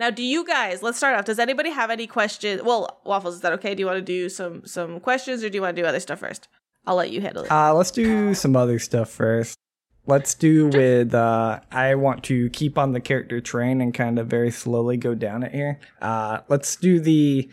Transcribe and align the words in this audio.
Now, 0.00 0.08
do 0.08 0.22
you 0.22 0.46
guys? 0.46 0.82
Let's 0.82 0.96
start 0.96 1.14
off. 1.14 1.26
Does 1.26 1.38
anybody 1.38 1.68
have 1.68 1.90
any 1.90 2.06
questions? 2.06 2.62
Well, 2.62 3.02
waffles, 3.04 3.34
is 3.34 3.40
that 3.42 3.52
okay? 3.52 3.74
Do 3.74 3.80
you 3.80 3.86
want 3.86 3.98
to 3.98 4.02
do 4.02 4.30
some 4.30 4.64
some 4.64 4.98
questions, 4.98 5.44
or 5.44 5.50
do 5.50 5.58
you 5.58 5.62
want 5.62 5.76
to 5.76 5.82
do 5.82 5.86
other 5.86 6.00
stuff 6.00 6.20
first? 6.20 6.48
I'll 6.86 6.96
let 6.96 7.10
you 7.10 7.20
handle 7.20 7.44
it. 7.44 7.52
Uh, 7.52 7.74
let's 7.74 7.90
do 7.90 8.32
some 8.32 8.56
other 8.56 8.78
stuff 8.78 9.10
first. 9.10 9.58
Let's 10.06 10.34
do 10.34 10.68
with. 10.68 11.14
Uh, 11.14 11.60
I 11.70 11.96
want 11.96 12.24
to 12.24 12.48
keep 12.48 12.78
on 12.78 12.92
the 12.92 13.00
character 13.00 13.42
train 13.42 13.82
and 13.82 13.92
kind 13.92 14.18
of 14.18 14.26
very 14.26 14.50
slowly 14.50 14.96
go 14.96 15.14
down 15.14 15.42
it 15.42 15.52
here. 15.52 15.78
Uh, 16.00 16.40
let's 16.48 16.76
do 16.76 16.98
the. 16.98 17.50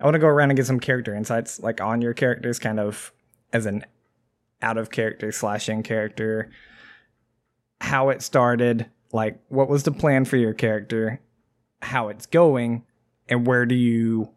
I 0.00 0.04
want 0.04 0.14
to 0.14 0.18
go 0.18 0.28
around 0.28 0.48
and 0.48 0.56
get 0.56 0.64
some 0.64 0.80
character 0.80 1.14
insights, 1.14 1.60
like 1.60 1.82
on 1.82 2.00
your 2.00 2.14
characters, 2.14 2.58
kind 2.58 2.80
of 2.80 3.12
as 3.52 3.66
an 3.66 3.84
out 4.62 4.78
of 4.78 4.90
character 4.90 5.30
slash 5.30 5.68
in 5.68 5.82
character. 5.82 6.50
How 7.82 8.08
it 8.08 8.22
started, 8.22 8.86
like 9.12 9.38
what 9.48 9.68
was 9.68 9.82
the 9.82 9.92
plan 9.92 10.24
for 10.24 10.38
your 10.38 10.54
character, 10.54 11.20
how 11.82 12.08
it's 12.08 12.26
going, 12.26 12.84
and 13.28 13.46
where 13.46 13.66
do 13.66 13.74
you 13.74 14.30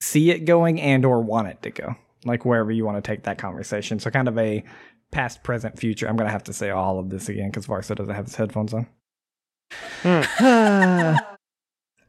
see 0.00 0.30
it 0.30 0.44
going 0.44 0.80
and 0.80 1.04
or 1.04 1.20
want 1.20 1.48
it 1.48 1.60
to 1.62 1.70
go 1.70 1.96
like 2.24 2.44
wherever 2.44 2.70
you 2.70 2.84
want 2.84 2.96
to 2.96 3.02
take 3.02 3.24
that 3.24 3.36
conversation 3.36 3.98
so 3.98 4.08
kind 4.10 4.28
of 4.28 4.38
a 4.38 4.62
past 5.10 5.42
present 5.42 5.76
future 5.78 6.08
i'm 6.08 6.16
gonna 6.16 6.30
have 6.30 6.44
to 6.44 6.52
say 6.52 6.70
all 6.70 7.00
of 7.00 7.10
this 7.10 7.28
again 7.28 7.48
because 7.50 7.66
varso 7.66 7.96
doesn't 7.96 8.14
have 8.14 8.24
his 8.26 8.36
headphones 8.36 8.72
on 8.72 8.86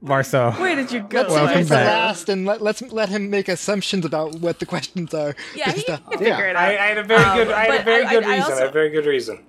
varso 0.04 0.58
Where 0.60 0.76
did 0.76 0.92
you 0.92 1.02
go? 1.02 1.22
Let's 1.22 1.34
Welcome 1.34 1.62
him 1.62 1.68
back. 1.68 1.88
last 1.88 2.30
and 2.30 2.46
let, 2.46 2.62
let's 2.62 2.82
let 2.84 3.10
him 3.10 3.30
make 3.30 3.48
assumptions 3.50 4.06
about 4.06 4.36
what 4.36 4.60
the 4.60 4.66
questions 4.66 5.14
are. 5.14 5.36
Yeah, 5.56 5.72
he 5.72 5.82
Just, 5.82 5.88
can 5.88 6.18
figure 6.20 6.48
it 6.48 6.56
out. 6.56 6.64
I, 6.64 6.78
I 6.78 6.86
had 6.88 6.98
a 7.00 7.04
very 7.04 7.24
Um, 7.24 7.38
good. 7.38 7.52
I 7.52 7.66
had 7.66 7.82
a 7.82 7.84
very 7.84 8.06
I- 8.06 8.10
good 8.14 8.24
I- 8.24 8.28
I 8.28 8.36
reason. 8.38 8.42
I 8.42 8.46
also- 8.46 8.58
had 8.60 8.68
a 8.68 8.72
very 8.72 8.90
good 8.92 9.06
reason. 9.06 9.46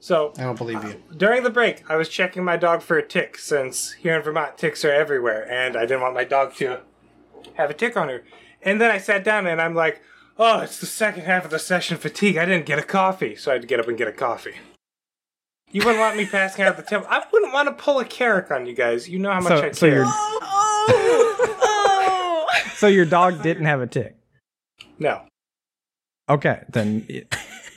So 0.00 0.32
I 0.38 0.42
don't 0.44 0.56
believe 0.58 0.82
you. 0.82 0.90
Uh, 0.90 1.14
during 1.16 1.42
the 1.42 1.50
break, 1.50 1.88
I 1.90 1.96
was 1.96 2.08
checking 2.08 2.42
my 2.42 2.56
dog 2.56 2.80
for 2.82 2.96
a 2.96 3.06
tick 3.06 3.36
since 3.38 3.92
here 3.92 4.16
in 4.16 4.22
Vermont 4.22 4.56
ticks 4.56 4.84
are 4.84 4.90
everywhere, 4.92 5.46
and 5.50 5.76
I 5.76 5.82
didn't 5.82 6.00
want 6.00 6.14
my 6.14 6.24
dog 6.24 6.54
to 6.56 6.80
have 7.54 7.70
a 7.70 7.74
tick 7.74 7.96
on 7.96 8.08
her. 8.08 8.24
And 8.62 8.80
then 8.80 8.90
I 8.90 8.98
sat 8.98 9.24
down 9.24 9.46
and 9.46 9.60
I'm 9.60 9.74
like, 9.74 10.00
"Oh, 10.38 10.60
it's 10.60 10.78
the 10.80 10.86
second 10.86 11.24
half 11.24 11.44
of 11.44 11.50
the 11.50 11.58
session 11.58 11.98
fatigue. 11.98 12.36
I 12.38 12.46
didn't 12.46 12.66
get 12.66 12.78
a 12.78 12.82
coffee, 12.82 13.36
so 13.36 13.50
I 13.50 13.54
had 13.54 13.62
to 13.62 13.68
get 13.68 13.78
up 13.78 13.88
and 13.88 13.98
get 13.98 14.08
a 14.08 14.12
coffee." 14.12 14.54
You 15.72 15.80
wouldn't 15.82 15.98
want 16.00 16.16
me 16.16 16.26
passing 16.26 16.64
out 16.64 16.76
the 16.76 16.82
table. 16.82 17.06
I 17.08 17.22
wouldn't 17.32 17.52
want 17.52 17.68
to 17.68 17.74
pull 17.74 18.00
a 18.00 18.04
carrot 18.04 18.50
on 18.50 18.66
you 18.66 18.74
guys. 18.74 19.08
You 19.08 19.18
know 19.20 19.30
how 19.32 19.40
much 19.40 19.48
So- 19.60 19.62
I 19.66 19.70
so 19.72 19.86
care. 19.86 19.96
you're- 19.98 20.06
Oh, 20.92 22.46
oh. 22.56 22.70
so 22.74 22.86
your 22.88 23.04
dog 23.04 23.42
didn't 23.42 23.66
have 23.66 23.80
a 23.80 23.86
tick 23.86 24.16
No. 24.98 25.22
okay 26.28 26.64
then 26.70 27.04
it 27.08 27.32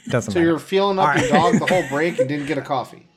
doesn't 0.07 0.33
So 0.33 0.39
matter 0.39 0.49
you're 0.51 0.59
feeling 0.59 0.99
up 0.99 1.07
All 1.09 1.13
your 1.21 1.29
right. 1.31 1.53
dog 1.53 1.59
the 1.59 1.65
whole 1.65 1.87
break 1.89 2.19
and 2.19 2.27
didn't 2.29 2.47
get 2.47 2.57
a 2.57 2.61
coffee. 2.75 3.07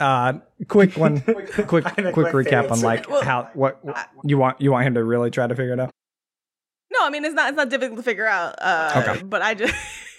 uh 0.00 0.34
quick 0.68 0.96
one 0.96 1.20
quick 1.22 1.66
quick 1.68 1.86
I 1.86 1.90
think 1.90 2.12
quick 2.14 2.32
my 2.32 2.42
recap 2.42 2.70
on 2.70 2.80
like 2.80 3.08
Well, 3.08 3.22
how 3.22 3.50
what, 3.54 3.84
what 3.84 4.08
you 4.24 4.38
want 4.38 4.60
you 4.60 4.72
want 4.72 4.86
him 4.86 4.94
to 4.94 5.04
really 5.04 5.30
try 5.30 5.46
to 5.46 5.54
figure 5.54 5.72
it 5.74 5.80
out 5.80 5.90
No, 6.92 6.98
I 7.04 7.10
mean 7.10 7.24
it's 7.24 7.34
not 7.34 7.48
it's 7.48 7.56
not 7.56 7.68
difficult 7.68 7.98
to 7.98 8.02
figure 8.02 8.26
out. 8.26 8.54
Uh, 8.60 9.04
Okay. 9.06 9.22
But 9.22 9.42
I 9.42 9.54
just 9.54 9.74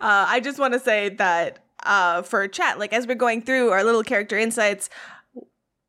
uh, 0.00 0.26
I 0.28 0.40
just 0.40 0.58
want 0.58 0.74
to 0.74 0.80
say 0.80 1.10
that 1.10 1.58
uh, 1.84 2.22
for 2.22 2.46
chat, 2.48 2.78
like 2.78 2.92
as 2.92 3.06
we're 3.06 3.14
going 3.14 3.40
through 3.42 3.70
our 3.70 3.84
little 3.84 4.02
character 4.02 4.36
insights, 4.36 4.90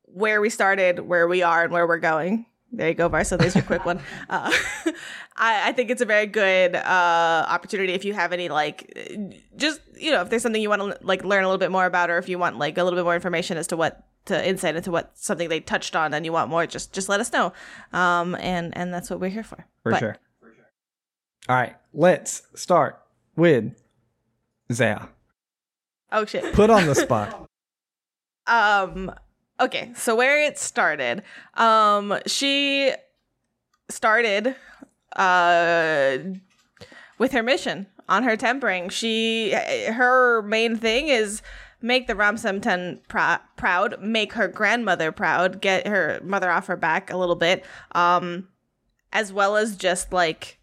where 0.05 0.39
we 0.41 0.49
started, 0.49 0.99
where 0.99 1.27
we 1.27 1.41
are, 1.41 1.63
and 1.63 1.73
where 1.73 1.87
we're 1.87 1.97
going. 1.97 2.45
There 2.71 2.87
you 2.87 2.93
go, 2.93 3.09
Varso. 3.09 3.37
There's 3.37 3.55
your 3.55 3.63
quick 3.63 3.85
one. 3.85 3.99
Uh, 4.29 4.51
I, 5.41 5.69
I 5.69 5.71
think 5.71 5.89
it's 5.89 6.01
a 6.01 6.05
very 6.05 6.25
good 6.27 6.75
uh, 6.75 7.45
opportunity 7.47 7.93
if 7.93 8.03
you 8.05 8.13
have 8.13 8.33
any 8.33 8.49
like, 8.49 8.93
just 9.55 9.79
you 9.97 10.11
know, 10.11 10.21
if 10.21 10.29
there's 10.29 10.41
something 10.43 10.61
you 10.61 10.69
want 10.69 10.81
to 10.81 10.97
like 11.01 11.23
learn 11.23 11.43
a 11.43 11.47
little 11.47 11.57
bit 11.57 11.71
more 11.71 11.85
about, 11.85 12.09
or 12.09 12.17
if 12.17 12.27
you 12.29 12.37
want 12.37 12.57
like 12.59 12.77
a 12.77 12.83
little 12.83 12.97
bit 12.97 13.03
more 13.05 13.15
information 13.15 13.57
as 13.57 13.65
to 13.67 13.77
what 13.77 14.05
to 14.25 14.47
insight 14.47 14.75
into 14.75 14.91
what 14.91 15.17
something 15.17 15.47
they 15.49 15.61
touched 15.61 15.95
on, 15.95 16.13
and 16.13 16.25
you 16.25 16.33
want 16.33 16.49
more, 16.49 16.67
just 16.67 16.91
just 16.93 17.07
let 17.09 17.19
us 17.21 17.31
know. 17.31 17.53
Um, 17.93 18.35
and 18.35 18.75
and 18.77 18.93
that's 18.93 19.09
what 19.09 19.19
we're 19.21 19.29
here 19.29 19.43
for. 19.43 19.65
for 19.83 19.91
But- 19.91 19.99
sure 19.99 20.17
all 21.47 21.55
right 21.55 21.75
let's 21.93 22.43
start 22.53 22.99
with 23.35 23.73
zaya 24.71 25.07
Oh 26.11 26.25
shit. 26.25 26.53
put 26.53 26.69
on 26.69 26.85
the 26.85 26.93
spot 27.05 27.49
Um 28.45 29.11
okay, 29.59 29.91
so 29.95 30.15
where 30.15 30.41
it 30.41 30.57
started. 30.57 31.23
Um 31.55 32.17
she 32.25 32.93
started 33.89 34.55
uh 35.15 36.17
with 37.17 37.31
her 37.31 37.43
mission 37.43 37.87
on 38.07 38.23
her 38.23 38.37
tempering. 38.37 38.89
She 38.89 39.51
her 39.51 40.41
main 40.41 40.75
thing 40.77 41.07
is 41.07 41.41
make 41.81 42.07
the 42.07 42.13
Ramsamten 42.13 43.01
prou- 43.07 43.39
proud, 43.55 44.01
make 44.01 44.33
her 44.33 44.47
grandmother 44.47 45.11
proud, 45.11 45.61
get 45.61 45.87
her 45.87 46.19
mother 46.23 46.51
off 46.51 46.67
her 46.67 46.75
back 46.75 47.11
a 47.11 47.17
little 47.17 47.35
bit. 47.35 47.65
Um 47.93 48.47
as 49.11 49.33
well 49.33 49.55
as 49.55 49.75
just 49.75 50.13
like 50.13 50.58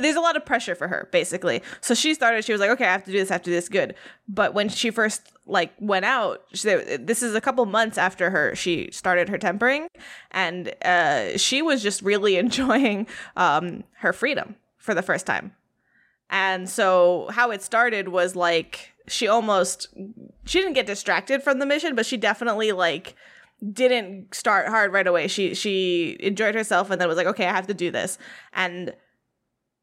there's 0.00 0.16
a 0.16 0.20
lot 0.20 0.36
of 0.36 0.44
pressure 0.44 0.74
for 0.74 0.88
her 0.88 1.08
basically. 1.12 1.62
So 1.80 1.94
she 1.94 2.14
started 2.14 2.44
she 2.44 2.52
was 2.52 2.60
like 2.60 2.70
okay 2.70 2.84
i 2.84 2.92
have 2.92 3.04
to 3.04 3.12
do 3.12 3.18
this 3.18 3.30
I 3.30 3.34
have 3.34 3.42
to 3.42 3.50
do 3.50 3.54
this 3.54 3.68
good. 3.68 3.94
But 4.28 4.54
when 4.54 4.68
she 4.68 4.90
first 4.90 5.32
like 5.46 5.72
went 5.78 6.04
out 6.04 6.42
she, 6.52 6.74
this 7.00 7.22
is 7.22 7.34
a 7.34 7.40
couple 7.40 7.64
months 7.66 7.98
after 7.98 8.30
her 8.30 8.54
she 8.54 8.90
started 8.92 9.28
her 9.28 9.38
tempering. 9.38 9.88
And 10.30 10.74
uh, 10.84 11.36
she 11.38 11.62
was 11.62 11.82
just 11.82 12.02
really 12.02 12.36
enjoying 12.44 13.06
um, 13.36 13.84
her 13.98 14.12
freedom 14.12 14.56
for 14.78 14.94
the 14.94 15.02
first 15.02 15.26
time. 15.26 15.52
And 16.30 16.68
so 16.68 17.28
how 17.30 17.50
it 17.50 17.62
started 17.62 18.08
was 18.08 18.34
like 18.34 18.92
she 19.08 19.28
almost 19.28 19.88
she 20.44 20.60
didn't 20.60 20.74
get 20.74 20.86
distracted 20.86 21.42
from 21.42 21.58
the 21.58 21.66
mission 21.66 21.94
but 21.94 22.06
she 22.06 22.16
definitely 22.16 22.72
like 22.72 23.14
didn't 23.72 24.34
start 24.34 24.68
hard 24.68 24.92
right 24.92 25.06
away. 25.06 25.28
She 25.28 25.54
she 25.54 26.16
enjoyed 26.20 26.54
herself 26.54 26.90
and 26.90 27.00
then 27.00 27.08
was 27.08 27.16
like 27.16 27.26
okay 27.26 27.46
i 27.46 27.52
have 27.52 27.66
to 27.68 27.74
do 27.74 27.90
this. 27.90 28.18
And 28.52 28.94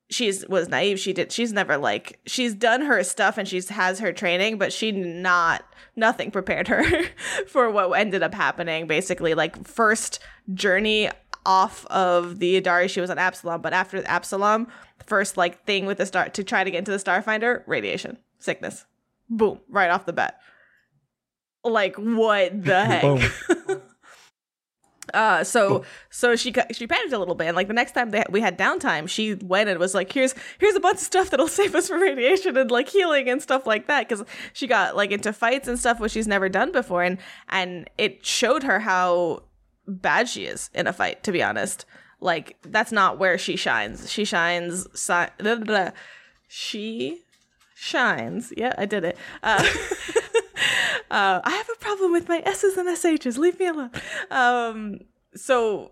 she's 0.10 0.48
was 0.48 0.70
naive. 0.70 1.00
She 1.00 1.14
did 1.14 1.32
she's 1.32 1.54
never 1.54 1.78
like 1.78 2.20
she's 2.26 2.54
done 2.54 2.82
her 2.82 3.04
stuff 3.04 3.38
and 3.38 3.48
she's 3.48 3.70
has 3.70 4.00
her 4.00 4.12
training 4.12 4.58
but 4.58 4.74
she 4.74 4.92
not 4.92 5.64
nothing 5.96 6.32
prepared 6.32 6.68
her 6.68 6.84
for 7.48 7.70
what 7.70 7.92
ended 7.92 8.24
up 8.24 8.34
happening. 8.34 8.88
Basically 8.88 9.34
like 9.34 9.68
first 9.68 10.20
journey 10.54 11.10
off 11.46 11.86
of 11.88 12.40
the 12.40 12.60
Adari 12.62 12.90
she 12.90 13.02
was 13.02 13.10
on 13.10 13.18
Absalom 13.18 13.62
but 13.62 13.74
after 13.74 14.04
Absalom 14.06 14.68
first 15.06 15.38
like 15.38 15.64
thing 15.66 15.86
with 15.86 15.98
the 15.98 16.06
star 16.06 16.30
to 16.30 16.44
try 16.44 16.64
to 16.64 16.72
get 16.72 16.80
into 16.80 16.92
the 16.92 16.98
Starfinder 16.98 17.64
radiation 17.68 18.18
sickness. 18.40 18.86
Boom 19.30 19.60
right 19.70 19.90
off 19.90 20.06
the 20.06 20.14
bat. 20.14 20.40
Like 21.64 21.96
what 21.98 22.64
the 22.64 22.86
heck. 22.86 23.32
Uh, 25.14 25.44
so 25.44 25.84
so 26.10 26.36
she 26.36 26.54
she 26.72 26.88
panicked 26.88 27.14
a 27.14 27.20
little 27.20 27.36
bit, 27.36 27.48
and 27.48 27.56
like 27.56 27.68
the 27.68 27.74
next 27.74 27.94
time 27.94 28.12
they, 28.12 28.24
we 28.30 28.42
had 28.42 28.58
downtime, 28.58 29.08
she 29.08 29.36
went 29.36 29.70
and 29.70 29.80
was 29.80 29.94
like, 29.94 30.12
"Here's 30.12 30.36
here's 30.60 30.76
a 30.76 30.80
bunch 30.80 30.98
of 30.98 31.04
stuff 31.04 31.30
that'll 31.30 31.48
save 31.60 31.76
us 31.76 31.88
from 31.88 32.02
radiation 32.02 32.58
and 32.58 32.72
like 32.72 32.90
healing 32.90 33.30
and 33.30 33.42
stuff 33.42 33.66
like 33.66 33.88
that." 33.88 34.08
Because 34.08 34.26
she 34.54 34.68
got 34.68 34.96
like 34.96 35.12
into 35.12 35.34
fights 35.34 35.68
and 35.68 35.80
stuff 35.80 36.00
which 36.00 36.12
she's 36.12 36.28
never 36.28 36.50
done 36.50 36.72
before, 36.72 37.04
and 37.04 37.18
and 37.50 37.90
it 37.98 38.26
showed 38.26 38.64
her 38.64 38.80
how 38.80 39.44
bad 39.88 40.30
she 40.30 40.46
is 40.46 40.70
in 40.74 40.88
a 40.88 40.94
fight. 40.94 41.24
To 41.24 41.32
be 41.32 41.44
honest, 41.44 41.86
like 42.20 42.58
that's 42.64 42.92
not 42.92 43.18
where 43.18 43.38
she 43.38 43.56
shines. 43.56 44.12
She 44.12 44.26
shines. 44.26 44.88
Si- 45.00 45.14
blah, 45.38 45.56
blah, 45.56 45.56
blah. 45.56 45.90
She 46.48 47.22
shines. 47.80 48.52
Yeah, 48.58 48.74
I 48.78 48.86
did 48.86 49.06
it. 49.06 49.18
Uh, 49.42 49.64
uh, 51.12 51.42
I 51.44 51.52
have 51.52 51.70
a 51.74 51.80
problem 51.80 52.12
with 52.12 52.28
my 52.28 52.42
S's 52.46 52.78
and 52.78 52.90
SHs. 52.90 53.38
Leave 53.38 53.60
me 53.60 53.68
alone. 53.68 53.92
Um, 54.30 55.00
so 55.36 55.92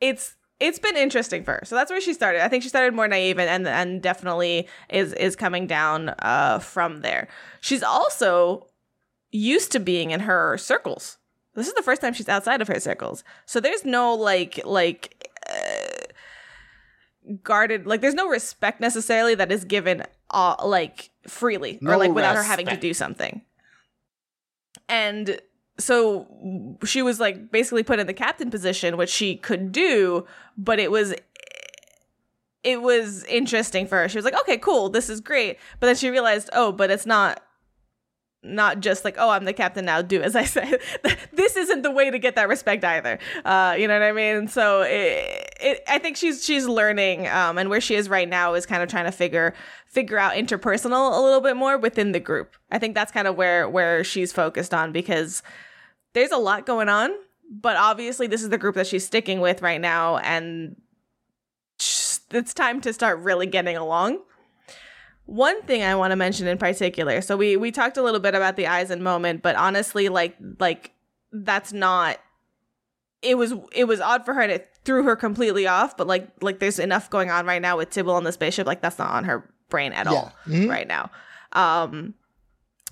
it's 0.00 0.36
it's 0.58 0.78
been 0.78 0.96
interesting 0.96 1.44
for 1.44 1.54
her. 1.54 1.62
So 1.64 1.74
that's 1.74 1.90
where 1.90 2.00
she 2.00 2.14
started. 2.14 2.42
I 2.42 2.48
think 2.48 2.62
she 2.62 2.68
started 2.68 2.94
more 2.94 3.08
naive 3.08 3.38
and 3.38 3.48
and, 3.50 3.66
and 3.66 4.00
definitely 4.00 4.68
is 4.88 5.12
is 5.14 5.34
coming 5.34 5.66
down 5.66 6.10
uh, 6.20 6.60
from 6.60 7.00
there. 7.02 7.28
She's 7.60 7.82
also 7.82 8.68
used 9.32 9.72
to 9.72 9.80
being 9.80 10.12
in 10.12 10.20
her 10.20 10.56
circles. 10.56 11.18
This 11.54 11.66
is 11.66 11.74
the 11.74 11.82
first 11.82 12.00
time 12.00 12.12
she's 12.12 12.28
outside 12.28 12.60
of 12.60 12.68
her 12.68 12.78
circles. 12.78 13.24
So 13.44 13.60
there's 13.60 13.84
no 13.84 14.14
like 14.14 14.60
like 14.64 15.30
uh, 15.48 17.32
guarded 17.42 17.86
like 17.86 18.00
there's 18.00 18.14
no 18.14 18.28
respect 18.28 18.80
necessarily 18.80 19.34
that 19.34 19.50
is 19.50 19.64
given 19.64 20.04
uh, 20.30 20.56
like 20.64 21.10
freely 21.26 21.78
or 21.86 21.96
like 21.96 22.12
without 22.12 22.36
her 22.36 22.42
having 22.42 22.66
to 22.66 22.76
do 22.76 22.94
something. 22.94 23.42
And 24.88 25.40
so 25.78 26.76
she 26.84 27.02
was 27.02 27.20
like 27.20 27.50
basically 27.50 27.82
put 27.82 27.98
in 27.98 28.06
the 28.06 28.14
captain 28.14 28.50
position, 28.50 28.96
which 28.96 29.10
she 29.10 29.36
could 29.36 29.72
do, 29.72 30.26
but 30.56 30.78
it 30.78 30.90
was 30.90 31.14
it 32.62 32.82
was 32.82 33.24
interesting 33.24 33.86
for 33.86 33.98
her. 33.98 34.08
She 34.08 34.18
was 34.18 34.24
like, 34.24 34.38
"Okay, 34.40 34.58
cool, 34.58 34.88
this 34.88 35.08
is 35.08 35.20
great," 35.20 35.58
but 35.78 35.86
then 35.86 35.96
she 35.96 36.10
realized, 36.10 36.50
"Oh, 36.52 36.72
but 36.72 36.90
it's 36.90 37.06
not." 37.06 37.42
Not 38.46 38.80
just 38.80 39.04
like, 39.04 39.16
oh, 39.18 39.30
I'm 39.30 39.44
the 39.44 39.52
captain 39.52 39.84
now. 39.84 40.02
Do 40.02 40.22
as 40.22 40.36
I 40.36 40.44
say. 40.56 40.78
this 41.32 41.56
isn't 41.56 41.82
the 41.82 41.90
way 41.90 42.10
to 42.10 42.18
get 42.18 42.36
that 42.36 42.48
respect 42.48 42.84
either. 42.84 43.18
Uh, 43.44 43.76
you 43.78 43.88
know 43.88 43.94
what 43.94 44.02
I 44.02 44.12
mean? 44.12 44.48
So 44.48 44.82
it, 44.82 45.50
it, 45.60 45.82
I 45.88 45.98
think 45.98 46.16
she's 46.16 46.44
she's 46.44 46.66
learning, 46.66 47.28
um, 47.28 47.58
and 47.58 47.70
where 47.70 47.80
she 47.80 47.94
is 47.94 48.08
right 48.08 48.28
now 48.28 48.54
is 48.54 48.66
kind 48.66 48.82
of 48.82 48.88
trying 48.88 49.06
to 49.06 49.12
figure 49.12 49.54
figure 49.86 50.18
out 50.18 50.34
interpersonal 50.34 51.16
a 51.16 51.20
little 51.20 51.40
bit 51.40 51.56
more 51.56 51.78
within 51.78 52.12
the 52.12 52.20
group. 52.20 52.54
I 52.70 52.78
think 52.78 52.94
that's 52.94 53.12
kind 53.12 53.26
of 53.26 53.36
where 53.36 53.68
where 53.68 54.04
she's 54.04 54.32
focused 54.32 54.74
on 54.74 54.92
because 54.92 55.42
there's 56.12 56.32
a 56.32 56.38
lot 56.38 56.66
going 56.66 56.88
on, 56.88 57.10
but 57.50 57.76
obviously 57.76 58.26
this 58.26 58.42
is 58.42 58.50
the 58.50 58.58
group 58.58 58.74
that 58.76 58.86
she's 58.86 59.06
sticking 59.06 59.40
with 59.40 59.62
right 59.62 59.80
now, 59.80 60.18
and 60.18 60.76
it's 62.30 62.54
time 62.54 62.80
to 62.82 62.92
start 62.92 63.20
really 63.20 63.46
getting 63.46 63.76
along. 63.76 64.20
One 65.26 65.60
thing 65.62 65.82
I 65.82 65.94
want 65.96 66.12
to 66.12 66.16
mention 66.16 66.46
in 66.46 66.56
particular. 66.56 67.20
So 67.20 67.36
we 67.36 67.56
we 67.56 67.70
talked 67.72 67.96
a 67.96 68.02
little 68.02 68.20
bit 68.20 68.34
about 68.34 68.56
the 68.56 68.66
eyes 68.68 68.90
and 68.90 69.02
moment, 69.02 69.42
but 69.42 69.56
honestly, 69.56 70.08
like 70.08 70.36
like 70.60 70.92
that's 71.32 71.72
not. 71.72 72.18
It 73.22 73.36
was 73.36 73.52
it 73.72 73.84
was 73.84 74.00
odd 74.00 74.24
for 74.24 74.34
her 74.34 74.40
and 74.42 74.52
it 74.52 74.68
threw 74.84 75.02
her 75.02 75.16
completely 75.16 75.66
off. 75.66 75.96
But 75.96 76.06
like 76.06 76.28
like 76.42 76.60
there's 76.60 76.78
enough 76.78 77.10
going 77.10 77.30
on 77.30 77.44
right 77.44 77.60
now 77.60 77.76
with 77.76 77.90
Tibble 77.90 78.14
on 78.14 78.22
the 78.24 78.30
spaceship. 78.32 78.66
Like 78.68 78.80
that's 78.82 78.98
not 78.98 79.10
on 79.10 79.24
her 79.24 79.50
brain 79.68 79.92
at 79.92 80.06
all 80.06 80.32
Mhm. 80.46 80.68
right 80.70 80.86
now. 80.86 81.10
Um, 81.52 82.14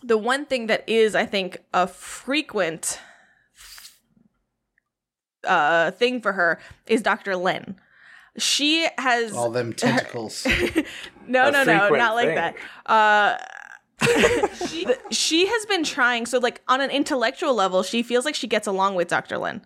the 0.03 0.19
one 0.19 0.45
thing 0.45 0.67
that 0.67 0.89
is, 0.89 1.15
I 1.15 1.25
think, 1.27 1.59
a 1.73 1.87
frequent 1.87 2.99
uh 5.45 5.91
thing 5.93 6.21
for 6.21 6.33
her 6.33 6.59
is 6.87 7.03
Dr. 7.03 7.37
Lin. 7.37 7.77
She 8.39 8.87
has 8.99 9.33
All 9.33 9.51
them 9.51 9.73
tentacles. 9.73 10.47
no, 11.27 11.49
A 11.49 11.51
no, 11.53 11.65
no, 11.65 11.89
not 11.91 12.15
like 12.15 12.27
thing. 12.27 12.35
that. 12.35 12.57
Uh, 12.87 13.37
she, 14.67 14.87
she 15.11 15.47
has 15.47 15.67
been 15.67 15.85
trying. 15.85 16.27
So, 16.27 16.39
like 16.39 16.61
on 16.69 16.81
an 16.81 16.91
intellectual 16.91 17.55
level, 17.55 17.83
she 17.83 18.03
feels 18.03 18.25
like 18.25 18.35
she 18.35 18.47
gets 18.49 18.67
along 18.67 18.97
with 18.97 19.07
Dr. 19.09 19.39
Lin, 19.39 19.63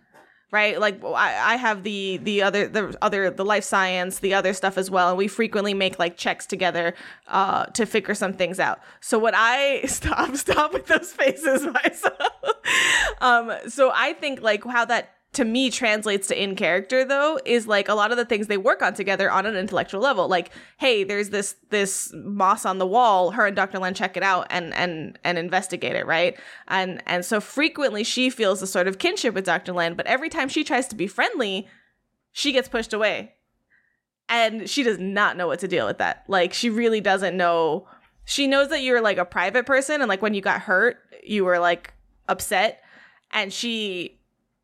right? 0.51 0.79
Like 0.79 1.03
I, 1.03 1.53
I 1.53 1.55
have 1.55 1.81
the 1.83 2.17
the 2.17 2.43
other 2.43 2.67
the 2.67 2.95
other 3.01 3.31
the 3.31 3.43
life 3.43 3.63
science, 3.63 4.19
the 4.19 4.35
other 4.35 4.53
stuff 4.53 4.77
as 4.77 4.91
well, 4.91 5.09
and 5.09 5.17
we 5.17 5.27
frequently 5.27 5.73
make 5.73 5.97
like 5.97 6.15
checks 6.15 6.45
together 6.45 6.93
uh, 7.27 7.65
to 7.67 7.85
figure 7.87 8.13
some 8.13 8.33
things 8.33 8.59
out. 8.59 8.79
So, 9.01 9.17
what 9.17 9.33
I 9.35 9.81
stop 9.85 10.35
stop 10.35 10.73
with 10.73 10.85
those 10.85 11.11
faces 11.11 11.65
myself. 11.65 12.31
um, 13.19 13.51
so 13.67 13.91
I 13.93 14.13
think 14.13 14.41
like 14.41 14.63
how 14.63 14.85
that 14.85 15.09
to 15.31 15.45
me 15.45 15.69
translates 15.69 16.27
to 16.27 16.41
in 16.41 16.55
character 16.55 17.05
though 17.05 17.39
is 17.45 17.67
like 17.67 17.87
a 17.87 17.93
lot 17.93 18.11
of 18.11 18.17
the 18.17 18.25
things 18.25 18.47
they 18.47 18.57
work 18.57 18.81
on 18.81 18.93
together 18.93 19.29
on 19.29 19.45
an 19.45 19.55
intellectual 19.55 20.01
level. 20.01 20.27
Like 20.27 20.51
hey 20.77 21.03
there's 21.03 21.29
this 21.29 21.55
this 21.69 22.11
moss 22.13 22.65
on 22.65 22.79
the 22.79 22.87
wall 22.87 23.31
her 23.31 23.45
and 23.45 23.55
dr 23.55 23.77
len 23.77 23.93
check 23.93 24.17
it 24.17 24.23
out 24.23 24.47
and 24.49 24.73
and 24.73 25.19
and 25.23 25.37
investigate 25.37 25.95
it 25.95 26.07
right? 26.07 26.37
And 26.67 27.03
and 27.05 27.23
so 27.23 27.39
frequently 27.39 28.03
she 28.03 28.29
feels 28.29 28.61
a 28.61 28.67
sort 28.67 28.87
of 28.87 28.97
kinship 28.97 29.35
with 29.35 29.45
dr 29.45 29.71
len 29.71 29.93
but 29.93 30.07
every 30.07 30.29
time 30.29 30.49
she 30.49 30.63
tries 30.63 30.87
to 30.87 30.95
be 30.95 31.07
friendly 31.07 31.67
she 32.31 32.51
gets 32.51 32.67
pushed 32.67 32.93
away. 32.93 33.33
And 34.29 34.69
she 34.69 34.83
does 34.83 34.99
not 34.99 35.37
know 35.37 35.47
what 35.47 35.59
to 35.59 35.67
deal 35.67 35.87
with 35.87 35.97
that. 35.97 36.23
Like 36.27 36.53
she 36.53 36.69
really 36.69 37.01
doesn't 37.01 37.35
know. 37.35 37.87
She 38.25 38.45
knows 38.45 38.69
that 38.69 38.83
you're 38.83 39.01
like 39.01 39.17
a 39.17 39.25
private 39.25 39.65
person 39.65 40.01
and 40.01 40.09
like 40.09 40.21
when 40.21 40.35
you 40.35 40.41
got 40.41 40.61
hurt 40.61 40.97
you 41.23 41.45
were 41.45 41.59
like 41.59 41.93
upset. 42.27 42.81
And 43.31 43.53
she 43.53 44.18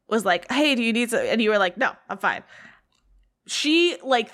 was 0.08 0.26
like, 0.26 0.52
"Hey, 0.52 0.76
do 0.76 0.84
you 0.84 0.94
need 0.94 1.10
some?" 1.10 1.22
And 1.22 1.42
you 1.42 1.50
were 1.50 1.58
like, 1.58 1.78
"No, 1.78 1.92
I'm 2.10 2.18
fine." 2.18 2.44
She 3.48 3.98
like 4.04 4.32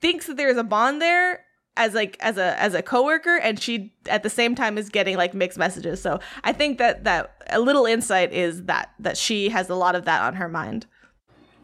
thinks 0.00 0.26
that 0.26 0.36
there's 0.36 0.56
a 0.56 0.64
bond 0.64 1.00
there 1.00 1.44
as 1.76 1.94
like 1.94 2.16
as 2.20 2.36
a 2.36 2.60
as 2.60 2.74
a 2.74 2.82
coworker, 2.82 3.36
and 3.36 3.58
she 3.58 3.92
at 4.06 4.22
the 4.22 4.30
same 4.30 4.54
time 4.54 4.76
is 4.78 4.88
getting 4.88 5.16
like 5.16 5.34
mixed 5.34 5.58
messages. 5.58 6.00
So 6.02 6.20
I 6.44 6.52
think 6.52 6.78
that 6.78 7.04
that 7.04 7.42
a 7.50 7.60
little 7.60 7.86
insight 7.86 8.32
is 8.32 8.64
that 8.64 8.90
that 8.98 9.16
she 9.16 9.48
has 9.50 9.68
a 9.70 9.74
lot 9.74 9.94
of 9.94 10.04
that 10.04 10.22
on 10.22 10.34
her 10.34 10.48
mind. 10.48 10.86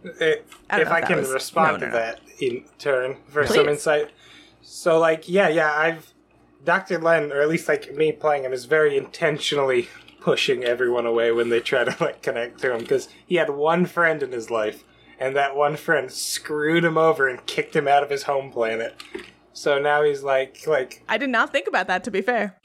If, 0.05 0.45
I 0.71 0.79
don't 0.79 0.87
if 0.87 0.93
I 0.93 1.01
can 1.01 1.19
was- 1.19 1.31
respond 1.33 1.81
no, 1.81 1.87
to 1.87 1.87
no, 1.87 1.93
no. 1.93 1.99
that 1.99 2.21
in 2.41 2.65
turn 2.79 3.17
for 3.29 3.47
some 3.47 3.69
insight. 3.69 4.11
So, 4.63 4.99
like, 4.99 5.29
yeah, 5.29 5.49
yeah, 5.49 5.73
I've. 5.73 6.13
Dr. 6.65 6.99
Len, 6.99 7.31
or 7.31 7.41
at 7.41 7.49
least 7.49 7.69
like 7.69 7.95
me 7.95 8.11
playing 8.11 8.45
him, 8.45 8.53
is 8.53 8.65
very 8.65 8.97
intentionally 8.97 9.89
pushing 10.27 10.65
everyone 10.65 11.07
away 11.07 11.31
when 11.31 11.51
they 11.51 11.61
try 11.61 11.85
to 11.85 11.97
like 12.03 12.21
connect 12.21 12.59
to 12.61 12.73
him 12.73 12.81
because 12.81 13.09
he 13.25 13.37
had 13.37 13.49
one 13.49 13.87
friend 13.87 14.25
in 14.25 14.33
his 14.33 14.51
life, 14.51 14.83
and 15.21 15.37
that 15.37 15.55
one 15.55 15.77
friend 15.77 16.11
screwed 16.11 16.85
him 16.85 16.99
over 16.99 17.29
and 17.29 17.47
kicked 17.47 17.77
him 17.77 17.87
out 17.87 18.03
of 18.03 18.11
his 18.11 18.25
home 18.25 18.51
planet. 18.51 19.01
So 19.53 19.79
now 19.79 20.03
he's 20.03 20.25
like, 20.25 20.67
like 20.67 21.05
I 21.09 21.17
did 21.17 21.31
not 21.31 21.53
think 21.53 21.69
about 21.69 21.87
that. 21.87 22.03
To 22.03 22.11
be 22.11 22.23
fair, 22.23 22.57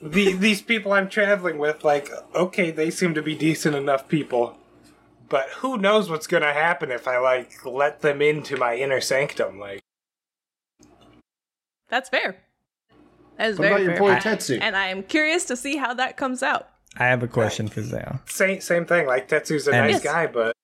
the, 0.00 0.32
these 0.32 0.62
people 0.62 0.92
I'm 0.92 1.10
traveling 1.10 1.58
with, 1.58 1.84
like, 1.84 2.08
okay, 2.34 2.70
they 2.70 2.90
seem 2.90 3.12
to 3.12 3.20
be 3.22 3.34
decent 3.34 3.76
enough 3.76 4.08
people, 4.08 4.56
but 5.28 5.50
who 5.58 5.76
knows 5.76 6.08
what's 6.08 6.26
gonna 6.26 6.54
happen 6.54 6.90
if 6.90 7.06
I 7.06 7.18
like 7.18 7.66
let 7.66 8.00
them 8.00 8.22
into 8.22 8.56
my 8.56 8.76
inner 8.76 9.02
sanctum? 9.02 9.58
Like, 9.58 9.82
that's 11.90 12.08
fair. 12.08 12.38
That 13.36 13.50
is 13.50 13.58
What 13.58 13.66
about 13.66 13.74
very 13.80 13.84
your 13.84 13.96
fair. 13.98 14.00
boy 14.00 14.14
Tetsu? 14.14 14.58
and 14.62 14.74
I 14.74 14.86
am 14.86 15.02
curious 15.02 15.44
to 15.44 15.54
see 15.56 15.76
how 15.76 15.92
that 15.92 16.16
comes 16.16 16.42
out. 16.42 16.70
I 16.96 17.04
have 17.06 17.22
a 17.22 17.28
question 17.28 17.68
for 17.68 17.80
Zao. 17.82 18.20
same 18.28 18.60
same 18.60 18.84
thing. 18.84 19.06
Like, 19.06 19.28
Tetsu's 19.28 19.68
a 19.68 19.72
And- 19.72 19.92
nice 19.92 20.02
guy, 20.02 20.26
but 20.26 20.54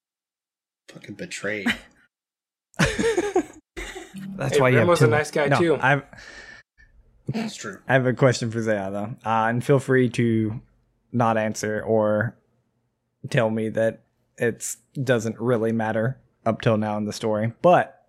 Fucking 0.88 1.14
betrayed. 1.17 1.67
That's 2.78 4.55
Hey, 4.56 4.61
why 4.61 4.69
you 4.69 4.76
Brim 4.76 4.88
have 4.88 5.02
a 5.02 5.06
nice 5.08 5.31
guy, 5.31 5.46
no, 5.49 5.58
too. 5.58 5.76
I've 5.76 6.02
That's 7.28 7.56
true. 7.56 7.78
I 7.88 7.94
have 7.94 8.06
a 8.06 8.12
question 8.12 8.50
for 8.50 8.61
Zaya 8.62 8.90
though, 8.90 9.17
uh, 9.25 9.46
and 9.49 9.64
feel 9.64 9.78
free 9.78 10.08
to 10.11 10.61
not 11.12 11.37
answer 11.38 11.82
or 11.82 12.37
tell 13.31 13.50
me 13.50 13.69
that 13.70 14.02
it 14.38 14.76
doesn't 15.02 15.40
really 15.40 15.73
matter 15.73 16.19
up 16.44 16.61
till 16.61 16.76
now 16.76 16.96
in 16.99 17.05
the 17.06 17.12
story. 17.12 17.52
But 17.62 18.05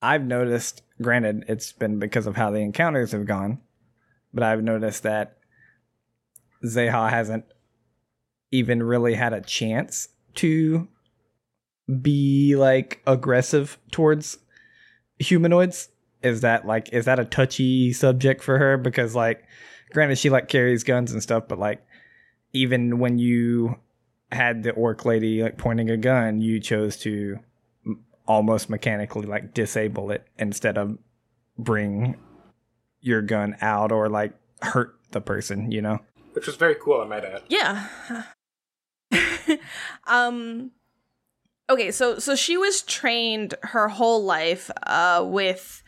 I've 0.00 0.24
noticed, 0.24 0.82
granted, 1.00 1.44
it's 1.48 1.72
been 1.72 1.98
because 1.98 2.26
of 2.26 2.36
how 2.36 2.50
the 2.50 2.58
encounters 2.60 3.12
have 3.12 3.26
gone, 3.26 3.58
but 4.32 4.42
I've 4.44 4.62
noticed 4.62 5.02
that 5.02 5.38
Zeha 6.64 7.10
hasn't 7.10 7.44
even 8.50 8.82
really 8.82 9.14
had 9.14 9.32
a 9.32 9.40
chance 9.40 10.08
to 10.34 10.88
be 12.00 12.54
like 12.56 13.02
aggressive 13.06 13.78
towards 13.90 14.38
humanoids. 15.18 15.88
Is 16.22 16.40
that 16.42 16.66
like 16.66 16.92
is 16.92 17.06
that 17.06 17.18
a 17.18 17.24
touchy 17.24 17.92
subject 17.92 18.42
for 18.42 18.58
her? 18.58 18.76
Because 18.76 19.14
like 19.14 19.44
granted 19.92 20.18
she 20.18 20.30
like 20.30 20.48
carries 20.48 20.84
guns 20.84 21.12
and 21.12 21.22
stuff 21.22 21.44
but 21.48 21.58
like 21.58 21.84
even 22.52 22.98
when 22.98 23.18
you 23.18 23.76
had 24.30 24.62
the 24.62 24.70
orc 24.72 25.04
lady 25.04 25.42
like 25.42 25.58
pointing 25.58 25.90
a 25.90 25.96
gun 25.96 26.40
you 26.40 26.58
chose 26.58 26.96
to 26.96 27.38
almost 28.26 28.70
mechanically 28.70 29.26
like 29.26 29.52
disable 29.54 30.10
it 30.10 30.26
instead 30.38 30.78
of 30.78 30.96
bring 31.58 32.16
your 33.00 33.20
gun 33.20 33.56
out 33.60 33.92
or 33.92 34.08
like 34.08 34.32
hurt 34.62 34.96
the 35.10 35.20
person 35.20 35.70
you 35.70 35.82
know 35.82 35.98
which 36.42 36.48
was 36.48 36.56
very 36.56 36.74
cool, 36.74 37.00
I 37.00 37.04
might 37.04 37.24
add. 37.24 37.42
Yeah. 37.46 37.86
um 40.08 40.72
okay, 41.70 41.92
so 41.92 42.18
so 42.18 42.34
she 42.34 42.56
was 42.56 42.82
trained 42.82 43.54
her 43.62 43.86
whole 43.86 44.24
life 44.24 44.68
uh 44.84 45.24
with 45.24 45.84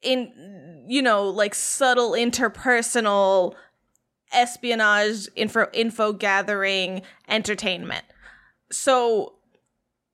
in 0.00 0.86
you 0.88 1.02
know, 1.02 1.28
like 1.28 1.54
subtle 1.54 2.12
interpersonal 2.12 3.54
espionage, 4.32 5.28
info 5.36 5.66
info 5.74 6.14
gathering, 6.14 7.02
entertainment. 7.28 8.06
So 8.72 9.34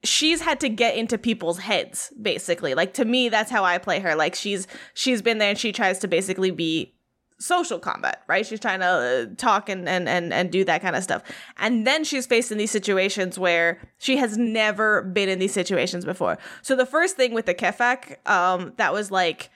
she's 0.02 0.40
had 0.40 0.58
to 0.58 0.68
get 0.68 0.96
into 0.96 1.18
people's 1.18 1.60
heads 1.60 2.12
basically. 2.20 2.74
Like 2.74 2.94
to 2.94 3.04
me 3.04 3.28
that's 3.28 3.52
how 3.52 3.62
I 3.62 3.78
play 3.78 4.00
her. 4.00 4.16
Like 4.16 4.34
she's 4.34 4.66
she's 4.94 5.22
been 5.22 5.38
there 5.38 5.50
and 5.50 5.58
she 5.58 5.70
tries 5.70 6.00
to 6.00 6.08
basically 6.08 6.50
be 6.50 6.96
social 7.40 7.78
combat, 7.78 8.22
right? 8.28 8.46
She's 8.46 8.60
trying 8.60 8.80
to 8.80 8.86
uh, 8.86 9.34
talk 9.36 9.68
and, 9.68 9.88
and 9.88 10.08
and 10.08 10.32
and 10.32 10.52
do 10.52 10.64
that 10.64 10.82
kind 10.82 10.94
of 10.94 11.02
stuff. 11.02 11.22
And 11.56 11.86
then 11.86 12.04
she's 12.04 12.26
faced 12.26 12.52
in 12.52 12.58
these 12.58 12.70
situations 12.70 13.38
where 13.38 13.80
she 13.98 14.18
has 14.18 14.38
never 14.38 15.02
been 15.02 15.28
in 15.28 15.38
these 15.38 15.52
situations 15.52 16.04
before. 16.04 16.38
So 16.62 16.76
the 16.76 16.86
first 16.86 17.16
thing 17.16 17.34
with 17.34 17.46
the 17.46 17.54
Kefak, 17.54 18.28
um, 18.28 18.74
that 18.76 18.92
was 18.92 19.10
like, 19.10 19.50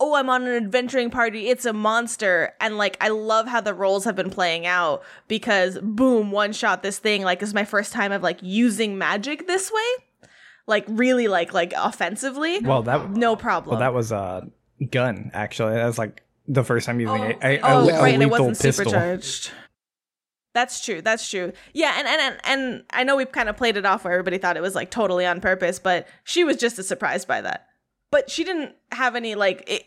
oh, 0.00 0.14
I'm 0.14 0.30
on 0.30 0.42
an 0.44 0.54
adventuring 0.64 1.10
party. 1.10 1.48
It's 1.48 1.66
a 1.66 1.72
monster. 1.72 2.54
And 2.60 2.78
like, 2.78 2.96
I 3.00 3.08
love 3.08 3.46
how 3.46 3.60
the 3.60 3.74
roles 3.74 4.04
have 4.04 4.16
been 4.16 4.30
playing 4.30 4.66
out 4.66 5.02
because 5.28 5.78
boom, 5.80 6.32
one 6.32 6.52
shot 6.52 6.82
this 6.82 6.98
thing. 6.98 7.22
Like, 7.22 7.40
this 7.40 7.50
is 7.50 7.54
my 7.54 7.64
first 7.64 7.92
time 7.92 8.10
of 8.10 8.22
like 8.22 8.38
using 8.40 8.98
magic 8.98 9.46
this 9.46 9.70
way. 9.70 10.28
Like 10.66 10.84
really 10.88 11.28
like 11.28 11.52
like 11.52 11.74
offensively. 11.76 12.60
well 12.60 12.84
that 12.84 13.10
no 13.10 13.34
problem. 13.34 13.72
well 13.72 13.80
that 13.80 13.92
was 13.92 14.12
a 14.12 14.48
gun 14.90 15.30
actually 15.34 15.74
that 15.74 15.86
was 15.86 15.98
like 15.98 16.22
the 16.46 16.64
first 16.64 16.86
time 16.86 17.00
using 17.00 17.22
a, 17.22 17.38
a, 17.42 17.58
a, 17.58 17.60
oh, 17.62 17.88
a 17.88 18.00
right, 18.00 18.14
and 18.14 18.22
it 18.22 18.30
wasn't 18.30 18.58
pistol 18.60 18.84
supercharged. 18.84 19.50
That's 20.54 20.84
true. 20.84 21.00
That's 21.00 21.28
true. 21.28 21.52
Yeah, 21.72 21.94
and 21.96 22.06
and 22.06 22.20
and, 22.20 22.40
and 22.44 22.84
I 22.90 23.04
know 23.04 23.16
we've 23.16 23.32
kind 23.32 23.48
of 23.48 23.56
played 23.56 23.76
it 23.76 23.86
off 23.86 24.04
where 24.04 24.12
everybody 24.12 24.38
thought 24.38 24.56
it 24.56 24.62
was 24.62 24.74
like 24.74 24.90
totally 24.90 25.24
on 25.24 25.40
purpose, 25.40 25.78
but 25.78 26.06
she 26.24 26.44
was 26.44 26.56
just 26.56 26.78
as 26.78 26.86
surprised 26.86 27.26
by 27.26 27.40
that. 27.40 27.68
But 28.10 28.30
she 28.30 28.44
didn't 28.44 28.74
have 28.92 29.16
any 29.16 29.34
like 29.34 29.64
it. 29.66 29.84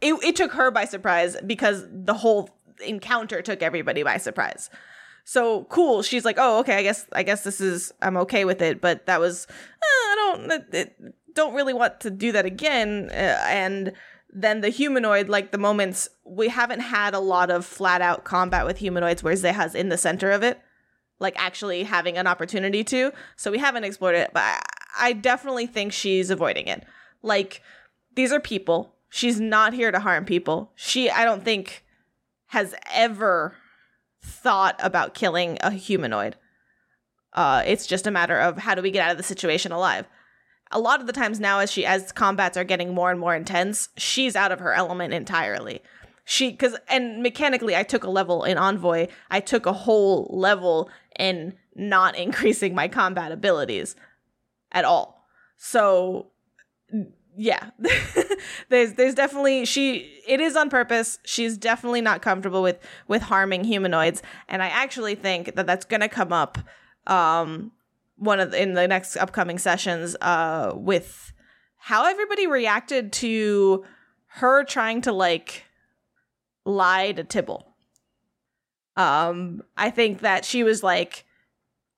It, 0.00 0.14
it 0.24 0.36
took 0.36 0.52
her 0.52 0.70
by 0.70 0.84
surprise 0.86 1.36
because 1.44 1.84
the 1.90 2.14
whole 2.14 2.48
encounter 2.86 3.42
took 3.42 3.62
everybody 3.62 4.02
by 4.02 4.16
surprise. 4.16 4.70
So 5.24 5.64
cool. 5.64 6.02
She's 6.02 6.24
like, 6.24 6.36
oh, 6.38 6.60
okay. 6.60 6.76
I 6.76 6.82
guess 6.82 7.06
I 7.12 7.22
guess 7.22 7.44
this 7.44 7.60
is 7.60 7.92
I'm 8.00 8.16
okay 8.18 8.44
with 8.44 8.62
it. 8.62 8.80
But 8.80 9.06
that 9.06 9.20
was 9.20 9.46
uh, 9.50 9.82
I 9.82 10.14
don't 10.16 10.52
it, 10.52 10.74
it, 10.74 11.14
don't 11.34 11.54
really 11.54 11.74
want 11.74 12.00
to 12.00 12.10
do 12.10 12.32
that 12.32 12.46
again. 12.46 13.10
Uh, 13.10 13.42
and 13.46 13.92
then 14.32 14.60
the 14.60 14.68
humanoid, 14.68 15.28
like 15.28 15.50
the 15.50 15.58
moments 15.58 16.08
we 16.24 16.48
haven't 16.48 16.80
had 16.80 17.14
a 17.14 17.18
lot 17.20 17.50
of 17.50 17.66
flat 17.66 18.00
out 18.00 18.24
combat 18.24 18.64
with 18.66 18.78
humanoids 18.78 19.22
where 19.22 19.34
Zeha's 19.34 19.74
in 19.74 19.88
the 19.88 19.98
center 19.98 20.30
of 20.30 20.42
it. 20.42 20.60
like 21.20 21.34
actually 21.38 21.84
having 21.84 22.16
an 22.16 22.26
opportunity 22.26 22.82
to. 22.84 23.12
So 23.36 23.50
we 23.50 23.58
haven't 23.58 23.84
explored 23.84 24.14
it, 24.16 24.30
but 24.32 24.42
I 24.98 25.12
definitely 25.12 25.66
think 25.66 25.92
she's 25.92 26.30
avoiding 26.30 26.66
it. 26.66 26.84
Like 27.22 27.62
these 28.16 28.32
are 28.32 28.40
people. 28.40 28.94
She's 29.10 29.38
not 29.38 29.74
here 29.74 29.92
to 29.92 30.00
harm 30.00 30.24
people. 30.24 30.72
She 30.74 31.10
I 31.10 31.24
don't 31.24 31.44
think 31.44 31.84
has 32.46 32.74
ever 32.92 33.54
thought 34.22 34.76
about 34.80 35.14
killing 35.14 35.58
a 35.60 35.70
humanoid. 35.70 36.36
Uh 37.34 37.62
it's 37.66 37.86
just 37.86 38.06
a 38.06 38.10
matter 38.10 38.38
of 38.38 38.58
how 38.58 38.74
do 38.74 38.82
we 38.82 38.90
get 38.90 39.04
out 39.04 39.12
of 39.12 39.16
the 39.18 39.22
situation 39.22 39.72
alive. 39.72 40.06
A 40.72 40.80
lot 40.80 41.00
of 41.00 41.06
the 41.06 41.12
times 41.12 41.40
now 41.40 41.58
as 41.58 41.70
she 41.70 41.84
as 41.84 42.12
combats 42.12 42.56
are 42.56 42.64
getting 42.64 42.94
more 42.94 43.10
and 43.10 43.18
more 43.18 43.34
intense, 43.34 43.88
she's 43.96 44.36
out 44.36 44.52
of 44.52 44.60
her 44.60 44.72
element 44.72 45.12
entirely. 45.12 45.82
She 46.24 46.50
because 46.50 46.76
and 46.88 47.22
mechanically 47.22 47.74
i 47.74 47.82
took 47.82 48.04
a 48.04 48.10
level 48.10 48.44
in 48.44 48.56
envoy. 48.56 49.08
I 49.30 49.40
took 49.40 49.66
a 49.66 49.72
whole 49.72 50.28
level 50.32 50.90
in 51.18 51.54
not 51.74 52.16
increasing 52.26 52.74
my 52.74 52.88
combat 52.88 53.32
abilities 53.32 53.96
at 54.72 54.84
all. 54.84 55.24
So 55.56 56.28
yeah 57.36 57.70
there's 58.68 58.94
there's 58.94 59.14
definitely 59.14 59.64
she 59.64 60.22
it 60.26 60.40
is 60.40 60.56
on 60.56 60.70
purpose. 60.70 61.18
She's 61.24 61.56
definitely 61.56 62.00
not 62.00 62.22
comfortable 62.22 62.62
with 62.62 62.78
with 63.08 63.22
harming 63.22 63.64
humanoids. 63.64 64.22
And 64.48 64.62
i 64.62 64.68
actually 64.68 65.16
think 65.16 65.56
that 65.56 65.66
that's 65.66 65.84
gonna 65.84 66.08
come 66.08 66.32
up 66.32 66.58
um 67.06 67.72
one 68.20 68.38
of 68.38 68.52
the, 68.52 68.62
in 68.62 68.74
the 68.74 68.86
next 68.86 69.16
upcoming 69.16 69.58
sessions 69.58 70.14
uh 70.20 70.72
with 70.74 71.32
how 71.78 72.06
everybody 72.06 72.46
reacted 72.46 73.12
to 73.12 73.84
her 74.26 74.62
trying 74.64 75.00
to 75.00 75.12
like 75.12 75.64
lie 76.64 77.12
to 77.12 77.24
Tibble. 77.24 77.66
Um, 78.96 79.62
I 79.76 79.90
think 79.90 80.20
that 80.20 80.44
she 80.44 80.62
was 80.62 80.82
like, 80.82 81.24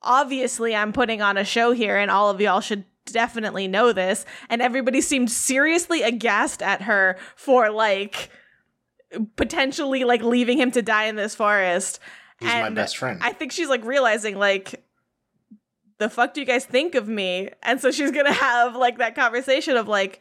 obviously, 0.02 0.74
I'm 0.74 0.92
putting 0.92 1.20
on 1.20 1.36
a 1.36 1.44
show 1.44 1.72
here, 1.72 1.96
and 1.96 2.10
all 2.10 2.30
of 2.30 2.40
y'all 2.40 2.60
should 2.60 2.84
definitely 3.06 3.66
know 3.66 3.92
this. 3.92 4.24
And 4.48 4.62
everybody 4.62 5.00
seemed 5.00 5.30
seriously 5.30 6.02
aghast 6.02 6.62
at 6.62 6.82
her 6.82 7.18
for 7.34 7.70
like 7.70 8.30
potentially 9.36 10.04
like 10.04 10.22
leaving 10.22 10.58
him 10.58 10.70
to 10.70 10.82
die 10.82 11.04
in 11.04 11.16
this 11.16 11.34
forest. 11.34 11.98
He's 12.38 12.48
my 12.48 12.70
best 12.70 12.96
friend. 12.96 13.20
I 13.22 13.32
think 13.32 13.52
she's 13.52 13.68
like 13.68 13.84
realizing 13.84 14.38
like 14.38 14.84
the 16.02 16.10
fuck 16.10 16.34
do 16.34 16.40
you 16.40 16.46
guys 16.46 16.64
think 16.64 16.94
of 16.94 17.08
me? 17.08 17.50
And 17.62 17.80
so 17.80 17.90
she's 17.90 18.10
gonna 18.10 18.32
have 18.32 18.76
like 18.76 18.98
that 18.98 19.14
conversation 19.14 19.76
of 19.76 19.88
like, 19.88 20.20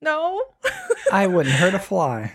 no. 0.00 0.42
I 1.12 1.26
wouldn't 1.26 1.56
hurt 1.56 1.74
a 1.74 1.78
fly. 1.78 2.32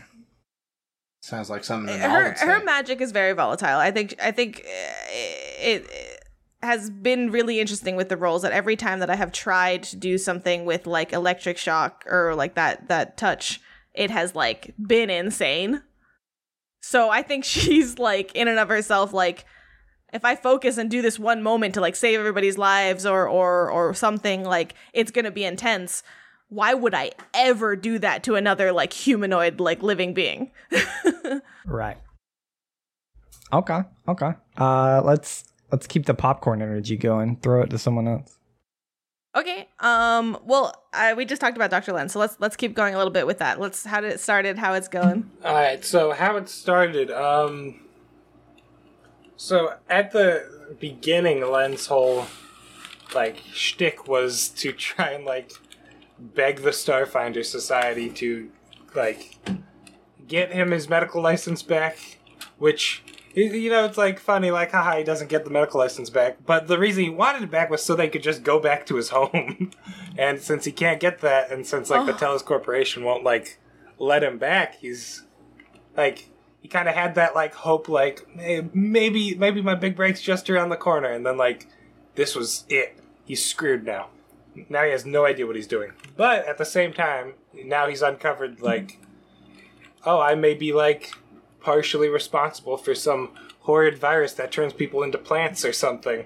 Sounds 1.22 1.50
like 1.50 1.64
something 1.64 1.98
that 1.98 2.12
her 2.12 2.30
would 2.30 2.38
say. 2.38 2.46
her 2.46 2.64
magic 2.64 3.02
is 3.02 3.12
very 3.12 3.34
volatile. 3.34 3.80
I 3.80 3.90
think 3.90 4.16
I 4.22 4.32
think 4.32 4.60
uh, 4.60 4.70
it, 5.10 5.88
it 5.90 6.24
has 6.62 6.90
been 6.90 7.32
really 7.32 7.60
interesting 7.60 7.96
with 7.96 8.10
the 8.10 8.18
roles 8.18 8.44
that 8.44 8.52
every 8.52 8.76
time 8.76 9.00
that 9.00 9.10
I 9.10 9.16
have 9.16 9.32
tried 9.32 9.84
to 9.84 9.96
do 9.96 10.18
something 10.18 10.66
with 10.66 10.86
like 10.86 11.14
electric 11.14 11.58
shock 11.58 12.06
or 12.08 12.36
like 12.36 12.56
that 12.56 12.90
that 12.90 13.18
touch, 13.18 13.60
it 13.94 14.12
has 14.12 14.36
like 14.36 14.76
been 14.78 15.10
insane. 15.10 15.82
So 16.82 17.10
I 17.10 17.24
think 17.24 17.44
she's 17.46 17.98
like 17.98 18.36
in 18.36 18.48
and 18.48 18.60
of 18.60 18.70
herself 18.70 19.14
like 19.14 19.46
if 20.16 20.26
I 20.26 20.36
focus 20.36 20.78
and 20.78 20.90
do 20.90 21.02
this 21.04 21.20
one 21.20 21.44
moment 21.44 21.76
to 21.76 21.82
like 21.82 21.96
save 21.96 22.20
everybody's 22.20 22.58
lives 22.58 23.06
or 23.06 23.28
or 23.28 23.70
or 23.70 23.94
something 23.94 24.44
like 24.44 24.74
it's 24.94 25.12
going 25.12 25.26
to 25.26 25.32
be 25.32 25.44
intense 25.44 26.02
why 26.50 26.74
would 26.74 26.94
I 26.94 27.12
ever 27.34 27.76
do 27.76 28.00
that 28.00 28.24
to 28.24 28.36
another 28.36 28.72
like 28.72 28.94
humanoid 28.94 29.60
like 29.60 29.82
living 29.84 30.14
being? 30.14 30.52
Right. 31.66 31.98
Okay. 33.52 33.82
Okay. 34.08 34.32
Uh, 34.58 35.02
let's 35.04 35.46
let's 35.72 35.88
keep 35.88 36.06
the 36.06 36.14
popcorn 36.14 36.62
energy 36.62 36.96
going. 36.96 37.38
Throw 37.38 37.64
it 37.64 37.70
to 37.72 37.78
someone 37.80 38.08
else. 38.08 38.38
okay. 39.36 39.68
Um. 39.80 40.38
Well, 40.46 40.74
I, 40.94 41.14
we 41.16 41.26
just 41.26 41.42
talked 41.42 41.58
about 41.58 41.72
Dr. 41.72 41.94
Len, 41.94 42.10
so 42.10 42.20
let's 42.20 42.38
let's 42.40 42.56
keep 42.56 42.76
going 42.76 42.94
a 42.94 42.98
little 42.98 43.12
bit 43.12 43.26
with 43.26 43.40
that. 43.40 43.60
Let's 43.60 43.84
how 43.84 44.00
did 44.02 44.12
it 44.12 44.20
started? 44.20 44.58
How 44.60 44.74
it's 44.74 44.88
going? 44.88 45.30
All 45.44 45.56
right, 45.56 45.84
so 45.84 46.12
how 46.12 46.38
it 46.38 46.48
started. 46.50 47.10
Um, 47.12 47.82
so 49.38 49.74
at 49.90 50.12
the 50.12 50.76
beginning, 50.80 51.42
Len's 51.50 51.88
whole 51.88 52.26
like 53.14 53.38
shtick 53.54 54.08
was 54.08 54.50
to 54.50 54.72
try 54.72 55.12
and 55.12 55.26
like 55.26 55.52
beg 56.20 56.62
the 56.62 56.70
Starfinder 56.72 57.44
Society 57.46 58.10
to 58.10 58.50
like 58.96 59.38
get 60.28 60.52
him 60.52 60.72
his 60.72 60.90
medical 60.90 61.22
license 61.22 61.62
back, 61.62 61.98
which 62.58 63.04
you- 63.34 63.70
know 63.70 63.86
it's 63.86 63.98
like 63.98 64.20
funny, 64.20 64.50
like 64.52 64.72
haha, 64.72 64.98
he 64.98 65.04
doesn't 65.04 65.30
get 65.30 65.44
the 65.44 65.52
medical 65.52 65.80
license 65.80 66.10
back. 66.10 66.38
But 66.46 66.68
the 66.68 66.80
reason 66.80 67.04
he 67.04 67.10
wanted 67.10 67.44
it 67.44 67.52
back 67.52 67.70
was 67.70 67.84
so 67.84 67.96
they 67.96 68.08
could 68.10 68.24
just 68.24 68.44
go 68.44 68.60
back 68.60 68.86
to 68.88 68.96
his 68.96 69.10
home. 69.18 69.72
and 70.18 70.40
since 70.42 70.66
he 70.66 70.72
can't 70.72 71.00
get 71.00 71.20
that, 71.22 71.52
and 71.52 71.68
since 71.68 71.90
like 71.90 72.06
the 72.06 72.14
Telus 72.14 72.44
Corporation 72.44 73.04
won't 73.04 73.24
like 73.24 73.60
let 74.00 74.24
him 74.24 74.38
back, 74.38 74.76
he's 74.80 75.24
like 75.98 76.30
he 76.66 76.70
kind 76.70 76.90
of 76.90 76.96
had 76.96 77.14
that 77.14 77.36
like 77.36 77.54
hope, 77.54 77.88
like 77.88 78.28
"Hey, 78.40 78.68
maybe 78.74 79.36
maybe 79.36 79.62
my 79.62 79.76
big 79.76 79.96
break's 79.96 80.20
just 80.20 80.50
around 80.50 80.70
the 80.70 80.76
corner, 80.76 81.12
and 81.12 81.24
then 81.24 81.38
like 81.38 81.68
this 82.16 82.36
was 82.36 82.66
it. 82.70 82.98
He's 83.24 83.46
screwed 83.46 83.86
now. 83.86 84.08
Now 84.68 84.84
he 84.84 84.90
has 84.90 85.06
no 85.06 85.26
idea 85.26 85.46
what 85.46 85.56
he's 85.56 85.68
doing. 85.68 85.92
But 86.18 86.48
at 86.48 86.58
the 86.58 86.66
same 86.66 86.92
time, 86.92 87.36
now 87.54 87.88
he's 87.88 88.02
uncovered 88.02 88.62
like, 88.62 89.00
oh, 90.04 90.20
I 90.20 90.34
may 90.34 90.56
be 90.56 90.74
like 90.74 91.12
partially 91.62 92.10
responsible 92.10 92.78
for 92.78 92.96
some 92.96 93.30
horrid 93.60 94.00
virus 94.00 94.34
that 94.34 94.52
turns 94.52 94.74
people 94.74 95.04
into 95.04 95.20
plants 95.20 95.64
or 95.64 95.72
something. 95.72 96.26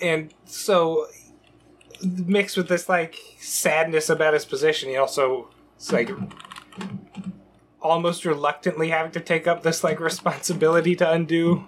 And 0.00 0.32
so 0.46 1.08
mixed 2.02 2.56
with 2.56 2.68
this 2.68 2.88
like 2.88 3.18
sadness 3.38 4.08
about 4.08 4.32
his 4.32 4.46
position, 4.46 4.88
he 4.88 4.96
also 4.96 5.50
like 5.90 6.08
almost 7.82 8.24
reluctantly 8.24 8.88
having 8.88 9.12
to 9.12 9.20
take 9.20 9.46
up 9.46 9.62
this 9.62 9.82
like 9.84 10.00
responsibility 10.00 10.96
to 10.96 11.10
undo 11.10 11.64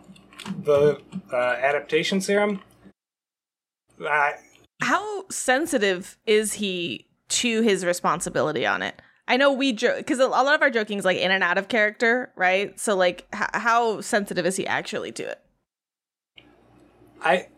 the 0.63 1.01
uh, 1.33 1.37
adaptation 1.37 2.21
serum. 2.21 2.61
I 4.01 4.35
How 4.83 5.29
sensitive 5.29 6.19
is 6.27 6.55
he 6.55 7.07
to 7.29 7.63
his 7.63 7.85
responsibility 7.85 8.67
on 8.67 8.83
it? 8.83 9.01
I 9.27 9.37
know 9.37 9.53
we 9.53 9.73
joke 9.73 9.99
because 9.99 10.19
a 10.19 10.27
lot 10.27 10.55
of 10.55 10.63
our 10.63 10.71
joking 10.71 10.99
is 10.99 11.05
like 11.05 11.17
in 11.17 11.31
and 11.31 11.43
out 11.43 11.57
of 11.57 11.69
character, 11.69 12.31
right? 12.37 12.79
So 12.79 12.95
like, 12.95 13.27
h- 13.35 13.49
how 13.55 14.01
sensitive 14.03 14.45
is 14.45 14.57
he 14.57 14.67
actually 14.67 15.13
to 15.13 15.31
it? 15.31 15.41
I 17.23 17.49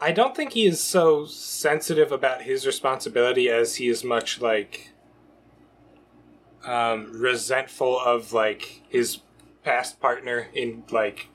I 0.00 0.12
don't 0.12 0.36
think 0.36 0.52
he 0.52 0.66
is 0.66 0.80
so 0.80 1.24
sensitive 1.24 2.12
about 2.12 2.42
his 2.42 2.66
responsibility 2.66 3.48
as 3.48 3.76
he 3.76 3.88
is 3.88 4.04
much 4.04 4.40
like 4.40 4.90
um, 6.68 7.10
resentful 7.12 7.98
of 7.98 8.32
like 8.32 8.82
his 8.88 9.20
past 9.64 10.00
partner 10.00 10.48
in 10.54 10.84
like 10.90 11.28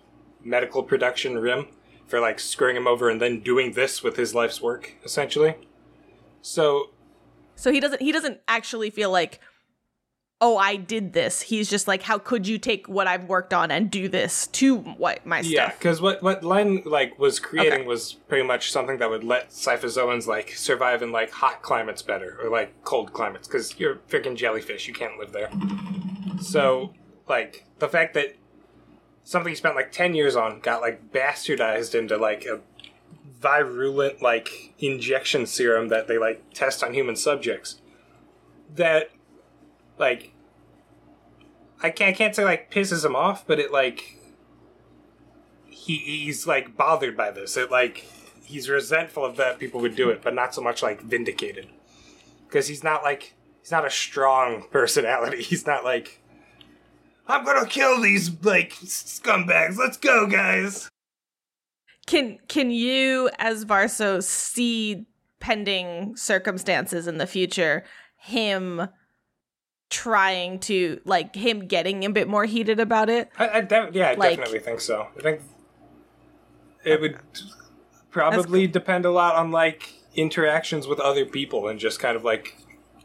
medical 0.44 0.84
production 0.84 1.38
rim 1.38 1.68
for 2.06 2.20
like 2.20 2.40
screwing 2.40 2.76
him 2.76 2.88
over 2.88 3.10
and 3.10 3.20
then 3.20 3.40
doing 3.40 3.74
this 3.74 4.04
with 4.04 4.16
his 4.16 4.36
life's 4.36 4.62
work 4.62 4.96
essentially. 5.04 5.56
So 6.42 6.92
So 7.56 7.72
he 7.72 7.80
doesn't 7.80 8.02
he 8.02 8.12
doesn't 8.12 8.42
actually 8.48 8.90
feel 8.90 9.10
like 9.10 9.40
oh 10.44 10.58
I 10.58 10.76
did 10.76 11.14
this. 11.14 11.42
He's 11.42 11.70
just 11.70 11.88
like 11.88 12.04
how 12.04 12.18
could 12.20 12.46
you 12.46 12.58
take 12.60 12.88
what 12.90 13.08
I've 13.08 13.24
worked 13.30 13.54
on 13.54 13.72
and 13.72 13.90
do 13.90 14.10
this 14.10 14.48
to 14.48 14.78
what 14.78 15.26
my 15.26 15.40
Yeah, 15.40 15.70
stuff. 15.70 15.80
because 15.80 16.02
what 16.02 16.22
what 16.22 16.44
Len 16.44 16.84
like 16.86 17.18
was 17.18 17.40
creating 17.40 17.80
Okay. 17.80 17.88
was 17.88 18.14
pretty 18.28 18.46
much 18.46 18.70
something 18.72 18.98
that 18.98 19.10
would 19.10 19.24
let 19.24 19.52
Cyphozoans 19.52 20.28
like 20.28 20.50
survive 20.52 21.02
in 21.02 21.14
like 21.14 21.32
hot 21.32 21.62
climates 21.62 22.02
better 22.02 22.38
or 22.44 22.50
like 22.50 22.84
cold 22.84 23.14
climates 23.14 23.48
because 23.48 23.80
you're 23.80 23.96
freaking 24.10 24.36
jellyfish, 24.36 24.86
you 24.88 24.94
can't 24.94 25.18
live 25.18 25.32
there. 25.32 25.50
So 26.42 26.94
like 27.30 27.66
the 27.80 27.88
fact 27.88 28.14
that 28.16 28.36
something 29.24 29.50
he 29.50 29.56
spent 29.56 29.76
like 29.78 29.94
ten 29.94 30.14
years 30.14 30.36
on 30.36 30.60
got 30.60 30.82
like 30.82 31.14
bastardized 31.14 31.96
into 31.98 32.18
like 32.18 32.46
a 32.46 32.60
virulent 33.40 34.22
like 34.22 34.74
injection 34.80 35.46
serum 35.46 35.88
that 35.88 36.10
they 36.10 36.18
like 36.18 36.44
test 36.54 36.84
on 36.84 36.94
human 36.94 37.16
subjects. 37.16 37.80
That 38.76 39.10
like 39.98 40.33
I 41.84 41.90
can't 41.90 42.16
I 42.16 42.18
can't 42.18 42.36
say 42.36 42.46
like 42.46 42.72
pisses 42.72 43.04
him 43.04 43.16
off, 43.16 43.46
but 43.46 43.60
it 43.60 43.72
like 43.72 44.18
he 45.66 45.98
he's 45.98 46.48
like 46.48 46.78
bothered 46.78 47.18
by 47.18 47.30
this. 47.30 47.58
It 47.58 47.70
like 47.70 48.06
he's 48.46 48.70
resentful 48.70 49.26
of 49.26 49.36
that 49.36 49.60
people 49.60 49.82
would 49.82 49.96
do 49.96 50.10
it, 50.10 50.22
but 50.24 50.34
not 50.34 50.56
so 50.56 50.62
much 50.62 50.82
like 50.82 51.02
vindicated. 51.02 51.68
Because 52.48 52.68
he's 52.68 52.84
not 52.84 53.04
like 53.04 53.34
he's 53.62 53.72
not 53.72 53.86
a 53.86 53.92
strong 53.92 54.64
personality. 54.72 55.44
He's 55.44 55.68
not 55.68 55.84
like 55.84 56.22
I'm 57.28 57.44
gonna 57.44 57.68
kill 57.68 58.02
these 58.02 58.32
like 58.44 58.74
scumbags. 58.76 59.78
Let's 59.78 59.98
go, 59.98 60.26
guys. 60.26 60.90
Can 62.06 62.40
can 62.48 62.72
you 62.72 63.30
as 63.40 63.66
Varso 63.66 64.24
see 64.24 65.06
pending 65.42 66.16
circumstances 66.16 67.08
in 67.08 67.18
the 67.18 67.28
future 67.28 67.84
him 68.16 68.88
trying 69.90 70.60
to 70.60 71.00
like 71.06 71.36
him 71.36 71.68
getting 71.68 72.04
a 72.06 72.10
bit 72.10 72.28
more 72.28 72.46
heated 72.46 72.80
about 72.80 73.10
it? 73.10 73.30
I, 73.38 73.50
I 73.50 73.62
de- 73.62 73.90
yeah, 73.94 74.10
I 74.10 74.14
Like- 74.16 74.38
definitely 74.38 74.60
think 74.60 74.82
so. 74.82 75.08
I 75.18 75.22
think 75.22 75.42
it 76.84 77.00
would 77.02 77.18
probably 78.12 78.68
depend 78.68 79.06
a 79.06 79.12
lot 79.12 79.36
on 79.36 79.52
like 79.52 79.94
interactions 80.16 80.88
with 80.88 81.00
other 81.00 81.26
people 81.26 81.68
and 81.68 81.80
just 81.80 82.00
kind 82.00 82.16
of 82.16 82.24
like 82.24 82.56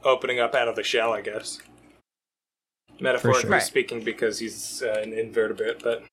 opening 0.04 0.38
up 0.40 0.54
out 0.54 0.68
of 0.68 0.76
the 0.76 0.82
shell, 0.82 1.12
I 1.12 1.20
guess. 1.20 1.58
Metaphorically 3.00 3.50
Right. 3.50 3.62
speaking, 3.62 4.02
because 4.02 4.38
he's 4.40 4.82
uh, 4.82 5.00
an 5.02 5.12
invertebrate, 5.12 5.82
but 5.82 6.04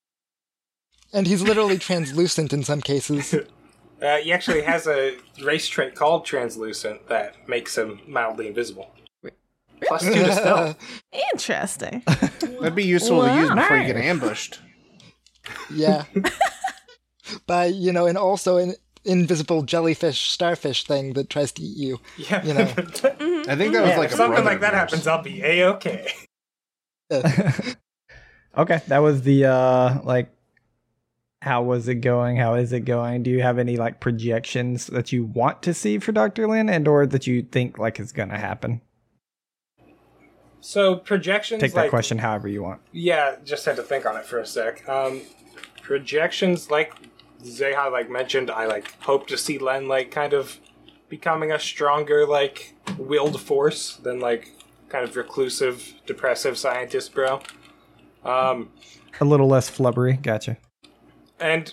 And 1.12 1.26
he's 1.26 1.42
literally 1.42 1.78
translucent 1.80 2.54
in 2.54 2.64
some 2.64 2.82
cases. 2.82 3.34
uh, 4.02 4.18
he 4.18 4.32
actually 4.32 4.62
has 4.62 4.86
a 4.88 5.18
race 5.44 5.68
trait 5.68 5.96
called 5.96 6.26
translucent 6.26 7.08
that 7.08 7.50
makes 7.50 7.76
him 7.78 8.02
mildly 8.08 8.48
invisible. 8.48 8.92
Plus 9.82 10.03
two 10.03 10.13
to 10.13 10.32
stealth. 10.34 11.01
Interesting. 11.34 12.03
That'd 12.05 12.75
be 12.75 12.84
useful 12.86 13.24
to 13.24 13.34
use 13.36 13.50
before 13.50 13.77
you 13.77 13.86
get 13.88 13.98
ambushed. 13.98 14.60
yeah. 15.72 16.05
By, 17.48 17.65
you 17.65 17.91
know, 17.91 18.05
and 18.05 18.17
also 18.17 18.58
an 18.58 18.75
invisible 19.03 19.63
jellyfish 19.63 20.29
starfish 20.32 20.84
thing 20.86 21.13
that 21.13 21.29
tries 21.29 21.51
to 21.53 21.62
eat 21.62 21.77
you. 21.77 22.00
Yeah, 22.17 22.44
You 22.44 22.53
know. 22.53 22.62
I 22.67 23.55
think 23.55 23.74
that 23.74 23.82
was 23.82 23.89
Yeah, 23.91 23.98
like 23.98 24.08
if 24.08 24.13
a 24.13 24.17
something 24.17 24.44
like 24.46 24.60
that 24.62 24.74
yours. 24.74 24.79
happens, 24.91 25.08
I'll 25.08 25.22
be 25.24 25.41
a 25.44 25.67
okay. 25.74 26.12
Okay, 28.58 28.82
that 28.88 29.00
was 29.00 29.24
the 29.24 29.46
uh 29.46 30.01
like 30.03 30.29
how 31.41 31.62
was 31.62 31.88
it 31.88 31.96
going? 31.96 32.38
How 32.38 32.55
is 32.55 32.72
it 32.74 32.82
going? 32.82 33.22
Do 33.24 33.29
you 33.29 33.41
have 33.41 33.60
any 33.60 33.75
like 33.77 34.00
projections 34.00 34.88
that 34.88 35.12
you 35.12 35.25
want 35.25 35.62
to 35.63 35.74
see 35.74 36.00
for 36.00 36.12
Dr. 36.12 36.48
Lin 36.48 36.70
and 36.70 36.88
or 36.88 37.05
that 37.05 37.27
you 37.27 37.44
think 37.44 37.77
like 37.77 38.00
is 38.00 38.12
gonna 38.12 38.38
happen? 38.39 38.82
So 40.66 40.96
projections, 40.96 41.62
Take 41.62 41.74
that 41.74 41.82
like, 41.82 41.90
question 41.92 42.18
however 42.18 42.48
you 42.48 42.64
want. 42.64 42.82
Yeah, 42.92 43.36
just 43.46 43.66
had 43.66 43.76
to 43.76 43.84
think 43.84 44.04
on 44.08 44.18
it 44.18 44.26
for 44.26 44.40
a 44.40 44.46
sec. 44.48 44.90
Um, 44.90 45.22
projections, 45.84 46.72
like 46.72 46.92
Zeha 47.44 47.92
like 47.92 48.10
mentioned, 48.10 48.50
I 48.50 48.66
like 48.66 49.00
hope 49.04 49.28
to 49.28 49.38
see 49.38 49.60
Len 49.60 49.88
like 49.88 50.10
kind 50.10 50.34
of 50.34 50.60
becoming 51.08 51.52
a 51.52 51.60
stronger 51.60 52.26
like 52.26 52.74
willed 52.98 53.40
force 53.40 53.98
than 53.98 54.20
like 54.20 54.54
kind 54.90 55.08
of 55.08 55.16
reclusive, 55.16 55.94
depressive 56.08 56.58
scientist 56.58 57.14
bro. 57.14 57.42
Um, 58.24 58.72
A 59.22 59.26
little 59.26 59.48
less 59.48 59.70
flubbery, 59.70 60.20
gotcha. 60.20 60.58
and 61.40 61.72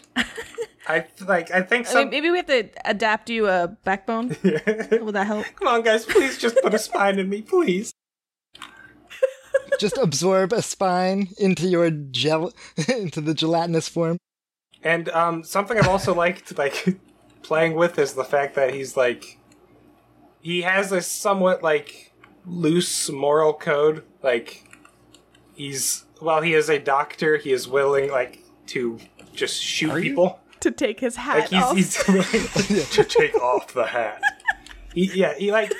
I 0.86 1.06
like 1.26 1.50
I 1.50 1.62
think 1.62 1.88
I 1.88 2.00
mean, 2.00 2.10
maybe 2.10 2.30
we 2.30 2.36
have 2.36 2.46
to 2.48 2.68
adapt 2.84 3.30
you 3.30 3.48
a 3.48 3.74
backbone. 3.84 4.28
Would 4.44 5.14
that 5.14 5.26
help? 5.26 5.46
Come 5.56 5.68
on, 5.68 5.80
guys, 5.80 6.04
please 6.04 6.36
just 6.36 6.60
put 6.62 6.74
a 6.74 6.78
spine 6.78 7.18
in 7.18 7.30
me, 7.30 7.40
please. 7.40 7.94
Just 9.82 9.98
absorb 9.98 10.52
a 10.52 10.62
spine 10.62 11.30
into 11.38 11.66
your 11.66 11.90
gel 11.90 12.52
into 12.88 13.20
the 13.20 13.34
gelatinous 13.34 13.88
form. 13.88 14.16
And 14.84 15.08
um, 15.08 15.42
something 15.42 15.76
I've 15.76 15.88
also 15.88 16.14
liked, 16.14 16.56
like 16.56 17.00
playing 17.42 17.74
with, 17.74 17.98
is 17.98 18.12
the 18.14 18.22
fact 18.22 18.54
that 18.54 18.72
he's 18.72 18.96
like, 18.96 19.38
he 20.40 20.62
has 20.62 20.92
a 20.92 21.02
somewhat 21.02 21.64
like 21.64 22.12
loose 22.46 23.10
moral 23.10 23.52
code. 23.52 24.04
Like, 24.22 24.64
he's 25.52 26.04
while 26.20 26.42
he 26.42 26.54
is 26.54 26.70
a 26.70 26.78
doctor, 26.78 27.36
he 27.36 27.50
is 27.50 27.66
willing 27.66 28.08
like 28.08 28.38
to 28.66 29.00
just 29.34 29.60
shoot 29.60 29.90
Are 29.90 29.98
you? 29.98 30.10
people. 30.10 30.38
To 30.60 30.70
take 30.70 31.00
his 31.00 31.16
hat 31.16 31.50
Like 31.50 31.50
he's 31.50 31.62
off. 31.64 31.76
he's 31.76 32.08
willing 32.70 32.86
to 32.86 33.02
take 33.02 33.34
off 33.34 33.74
the 33.74 33.86
hat. 33.86 34.22
He, 34.94 35.10
yeah, 35.12 35.34
he 35.36 35.50
like 35.50 35.72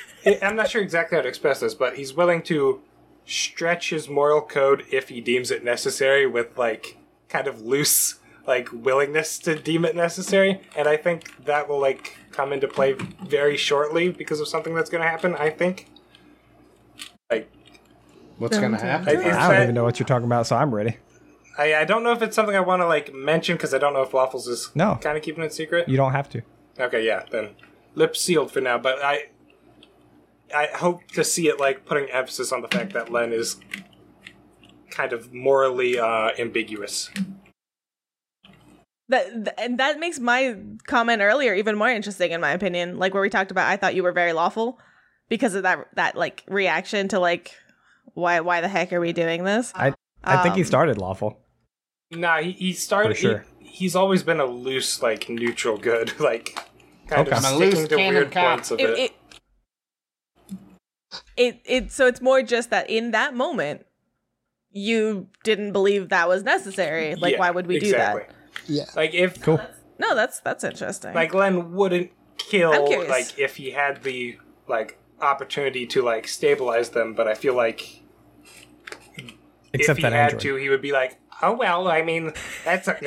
I'm 0.43 0.57
not 0.57 0.69
sure 0.71 0.83
exactly 0.83 1.15
how 1.15 1.23
to 1.23 1.29
express 1.29 1.61
this, 1.61 1.73
but 1.73 1.95
he's 1.97 2.15
willing 2.15 2.43
to 2.43 2.81
stretch 3.25 3.91
his 3.91 4.09
moral 4.09 4.41
code 4.43 4.85
if 4.91 5.09
he 5.09 5.21
deems 5.21 5.51
it 5.51 5.63
necessary 5.65 6.27
with 6.27 6.57
like 6.59 6.99
kind 7.29 7.47
of 7.47 7.61
loose 7.63 8.17
like 8.47 8.69
willingness 8.73 9.39
to 9.39 9.55
deem 9.59 9.85
it 9.85 9.95
necessary 9.95 10.61
and 10.77 10.89
i 10.89 10.97
think 10.97 11.45
that 11.45 11.69
will 11.69 11.81
like 11.81 12.17
come 12.33 12.53
into 12.53 12.67
play 12.67 12.93
very 13.25 13.57
shortly 13.57 14.09
because 14.09 14.41
of 14.41 14.49
something 14.49 14.75
that's 14.75 14.91
going 14.91 15.03
to 15.03 15.09
happen 15.09 15.35
i 15.37 15.49
think 15.49 15.89
like 17.31 17.49
What's 18.39 18.59
gonna 18.59 18.81
happen? 18.81 19.09
I- 19.09 19.11
I 19.11 19.15
don't 19.15 19.23
that- 19.33 19.63
even 19.63 19.75
know 19.75 19.85
what 19.85 20.01
you're 20.01 20.07
talking 20.07 20.27
about, 20.27 20.47
so 20.49 20.57
I'm 20.57 20.75
ready. 20.75 20.97
I, 21.57 21.75
I 21.77 21.85
don't 21.85 22.03
know 22.03 22.13
if 22.13 22.23
it's 22.23 22.35
something 22.35 22.57
i 22.57 22.61
want 22.61 22.81
to 22.83 22.87
like 22.87 23.13
mention 23.15 23.57
because 23.57 23.73
i 23.75 23.79
don't 23.79 23.93
know 23.93 24.03
if 24.03 24.13
waffles 24.15 24.49
is 24.49 24.71
No. 24.75 24.99
kind 25.01 25.17
of 25.17 25.23
keeping 25.23 25.45
it 25.45 25.53
secret 25.53 25.89
You 25.89 25.97
don't 25.97 26.13
have 26.13 26.29
to. 26.31 26.43
Okay, 26.81 27.07
yeah, 27.07 27.25
then 27.31 27.51
lips 27.95 28.21
sealed 28.21 28.51
for 28.51 28.63
now. 28.63 28.79
But 28.79 29.05
I, 29.05 29.27
I 30.55 30.69
hope 30.77 31.07
to 31.13 31.25
see 31.25 31.49
it 31.49 31.59
like 31.61 31.85
putting 31.85 32.11
emphasis 32.11 32.53
on 32.53 32.63
the 32.63 32.69
fact 32.69 32.93
that 32.93 33.11
Len 33.11 33.33
is 33.33 33.57
kind 34.91 35.13
of 35.13 35.33
morally 35.33 35.99
uh, 35.99 36.31
ambiguous. 36.39 37.11
That 39.09 39.27
th- 39.45 39.57
and 39.59 39.79
that 39.79 39.99
makes 39.99 40.19
my 40.19 40.57
comment 40.87 41.21
earlier 41.23 41.55
even 41.55 41.77
more 41.77 41.89
interesting 41.91 42.33
in 42.33 42.41
my 42.41 42.53
opinion. 42.53 42.99
Like 42.99 43.13
where 43.15 43.23
we 43.23 43.31
talked 43.31 43.51
about, 43.51 43.69
I 43.69 43.77
thought 43.77 43.95
you 43.95 44.03
were 44.03 44.13
very 44.13 44.33
lawful 44.33 44.79
because 45.29 45.55
of 45.55 45.65
that 45.65 45.87
that 45.97 46.17
like 46.17 46.45
reaction 46.49 47.09
to 47.09 47.19
like 47.19 47.53
why 48.15 48.41
why 48.41 48.61
the 48.61 48.69
heck 48.69 48.93
are 48.93 49.01
we 49.01 49.13
doing 49.13 49.45
this? 49.45 49.73
I 49.75 49.93
I 50.25 50.43
think 50.43 50.55
he 50.55 50.61
Um, 50.63 50.67
started 50.67 50.99
lawful. 50.99 51.39
Nah, 52.11 52.39
he, 52.41 52.53
he 52.53 52.73
started. 52.73 53.17
Sure. 53.17 53.45
he- 53.59 53.67
he's 53.69 53.97
always 53.97 54.23
been 54.23 54.39
a 54.39 54.45
loose, 54.47 55.03
like 55.03 55.29
neutral 55.29 55.79
good, 55.79 56.19
like 56.21 56.55
kind 57.09 57.27
Okay. 57.27 57.37
of 57.37 57.43
sticking 57.43 57.59
loose 57.81 57.89
to 57.89 57.97
weird 57.97 58.31
cop. 58.31 58.55
points 58.57 58.71
of 58.71 58.81
It, 58.81 58.91
it. 58.91 58.99
it 58.99 59.13
it 61.37 61.61
it 61.65 61.93
so 61.93 62.07
it's 62.07 62.21
more 62.21 62.43
just 62.43 62.71
that 62.71 62.89
in 62.91 63.11
that 63.13 63.35
moment 63.35 63.85
you 64.71 65.29
didn't 65.45 65.73
believe 65.73 66.09
that 66.09 66.29
was 66.29 66.43
necessary. 66.45 67.15
Like 67.15 67.33
Yeah, 67.35 67.39
why 67.41 67.51
would 67.51 67.67
we 67.67 67.77
exactly. 67.77 68.23
do 68.23 68.29
that? 68.29 68.35
Yeah. 68.73 68.85
Like 68.97 69.13
if 69.15 69.41
Cool. 69.43 69.61
No, 69.99 70.15
that's 70.15 70.41
that's 70.41 70.65
interesting. 70.65 71.15
like 71.15 71.35
Len 71.35 71.73
wouldn't 71.73 72.11
kill 72.39 72.71
like 73.09 73.39
if 73.39 73.57
he 73.57 73.71
had 73.73 74.03
the 74.03 74.39
like 74.67 74.99
opportunity 75.21 75.87
to 75.87 76.03
like 76.03 76.27
stabilize 76.27 76.91
them, 76.91 77.15
but 77.15 77.29
I 77.29 77.35
feel 77.35 77.55
like 77.55 78.01
Except 79.75 79.91
if 79.91 79.97
he 79.99 80.03
that 80.03 80.13
had 80.13 80.23
android. 80.33 80.41
to, 80.43 80.57
he 80.57 80.69
would 80.69 80.83
be 80.83 80.93
like, 80.93 81.19
"Oh 81.43 81.53
well, 81.55 81.89
I 81.89 82.03
mean, 82.03 82.33
that's 82.65 82.89
a 82.89 82.93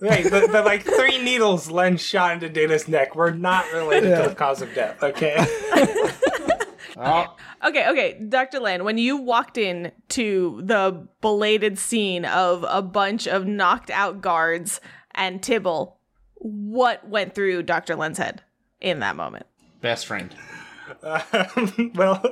right." 0.00 0.24
The, 0.24 0.48
the 0.50 0.62
like 0.64 0.82
three 0.82 1.22
needles 1.22 1.70
Len 1.70 1.96
shot 1.96 2.32
into 2.32 2.48
Data's 2.48 2.88
neck 2.88 3.14
were 3.14 3.30
not 3.30 3.70
related 3.72 4.10
Yeah. 4.10 4.22
to 4.22 4.28
the 4.30 4.34
cause 4.34 4.62
of 4.62 4.74
death. 4.74 5.00
Okay, 5.00 5.36
Oh, 6.96 7.34
Okay, 7.66 7.88
okay, 7.88 8.20
Dr. 8.28 8.60
Lan, 8.60 8.84
when 8.84 8.98
you 8.98 9.16
walked 9.16 9.56
in 9.58 9.90
to 10.10 10.60
the 10.64 11.06
belated 11.20 11.78
scene 11.78 12.24
of 12.24 12.64
a 12.68 12.82
bunch 12.82 13.26
of 13.26 13.46
knocked 13.46 13.90
out 13.90 14.20
guards 14.20 14.80
and 15.14 15.42
Tibble, 15.42 15.98
what 16.34 17.08
went 17.08 17.34
through 17.34 17.62
Dr. 17.64 17.96
Len's 17.96 18.18
head 18.18 18.42
in 18.80 19.00
that 19.00 19.16
moment? 19.16 19.46
best 19.80 20.06
friend. 20.06 20.34
um, 21.02 21.92
well, 21.94 22.22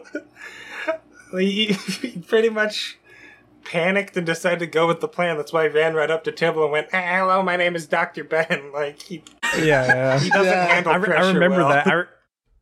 he, 1.39 1.67
he 1.73 2.19
pretty 2.27 2.49
much 2.51 2.99
panicked 3.65 4.17
and 4.17 4.27
decided 4.27 4.59
to 4.61 4.67
go 4.67 4.87
with 4.87 5.01
the 5.01 5.09
plan. 5.09 5.37
That's 5.37 5.53
why 5.53 5.65
he 5.65 5.69
ran 5.69 5.95
right 5.95 6.11
up 6.11 6.25
to 6.25 6.33
Tibble 6.33 6.63
and 6.65 6.73
went, 6.73 6.89
"Ah, 6.93 7.01
"Hello, 7.01 7.43
my 7.43 7.57
name 7.57 7.75
is 7.77 7.87
Doctor 7.87 8.25
Ben." 8.25 8.71
Like 8.73 9.01
he, 9.01 9.23
yeah, 9.59 9.87
yeah. 9.87 10.19
he 10.19 10.31
doesn't 10.31 10.51
Yeah. 10.53 10.67
handle 10.67 10.93
I, 10.93 10.97
re- 10.97 11.05
pressure 11.07 11.25
I 11.25 11.33
remember 11.33 11.59
well. 11.59 11.69
that. 11.69 11.87
I, 11.87 11.93
re- 11.93 12.07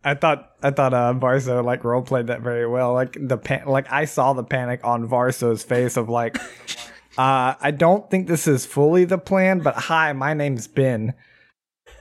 I 0.05 0.15
thought 0.15 0.53
I 0.63 0.71
thought 0.71 0.95
uh, 0.95 1.15
Varso 1.15 1.65
like 1.65 1.85
role 1.85 2.03
played 2.03 2.29
that 2.29 2.41
very 2.41 2.67
well. 2.67 2.95
Like 2.95 3.17
the 3.21 3.37
pan- 3.37 3.67
like 3.67 3.91
I 3.93 4.07
saw 4.07 4.33
the 4.33 4.45
panic 4.45 4.81
on 4.83 5.09
Varso's 5.09 5.63
face 5.63 5.97
of 5.97 6.09
like, 6.09 6.39
uh, 7.19 7.55
I 7.61 7.71
don't 7.71 8.11
think 8.11 8.27
this 8.27 8.47
is 8.47 8.65
fully 8.65 9.05
the 9.05 9.19
plan, 9.19 9.61
but 9.61 9.75
hi, 9.75 10.13
my 10.13 10.35
name's 10.35 10.67
Ben. 10.69 11.15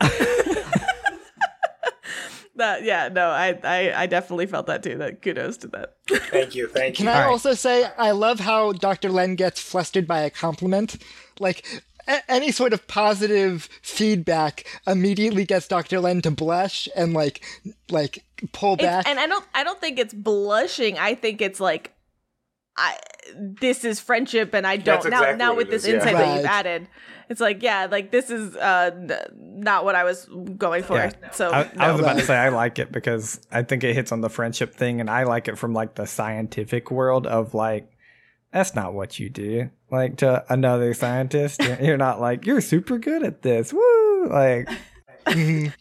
That 2.59 2.83
yeah, 2.83 3.07
no, 3.07 3.29
I, 3.29 3.57
I 3.63 4.03
I 4.03 4.05
definitely 4.05 4.45
felt 4.45 4.67
that 4.67 4.83
too. 4.83 4.97
That 4.97 5.21
kudos 5.21 5.55
to 5.59 5.67
that. 5.69 5.95
Thank 6.09 6.55
you, 6.55 6.67
thank 6.67 6.99
you 6.99 7.05
Can. 7.05 7.07
I 7.07 7.19
Alright. 7.19 7.29
also 7.29 7.53
say 7.53 7.85
I 7.97 8.11
love 8.11 8.41
how 8.41 8.73
Dr. 8.73 9.09
Len 9.09 9.35
gets 9.35 9.61
flustered 9.61 10.05
by 10.05 10.19
a 10.23 10.29
compliment? 10.29 10.97
Like 11.39 11.65
a- 12.09 12.31
any 12.31 12.51
sort 12.51 12.73
of 12.73 12.87
positive 12.87 13.69
feedback 13.81 14.65
immediately 14.87 15.45
gets 15.45 15.67
Dr. 15.67 15.99
Len 16.01 16.21
to 16.23 16.31
blush 16.31 16.89
and 16.95 17.13
like 17.13 17.41
like 17.89 18.23
pull 18.51 18.73
It's, 18.73 18.83
back. 18.83 19.07
and 19.07 19.19
I 19.19 19.27
don't 19.27 19.45
I 19.53 19.63
don't 19.63 19.79
think 19.79 19.99
it's 19.99 20.13
blushing. 20.13 20.97
I 20.97 21.15
think 21.15 21.41
it's 21.41 21.59
like 21.59 21.93
I 22.75 22.97
this 23.35 23.85
is 23.85 23.99
friendship 23.99 24.53
and 24.53 24.65
I 24.65 24.77
don't 24.77 25.03
That's 25.03 25.05
now 25.05 25.17
exactly 25.19 25.37
now 25.37 25.49
what 25.51 25.57
with 25.57 25.69
this 25.69 25.83
is, 25.83 25.89
yeah. 25.89 25.95
insight 25.95 26.15
that 26.15 26.35
you've 26.37 26.45
added. 26.45 26.87
It's 27.29 27.39
like 27.41 27.61
yeah, 27.61 27.87
like 27.91 28.09
this 28.11 28.31
is 28.31 28.55
uh 28.55 28.89
n- 28.91 29.11
not 29.37 29.85
what 29.85 29.93
I 29.93 30.03
was 30.03 30.25
going 30.57 30.81
for. 30.83 30.97
Yeah. 30.97 31.11
So 31.31 31.51
I, 31.51 31.69
I 31.77 31.87
no. 31.87 31.91
was 31.91 32.01
about 32.01 32.17
to 32.17 32.25
say 32.25 32.35
I 32.35 32.49
like 32.49 32.79
it 32.79 32.91
because 32.91 33.39
I 33.51 33.61
think 33.61 33.83
it 33.83 33.93
hits 33.93 34.11
on 34.11 34.21
the 34.21 34.29
friendship 34.31 34.73
thing, 34.73 34.99
and 34.99 35.09
I 35.11 35.23
like 35.23 35.47
it 35.47 35.55
from 35.57 35.73
like 35.73 35.93
the 35.93 36.07
scientific 36.07 36.89
world 36.89 37.27
of 37.27 37.53
like, 37.53 37.91
that's 38.51 38.75
not 38.75 38.93
what 38.93 39.19
you 39.19 39.29
do. 39.29 39.69
Like 39.91 40.17
to 40.17 40.45
another 40.51 40.93
scientist, 40.93 41.61
you're, 41.61 41.81
you're 41.81 41.97
not 41.97 42.19
like 42.19 42.45
you're 42.45 42.61
super 42.61 42.97
good 42.97 43.23
at 43.23 43.41
this. 43.41 43.73
Woo! 43.73 44.27
Like 44.27 44.69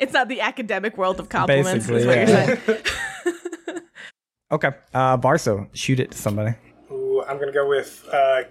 It's 0.00 0.12
not 0.12 0.28
the 0.28 0.40
academic 0.40 0.98
world 0.98 1.20
of 1.20 1.28
compliments. 1.28 1.86
Basically, 1.86 2.00
is 2.00 2.06
what 2.06 2.28
yeah. 2.28 2.58
you're 2.66 3.82
okay, 4.52 4.70
uh, 4.92 5.16
Varso, 5.18 5.68
shoot 5.72 6.00
it 6.00 6.10
to 6.10 6.18
somebody. 6.18 6.56
Ooh, 6.90 7.22
I'm 7.28 7.38
gonna 7.38 7.52
go 7.52 7.68
with 7.68 8.04
uh, 8.12 8.42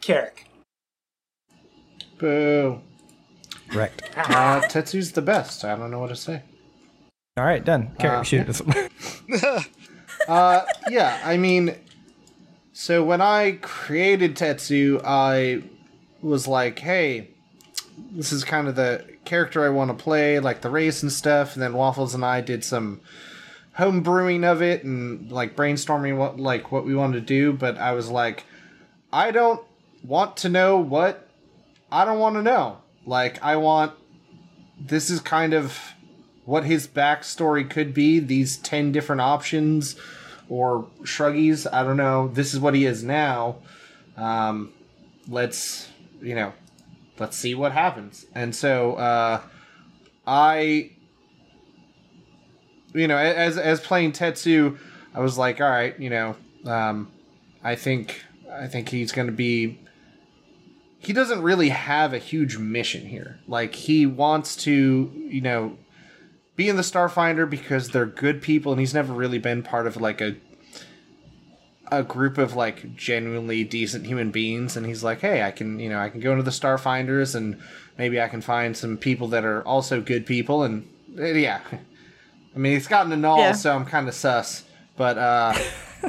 Carrick. 0.00 0.48
Boo. 2.18 2.80
Wrecked. 3.74 4.10
Uh, 4.16 4.60
Tetsu's 4.62 5.12
the 5.12 5.22
best. 5.22 5.64
I 5.64 5.74
don't 5.74 5.90
know 5.90 5.98
what 5.98 6.08
to 6.08 6.16
say. 6.16 6.42
All 7.36 7.44
right, 7.44 7.64
done. 7.64 7.90
Character 7.98 8.24
shoot 8.24 8.48
us. 8.48 8.62
Uh, 10.28 10.64
yeah, 10.88 11.20
I 11.24 11.36
mean, 11.36 11.74
so 12.76 13.04
when 13.04 13.20
I 13.20 13.52
created 13.62 14.34
Tetsu, 14.34 15.00
I 15.04 15.62
was 16.20 16.48
like, 16.48 16.80
hey, 16.80 17.30
this 18.10 18.32
is 18.32 18.42
kind 18.42 18.66
of 18.66 18.74
the 18.74 19.04
character 19.24 19.64
I 19.64 19.68
want 19.68 19.96
to 19.96 20.02
play, 20.02 20.40
like 20.40 20.60
the 20.60 20.70
race 20.70 21.00
and 21.00 21.12
stuff. 21.12 21.54
And 21.54 21.62
then 21.62 21.74
Waffles 21.74 22.16
and 22.16 22.24
I 22.24 22.40
did 22.40 22.64
some 22.64 23.00
home 23.74 24.02
brewing 24.02 24.42
of 24.42 24.60
it 24.60 24.82
and 24.82 25.30
like 25.30 25.54
brainstorming 25.54 26.16
what 26.16 26.40
like 26.40 26.72
what 26.72 26.84
we 26.84 26.96
wanted 26.96 27.20
to 27.20 27.20
do. 27.20 27.52
But 27.52 27.78
I 27.78 27.92
was 27.92 28.10
like, 28.10 28.44
I 29.12 29.30
don't 29.30 29.64
want 30.02 30.36
to 30.38 30.48
know 30.48 30.76
what 30.76 31.28
I 31.92 32.04
don't 32.04 32.18
want 32.18 32.34
to 32.34 32.42
know. 32.42 32.78
Like 33.06 33.40
I 33.40 33.54
want 33.54 33.92
this 34.80 35.10
is 35.10 35.20
kind 35.20 35.54
of 35.54 35.78
what 36.44 36.64
his 36.64 36.88
backstory 36.88 37.70
could 37.70 37.94
be. 37.94 38.18
These 38.18 38.56
ten 38.56 38.90
different 38.90 39.20
options 39.20 39.94
or 40.48 40.88
shruggies. 41.02 41.66
I 41.72 41.82
don't 41.82 41.96
know. 41.96 42.28
This 42.28 42.54
is 42.54 42.60
what 42.60 42.74
he 42.74 42.84
is 42.86 43.02
now. 43.02 43.56
Um, 44.16 44.72
let's 45.28 45.88
you 46.20 46.34
know, 46.34 46.52
let's 47.18 47.36
see 47.36 47.54
what 47.54 47.72
happens. 47.72 48.26
And 48.34 48.54
so 48.54 48.94
uh, 48.94 49.40
I, 50.26 50.90
you 52.92 53.06
know, 53.06 53.16
as 53.16 53.58
as 53.58 53.80
playing 53.80 54.12
Tetsu, 54.12 54.78
I 55.14 55.20
was 55.20 55.38
like, 55.38 55.60
all 55.60 55.68
right, 55.68 55.98
you 56.00 56.10
know, 56.10 56.36
um, 56.64 57.12
I 57.62 57.76
think 57.76 58.22
I 58.50 58.66
think 58.66 58.88
he's 58.88 59.12
going 59.12 59.26
to 59.26 59.32
be. 59.32 59.80
He 60.98 61.12
doesn't 61.12 61.42
really 61.42 61.68
have 61.68 62.14
a 62.14 62.18
huge 62.18 62.56
mission 62.56 63.06
here. 63.06 63.38
Like 63.46 63.74
he 63.74 64.06
wants 64.06 64.56
to, 64.64 65.12
you 65.14 65.42
know, 65.42 65.76
be 66.56 66.68
in 66.68 66.76
the 66.76 66.82
Starfinder 66.82 67.48
because 67.48 67.88
they're 67.90 68.06
good 68.06 68.40
people, 68.42 68.72
and 68.72 68.80
he's 68.80 68.94
never 68.94 69.12
really 69.12 69.38
been 69.38 69.62
part 69.62 69.86
of 69.86 69.96
like 69.96 70.20
a 70.20 70.36
a 71.92 72.02
group 72.02 72.38
of 72.38 72.56
like 72.56 72.96
genuinely 72.96 73.62
decent 73.62 74.06
human 74.06 74.30
beings 74.30 74.74
and 74.74 74.86
he's 74.86 75.04
like 75.04 75.20
hey 75.20 75.42
i 75.42 75.50
can 75.50 75.78
you 75.78 75.86
know 75.90 75.98
i 76.00 76.08
can 76.08 76.18
go 76.18 76.30
into 76.32 76.42
the 76.42 76.50
starfinders 76.50 77.34
and 77.34 77.60
maybe 77.98 78.18
i 78.18 78.26
can 78.26 78.40
find 78.40 78.74
some 78.74 78.96
people 78.96 79.28
that 79.28 79.44
are 79.44 79.62
also 79.64 80.00
good 80.00 80.24
people 80.24 80.62
and 80.62 80.88
uh, 81.18 81.24
yeah 81.26 81.60
i 82.56 82.58
mean 82.58 82.72
he's 82.72 82.88
gotten 82.88 83.10
to 83.10 83.16
null 83.18 83.36
Yeah. 83.38 83.52
so 83.52 83.76
i'm 83.76 83.84
kind 83.84 84.08
of 84.08 84.14
sus 84.14 84.64
but 84.96 85.18
uh 85.18 85.52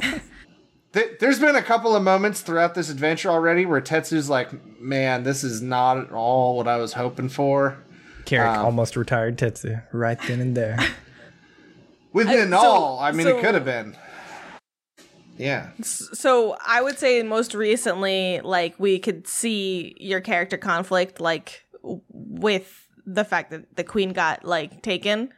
th- 0.94 1.18
there's 1.20 1.38
been 1.38 1.56
a 1.56 1.62
couple 1.62 1.94
of 1.94 2.02
moments 2.02 2.40
throughout 2.40 2.74
this 2.74 2.88
adventure 2.88 3.28
already 3.28 3.66
where 3.66 3.80
tetsu's 3.82 4.30
like 4.30 4.80
man 4.80 5.24
this 5.24 5.44
is 5.44 5.60
not 5.60 5.98
at 5.98 6.10
all 6.10 6.56
what 6.56 6.66
i 6.66 6.78
was 6.78 6.94
hoping 6.94 7.28
for 7.28 7.76
Carrick 8.26 8.58
Um, 8.58 8.64
almost 8.66 8.96
retired 8.96 9.38
Tetsu 9.38 9.82
right 9.92 10.18
then 10.28 10.40
and 10.40 10.56
there. 10.56 10.78
Within 12.12 12.52
I- 12.52 12.56
so- 12.60 12.66
all 12.66 12.98
i 13.00 13.12
mean 13.12 13.26
so- 13.26 13.38
it 13.38 13.42
could 13.44 13.54
have 13.54 13.64
been 13.64 13.96
yeah 15.38 15.68
So 15.82 16.56
I 16.66 16.80
would 16.80 16.98
say 16.98 17.22
most 17.22 17.54
recently, 17.54 18.40
like 18.42 18.74
we 18.78 18.98
could 18.98 19.26
see 19.28 19.94
your 20.00 20.20
character 20.22 20.56
conflict, 20.56 21.20
like 21.20 21.62
with 21.82 22.88
the 23.06 23.22
fact 23.24 23.50
that 23.50 23.76
the 23.76 23.84
queen 23.84 24.12
got 24.14 24.44
like 24.46 24.80
taken, 24.82 25.30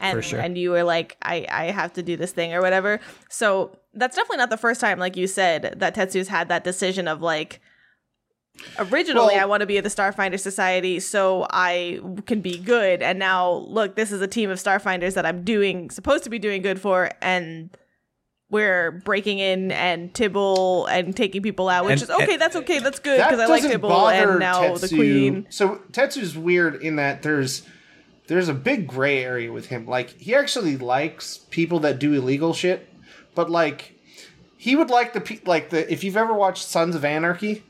and 0.00 0.16
For 0.18 0.22
sure. 0.22 0.40
and 0.40 0.56
you 0.56 0.70
were 0.70 0.84
like, 0.84 1.16
I 1.22 1.44
I 1.50 1.64
have 1.72 1.92
to 1.94 2.02
do 2.04 2.16
this 2.16 2.30
thing 2.30 2.54
or 2.54 2.60
whatever. 2.62 3.00
So 3.28 3.76
that's 3.94 4.14
definitely 4.14 4.36
not 4.38 4.50
the 4.50 4.56
first 4.56 4.80
time, 4.80 5.00
like 5.00 5.16
you 5.16 5.26
said, 5.26 5.74
that 5.78 5.94
Tetsu's 5.96 6.28
had 6.28 6.48
that 6.48 6.62
decision 6.64 7.08
of 7.08 7.20
like. 7.20 7.60
Originally, 8.78 9.34
Well- 9.34 9.40
I 9.42 9.44
want 9.46 9.60
to 9.60 9.66
be 9.66 9.78
at 9.78 9.84
the 9.84 9.90
Starfinder 9.90 10.38
Society 10.38 11.00
so 11.00 11.46
I 11.50 12.00
can 12.26 12.40
be 12.40 12.58
good, 12.58 13.02
and 13.02 13.18
now 13.18 13.50
look, 13.68 13.96
this 13.96 14.12
is 14.12 14.20
a 14.20 14.26
team 14.26 14.50
of 14.50 14.58
Starfinders 14.58 15.14
that 15.14 15.26
I'm 15.26 15.42
doing 15.44 15.90
supposed 15.90 16.24
to 16.24 16.30
be 16.30 16.38
doing 16.38 16.62
good 16.62 16.80
for, 16.80 17.10
and 17.20 17.70
we're 18.50 18.90
breaking 19.04 19.38
in 19.38 19.72
and 19.72 20.12
Tibble 20.14 20.86
and 20.86 21.16
taking 21.16 21.42
people 21.42 21.68
out, 21.68 21.84
which 21.86 21.92
And- 21.94 22.02
is 22.02 22.10
okay. 22.10 22.32
and- 22.34 22.40
that's 22.42 22.56
okay. 22.56 22.78
That's 22.78 22.98
good 22.98 23.18
that 23.20 23.30
because 23.30 23.40
I 23.40 23.46
like 23.46 23.62
Tibble 23.62 24.08
and 24.08 24.38
now 24.38 24.74
the 24.76 24.86
Tetsu. 24.86 24.96
queen. 24.96 25.46
So 25.50 25.80
Tetsu's 25.90 26.36
weird 26.36 26.82
in 26.82 26.96
that 26.96 27.22
there's 27.22 27.62
there's 28.28 28.48
a 28.48 28.54
big 28.54 28.86
gray 28.86 29.22
area 29.24 29.50
with 29.52 29.66
him. 29.66 29.86
Like 29.86 30.10
he 30.20 30.34
actually 30.34 30.76
likes 30.76 31.38
people 31.50 31.80
that 31.80 31.98
do 31.98 32.12
illegal 32.12 32.52
shit, 32.54 32.88
but 33.34 33.50
like 33.50 33.94
he 34.56 34.76
would 34.76 34.90
like 34.90 35.12
the 35.14 35.20
pe- 35.20 35.40
like 35.46 35.70
the 35.70 35.90
if 35.90 36.04
you've 36.04 36.16
ever 36.16 36.32
watched 36.34 36.64
Sons 36.68 36.94
of 36.94 37.04
Anarchy, 37.06 37.62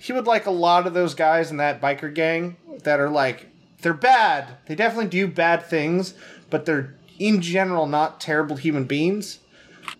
he 0.00 0.12
would 0.12 0.26
like 0.26 0.46
a 0.46 0.50
lot 0.50 0.86
of 0.86 0.94
those 0.94 1.14
guys 1.14 1.50
in 1.50 1.58
that 1.58 1.80
biker 1.80 2.12
gang 2.12 2.56
that 2.84 2.98
are 2.98 3.08
like 3.10 3.46
they're 3.82 3.94
bad. 3.94 4.56
They 4.66 4.74
definitely 4.74 5.08
do 5.08 5.26
bad 5.28 5.64
things, 5.64 6.14
but 6.50 6.64
they're 6.66 6.96
in 7.18 7.40
general 7.42 7.86
not 7.86 8.20
terrible 8.20 8.56
human 8.56 8.84
beings. 8.84 9.38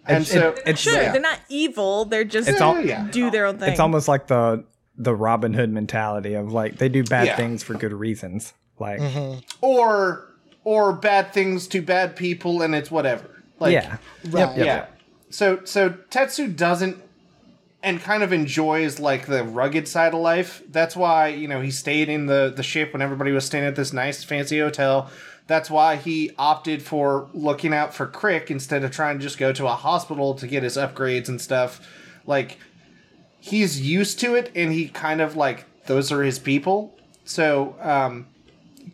And 0.06 0.24
It- 0.24 0.26
so 0.28 0.48
it- 0.50 0.62
it's 0.66 0.80
Sure, 0.80 0.94
yeah. 0.94 1.12
they're 1.12 1.20
not 1.20 1.40
evil. 1.48 2.04
They're 2.06 2.24
just 2.24 2.48
It's 2.48 2.60
all- 2.60 2.80
yeah. 2.80 3.06
do 3.10 3.30
their 3.30 3.46
own 3.46 3.58
thing. 3.58 3.70
It's 3.70 3.80
almost 3.80 4.08
like 4.08 4.26
the 4.26 4.64
the 4.98 5.14
Robin 5.14 5.54
Hood 5.54 5.70
mentality 5.70 6.34
of 6.34 6.52
like 6.52 6.76
they 6.76 6.88
do 6.90 7.02
bad 7.04 7.26
Yeah. 7.26 7.36
things 7.36 7.62
for 7.62 7.72
good 7.74 7.92
reasons. 7.92 8.52
Like 8.78 9.00
mm-hmm. 9.00 9.38
or 9.62 10.26
or 10.64 10.92
bad 10.92 11.32
things 11.32 11.66
to 11.68 11.80
bad 11.82 12.16
people 12.16 12.60
and 12.62 12.74
it's 12.74 12.90
whatever. 12.90 13.24
Like 13.58 13.72
yeah, 13.72 13.96
Right. 14.28 14.56
yeah. 14.58 14.84
So 15.30 15.60
so 15.64 15.90
Tetsu 16.10 16.54
doesn't 16.54 16.98
and 17.82 18.00
kind 18.00 18.22
of 18.22 18.32
enjoys 18.32 19.00
like 19.00 19.26
the 19.26 19.42
rugged 19.42 19.88
side 19.88 20.12
of 20.12 20.20
life. 20.20 20.62
That's 20.68 20.94
why, 20.94 21.28
you 21.28 21.48
know, 21.48 21.60
he 21.60 21.70
stayed 21.70 22.08
in 22.08 22.26
the 22.26 22.52
the 22.54 22.62
ship 22.62 22.92
when 22.92 23.02
everybody 23.02 23.32
was 23.32 23.46
staying 23.46 23.64
at 23.64 23.76
this 23.76 23.92
nice 23.92 24.22
fancy 24.22 24.58
hotel. 24.58 25.10
That's 25.46 25.70
why 25.70 25.96
he 25.96 26.30
opted 26.38 26.82
for 26.82 27.28
looking 27.32 27.72
out 27.74 27.94
for 27.94 28.06
Crick 28.06 28.50
instead 28.50 28.84
of 28.84 28.90
trying 28.90 29.18
to 29.18 29.22
just 29.22 29.38
go 29.38 29.52
to 29.52 29.66
a 29.66 29.74
hospital 29.74 30.34
to 30.34 30.46
get 30.46 30.62
his 30.62 30.76
upgrades 30.76 31.28
and 31.28 31.40
stuff. 31.40 31.86
Like 32.26 32.58
he's 33.40 33.80
used 33.80 34.20
to 34.20 34.34
it 34.34 34.52
and 34.54 34.72
he 34.72 34.88
kind 34.88 35.20
of 35.20 35.36
like 35.36 35.64
those 35.86 36.12
are 36.12 36.22
his 36.22 36.38
people. 36.38 36.96
So, 37.24 37.76
um 37.80 38.26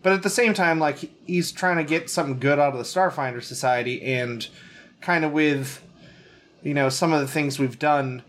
but 0.03 0.12
at 0.12 0.22
the 0.22 0.31
same 0.31 0.55
time 0.55 0.79
like 0.79 1.11
he's 1.27 1.51
trying 1.51 1.77
to 1.77 1.85
get 1.85 2.09
something 2.09 2.38
good 2.38 2.59
out 2.59 2.72
of 2.72 2.79
the 2.79 2.85
Starfinder 2.85 3.42
Society 3.42 4.03
and 4.03 4.46
kind 5.01 5.25
of 5.25 5.33
with 5.33 5.83
you 6.62 6.75
know 6.75 6.88
some 6.88 7.12
of 7.12 7.20
the 7.20 7.27
things 7.27 7.59
we've 7.59 7.79
done 7.79 8.22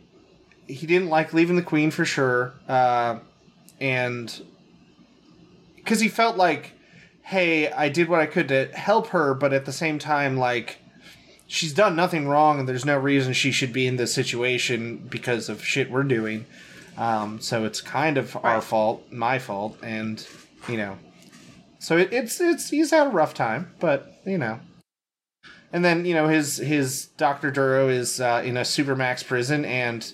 he 0.67 0.85
didn't 0.87 1.09
like 1.09 1.33
leaving 1.33 1.55
the 1.55 1.61
queen 1.61 1.91
for 1.91 2.05
sure 2.05 2.53
uh, 2.67 3.19
and 3.79 4.43
because 5.75 5.99
he 5.99 6.07
felt 6.07 6.37
like 6.37 6.71
hey 7.23 7.69
i 7.71 7.89
did 7.89 8.09
what 8.09 8.19
i 8.19 8.25
could 8.25 8.47
to 8.47 8.65
help 8.73 9.07
her 9.07 9.33
but 9.33 9.53
at 9.53 9.65
the 9.65 9.71
same 9.71 9.99
time 9.99 10.37
like 10.37 10.79
she's 11.47 11.73
done 11.73 11.95
nothing 11.95 12.27
wrong 12.27 12.59
and 12.59 12.69
there's 12.69 12.85
no 12.85 12.97
reason 12.97 13.33
she 13.33 13.51
should 13.51 13.73
be 13.73 13.87
in 13.87 13.95
this 13.95 14.13
situation 14.13 14.97
because 15.09 15.49
of 15.49 15.63
shit 15.63 15.89
we're 15.89 16.03
doing. 16.03 16.45
Um, 16.97 17.39
so 17.39 17.63
it's 17.63 17.79
kind 17.79 18.17
of 18.17 18.35
our 18.43 18.61
fault 18.61 19.11
my 19.11 19.39
fault 19.39 19.77
and 19.83 20.25
you 20.67 20.77
know 20.77 20.97
so 21.79 21.95
it, 21.97 22.11
it's 22.11 22.41
it's 22.41 22.69
he's 22.69 22.89
had 22.89 23.07
a 23.07 23.09
rough 23.11 23.33
time 23.33 23.71
but 23.79 24.19
you 24.25 24.37
know. 24.37 24.59
And 25.71 25.83
then 25.83 26.05
you 26.05 26.13
know 26.13 26.27
his 26.27 26.57
his 26.57 27.07
Doctor 27.17 27.51
Duro 27.51 27.89
is 27.89 28.21
uh, 28.21 28.41
in 28.43 28.55
a 28.55 28.61
supermax 28.61 29.25
prison, 29.27 29.65
and 29.65 30.13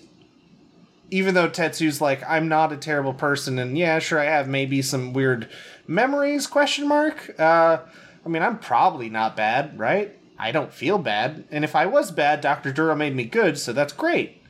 even 1.14 1.36
though 1.36 1.48
Tetsu's 1.48 2.02
like, 2.02 2.24
I'm 2.28 2.48
not 2.48 2.74
a 2.74 2.78
terrible 2.78 3.14
person, 3.14 3.60
and 3.60 3.78
yeah, 3.78 4.00
sure, 4.00 4.20
I 4.20 4.26
have 4.26 4.48
maybe 4.48 4.82
some 4.82 5.14
weird 5.14 5.48
memories? 5.88 6.48
Question 6.48 6.88
mark. 6.88 7.36
Uh, 7.40 7.80
I 8.26 8.30
mean, 8.30 8.42
I'm 8.42 8.58
probably 8.58 9.10
not 9.10 9.36
bad, 9.38 9.78
right? 9.78 10.18
I 10.40 10.52
don't 10.52 10.74
feel 10.74 10.98
bad, 10.98 11.46
and 11.52 11.64
if 11.64 11.76
I 11.76 11.86
was 11.86 12.12
bad, 12.12 12.42
Doctor 12.42 12.74
Duro 12.74 12.96
made 12.96 13.16
me 13.16 13.26
good, 13.26 13.58
so 13.60 13.72
that's 13.74 13.94
great. 13.94 14.42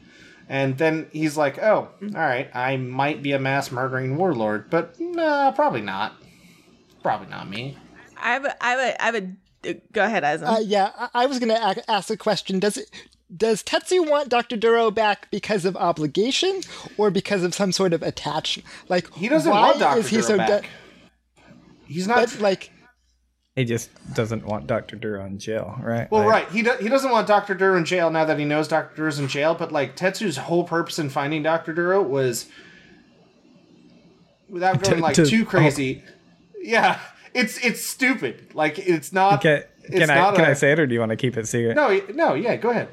And 0.48 0.78
then 0.78 1.08
he's 1.12 1.36
like, 1.38 1.58
"Oh, 1.60 1.90
all 2.02 2.10
right, 2.14 2.50
I 2.56 2.78
might 2.78 3.22
be 3.22 3.34
a 3.34 3.40
mass 3.40 3.72
murdering 3.72 4.16
warlord, 4.18 4.70
but 4.70 5.00
nah, 5.00 5.52
probably 5.52 5.82
not. 5.82 6.14
Probably 7.02 7.28
not 7.28 7.50
me." 7.50 7.78
I 8.18 8.34
have 8.34 8.46
a, 8.46 8.64
I 8.66 8.70
have 8.72 8.80
a, 8.80 9.02
I 9.02 9.06
have 9.06 9.16
a. 9.16 9.74
Go 9.94 10.04
ahead, 10.04 10.24
Eisen. 10.24 10.48
Uh, 10.48 10.60
yeah, 10.60 10.92
I, 10.98 11.10
I 11.24 11.26
was 11.26 11.40
gonna 11.40 11.54
a- 11.62 11.92
ask 11.92 12.10
a 12.10 12.18
question. 12.18 12.60
Does 12.60 12.78
it? 12.78 12.90
Does 13.36 13.64
Tetsu 13.64 14.08
want 14.08 14.30
Dr. 14.30 14.56
Duro 14.56 14.92
back 14.92 15.32
because 15.32 15.66
of 15.66 15.76
obligation 15.76 16.62
or 16.98 17.10
because 17.10 17.44
of 17.44 17.54
some 17.54 17.72
sort 17.72 17.94
of 17.94 18.04
attachment? 18.04 18.68
Like 18.90 19.12
He 19.16 19.28
doesn't 19.28 19.52
why 19.52 19.62
want 19.70 19.80
Doctor 19.80 20.00
is 20.02 20.08
he 20.08 20.18
Duro 20.18 20.28
so 20.28 20.38
back. 20.38 20.48
de- 20.64 20.68
He's 21.88 22.08
not. 22.08 22.30
But 22.30 22.40
like, 22.42 22.72
he 23.56 23.66
just 23.66 23.90
doesn't 24.14 24.46
want 24.46 24.68
Doctor 24.68 24.96
Duro 24.96 25.26
in 25.26 25.38
jail, 25.40 25.76
right? 25.82 26.10
Well, 26.12 26.22
Like, 26.26 26.30
right. 26.32 26.52
He 26.52 26.62
do- 26.64 26.78
he 26.80 26.90
doesn't 26.90 27.10
want 27.12 27.28
Doctor 27.28 27.54
Duro 27.56 27.76
in 27.78 27.86
jail 27.86 28.10
now 28.12 28.26
that 28.26 28.38
he 28.40 28.46
knows 28.46 28.68
Doctor 28.68 28.96
Duro's 28.96 29.20
in 29.20 29.28
jail. 29.28 29.56
But 29.56 29.72
like 29.72 29.96
Tetsu's 29.96 30.38
whole 30.38 30.64
purpose 30.64 31.00
in 31.00 31.10
finding 31.10 31.42
Doctor 31.44 31.74
Duro 31.74 32.02
was, 32.02 32.48
without 34.50 34.74
going 34.84 34.96
To- 34.98 35.02
like 35.02 35.16
to- 35.16 35.26
too 35.26 35.46
crazy, 35.46 36.04
yeah, 36.62 37.00
it's 37.34 37.58
it's 37.66 37.82
stupid. 37.84 38.54
Like 38.54 38.80
it's 38.80 39.12
not. 39.14 39.42
Can, 39.42 39.64
it's 39.84 39.98
can 40.00 40.10
I 40.10 40.16
not 40.16 40.36
can 40.36 40.46
a- 40.46 40.50
I 40.50 40.54
say 40.54 40.72
it 40.72 40.80
or 40.80 40.88
do 40.88 40.94
you 40.94 41.00
want 41.00 41.10
to 41.12 41.16
keep 41.18 41.36
it 41.38 41.48
secret? 41.48 41.76
No, 41.76 42.00
no, 42.14 42.34
yeah. 42.36 42.56
Go 42.58 42.70
ahead. 42.70 42.90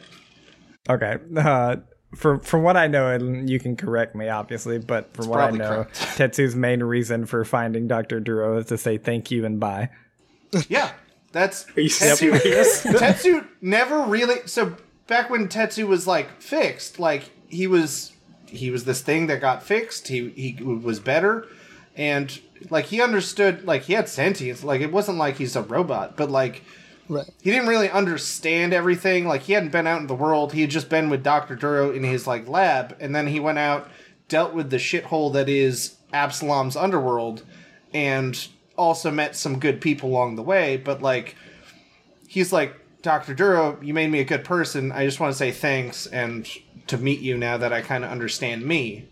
Okay. 0.90 1.18
Uh, 1.37 1.76
from 2.14 2.40
from 2.40 2.62
what 2.62 2.76
I 2.76 2.88
know, 2.88 3.09
and 3.09 3.48
you 3.48 3.61
can 3.61 3.76
correct 3.76 4.14
me, 4.14 4.29
obviously, 4.29 4.79
but 4.79 5.14
from 5.14 5.29
what 5.29 5.40
I 5.40 5.50
know, 5.50 5.85
correct. 5.85 5.94
Tetsu's 6.16 6.57
main 6.57 6.83
reason 6.83 7.26
for 7.26 7.44
finding 7.44 7.87
Doctor 7.87 8.20
Duro 8.20 8.59
is 8.59 8.66
to 8.66 8.79
say 8.79 8.98
thank 8.98 9.31
you 9.31 9.44
and 9.44 9.61
bye. 9.61 9.90
Yeah, 10.68 10.90
that's 11.33 11.66
Are 11.76 11.81
you 11.81 11.88
serious? 11.88 12.83
Tetsu 12.85 13.46
never 13.61 14.00
really. 14.00 14.46
So 14.46 14.76
back 15.07 15.31
when 15.31 15.48
Tetsu 15.48 15.87
was 15.87 16.07
like 16.07 16.42
fixed, 16.42 16.98
like 16.98 17.31
he 17.48 17.68
was, 17.68 18.12
he 18.46 18.70
was 18.70 18.85
this 18.85 19.00
thing 19.03 19.29
that 19.29 19.40
got 19.40 19.62
fixed. 19.62 20.09
He 20.09 20.31
he 20.31 20.62
was 20.62 20.98
better, 20.98 21.46
and 21.96 22.40
like 22.70 22.87
he 22.87 23.00
understood. 23.00 23.64
Like 23.64 23.83
he 23.83 23.92
had 23.92 24.09
sentience. 24.09 24.64
Like 24.64 24.81
it 24.81 24.90
wasn't 24.90 25.18
like 25.18 25.37
he's 25.37 25.55
a 25.55 25.62
robot, 25.62 26.16
but 26.16 26.29
like 26.29 26.64
Right. 27.11 27.29
he 27.42 27.51
didn't 27.51 27.68
really 27.68 27.90
understand 27.90 28.73
everything. 28.73 29.27
Like 29.27 29.42
he 29.42 29.53
hadn't 29.53 29.73
been 29.73 29.87
out 29.87 30.01
in 30.01 30.07
the 30.07 30.14
world. 30.14 30.53
He 30.53 30.61
had 30.61 30.70
just 30.70 30.88
been 30.88 31.11
with 31.11 31.23
Doctor 31.23 31.57
Duro 31.57 31.90
in 31.90 32.05
his 32.05 32.27
like 32.27 32.49
lab, 32.49 32.96
and 33.01 33.14
then 33.14 33.27
he 33.27 33.40
went 33.40 33.59
out, 33.59 33.90
dealt 34.29 34.55
with 34.55 34.70
the 34.70 34.77
shithole 34.79 35.33
that 35.33 35.49
is 35.49 35.96
Absalom's 36.12 36.77
underworld, 36.77 37.44
and 37.92 38.46
also 38.77 39.11
met 39.11 39.35
some 39.37 39.59
good 39.59 39.81
people 39.81 40.09
along 40.11 40.37
the 40.37 40.42
way. 40.42 40.77
But 40.77 41.03
like, 41.03 41.35
he's 42.29 42.53
like 42.53 42.77
Doctor 43.03 43.35
Duro, 43.35 43.79
you 43.83 43.92
made 43.94 44.11
me 44.11 44.20
a 44.20 44.25
good 44.25 44.44
person. 44.44 44.92
I 44.92 45.05
just 45.05 45.18
want 45.20 45.33
to 45.33 45.37
say 45.38 45.51
thanks 45.51 46.07
and 46.07 46.49
to 46.87 46.96
meet 46.99 47.20
you 47.20 47.37
now 47.37 47.57
that 47.57 47.73
I 47.73 47.81
kind 47.83 48.05
of 48.05 48.11
understand 48.11 48.64
me. 48.64 49.09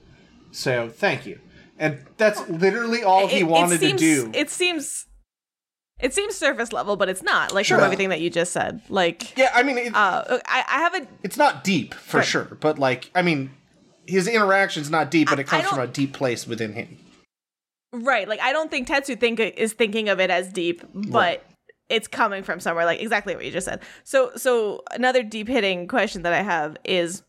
So 0.53 0.89
thank 0.89 1.27
you. 1.27 1.41
And 1.79 2.05
that's 2.17 2.49
literally 2.49 3.03
all 3.03 3.27
he 3.29 3.39
It- 3.39 3.41
it 3.43 3.45
wanted 3.49 3.81
seems- 3.81 3.93
to 3.93 3.99
do. 3.99 4.31
It 4.35 4.51
seems 4.51 5.07
it 6.01 6.15
seems 6.15 6.37
surface 6.37 6.73
level, 6.73 6.97
but 6.97 7.09
it's 7.09 7.23
not. 7.23 7.53
Like 7.53 7.67
Sure. 7.67 7.77
from 7.79 7.85
everything 7.85 8.09
that 8.11 8.21
you 8.21 8.31
just 8.31 8.53
said. 8.53 8.81
Like 8.89 9.37
yeah, 9.37 9.51
I 9.55 9.63
mean, 9.63 9.79
it, 9.79 9.95
uh 9.95 10.39
I, 10.47 10.65
I 10.69 10.79
have 10.81 10.95
a 10.95 11.07
it's 11.23 11.37
not 11.37 11.65
deep 11.65 11.95
for 11.95 12.19
Right. 12.19 12.27
sure, 12.27 12.57
but 12.61 12.79
like 12.79 13.11
I 13.15 13.23
mean, 13.23 13.51
his 14.07 14.27
interaction's 14.29 14.91
not 14.91 15.11
deep, 15.11 15.29
but 15.29 15.39
it 15.39 15.45
comes 15.47 15.67
from 15.67 15.81
a 15.81 15.87
deep 15.87 16.13
place 16.13 16.47
within 16.47 16.73
him. 16.73 16.99
right, 17.93 18.29
like 18.29 18.41
I 18.41 18.53
don't 18.53 18.71
think 18.71 18.89
Tetsu 18.89 19.19
think 19.19 19.41
is 19.41 19.73
thinking 19.73 20.09
of 20.09 20.21
it 20.21 20.31
as 20.31 20.53
deep, 20.53 20.83
but 20.95 21.45
it's 21.89 22.07
coming 22.07 22.43
from 22.43 22.61
somewhere 22.61 22.85
like 22.85 23.01
exactly 23.01 23.35
what 23.35 23.45
you 23.45 23.51
just 23.51 23.65
said. 23.67 23.81
So 24.05 24.31
so 24.37 24.83
another 24.93 25.23
deep 25.23 25.49
hitting 25.49 25.89
question 25.89 26.23
that 26.23 26.33
I 26.33 26.43
have 26.43 26.77
is 26.85 27.23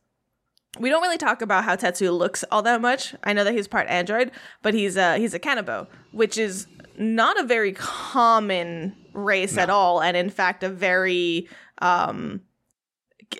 we 0.80 0.90
don't 0.90 1.02
really 1.02 1.18
talk 1.18 1.42
about 1.42 1.64
how 1.64 1.76
Tetsu 1.76 2.16
looks 2.16 2.44
all 2.52 2.62
that 2.64 2.80
much. 2.82 3.16
I 3.24 3.34
know 3.34 3.44
that 3.44 3.54
he's 3.54 3.68
part 3.68 3.88
android, 3.88 4.32
but 4.62 4.74
he's 4.74 4.98
a 4.98 5.18
he's 5.18 5.34
a 5.34 5.40
Kanabo, 5.40 5.88
which 6.12 6.38
is 6.38 6.68
not 7.00 7.40
a 7.40 7.44
very 7.44 7.72
common 7.74 8.96
race 9.14 9.58
at 9.58 9.70
all, 9.72 10.02
and 10.02 10.16
in 10.16 10.30
fact 10.30 10.64
a 10.64 10.70
very 10.70 11.48
um 11.82 12.42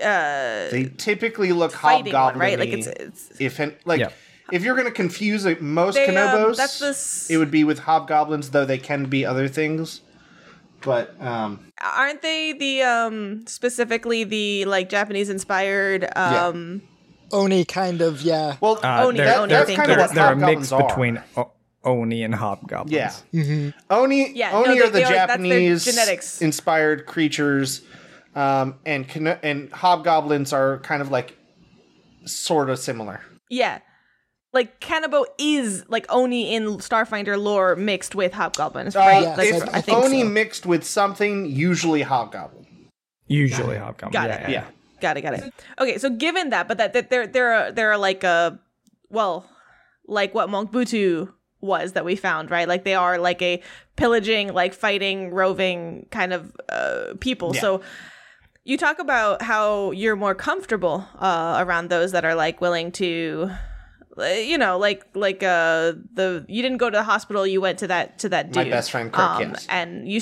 uh 0.02 0.70
They 0.70 0.92
typically 0.98 1.52
look 1.52 1.74
hobgoblin, 1.74 2.40
right? 2.40 2.58
Like 2.60 2.70
it's 2.70 2.88
it's 2.88 3.40
if 3.42 3.60
an- 3.60 3.76
like 3.86 4.00
Yeah. 4.00 4.10
if 4.52 4.64
you're 4.64 4.76
gonna 4.76 4.92
confuse 4.92 5.46
like, 5.46 5.62
most 5.62 5.96
They, 5.96 6.08
um, 6.16 6.54
that's 6.54 6.80
the 6.80 7.34
it 7.34 7.38
would 7.38 7.52
be 7.52 7.64
with 7.64 7.80
hobgoblins, 7.80 8.52
though 8.52 8.66
they 8.66 8.78
can 8.78 9.06
be 9.06 9.26
other 9.26 9.48
things. 9.48 10.02
But 10.82 11.20
um, 11.22 11.66
aren't 11.82 12.22
they 12.22 12.54
the 12.54 12.84
um 12.84 13.46
specifically 13.48 14.24
the 14.24 14.66
like 14.66 14.88
Japanese 14.90 15.30
inspired 15.30 16.08
um 16.16 16.82
Oni 17.32 17.64
kind 17.66 18.02
of, 18.02 18.22
yeah. 18.24 18.56
well, 18.60 18.80
Uh, 18.82 19.04
Oni, 19.06 19.18
they're, 19.20 19.38
Oni, 19.40 19.50
they're, 19.54 19.62
I 19.62 19.66
think 19.66 19.86
they're, 19.86 20.08
they're 20.08 20.32
a 20.32 20.36
mix 20.36 20.72
are. 20.72 20.88
between 20.88 21.22
o- 21.38 21.52
Oni 21.84 22.24
and 22.24 22.36
Hobgoblins. 22.36 22.92
Yeah. 22.92 23.12
Mm-hmm. 23.34 23.70
Oni, 23.90 24.32
Yeah, 24.36 24.52
no, 24.52 24.66
Oni 24.66 24.74
they- 24.76 24.80
are 24.82 24.86
the 24.88 24.92
they 24.92 25.04
are- 25.06 25.14
Japanese 25.14 25.86
genetics. 25.86 26.42
inspired 26.42 27.06
creatures, 27.06 27.82
um, 28.36 28.76
and 28.86 29.06
and 29.44 29.72
hobgoblins 29.72 30.52
are 30.54 30.80
kind 30.80 31.02
of 31.02 31.10
like 31.12 31.38
sort 32.26 32.70
of 32.70 32.80
similar. 32.80 33.22
yeah. 33.50 33.80
Like 34.52 34.80
Kanabo 34.82 35.26
is 35.38 35.86
like 35.90 36.08
Oni 36.10 36.56
in 36.56 36.78
Starfinder 36.80 37.40
lore 37.40 37.76
mixed 37.76 38.16
with 38.16 38.34
hobgoblins, 38.34 38.96
Uh, 38.96 39.00
right? 39.00 39.22
Yes, 39.22 39.38
like, 39.38 39.54
it's 39.54 39.64
I 39.76 39.82
think 39.82 39.98
Oni 40.00 40.22
so. 40.24 40.28
mixed 40.30 40.66
with 40.66 40.84
something, 40.84 41.46
usually 41.46 42.02
hobgoblin. 42.02 42.66
Usually 43.28 43.78
hobgoblin. 43.78 44.12
Got 44.12 44.30
yeah, 44.30 44.36
it. 44.38 44.42
yeah. 44.50 44.50
Yeah. 44.50 44.66
Got 45.02 45.18
it, 45.18 45.22
got 45.22 45.34
it. 45.36 45.54
Okay, 45.80 46.00
so 46.00 46.10
given 46.10 46.50
that, 46.50 46.68
but 46.68 46.80
that, 46.80 46.94
that 46.94 47.12
there 47.12 47.28
there 47.28 47.54
are 47.54 47.72
there 47.72 47.92
are 47.92 47.98
like 48.00 48.24
a 48.24 48.60
well, 49.12 49.48
like 50.08 50.34
what 50.34 50.50
Monk 50.50 50.72
Butu 50.72 51.32
was 51.62 51.94
that 51.94 52.06
we 52.06 52.16
found, 52.16 52.52
right? 52.52 52.68
Like 52.68 52.84
they 52.84 52.96
are 52.96 53.18
like 53.18 53.42
a 53.42 53.62
pillaging, 53.96 54.54
like 54.54 54.74
fighting, 54.74 55.32
roving 55.32 56.08
kind 56.12 56.34
of 56.34 56.56
uh, 56.70 57.14
people. 57.20 57.54
Yeah. 57.54 57.62
So 57.62 57.82
you 58.64 58.78
talk 58.78 59.00
about 59.00 59.42
how 59.42 59.92
you're 59.92 60.16
more 60.16 60.36
comfortable 60.36 61.06
uh, 61.18 61.58
around 61.66 61.90
those 61.90 62.12
that 62.12 62.24
are 62.26 62.36
like 62.36 62.62
willing 62.62 62.92
to 62.94 63.50
uh, 64.18 64.26
you 64.26 64.58
know 64.58 64.78
like 64.78 65.06
like 65.16 65.42
uh 65.44 65.94
the 66.14 66.46
you 66.48 66.62
didn't 66.62 66.78
go 66.78 66.90
to 66.90 66.98
the 66.98 67.04
hospital 67.04 67.48
you 67.48 67.62
went 67.62 67.80
to 67.80 67.88
that 67.88 68.20
to 68.20 68.30
that 68.30 68.54
My 68.54 68.66
best 68.66 68.92
friend, 68.92 69.12
Crick, 69.12 69.26
um, 69.26 69.42
yes. 69.42 69.66
and 69.70 70.08
you 70.08 70.22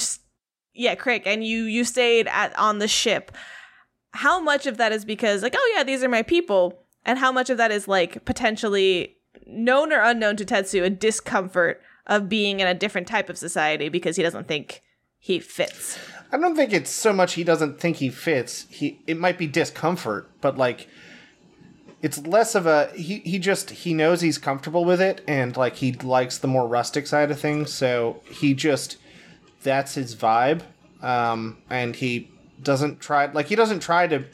yeah 0.73 0.95
crick 0.95 1.23
and 1.26 1.43
you 1.43 1.63
you 1.63 1.84
stayed 1.84 2.28
at 2.28 2.58
on 2.58 2.80
the 2.80 2.88
ship 2.88 3.32
how 4.12 4.39
much 4.39 4.65
of 4.65 4.78
that 4.78 4.91
is 4.91 5.04
because 5.04 5.41
like 5.41 5.56
oh 5.58 5.73
yeah 5.76 5.84
these 5.84 6.04
are 6.04 6.10
my 6.10 6.21
people 6.21 6.80
and 7.06 7.17
how 7.17 7.32
much 7.32 7.50
of 7.50 7.58
that 7.58 7.71
is 7.71 7.88
like 7.88 8.23
potentially 8.26 9.16
known 9.45 9.91
or 9.91 10.02
unknown 10.02 10.36
to 10.38 10.45
tetsu 10.45 10.84
a 10.84 10.89
discomfort 10.89 11.82
of 12.06 12.30
being 12.30 12.60
in 12.60 12.67
a 12.67 12.73
different 12.73 13.08
type 13.08 13.30
of 13.30 13.38
society 13.38 13.89
because 13.89 14.15
he 14.15 14.23
doesn't 14.23 14.47
think 14.47 14.82
he 15.19 15.39
fits 15.39 15.97
I 16.32 16.38
don't 16.38 16.56
think 16.56 16.73
it's 16.73 16.89
so 16.89 17.13
much 17.13 17.34
he 17.34 17.43
doesn't 17.43 17.80
think 17.80 17.97
he 17.97 18.10
fits. 18.10 18.65
He 18.69 19.00
it 19.08 19.17
might 19.17 19.38
be 19.38 19.47
discomfort, 19.47 20.30
but 20.41 20.58
like 20.58 20.88
it's 22.02 22.17
less 22.19 22.54
of 22.54 22.65
a 22.65 22.91
he 22.95 23.19
he 23.19 23.39
just 23.39 23.69
he 23.69 23.93
knows 23.93 24.21
he's 24.21 24.38
comfortable 24.38 24.84
with 24.84 25.02
it 25.02 25.23
and 25.28 25.56
like 25.56 25.78
he 25.78 25.93
likes 25.93 26.38
the 26.38 26.47
more 26.47 26.67
rustic 26.67 27.08
side 27.08 27.32
of 27.32 27.39
things, 27.39 27.71
so 27.73 28.21
he 28.30 28.54
just 28.54 28.97
that's 29.63 29.95
his 29.95 30.15
vibe. 30.15 30.63
Um 31.02 31.60
and 31.69 31.95
he 31.95 32.30
doesn't 32.62 33.00
try 33.00 33.28
like 33.28 33.47
he 33.47 33.56
doesn't 33.56 33.80
try 33.80 34.08
to 34.08 34.26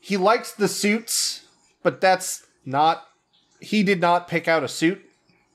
he 0.00 0.16
likes 0.16 0.52
the 0.52 0.66
suits, 0.66 1.46
but 1.84 2.00
that's 2.00 2.44
not 2.64 3.06
he 3.62 3.82
did 3.82 4.00
not 4.00 4.28
pick 4.28 4.48
out 4.48 4.62
a 4.62 4.68
suit. 4.68 5.00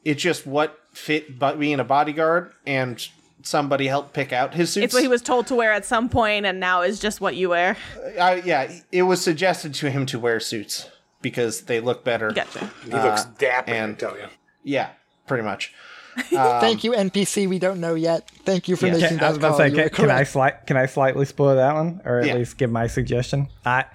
It's 0.05 0.21
just 0.21 0.45
what 0.47 0.79
fit 0.93 1.37
but 1.37 1.59
being 1.59 1.79
a 1.79 1.83
bodyguard 1.83 2.53
and 2.65 3.05
somebody 3.43 3.87
helped 3.87 4.13
pick 4.13 4.33
out 4.33 4.53
his 4.55 4.71
suits. 4.71 4.85
it's 4.85 4.93
what 4.93 5.03
he 5.03 5.07
was 5.07 5.21
told 5.21 5.45
to 5.47 5.55
wear 5.55 5.71
at 5.71 5.85
some 5.85 6.09
point 6.09 6.45
and 6.45 6.59
now 6.59 6.81
is 6.81 6.99
just 6.99 7.21
what 7.21 7.35
you 7.35 7.49
wear 7.49 7.77
Uh, 8.17 8.41
yeah, 8.43 8.71
it 8.91 9.03
was 9.03 9.21
suggested 9.21 9.73
to 9.75 9.89
him 9.91 10.05
to 10.07 10.17
wear 10.19 10.39
suits 10.39 10.89
because 11.21 11.61
they 11.61 11.79
look 11.79 12.03
better. 12.03 12.31
gotcha 12.31 12.71
He 12.83 12.89
looks 12.91 13.25
Uh, 13.25 13.29
dapper, 13.37 13.71
I 13.73 13.93
tell 13.93 14.17
you. 14.17 14.25
Yeah, 14.63 14.89
pretty 15.27 15.43
much. 15.43 15.73
Thank 16.17 16.83
you, 16.83 16.93
NPC. 16.93 17.47
We 17.47 17.59
don't 17.59 17.79
know 17.79 17.93
yet. 17.93 18.29
Thank 18.43 18.67
you 18.67 18.75
for 18.75 18.87
Yeah. 18.87 18.93
making 18.93 19.19
Can, 19.19 19.23
I 19.23 19.29
was 19.29 19.37
that 19.39 19.47
about 19.47 19.57
to 19.57 19.69
say, 19.69 19.69
can, 19.69 19.89
can 19.89 20.05
I 20.09 20.13
correct. 20.15 20.31
slight, 20.31 20.67
can 20.67 20.77
I 20.77 20.85
slightly 20.87 21.25
spoil 21.25 21.55
that 21.55 21.73
one, 21.75 22.01
or 22.05 22.19
at 22.21 22.25
Yeah. 22.27 22.35
least 22.35 22.57
give 22.57 22.71
my 22.71 22.87
suggestion? 22.87 23.49
I, 23.65 23.85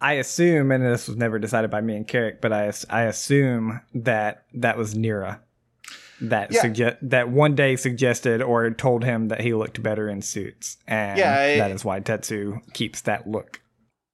I 0.00 0.14
assume, 0.14 0.70
and 0.72 0.84
this 0.84 1.08
was 1.08 1.16
never 1.16 1.38
decided 1.38 1.70
by 1.70 1.80
me 1.80 1.94
and 1.96 2.06
Carrick, 2.08 2.40
but 2.40 2.52
I, 2.52 2.72
I 2.88 3.02
assume 3.02 3.80
that 3.94 4.44
that 4.54 4.76
was 4.78 4.94
Nira 4.94 5.40
that 6.22 6.52
Yeah. 6.52 6.60
suggest 6.62 6.96
that 7.02 7.28
one 7.30 7.54
day 7.54 7.76
suggested 7.76 8.42
or 8.42 8.70
told 8.70 9.04
him 9.04 9.28
that 9.28 9.40
he 9.40 9.52
looked 9.54 9.82
better 9.82 10.08
in 10.08 10.22
suits, 10.22 10.76
and 10.86 11.18
Yeah, 11.18 11.42
it- 11.44 11.58
that 11.58 11.70
is 11.70 11.84
why 11.84 12.00
Tetsu 12.00 12.60
keeps 12.72 13.02
that 13.02 13.26
look. 13.28 13.60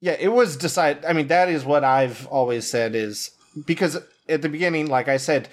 Yeah, 0.00 0.16
it 0.18 0.28
was 0.28 0.56
decided. 0.56 1.04
I 1.04 1.12
mean, 1.12 1.28
that 1.28 1.48
is 1.48 1.64
what 1.64 1.82
I've 1.84 2.26
always 2.28 2.66
said 2.68 2.94
is 2.94 3.30
because 3.66 3.96
at 4.28 4.42
the 4.42 4.48
beginning, 4.48 4.86
like 4.88 5.08
I 5.08 5.16
said, 5.16 5.48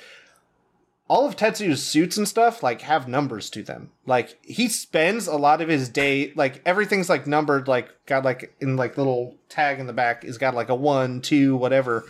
all 1.10 1.28
of 1.28 1.36
Tetsu's 1.36 1.86
suits 1.86 2.18
and 2.18 2.28
stuff 2.28 2.64
like 2.64 2.82
have 2.82 3.08
numbers 3.08 3.50
to 3.52 3.64
them. 3.64 3.92
Like 4.06 4.38
he 4.44 4.70
spends 4.70 5.28
a 5.28 5.36
lot 5.36 5.62
of 5.62 5.70
his 5.70 5.90
day, 5.90 6.32
like 6.36 6.62
everything's 6.66 7.10
like 7.10 7.28
numbered, 7.28 7.68
like 7.68 7.90
got 8.06 8.24
like 8.24 8.56
in 8.62 8.78
like 8.78 8.98
little 8.98 9.36
tag 9.50 9.80
in 9.80 9.88
the 9.88 9.94
back 9.94 10.24
is 10.24 10.38
got 10.38 10.56
like 10.56 10.70
a 10.70 10.76
one, 10.76 11.22
two, 11.22 11.56
whatever. 11.56 12.06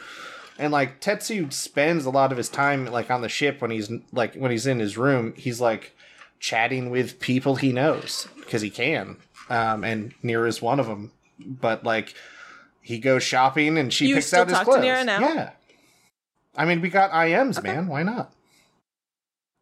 And 0.59 0.71
like 0.71 1.01
Tetsu 1.01 1.51
spends 1.51 2.05
a 2.05 2.11
lot 2.11 2.31
of 2.31 2.37
his 2.37 2.49
time 2.49 2.85
like 2.85 3.09
on 3.09 3.21
the 3.21 3.29
ship 3.29 3.61
when 3.61 3.71
he's 3.71 3.91
like 4.11 4.35
when 4.35 4.51
he's 4.51 4.67
in 4.67 4.79
his 4.79 4.97
room, 4.97 5.33
he's 5.35 5.59
like 5.59 5.95
chatting 6.39 6.89
with 6.91 7.19
people 7.19 7.55
he 7.55 7.71
knows 7.71 8.27
because 8.37 8.61
he 8.61 8.69
can. 8.69 9.17
Um, 9.49 9.83
and 9.83 10.13
Nira 10.23 10.47
is 10.47 10.61
one 10.61 10.79
of 10.79 10.85
them. 10.85 11.11
But 11.39 11.83
like 11.83 12.13
he 12.81 12.99
goes 12.99 13.23
shopping 13.23 13.79
and 13.79 13.91
she 13.91 14.07
You 14.07 14.15
picks 14.15 14.33
out 14.33 14.47
his 14.47 14.59
clothes. 14.59 14.83
Nira 14.83 15.03
now? 15.03 15.19
Yeah. 15.19 15.49
I 16.55 16.65
mean, 16.65 16.81
we 16.81 16.89
got 16.89 17.11
IMs, 17.11 17.63
man. 17.63 17.87
Why 17.87 18.03
not? 18.03 18.31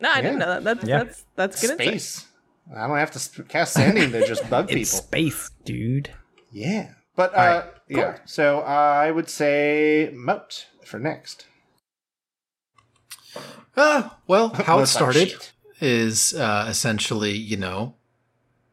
No 0.02 0.10
i 0.12 0.22
didn't 0.22 0.40
know 0.40 0.48
that 0.60 0.64
that's 0.64 0.84
Yeah. 0.84 0.98
that's 1.04 1.24
that's 1.36 1.62
good 1.62 1.72
insight. 1.72 1.88
Space. 2.02 2.28
I 2.76 2.88
don't 2.88 2.98
have 2.98 3.12
to 3.12 3.20
sp- 3.20 3.48
cast 3.50 3.74
sending 3.74 4.12
to 4.12 4.26
just 4.28 4.50
bug 4.50 4.66
It's 4.72 4.92
people. 4.94 5.06
space, 5.08 5.52
dude. 5.66 6.12
Yeah. 6.52 6.90
But 7.16 7.34
uh, 7.34 7.38
right, 7.38 7.64
yeah. 7.90 8.18
So 8.26 8.60
I 8.62 9.12
would 9.12 9.30
say 9.30 10.12
Moat 10.14 10.68
for 10.86 10.98
next. 11.00 11.48
Uh, 13.76 14.10
well, 14.28 14.50
how 14.54 14.80
it 14.80 14.88
started 14.88 15.34
is 15.80 16.34
uh, 16.34 16.66
essentially, 16.70 17.32
you 17.32 17.58
know, 17.58 17.96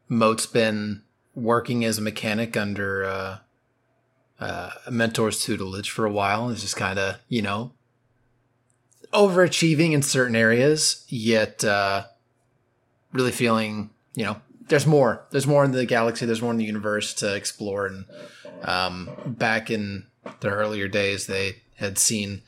Moat's 0.07 0.45
been 0.45 1.03
working 1.35 1.83
as 1.85 1.97
a 1.97 2.01
mechanic 2.01 2.55
under 2.55 3.03
uh, 3.05 3.37
uh, 4.39 4.69
a 4.85 4.91
mentor's 4.91 5.43
tutelage 5.43 5.89
for 5.89 6.05
a 6.05 6.11
while. 6.11 6.47
and 6.47 6.55
Is 6.55 6.61
just 6.61 6.75
kind 6.77 6.99
of 6.99 7.17
you 7.27 7.41
know 7.41 7.73
overachieving 9.13 9.93
in 9.93 10.01
certain 10.01 10.35
areas, 10.35 11.05
yet 11.07 11.63
uh, 11.63 12.05
really 13.13 13.31
feeling 13.31 13.89
you 14.15 14.25
know 14.25 14.41
there's 14.69 14.85
more. 14.85 15.25
There's 15.31 15.47
more 15.47 15.65
in 15.65 15.71
the 15.71 15.85
galaxy. 15.85 16.25
There's 16.25 16.41
more 16.41 16.51
in 16.51 16.57
the 16.57 16.65
universe 16.65 17.13
to 17.15 17.35
explore. 17.35 17.87
And 17.87 18.05
um, 18.63 19.09
back 19.25 19.69
in 19.69 20.05
their 20.39 20.53
earlier 20.53 20.87
days, 20.87 21.27
they 21.27 21.63
had 21.75 21.97
seen 21.97 22.43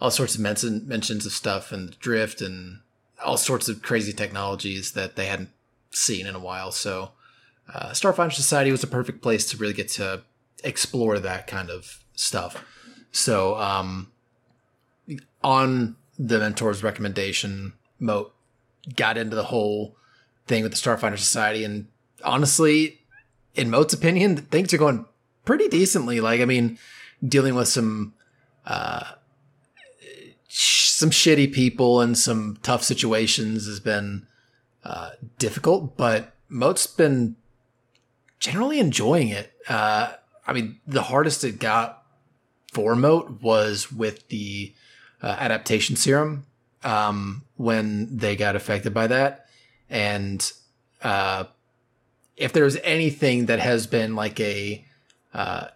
all 0.00 0.10
sorts 0.10 0.34
of 0.34 0.40
mention, 0.40 0.86
mentions 0.86 1.26
of 1.26 1.32
stuff 1.32 1.72
and 1.72 1.98
drift 1.98 2.40
and 2.40 2.80
all 3.24 3.36
sorts 3.36 3.68
of 3.68 3.82
crazy 3.82 4.12
technologies 4.12 4.92
that 4.92 5.16
they 5.16 5.26
hadn't 5.26 5.50
seen 5.90 6.26
in 6.26 6.34
a 6.34 6.40
while. 6.40 6.72
So, 6.72 7.12
uh, 7.72 7.90
Starfinder 7.90 8.32
Society 8.32 8.70
was 8.70 8.82
a 8.82 8.88
perfect 8.88 9.22
place 9.22 9.48
to 9.50 9.56
really 9.56 9.72
get 9.72 9.88
to 9.90 10.22
explore 10.64 11.18
that 11.18 11.46
kind 11.46 11.70
of 11.70 12.02
stuff. 12.14 12.64
So, 13.12 13.56
um, 13.56 14.10
on 15.42 15.96
the 16.26 16.38
mentor's 16.38 16.82
recommendation, 16.82 17.72
Moat 17.98 18.34
got 18.96 19.16
into 19.16 19.36
the 19.36 19.44
whole 19.44 19.96
thing 20.46 20.62
with 20.62 20.72
the 20.72 20.78
Starfinder 20.78 21.18
Society, 21.18 21.64
and 21.64 21.88
honestly, 22.24 23.00
in 23.54 23.70
Moat's 23.70 23.94
opinion, 23.94 24.36
things 24.36 24.72
are 24.72 24.78
going 24.78 25.04
pretty 25.44 25.68
decently. 25.68 26.20
Like, 26.20 26.40
I 26.40 26.44
mean, 26.44 26.78
dealing 27.26 27.54
with 27.54 27.68
some 27.68 28.14
uh, 28.64 29.12
some 30.48 31.10
shitty 31.10 31.52
people 31.52 32.00
and 32.00 32.16
some 32.16 32.58
tough 32.62 32.82
situations 32.84 33.66
has 33.66 33.80
been 33.80 34.26
uh, 34.84 35.10
difficult, 35.38 35.96
but 35.96 36.34
Moat's 36.48 36.86
been 36.86 37.36
generally 38.38 38.78
enjoying 38.78 39.28
it. 39.28 39.52
Uh, 39.68 40.12
I 40.46 40.52
mean, 40.52 40.80
the 40.86 41.02
hardest 41.02 41.44
it 41.44 41.58
got 41.58 42.04
for 42.72 42.94
Moat 42.94 43.42
was 43.42 43.90
with 43.90 44.28
the 44.28 44.74
uh, 45.22 45.36
adaptation 45.38 45.96
serum 45.96 46.46
um, 46.82 47.42
when 47.56 48.16
they 48.16 48.36
got 48.36 48.56
affected 48.56 48.92
by 48.92 49.06
that. 49.06 49.46
And 49.88 50.50
uh, 51.02 51.44
if 52.36 52.52
there's 52.52 52.76
anything 52.78 53.46
that 53.46 53.60
has 53.60 53.86
been 53.86 54.16
like 54.16 54.40
a 54.40 54.84
uh, 55.34 55.68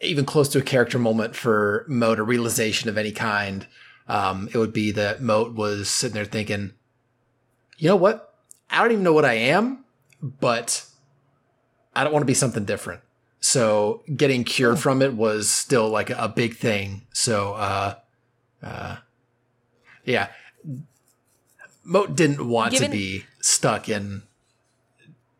even 0.00 0.24
close 0.24 0.48
to 0.50 0.58
a 0.58 0.62
character 0.62 0.98
moment 0.98 1.36
for 1.36 1.84
Moat, 1.88 2.18
a 2.18 2.22
realization 2.22 2.88
of 2.88 2.98
any 2.98 3.12
kind, 3.12 3.66
um, 4.08 4.48
it 4.52 4.58
would 4.58 4.72
be 4.72 4.90
that 4.92 5.22
Moat 5.22 5.54
was 5.54 5.88
sitting 5.88 6.14
there 6.14 6.24
thinking, 6.24 6.72
you 7.78 7.88
know 7.88 7.96
what? 7.96 8.34
I 8.68 8.82
don't 8.82 8.92
even 8.92 9.04
know 9.04 9.12
what 9.12 9.24
I 9.24 9.34
am, 9.34 9.84
but 10.20 10.84
I 11.94 12.04
don't 12.04 12.12
want 12.12 12.22
to 12.22 12.26
be 12.26 12.34
something 12.34 12.64
different. 12.64 13.00
So 13.40 14.02
getting 14.14 14.44
cured 14.44 14.78
from 14.78 15.02
it 15.02 15.14
was 15.14 15.50
still 15.50 15.88
like 15.88 16.10
a 16.10 16.28
big 16.28 16.56
thing. 16.56 17.02
So, 17.12 17.54
uh, 17.54 17.94
uh, 18.62 18.96
yeah, 20.04 20.28
Moat 21.84 22.14
didn't 22.16 22.46
want 22.48 22.72
Given- 22.72 22.90
to 22.90 22.96
be 22.96 23.24
stuck 23.40 23.88
in 23.88 24.22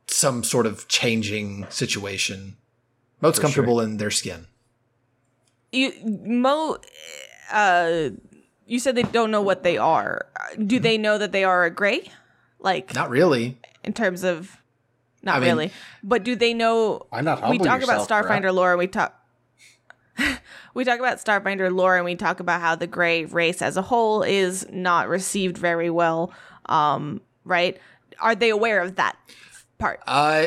some 0.06 0.44
sort 0.44 0.66
of 0.66 0.88
changing 0.88 1.66
situation. 1.70 2.56
Moat's 3.20 3.38
comfortable 3.38 3.80
in 3.80 3.96
their 3.98 4.10
skin. 4.10 4.46
You 5.70 5.92
Mo, 6.04 6.78
uh, 7.52 8.10
you 8.66 8.78
said 8.78 8.94
they 8.94 9.04
don't 9.04 9.30
know 9.30 9.40
what 9.42 9.62
they 9.62 9.78
are. 9.78 10.26
Do 10.66 10.78
they 10.80 10.98
know 10.98 11.16
that 11.18 11.32
they 11.32 11.44
are 11.44 11.64
a 11.64 11.70
gray? 11.70 12.10
Like 12.58 12.94
Not 12.94 13.08
really. 13.10 13.58
in 13.84 13.92
terms 13.92 14.22
of, 14.24 14.56
not 15.22 15.36
I 15.36 15.40
mean- 15.40 15.48
really, 15.48 15.72
but 16.02 16.24
do 16.24 16.34
they 16.36 16.52
know? 16.54 17.06
Why 17.10 17.20
not 17.22 17.48
we 17.48 17.58
talk 17.58 17.80
yourself, 17.80 18.06
about 18.06 18.24
bro? 18.26 18.30
Starfinder 18.38 18.52
lore, 18.54 18.72
and 18.72 18.78
we 18.78 18.86
talk. 18.88 19.18
We 20.74 20.84
talk 20.84 20.98
about 20.98 21.18
Starfinder 21.18 21.74
lore, 21.74 21.96
and 21.96 22.04
we 22.04 22.16
talk 22.16 22.40
about 22.40 22.60
how 22.60 22.74
the 22.74 22.86
gray 22.86 23.24
race 23.24 23.62
as 23.62 23.76
a 23.76 23.82
whole 23.82 24.22
is 24.22 24.66
not 24.70 25.08
received 25.08 25.58
very 25.58 25.90
well. 25.90 26.32
Um, 26.66 27.20
right? 27.44 27.78
Are 28.20 28.34
they 28.34 28.50
aware 28.50 28.80
of 28.80 28.96
that 28.96 29.16
part? 29.78 30.00
Uh, 30.06 30.46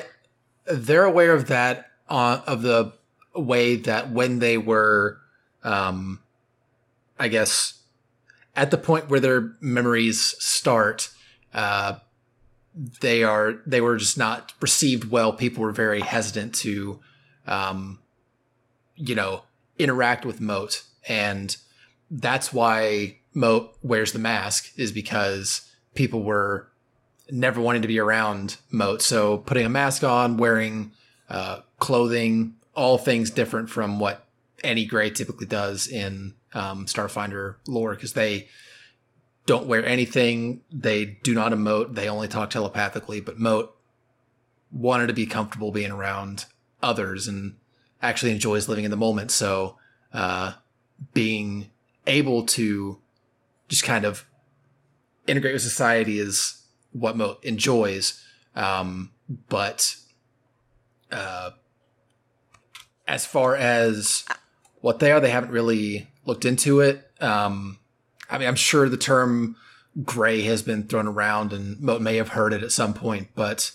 they're 0.65 1.05
aware 1.05 1.33
of 1.33 1.47
that 1.47 1.91
uh, 2.09 2.41
of 2.47 2.61
the 2.61 2.93
way 3.35 3.75
that 3.75 4.11
when 4.11 4.39
they 4.39 4.57
were, 4.57 5.19
um, 5.63 6.19
I 7.19 7.27
guess, 7.27 7.81
at 8.55 8.71
the 8.71 8.77
point 8.77 9.09
where 9.09 9.19
their 9.19 9.53
memories 9.59 10.35
start, 10.39 11.09
uh, 11.53 11.95
they 13.01 13.23
are 13.23 13.61
they 13.65 13.81
were 13.81 13.97
just 13.97 14.17
not 14.17 14.53
received 14.61 15.09
well. 15.09 15.33
People 15.33 15.63
were 15.63 15.71
very 15.71 16.01
hesitant 16.01 16.55
to, 16.55 16.99
um, 17.47 17.99
you 18.95 19.15
know, 19.15 19.43
interact 19.77 20.25
with 20.25 20.41
Moat, 20.41 20.83
and 21.07 21.55
that's 22.09 22.53
why 22.53 23.17
Moat 23.33 23.75
wears 23.81 24.11
the 24.11 24.19
mask 24.19 24.71
is 24.77 24.91
because 24.91 25.69
people 25.93 26.23
were 26.23 26.69
never 27.29 27.59
wanting 27.59 27.81
to 27.81 27.87
be 27.87 27.99
around 27.99 28.57
Moat. 28.71 29.01
So 29.01 29.39
putting 29.39 29.65
a 29.65 29.69
mask 29.69 30.03
on, 30.03 30.37
wearing 30.37 30.91
uh, 31.29 31.61
clothing, 31.79 32.55
all 32.75 32.97
things 32.97 33.31
different 33.31 33.69
from 33.69 33.99
what 33.99 34.25
any 34.63 34.85
gray 34.85 35.09
typically 35.09 35.47
does 35.47 35.87
in 35.87 36.33
um, 36.53 36.85
Starfinder 36.85 37.55
lore 37.67 37.93
because 37.93 38.13
they 38.13 38.47
don't 39.45 39.67
wear 39.67 39.85
anything. 39.85 40.61
They 40.71 41.05
do 41.05 41.33
not 41.33 41.51
emote. 41.51 41.95
They 41.95 42.09
only 42.09 42.27
talk 42.27 42.49
telepathically. 42.49 43.21
But 43.21 43.39
Moat 43.39 43.75
wanted 44.71 45.07
to 45.07 45.13
be 45.13 45.25
comfortable 45.25 45.71
being 45.71 45.91
around 45.91 46.45
others 46.81 47.27
and 47.27 47.55
actually 48.09 48.31
enjoys 48.31 48.67
living 48.67 48.85
in 48.85 48.91
the 48.91 48.97
moment. 48.97 49.31
So 49.31 49.77
uh, 50.13 50.53
being 51.13 51.69
able 52.07 52.45
to 52.45 52.99
just 53.67 53.83
kind 53.83 54.05
of 54.05 54.25
integrate 55.27 55.53
with 55.53 55.61
society 55.61 56.19
is 56.19 56.61
what 56.91 57.17
Mo 57.17 57.37
enjoys. 57.41 58.23
Um, 58.55 59.11
but 59.49 59.95
uh, 61.11 61.51
as 63.07 63.25
far 63.25 63.55
as 63.55 64.25
what 64.81 64.99
they 64.99 65.11
are, 65.11 65.19
they 65.19 65.31
haven't 65.31 65.51
really 65.51 66.07
looked 66.25 66.45
into 66.45 66.79
it. 66.79 67.09
Um, 67.19 67.79
I 68.29 68.37
mean, 68.37 68.47
I'm 68.47 68.55
sure 68.55 68.87
the 68.87 68.97
term 68.97 69.55
gray 70.03 70.41
has 70.41 70.61
been 70.61 70.83
thrown 70.83 71.07
around 71.07 71.53
and 71.53 71.79
Moat 71.79 72.01
may 72.01 72.17
have 72.17 72.29
heard 72.29 72.53
it 72.53 72.63
at 72.63 72.71
some 72.71 72.93
point, 72.93 73.29
but 73.35 73.71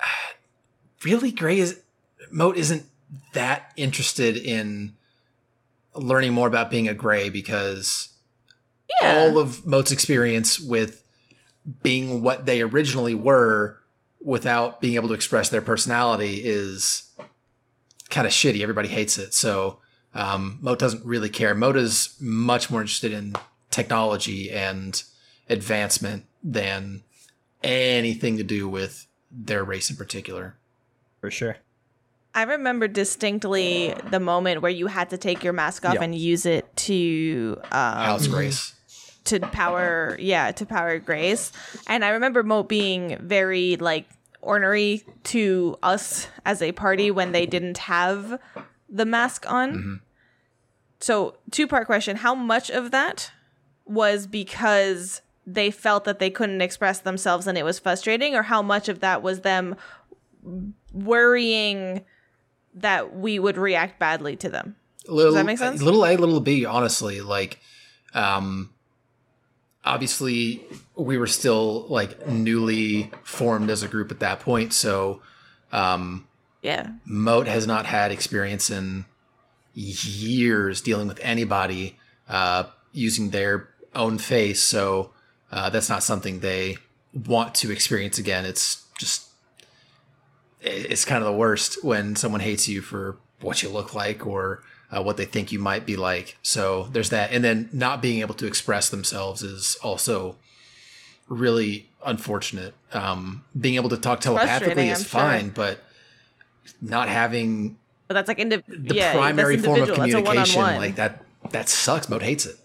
really, 1.04 1.30
gray 1.30 1.58
is 1.58 1.80
Moat 2.34 2.56
isn't 2.56 2.84
that 3.32 3.72
interested 3.76 4.36
in 4.36 4.94
learning 5.94 6.32
more 6.32 6.48
about 6.48 6.68
being 6.70 6.88
a 6.88 6.94
gray 6.94 7.28
because 7.30 8.08
Yeah. 9.00 9.16
all 9.18 9.38
of 9.38 9.64
Moat's 9.64 9.92
experience 9.92 10.58
with 10.58 11.04
being 11.82 12.22
what 12.22 12.44
they 12.44 12.60
originally 12.60 13.14
were 13.14 13.78
without 14.20 14.80
being 14.80 14.94
able 14.96 15.08
to 15.08 15.14
express 15.14 15.48
their 15.48 15.62
personality 15.62 16.42
is 16.44 17.04
kind 18.10 18.26
of 18.26 18.32
shitty. 18.32 18.60
Everybody 18.62 18.88
hates 18.88 19.16
it. 19.16 19.32
So 19.32 19.78
um, 20.12 20.58
Moat 20.60 20.78
doesn't 20.80 21.04
really 21.04 21.28
care. 21.30 21.54
Moat 21.54 21.76
is 21.76 22.16
much 22.20 22.68
more 22.70 22.80
interested 22.80 23.12
in 23.12 23.34
technology 23.70 24.50
and 24.50 25.02
advancement 25.48 26.24
than 26.42 27.02
anything 27.62 28.36
to 28.38 28.42
do 28.44 28.68
with 28.68 29.06
their 29.30 29.62
race 29.64 29.88
in 29.90 29.96
particular. 29.96 30.56
for 31.20 31.30
sure. 31.30 31.56
I 32.34 32.42
remember 32.42 32.88
distinctly 32.88 33.94
the 34.10 34.18
moment 34.20 34.60
where 34.62 34.70
you 34.70 34.88
had 34.88 35.10
to 35.10 35.18
take 35.18 35.44
your 35.44 35.52
mask 35.52 35.84
off 35.84 35.94
Yeah. 35.94 36.02
and 36.02 36.14
use 36.14 36.46
it 36.46 36.66
to 36.78 37.58
um, 37.70 37.96
House 37.96 38.26
Grace. 38.26 38.74
to 39.24 39.40
power 39.40 40.16
yeah 40.18 40.50
to 40.52 40.66
power 40.66 40.98
grace. 40.98 41.52
And 41.86 42.04
i 42.04 42.10
remember 42.10 42.42
moat 42.42 42.68
being 42.68 43.16
very 43.20 43.76
like 43.76 44.06
ornery 44.42 45.02
to 45.24 45.76
us 45.82 46.26
as 46.44 46.60
a 46.60 46.72
party 46.72 47.10
when 47.10 47.32
they 47.32 47.46
didn't 47.46 47.78
have 47.78 48.38
the 48.90 49.06
mask 49.06 49.50
on. 49.50 50.00
So 51.00 51.36
two 51.50 51.66
part 51.66 51.86
question. 51.86 52.16
How 52.16 52.34
much 52.34 52.68
of 52.70 52.90
that 52.90 53.30
was 53.86 54.26
because 54.26 55.22
they 55.46 55.70
felt 55.70 56.04
that 56.04 56.18
they 56.18 56.30
couldn't 56.30 56.60
express 56.62 56.98
themselves 57.00 57.46
and 57.46 57.56
it 57.56 57.62
was 57.64 57.78
frustrating? 57.78 58.34
Or 58.34 58.42
how 58.42 58.60
much 58.62 58.88
of 58.88 59.00
that 59.00 59.22
was 59.22 59.40
them 59.40 59.76
worrying 60.92 62.04
that 62.74 63.14
we 63.14 63.38
would 63.38 63.56
react 63.56 63.98
badly 63.98 64.36
to 64.36 64.48
them 64.48 64.76
little, 65.06 65.34
that 65.34 65.46
make 65.46 65.58
sense? 65.58 65.82
Little 65.82 66.04
A, 66.04 66.16
little 66.16 66.40
B, 66.40 66.64
honestly. 66.64 67.20
Like, 67.20 67.58
um, 68.14 68.70
obviously, 69.84 70.64
we 70.96 71.18
were 71.18 71.26
still 71.26 71.86
like 71.88 72.26
newly 72.26 73.10
formed 73.22 73.70
as 73.70 73.82
a 73.82 73.88
group 73.88 74.10
at 74.10 74.20
that 74.20 74.40
point. 74.40 74.72
So, 74.72 75.22
um, 75.72 76.26
yeah 76.62 76.92
Moat 77.04 77.46
has 77.46 77.66
not 77.66 77.84
had 77.86 78.10
experience 78.10 78.70
in 78.70 79.04
years 79.74 80.80
dealing 80.80 81.08
with 81.08 81.18
anybody 81.20 81.98
uh, 82.28 82.64
using 82.92 83.30
their 83.30 83.68
own 83.94 84.18
face. 84.18 84.62
So, 84.62 85.12
uh, 85.52 85.70
that's 85.70 85.88
not 85.88 86.02
something 86.02 86.40
they 86.40 86.78
want 87.12 87.54
to 87.56 87.70
experience 87.70 88.18
again. 88.18 88.44
It's 88.44 88.84
just, 88.98 89.28
it's 90.64 91.04
kind 91.04 91.22
of 91.22 91.30
the 91.30 91.36
worst 91.36 91.84
when 91.84 92.16
someone 92.16 92.40
hates 92.40 92.68
you 92.68 92.80
for 92.80 93.16
what 93.40 93.62
you 93.62 93.68
look 93.68 93.94
like 93.94 94.26
or 94.26 94.62
uh, 94.90 95.02
what 95.02 95.16
they 95.16 95.24
think 95.24 95.52
you 95.52 95.58
might 95.58 95.84
be 95.86 95.96
like. 95.96 96.38
So 96.42 96.88
there's 96.92 97.10
that, 97.10 97.32
and 97.32 97.44
then 97.44 97.68
not 97.72 98.00
being 98.00 98.20
able 98.20 98.34
to 98.34 98.46
express 98.46 98.88
themselves 98.88 99.42
is 99.42 99.76
also 99.82 100.36
really 101.28 101.88
unfortunate. 102.04 102.74
Um, 102.92 103.44
being 103.58 103.74
able 103.74 103.90
to 103.90 103.96
talk 103.96 104.20
telepathically 104.20 104.88
is 104.88 105.00
sure. 105.00 105.20
fine, 105.20 105.50
but 105.50 105.80
not 106.80 107.08
having 107.08 107.76
But 108.08 108.14
that's 108.14 108.28
like 108.28 108.38
indi- 108.38 108.62
the 108.66 108.94
yeah, 108.94 109.12
primary 109.12 109.58
form 109.58 109.82
of 109.82 109.88
individual. 109.88 110.06
That's 110.06 110.50
a 110.50 110.54
communication 110.54 110.76
like 110.80 110.96
that 110.96 111.24
that 111.50 111.68
sucks. 111.68 112.08
Moat 112.08 112.22
hates 112.22 112.46
it. 112.46 112.58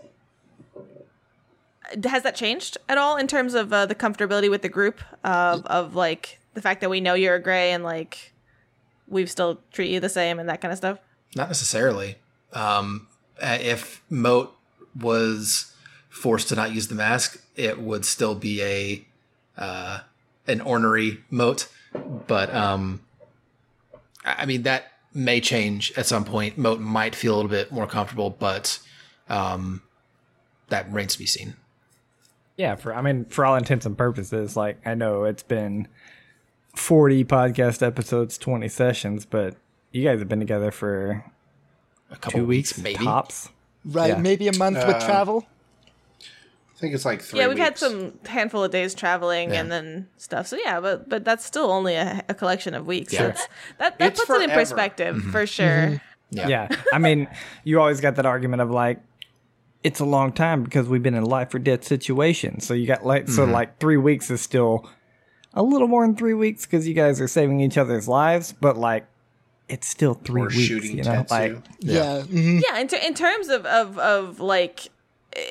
has 2.06 2.24
that 2.24 2.36
changed 2.36 2.78
at 2.88 2.98
all 2.98 3.18
in 3.18 3.28
terms 3.28 3.54
of 3.54 3.74
uh, 3.74 3.86
the 3.86 3.96
comfortability 3.96 4.50
with 4.50 4.62
the 4.62 4.70
group 4.70 5.02
of 5.24 5.66
of 5.66 5.96
like 5.96 6.40
the 6.60 6.64
fact 6.64 6.82
that 6.82 6.90
we 6.90 7.00
know 7.00 7.14
you're 7.14 7.36
a 7.36 7.42
gray 7.42 7.72
and 7.72 7.86
like 7.86 8.34
we've 9.08 9.32
still 9.32 9.62
treat 9.72 9.90
you 9.92 10.02
the 10.02 10.10
same 10.10 10.40
and 10.40 10.50
that 10.50 10.60
kind 10.60 10.74
of 10.74 10.78
stuff? 10.78 11.00
Not 11.36 11.48
necessarily. 11.48 12.18
Um, 12.52 13.08
if 13.42 14.04
Moat 14.10 14.54
was 15.00 15.74
forced 16.10 16.50
to 16.50 16.56
not 16.56 16.74
use 16.74 16.90
the 16.90 16.96
mask, 16.96 17.42
it 17.56 17.80
would 17.80 18.04
still 18.04 18.36
be 18.36 18.62
a 18.62 19.06
uh, 19.58 20.00
an 20.48 20.60
ornery 20.60 21.24
Moat. 21.30 21.70
But 22.28 22.54
um, 22.54 23.00
I 24.26 24.44
I 24.44 24.46
mean 24.46 24.64
that 24.64 24.92
may 25.14 25.40
change 25.40 25.94
at 25.96 26.06
some 26.06 26.26
point. 26.26 26.58
Moat 26.58 26.82
might 26.82 27.16
feel 27.16 27.36
a 27.36 27.38
little 27.38 27.50
bit 27.50 27.72
more 27.72 27.88
comfortable, 27.88 28.30
but 28.30 28.80
um, 29.30 29.82
that 30.68 30.88
remains 30.88 31.14
to 31.14 31.20
be 31.20 31.26
seen. 31.26 31.56
Yeah, 32.58 32.76
for 32.76 32.94
I 32.94 33.02
mean, 33.02 33.24
for 33.24 33.46
all 33.46 33.56
intents 33.56 33.86
and 33.86 33.98
purposes, 33.98 34.58
like 34.58 34.86
I 34.86 34.94
know 34.94 35.24
it's 35.24 35.44
been 35.44 35.88
forty 36.80 37.24
podcast 37.24 37.86
episodes, 37.86 38.38
twenty 38.38 38.70
sessions, 38.70 39.26
but 39.26 39.56
you 39.92 40.04
guys 40.04 40.20
have 40.20 40.30
been 40.30 40.40
together 40.40 40.72
for 40.72 41.24
A 42.12 42.16
couple 42.16 42.40
two 42.40 42.46
weeks, 42.46 42.78
maybe. 42.78 43.04
tops. 43.04 43.50
Right, 43.86 44.10
Yeah. 44.10 44.18
maybe 44.18 44.48
a 44.48 44.58
month 44.58 44.78
with 44.86 44.98
Uh, 44.98 45.06
travel. 45.06 45.48
I 46.22 46.80
think 46.80 46.94
it's 46.96 47.04
like 47.06 47.22
three. 47.22 47.40
yeah, 47.40 47.48
we've 47.50 47.58
had 47.58 47.78
some 47.78 48.14
handful 48.26 48.64
of 48.64 48.72
days 48.72 48.94
traveling 48.96 49.50
Yeah. 49.52 49.60
and 49.62 49.72
then 49.72 50.08
stuff. 50.18 50.48
So 50.48 50.58
yeah, 50.64 50.80
but 50.80 51.10
but 51.10 51.26
that's 51.26 51.46
still 51.46 51.70
only 51.72 51.96
a, 51.96 52.24
a 52.30 52.34
collection 52.34 52.74
of 52.74 52.88
weeks. 52.88 53.12
Yeah. 53.14 53.28
That's, 53.28 53.48
that 53.80 54.00
that 54.00 54.12
It's 54.12 54.20
puts 54.20 54.30
it 54.30 54.44
in 54.44 54.50
forever. 54.50 54.62
perspective 54.62 55.16
mm-hmm. 55.18 55.32
for 55.32 55.46
sure. 55.46 55.68
Mm-hmm. 55.68 55.96
Yeah. 56.32 56.48
Yeah, 56.48 56.68
I 56.94 57.00
mean, 57.00 57.28
you 57.64 57.80
always 57.80 58.00
got 58.02 58.16
that 58.18 58.26
argument 58.28 58.62
of 58.62 58.70
like, 58.70 59.02
it's 59.84 60.00
a 60.00 60.06
long 60.06 60.32
time 60.32 60.64
because 60.64 60.88
we've 60.88 61.02
been 61.02 61.16
in 61.16 61.24
life 61.26 61.54
or 61.56 61.60
death 61.60 61.84
situations. 61.84 62.68
So 62.68 62.76
you 62.76 62.86
got 62.86 63.04
like, 63.06 63.28
so 63.28 63.44
mm-hmm. 63.44 63.52
like 63.52 63.80
three 63.80 63.98
weeks 63.98 64.30
is 64.30 64.40
still 64.40 64.88
a 65.54 65.64
little 65.64 65.88
more 65.88 66.06
than 66.06 66.16
three 66.16 66.34
weeks 66.34 66.66
because 66.66 66.88
you 66.88 66.94
guys 66.94 67.20
are 67.22 67.28
saving 67.28 67.60
each 67.62 67.78
other's 67.78 68.08
lives, 68.08 68.54
but 68.54 68.78
like, 68.78 69.06
it's 69.68 69.88
still 69.88 70.16
three 70.16 70.42
Or 70.42 70.46
weeks. 70.48 70.58
shooting 70.60 70.98
you 70.98 71.04
know, 71.04 71.12
Tetsu. 71.24 71.30
like 71.32 71.56
Yeah. 71.80 72.24
mhm. 72.26 72.62
Yeah, 72.68 72.80
in, 72.80 72.88
ter- 72.88 72.98
in 72.98 73.14
terms 73.14 73.50
of, 73.50 73.66
of 73.68 73.98
of 74.00 74.40
like 74.40 74.90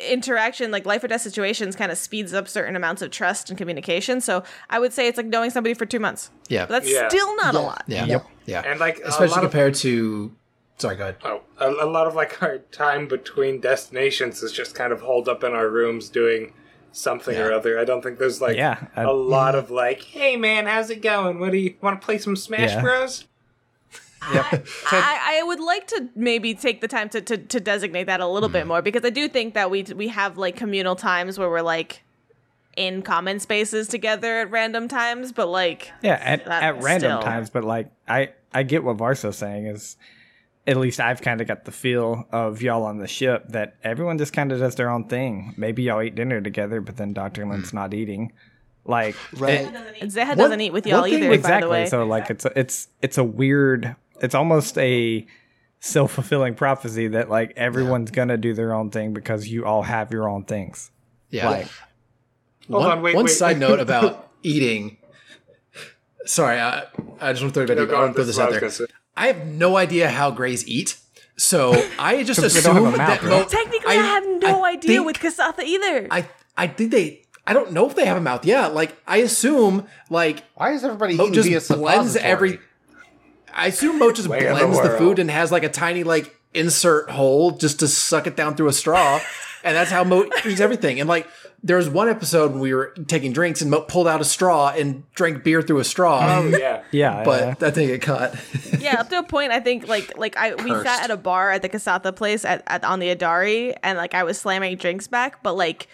interaction, 0.09 0.71
like 0.71 0.85
life 0.87 1.05
or 1.05 1.09
death 1.09 1.21
situations, 1.21 1.77
kind 1.77 1.93
of 1.93 1.99
speeds 1.99 2.35
up 2.35 2.49
certain 2.49 2.75
amounts 2.77 3.01
of 3.03 3.11
trust 3.11 3.49
and 3.49 3.57
communication. 3.59 4.21
So 4.21 4.43
I 4.71 4.79
would 4.79 4.93
say 4.93 5.07
it's 5.09 5.17
like 5.17 5.27
knowing 5.27 5.51
somebody 5.51 5.75
for 5.75 5.87
two 5.87 6.01
months. 6.01 6.31
Yeah. 6.49 6.67
But 6.67 6.83
that's 6.83 6.91
Yeah. 6.93 7.09
still 7.09 7.37
not 7.37 7.55
a 7.55 7.61
lot. 7.61 7.85
yeah. 7.87 8.05
Yep. 8.07 8.27
Yeah. 8.47 8.63
And 8.67 8.81
like 8.81 8.99
especially 9.05 9.29
lot 9.29 9.45
of- 9.45 9.51
compared 9.51 9.75
to. 9.77 10.33
Sorry, 10.79 10.95
go 10.95 11.03
ahead. 11.05 11.17
Oh, 11.25 11.41
a, 11.59 11.71
a 11.85 11.89
lot 11.91 12.07
of 12.07 12.15
like 12.15 12.41
our 12.43 12.59
time 12.71 13.09
between 13.09 13.61
destinations 13.61 14.43
is 14.45 14.53
just 14.53 14.75
kind 14.77 14.93
of 14.93 15.01
holed 15.01 15.29
up 15.29 15.43
in 15.43 15.53
our 15.53 15.69
rooms 15.69 16.09
doing 16.09 16.53
something 16.93 17.37
or 17.37 17.53
other. 17.53 17.79
I 17.79 17.85
don't 17.85 18.03
think 18.03 18.19
there's 18.19 18.41
like 18.41 18.57
Yeah, 18.57 18.87
I- 18.97 19.03
a 19.03 19.13
lot 19.13 19.55
mm. 19.55 19.59
of 19.59 19.71
like, 19.71 20.03
hey 20.03 20.37
man, 20.37 20.67
how's 20.67 20.91
it 20.91 21.03
going? 21.03 21.39
What 21.39 21.53
do 21.53 21.59
you 21.59 21.75
want 21.81 22.01
to 22.01 22.05
play 22.05 22.19
some 22.19 22.37
Smash 22.37 22.71
Yeah. 22.71 22.83
Bros? 22.83 23.25
I, 24.21 25.41
I 25.41 25.43
would 25.45 25.61
like 25.61 25.87
to 25.89 26.09
maybe 26.17 26.53
take 26.55 26.81
the 26.81 26.89
time 26.89 27.09
to, 27.11 27.21
to, 27.21 27.39
to 27.39 27.61
designate 27.61 28.05
that 28.05 28.21
a 28.21 28.27
little 28.27 28.49
bit 28.49 28.65
mm. 28.65 28.69
more 28.69 28.83
because 28.83 29.05
I 29.05 29.11
do 29.11 29.29
think 29.29 29.55
that 29.55 29.71
we 29.71 29.85
we 29.85 30.09
have 30.09 30.37
like 30.37 30.57
communal 30.57 30.97
times 30.97 31.39
where 31.39 31.49
we're 31.49 31.63
like 31.63 32.03
in 32.77 33.03
common 33.03 33.39
spaces 33.41 33.89
together 33.89 34.39
at 34.39 34.51
random 34.51 34.89
times, 34.89 35.33
but 35.33 35.49
like 35.49 35.93
Yeah, 36.03 36.21
at, 36.23 36.47
at 36.47 36.83
random 36.83 37.13
still- 37.13 37.23
times, 37.23 37.51
but 37.51 37.65
like 37.65 37.91
I 38.09 38.31
I 38.53 38.65
get 38.65 38.83
what 38.83 38.97
Varso's 38.97 39.37
saying 39.37 39.67
is 39.67 39.97
at 40.69 40.77
least 40.77 41.01
I've 41.01 41.23
kind 41.23 41.41
of 41.41 41.49
got 41.49 41.65
the 41.65 41.73
feel 41.73 42.29
of 42.31 42.61
y'all 42.63 42.85
on 42.85 42.99
the 42.99 43.09
ship 43.09 43.49
that 43.49 43.77
everyone 43.83 44.19
just 44.19 44.33
kind 44.35 44.53
of 44.53 44.59
does 44.61 44.75
their 44.75 44.91
own 44.91 45.05
thing. 45.09 45.55
Maybe 45.57 45.83
y'all 45.85 46.03
eat 46.03 46.15
dinner 46.15 46.41
together, 46.43 46.81
but 46.83 46.97
then 46.99 47.15
Doctor 47.15 47.47
Lynn's 47.47 47.71
mm. 47.71 47.75
not 47.75 47.95
eating. 47.95 48.33
Like 48.85 49.17
Right. 49.37 49.61
it- 49.63 49.75
and 50.03 50.11
Zeha 50.13 50.37
doesn't 50.37 50.61
eat 50.61 50.73
with 50.73 50.87
y'all 50.87 51.01
one 51.01 51.11
thing- 51.11 51.19
either. 51.25 51.29
By 51.29 51.37
the 51.37 51.39
exactly. 51.41 51.71
way, 51.71 51.87
So 51.87 52.05
like 52.05 52.31
it's 52.31 52.45
a, 52.45 52.53
it's 52.59 52.89
it's 53.03 53.19
a 53.19 53.25
weird. 53.25 53.97
It's 54.21 54.35
almost 54.35 54.77
a 54.79 55.27
self 55.81 56.13
fulfilling 56.13 56.55
prophecy 56.55 57.09
that 57.09 57.31
like 57.31 57.55
everyone's 57.57 58.11
gonna 58.11 58.37
do 58.37 58.53
their 58.53 58.75
own 58.75 58.91
thing 58.91 59.15
because 59.15 59.49
you 59.49 59.65
all 59.65 59.83
have 59.83 60.13
your 60.13 60.29
own 60.29 60.45
things. 60.45 60.91
Yeah. 61.31 61.49
Like 61.49 61.69
Hold 62.71 62.83
one, 62.85 62.91
on, 62.99 63.03
wait, 63.03 63.15
one 63.15 63.25
wait. 63.25 63.31
side 63.31 63.59
note 63.59 63.81
about 63.81 64.31
eating. 64.43 64.99
Sorry, 66.27 66.61
I, 66.61 66.85
I 67.21 67.33
just 67.33 67.43
want 67.43 67.55
to 67.55 67.65
throw, 67.67 67.75
it 67.75 67.77
No, 67.79 67.83
I 67.85 67.87
go 67.87 67.95
on, 67.97 68.01
want 68.03 68.11
to 68.11 68.15
throw 68.17 68.25
this 68.25 68.37
this 68.37 68.37
is 68.37 68.39
what 68.39 68.55
out 68.55 68.89
there. 68.89 68.98
Gonna 69.19 69.25
say. 69.25 69.31
I 69.31 69.33
have 69.39 69.47
no 69.47 69.77
idea 69.77 70.09
how 70.09 70.31
Greys 70.31 70.67
eat, 70.67 70.99
so 71.37 71.73
I 71.99 72.23
just 72.23 72.41
we 72.41 72.49
don't 72.61 72.77
have 72.77 72.85
assume 72.85 72.97
that? 72.99 73.25
Mo- 73.25 73.45
technically, 73.45 73.93
I, 73.93 74.03
have 74.03 74.25
no 74.27 74.65
I 74.65 74.71
idea 74.71 74.97
think- 74.97 75.07
with 75.07 75.19
Kasatha 75.19 75.63
either. 75.63 76.09
I 76.11 76.29
I 76.57 76.67
think 76.67 76.91
they. 76.91 77.23
I 77.47 77.55
don't 77.55 77.73
know 77.73 77.87
if 77.87 77.95
they 77.97 78.05
have 78.05 78.19
a 78.19 78.21
mouth. 78.21 78.45
Yeah, 78.45 78.67
like 78.67 78.95
I 79.07 79.19
assume 79.19 79.87
like 80.11 80.45
Why 80.55 80.73
is 80.73 80.85
everybody 80.85 81.17
Moat 81.17 81.29
eating 81.31 81.53
just 81.53 81.69
via 81.69 81.77
blends 81.79 82.17
every. 82.17 82.61
I 83.55 83.69
assume 83.69 83.99
Moat 83.99 84.17
just 84.17 84.29
Way 84.29 84.47
of 84.47 84.59
the 84.59 84.67
blends 84.67 84.83
the, 84.83 84.99
food 84.99 85.19
and 85.19 85.31
has 85.31 85.51
like 85.51 85.63
a 85.65 85.69
tiny 85.71 86.05
like 86.05 86.37
insert 86.53 87.11
hole 87.11 87.53
just 87.53 87.81
to 87.81 87.89
suck 87.89 88.27
it 88.27 88.37
down 88.37 88.55
through 88.55 88.69
a 88.69 88.73
straw, 88.73 89.21
and 89.65 89.75
that's 89.75 89.91
how 89.91 90.05
Moat 90.05 90.31
drinks 90.43 90.61
everything. 90.61 91.01
And 91.01 91.09
like 91.09 91.27
there 91.63 91.77
was 91.77 91.89
one 91.91 92.09
episode 92.09 92.53
when 92.53 92.61
we 92.61 92.73
were 92.73 92.95
taking 93.09 93.33
drinks 93.33 93.61
and 93.61 93.71
Moat 93.71 93.89
pulled 93.89 94.07
out 94.07 94.21
a 94.21 94.25
straw 94.25 94.69
and 94.71 95.03
drank 95.15 95.43
beer 95.43 95.61
through 95.61 95.81
a 95.81 95.85
straw. 95.85 96.21
Oh 96.39 96.47
yeah. 96.49 96.83
yeah, 96.93 97.25
but 97.25 97.41
yeah. 97.41 97.55
that 97.55 97.75
didn't 97.75 97.89
get 97.89 98.03
caught. 98.03 98.35
yeah, 98.79 99.01
up 99.01 99.09
to 99.11 99.19
a 99.19 99.23
point, 99.25 99.51
I 99.51 99.61
think 99.61 99.89
like 99.89 100.17
like 100.17 100.37
I 100.37 100.55
we 100.55 100.71
Cursed. 100.71 100.85
sat 100.87 101.05
at 101.05 101.11
a 101.11 101.17
bar 101.17 101.51
at 101.51 101.63
the 101.63 101.69
Kasatha 101.69 102.15
place 102.15 102.45
at, 102.45 102.63
at 102.69 102.85
on 102.85 103.01
the 103.01 103.15
Idari, 103.15 103.77
and 103.83 103.99
like 103.99 104.15
I 104.15 104.23
was 104.23 104.39
slamming 104.39 104.77
drinks 104.77 105.09
back, 105.09 105.43
but 105.43 105.55
like 105.57 105.89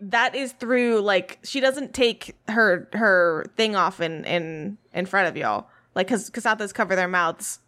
that 0.00 0.34
is 0.34 0.52
through 0.52 1.00
like 1.00 1.38
she 1.42 1.60
doesn't 1.60 1.94
take 1.94 2.36
her 2.48 2.88
her 2.92 3.46
thing 3.56 3.76
off 3.76 4.00
in 4.00 4.24
in 4.24 4.76
in 4.92 5.06
front 5.06 5.28
of 5.28 5.36
y'all, 5.36 5.68
like 5.94 6.08
because 6.08 6.30
Kasathas 6.30 6.74
cover 6.74 6.96
their 6.96 7.08
mouths 7.08 7.60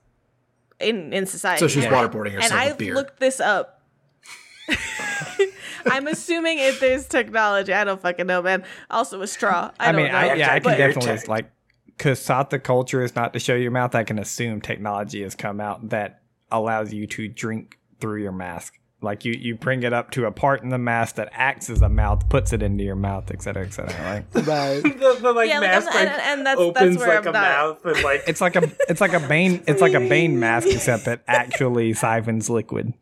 in 0.81 1.13
in 1.13 1.25
society. 1.27 1.61
So 1.61 1.69
she's 1.69 1.85
And 1.85 1.95
waterboarding 1.95 2.33
herself 2.33 2.53
And 2.53 2.61
I 2.61 2.73
beer. 2.73 2.95
looked 2.95 3.21
this 3.21 3.41
up. 3.41 3.78
I'm 5.87 6.07
assuming 6.07 6.59
if 6.59 6.81
there's 6.81 7.07
technology, 7.07 7.73
I 7.73 7.85
don't 7.85 8.01
fucking 8.01 8.27
know, 8.27 8.43
man. 8.43 8.65
Also 8.91 9.21
a 9.23 9.27
straw. 9.27 9.71
I, 9.79 9.89
I 9.89 9.93
don't 9.93 10.03
mean, 10.03 10.13
know. 10.13 10.19
I, 10.19 10.35
yeah, 10.35 10.53
I 10.53 10.61
can 10.61 10.73
But- 10.73 10.77
definitely 10.79 11.27
like 11.29 11.51
Kasatha 11.99 12.59
culture 12.63 13.03
is 13.03 13.15
not 13.17 13.33
to 13.33 13.39
show 13.39 13.55
your 13.55 13.71
mouth. 13.71 13.95
I 13.95 14.05
can 14.05 14.19
assume 14.19 14.61
technology 14.61 15.23
has 15.23 15.35
come 15.35 15.61
out 15.61 15.89
that 15.91 16.21
allows 16.51 16.93
you 16.93 17.07
to 17.09 17.29
drink 17.29 17.79
through 18.01 18.23
your 18.23 18.33
mask. 18.33 18.75
Like 19.01 19.25
you, 19.25 19.33
you 19.33 19.55
bring 19.55 19.85
it 19.85 19.93
up 19.93 20.11
to 20.13 20.27
a 20.27 20.33
part 20.33 20.63
in 20.65 20.71
the 20.71 20.79
mask 20.79 21.17
that 21.17 21.29
acts 21.33 21.71
as 21.71 21.83
a 21.83 21.89
mouth, 21.89 22.29
puts 22.29 22.53
it 22.53 22.63
into 22.65 22.83
your 22.83 22.97
mouth, 22.97 23.31
et 23.31 23.41
cetera, 23.43 23.65
et 23.65 23.73
cetera. 23.73 24.25
Like 24.35 24.47
Right. 24.47 24.83
The, 24.83 25.19
the 25.21 25.33
like 25.33 25.49
Yeah, 25.49 25.61
mask 25.61 25.87
I'm- 25.89 25.95
like 26.07 26.09
and- 26.09 26.23
and 26.23 26.47
that's- 26.47 26.67
that's 26.75 26.81
opens 26.81 26.99
where 26.99 27.09
like 27.09 27.19
I'm 27.19 27.29
a 27.29 27.33
not- 27.33 27.43
mouth 27.43 27.85
and 27.97 28.03
like 28.05 28.23
it's 28.27 28.41
like 28.41 28.57
a 28.57 28.71
it's 28.89 29.01
like 29.01 29.13
a 29.13 29.21
bane 29.21 29.63
it's 29.69 29.81
like 29.81 29.95
a 29.95 30.01
bane 30.01 30.39
mask 30.41 30.67
except 30.69 31.05
that 31.05 31.23
actually 31.29 31.93
siphons 31.95 32.51
liquid. 32.51 32.93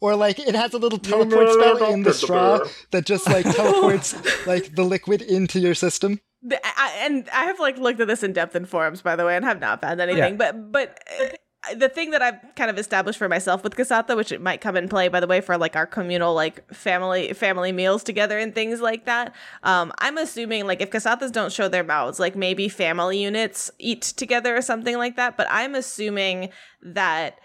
Or 0.00 0.16
like 0.16 0.38
it 0.38 0.54
has 0.54 0.74
a 0.74 0.78
little 0.78 0.98
teleport 0.98 1.50
spell 1.52 1.92
in 1.92 2.02
the 2.02 2.14
straw 2.14 2.60
that 2.90 3.06
just 3.06 3.26
like 3.26 3.44
teleports 3.56 4.14
like 4.46 4.74
the 4.74 4.84
liquid 4.84 5.22
into 5.22 5.58
your 5.58 5.74
system. 5.74 6.20
The, 6.42 6.60
I, 6.64 6.98
and 7.02 7.28
I 7.32 7.44
have 7.44 7.60
like 7.60 7.78
looked 7.78 8.00
at 8.00 8.08
this 8.08 8.22
in 8.22 8.32
depth 8.32 8.56
in 8.56 8.64
forums, 8.66 9.02
by 9.02 9.16
the 9.16 9.24
way, 9.24 9.36
and 9.36 9.44
have 9.44 9.60
not 9.60 9.80
found 9.80 10.00
anything. 10.00 10.32
Yeah. 10.32 10.52
But 10.52 10.72
but 10.72 10.98
uh, 11.20 11.28
the 11.76 11.88
thing 11.88 12.10
that 12.10 12.22
I've 12.22 12.40
kind 12.56 12.70
of 12.70 12.78
established 12.78 13.18
for 13.18 13.28
myself 13.28 13.62
with 13.62 13.76
Kasatha, 13.76 14.16
which 14.16 14.32
it 14.32 14.40
might 14.40 14.60
come 14.60 14.76
in 14.76 14.88
play, 14.88 15.06
by 15.08 15.20
the 15.20 15.28
way, 15.28 15.40
for 15.40 15.56
like 15.56 15.76
our 15.76 15.86
communal 15.86 16.34
like 16.34 16.72
family 16.74 17.32
family 17.32 17.70
meals 17.70 18.02
together 18.02 18.38
and 18.38 18.54
things 18.54 18.80
like 18.80 19.04
that. 19.06 19.32
Um, 19.62 19.92
I'm 19.98 20.18
assuming 20.18 20.66
like 20.66 20.80
if 20.80 20.90
Kasathas 20.90 21.30
don't 21.30 21.52
show 21.52 21.68
their 21.68 21.84
mouths, 21.84 22.18
like 22.18 22.34
maybe 22.34 22.68
family 22.68 23.22
units 23.22 23.70
eat 23.78 24.02
together 24.02 24.56
or 24.56 24.62
something 24.62 24.98
like 24.98 25.16
that. 25.16 25.36
But 25.36 25.46
I'm 25.50 25.76
assuming 25.76 26.48
that 26.82 27.38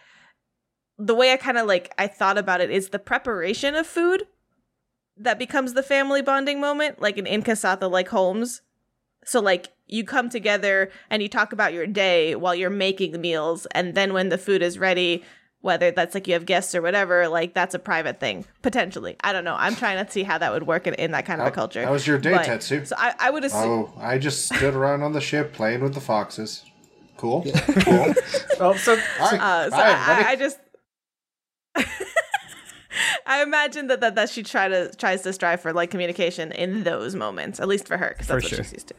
the 1.00 1.16
way 1.16 1.32
I 1.32 1.38
kind 1.38 1.58
of 1.58 1.68
like 1.68 1.94
I 1.98 2.08
thought 2.08 2.38
about 2.38 2.62
it 2.62 2.70
is 2.72 2.90
the 2.90 3.00
preparation 3.00 3.76
of 3.76 3.86
food 3.88 4.28
that 5.18 5.40
becomes 5.40 5.74
the 5.74 5.84
family 5.84 6.22
bonding 6.22 6.60
moment, 6.60 7.02
like 7.02 7.18
an 7.18 7.26
in 7.28 7.42
Inkasatha, 7.44 7.90
like 7.90 8.10
homes. 8.10 8.62
So 9.26 9.40
like 9.40 9.70
you 9.88 10.04
come 10.04 10.30
together 10.30 10.90
and 11.10 11.22
you 11.22 11.30
talk 11.30 11.54
about 11.54 11.74
your 11.74 11.88
day 11.88 12.36
while 12.36 12.56
you're 12.56 12.70
making 12.70 13.12
the 13.12 13.20
meals, 13.20 13.66
and 13.72 13.96
then 13.96 14.14
when 14.14 14.30
the 14.30 14.38
food 14.38 14.62
is 14.62 14.78
ready, 14.80 15.24
whether 15.62 15.92
that's 15.92 16.14
like 16.14 16.28
you 16.28 16.34
have 16.34 16.46
guests 16.46 16.74
or 16.76 16.82
whatever, 16.82 17.28
like 17.28 17.54
that's 17.54 17.74
a 17.74 17.80
private 17.80 18.20
thing 18.20 18.46
potentially. 18.62 19.16
I 19.24 19.34
don't 19.34 19.44
know. 19.44 19.56
I'm 19.58 19.76
trying 19.76 20.04
to 20.04 20.12
see 20.12 20.24
how 20.24 20.38
that 20.38 20.52
would 20.52 20.66
work 20.68 20.88
in, 20.88 20.94
in 20.96 21.12
that 21.12 21.26
kind 21.26 21.42
of 21.42 21.48
a 21.48 21.52
culture. 21.52 21.84
how 21.84 21.92
was 21.92 22.08
your 22.08 22.18
day, 22.20 22.32
But- 22.32 22.46
Tetsu? 22.46 22.88
So 22.88 22.96
I, 22.98 23.14
I 23.20 23.30
would 23.32 23.44
assume. 23.44 23.62
Oh, 23.62 23.94
I 24.00 24.18
just 24.18 24.46
stood 24.46 24.76
around 24.76 25.04
on 25.04 25.14
the 25.14 25.22
ship 25.22 25.54
playing 25.54 25.82
with 25.82 25.94
the 25.94 26.02
foxes. 26.02 26.64
Cool. 27.18 27.44
Yeah. 27.46 27.60
Cool. 27.62 28.14
Well, 28.60 28.74
so 28.78 28.94
All 29.20 29.32
right. 29.32 29.42
Uh, 29.42 29.70
so 29.72 29.76
All 29.76 29.82
right, 29.82 30.26
I. 30.26 30.32
I 30.32 30.36
just. 30.36 30.60
I 33.26 33.44
imagine 33.44 33.88
that, 33.88 34.00
that 34.02 34.16
that 34.16 34.30
she 34.30 34.42
try 34.44 34.68
to 34.68 34.90
tries 34.96 35.22
to 35.24 35.34
strive 35.34 35.62
for 35.62 35.74
like 35.74 35.92
communication 35.92 36.52
in 36.52 36.84
those 36.84 37.14
moments, 37.16 37.60
at 37.60 37.68
least 37.68 37.88
for 37.88 37.98
her, 37.98 38.10
because 38.10 38.28
that's 38.28 38.44
For 38.44 38.46
what 38.46 38.56
sure. 38.56 38.64
she's 38.64 38.74
used 38.74 38.88
to. 38.90 38.96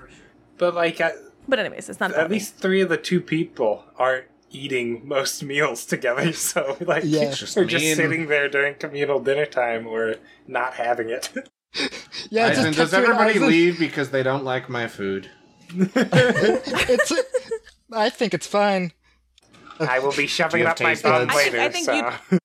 but 0.58 0.74
like 0.74 1.00
at, 1.00 1.14
But 1.48 1.58
anyways, 1.58 1.88
it's 1.88 1.98
not 2.00 2.10
at 2.12 2.16
about 2.16 2.30
me. 2.30 2.36
least 2.36 2.56
three 2.56 2.80
of 2.80 2.88
the 2.90 2.96
two 2.96 3.20
people 3.20 3.84
aren't 3.96 4.26
eating 4.50 5.06
most 5.06 5.42
meals 5.52 5.84
together. 5.84 6.32
So 6.32 6.76
like, 6.80 7.02
Yeah. 7.06 7.20
we're 7.20 7.32
just, 7.32 7.54
just 7.56 7.56
and- 7.56 7.96
sitting 7.96 8.26
there 8.28 8.48
during 8.48 8.74
communal 8.74 9.18
dinner 9.20 9.46
time 9.46 9.86
or 9.86 10.16
not 10.46 10.74
having 10.74 11.08
it. 11.10 11.30
Yeah, 12.30 12.46
Eisen, 12.46 12.72
does 12.72 12.94
everybody 12.94 13.32
Eisen. 13.32 13.46
leave 13.46 13.78
because 13.78 14.08
they 14.10 14.22
don't 14.22 14.42
like 14.42 14.68
my 14.70 14.88
food? 14.88 15.30
It's. 15.70 17.12
I 17.92 18.08
think 18.10 18.32
it's 18.32 18.46
fine. 18.46 18.92
I 19.78 19.98
will 19.98 20.12
be 20.12 20.26
shoving 20.26 20.62
it 20.62 20.66
up 20.66 20.80
my 20.80 20.90
taste 20.94 21.02
bum 21.02 21.26
buds? 21.26 21.36
I 21.36 21.42
think- 21.42 21.52
later. 21.52 21.62
I 21.64 21.68
think 21.68 21.84
so. 21.84 21.92
you'd- 21.94 22.38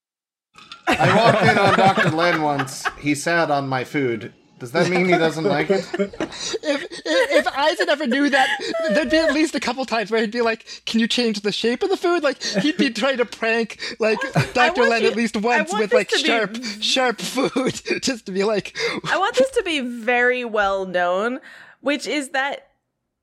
I 0.88 1.16
walked 1.16 1.44
in 1.44 1.58
on 1.58 1.78
Dr. 1.78 2.10
Len 2.12 2.42
once. 2.42 2.86
He 3.00 3.16
sat 3.16 3.50
on 3.52 3.68
my 3.68 3.84
food. 3.84 4.34
Does 4.60 4.72
that 4.72 4.90
mean 4.90 5.06
he 5.06 5.12
doesn't 5.12 5.44
like 5.44 5.70
it? 5.70 5.86
If, 6.66 6.84
if 7.04 7.46
if 7.46 7.48
Eisen 7.58 7.90
ever 7.90 8.08
knew 8.08 8.30
that, 8.30 8.48
there'd 8.94 9.10
be 9.10 9.18
at 9.18 9.34
least 9.34 9.54
a 9.56 9.60
couple 9.60 9.84
times 9.86 10.10
where 10.10 10.22
he'd 10.22 10.32
be 10.32 10.42
like, 10.42 10.66
"Can 10.86 11.00
you 11.02 11.08
change 11.08 11.42
the 11.42 11.52
shape 11.52 11.84
of 11.84 11.90
the 11.90 11.98
food?" 11.98 12.24
Like 12.24 12.42
he'd 12.42 12.78
be 12.78 12.90
trying 12.90 13.18
to 13.18 13.26
prank 13.26 13.80
like 14.00 14.20
Dr. 14.54 14.80
want 14.82 14.92
Len 14.92 15.02
you- 15.04 15.10
at 15.10 15.16
least 15.18 15.36
once 15.36 15.74
with 15.74 15.94
like 15.94 16.08
to 16.10 16.16
be- 16.18 16.24
sharp 16.24 16.58
sharp 16.80 17.20
food, 17.22 17.82
just 18.02 18.26
to 18.28 18.32
be 18.32 18.44
like, 18.46 18.78
I 19.12 19.18
want 19.18 19.36
this 19.36 19.50
to 19.52 19.64
be 19.64 19.82
very 19.82 20.46
well 20.46 20.86
known, 20.86 21.40
which 21.82 22.08
is 22.08 22.30
that 22.30 22.70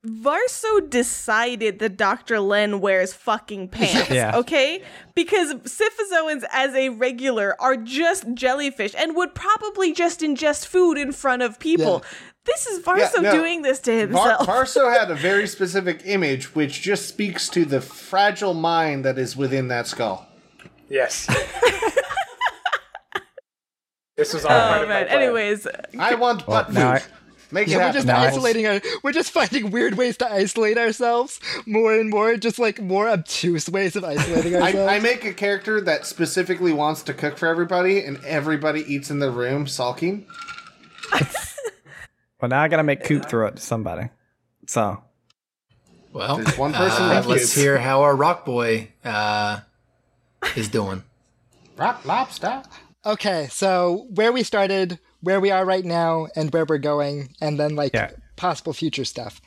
Varso 0.05 0.89
decided 0.89 1.77
that 1.79 1.95
Dr. 1.95 2.39
Len 2.39 2.79
wears 2.81 3.13
fucking 3.13 3.67
pants. 3.71 4.09
Yeah. 4.09 4.35
Okay? 4.37 4.81
Because 5.13 5.53
Syphizoans 5.55 6.43
as 6.51 6.73
a 6.73 6.89
regular 6.89 7.55
are 7.61 7.77
just 7.77 8.33
jellyfish 8.33 8.95
and 8.97 9.15
would 9.15 9.35
probably 9.35 9.93
just 9.93 10.21
ingest 10.21 10.65
food 10.65 10.97
in 10.97 11.11
front 11.11 11.43
of 11.43 11.59
people. 11.59 12.03
This 12.45 12.65
is 12.65 12.83
Varso 12.83 13.17
Yeah, 13.21 13.21
no. 13.21 13.31
doing 13.31 13.61
this 13.61 13.77
to 13.81 13.91
Var- 13.91 13.99
himself. 14.07 14.47
Varso 14.47 14.91
had 14.91 15.11
a 15.11 15.15
very 15.15 15.45
specific 15.55 16.01
image, 16.05 16.55
which 16.55 16.81
just 16.81 17.07
speaks 17.07 17.47
to 17.49 17.65
the 17.65 17.81
fragile 17.81 18.55
mind 18.55 19.05
that 19.05 19.19
is 19.19 19.37
within 19.37 19.67
that 19.67 19.85
skull. 19.85 20.27
Yes. 20.89 21.27
this 24.17 24.33
was 24.33 24.43
all 24.43 24.51
oh, 24.51 24.59
part 24.59 24.79
oh 24.79 24.83
of 24.83 24.89
my 24.89 24.95
man. 24.95 25.07
plan. 25.07 25.21
Anyways, 25.21 25.67
I 25.99 26.15
want 26.15 26.47
butt 26.47 26.73
food. 26.73 27.03
Now 27.51 27.59
I- 27.59 27.63
Make 27.63 27.67
it 27.69 27.77
we're 27.77 27.91
just 27.93 28.07
Nice. 28.07 28.31
isolating 28.33 28.67
our, 28.67 28.81
we're 29.03 29.11
just 29.11 29.31
finding 29.33 29.71
weird 29.71 29.95
ways 29.97 30.17
to 30.17 30.31
isolate 30.31 30.77
ourselves 30.77 31.39
more 31.65 31.93
and 31.93 32.09
more, 32.09 32.35
just 32.37 32.59
like 32.59 32.81
more 32.81 33.09
obtuse 33.09 33.69
ways 33.69 33.95
of 33.95 34.03
isolating 34.03 34.55
ourselves. 34.61 34.77
I, 34.91 34.95
I 34.95 34.99
make 34.99 35.25
a 35.25 35.33
character 35.33 35.81
that 35.81 36.05
specifically 36.05 36.73
wants 36.73 37.01
to 37.03 37.13
cook 37.13 37.37
for 37.37 37.47
everybody, 37.47 38.03
and 38.03 38.23
everybody 38.25 38.81
eats 38.93 39.09
in 39.11 39.19
the 39.19 39.31
room 39.31 39.67
sulking. 39.67 40.25
Well, 42.41 42.49
now 42.49 42.61
I 42.63 42.69
gotta 42.69 42.81
make 42.83 43.03
Coop 43.03 43.29
throw 43.29 43.45
it 43.47 43.57
to 43.57 43.61
somebody. 43.61 44.09
So 44.65 45.03
Well, 46.11 46.37
There's 46.37 46.57
one 46.57 46.73
person 46.73 47.03
uh, 47.03 47.23
let's 47.27 47.55
you. 47.55 47.61
hear 47.61 47.77
how 47.77 48.01
our 48.01 48.15
rock 48.15 48.45
boy 48.45 48.87
uh, 49.05 49.59
is 50.55 50.67
doing. 50.67 51.03
Rock 51.77 52.03
lobster. 52.03 52.63
Okay, 53.05 53.47
so 53.51 54.07
where 54.09 54.31
we 54.31 54.41
started, 54.41 54.97
where 55.21 55.39
we 55.39 55.51
are 55.51 55.65
right 55.65 55.85
now, 55.85 56.27
and 56.35 56.51
where 56.53 56.65
we're 56.65 56.77
going, 56.77 57.35
and 57.41 57.59
then 57.59 57.75
like 57.75 57.93
Yeah. 57.93 58.11
possible 58.35 58.73
future 58.73 59.05
stuff. 59.05 59.41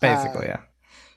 basically, 0.00 0.46
yeah. 0.46 0.60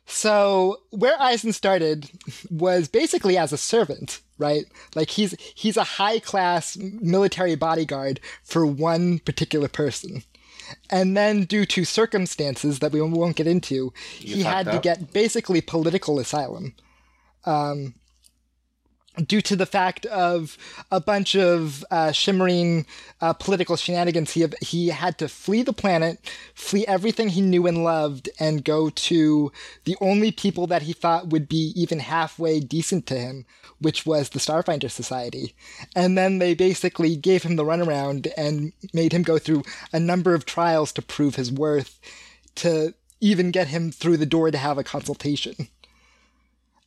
So 0.06 0.82
where 0.90 1.16
Eisen 1.22 1.54
started 1.54 2.10
was 2.52 2.90
basically 2.90 3.38
as 3.38 3.54
a 3.54 3.58
servant, 3.58 4.20
right? 4.38 4.66
Like 4.96 5.10
he's 5.12 5.34
he's 5.56 5.78
a 5.78 5.84
high 5.86 6.20
class 6.20 6.76
military 6.78 7.56
bodyguard 7.56 8.20
for 8.44 8.66
one 8.66 9.20
particular 9.20 9.70
person. 9.70 10.24
And 10.90 11.16
then 11.16 11.44
due 11.46 11.66
to 11.68 11.86
circumstances 11.86 12.80
that 12.80 12.92
we 12.92 13.02
won't 13.02 13.36
get 13.38 13.48
into, 13.48 13.94
he 14.18 14.44
had 14.44 14.66
fucked 14.66 14.76
to 14.76 14.82
get 14.82 15.14
basically 15.14 15.62
political 15.62 16.20
asylum. 16.20 16.76
Um 17.46 17.94
due 19.28 19.42
to 19.42 19.56
the 19.56 19.66
fact 19.66 20.06
of 20.08 20.58
a 20.92 21.00
bunch 21.00 21.36
of 21.36 21.86
uh, 21.92 22.12
shimmering 22.12 22.86
uh, 23.22 23.34
political 23.34 23.76
shenanigans, 23.76 24.32
he, 24.32 24.46
he 24.62 24.88
had 24.88 25.18
to 25.20 25.28
flee 25.28 25.62
the 25.62 25.74
planet, 25.74 26.20
flee 26.56 26.86
everything 26.88 27.30
he 27.30 27.42
knew 27.42 27.68
and 27.68 27.84
loved, 27.84 28.30
and 28.40 28.66
go 28.66 28.90
to 28.90 29.52
the 29.86 29.96
only 30.02 30.32
people 30.32 30.68
that 30.68 30.84
he 30.84 30.94
thought 30.94 31.28
would 31.28 31.48
be 31.48 31.74
even 31.76 32.00
halfway 32.00 32.60
decent 32.60 33.06
to 33.08 33.16
him, 33.16 33.46
which 33.80 34.06
was 34.06 34.30
the 34.30 34.40
Starfinder 34.40 34.90
Society. 34.90 35.54
And 35.96 36.18
then 36.18 36.40
they 36.40 36.54
basically 36.54 37.16
gave 37.16 37.44
him 37.44 37.56
the 37.56 37.66
runaround 37.66 38.32
and 38.36 38.74
made 38.94 39.14
him 39.14 39.24
go 39.24 39.38
through 39.38 39.64
a 39.92 40.00
number 40.00 40.34
of 40.34 40.46
trials 40.46 40.92
to 40.94 41.02
prove 41.02 41.36
his 41.36 41.52
worth, 41.52 42.00
to 42.56 42.94
even 43.22 43.52
get 43.52 43.68
him 43.68 43.92
through 43.92 44.18
the 44.18 44.26
door 44.26 44.52
to 44.52 44.58
have 44.58 44.78
a 44.78 44.84
consultation 44.84 45.70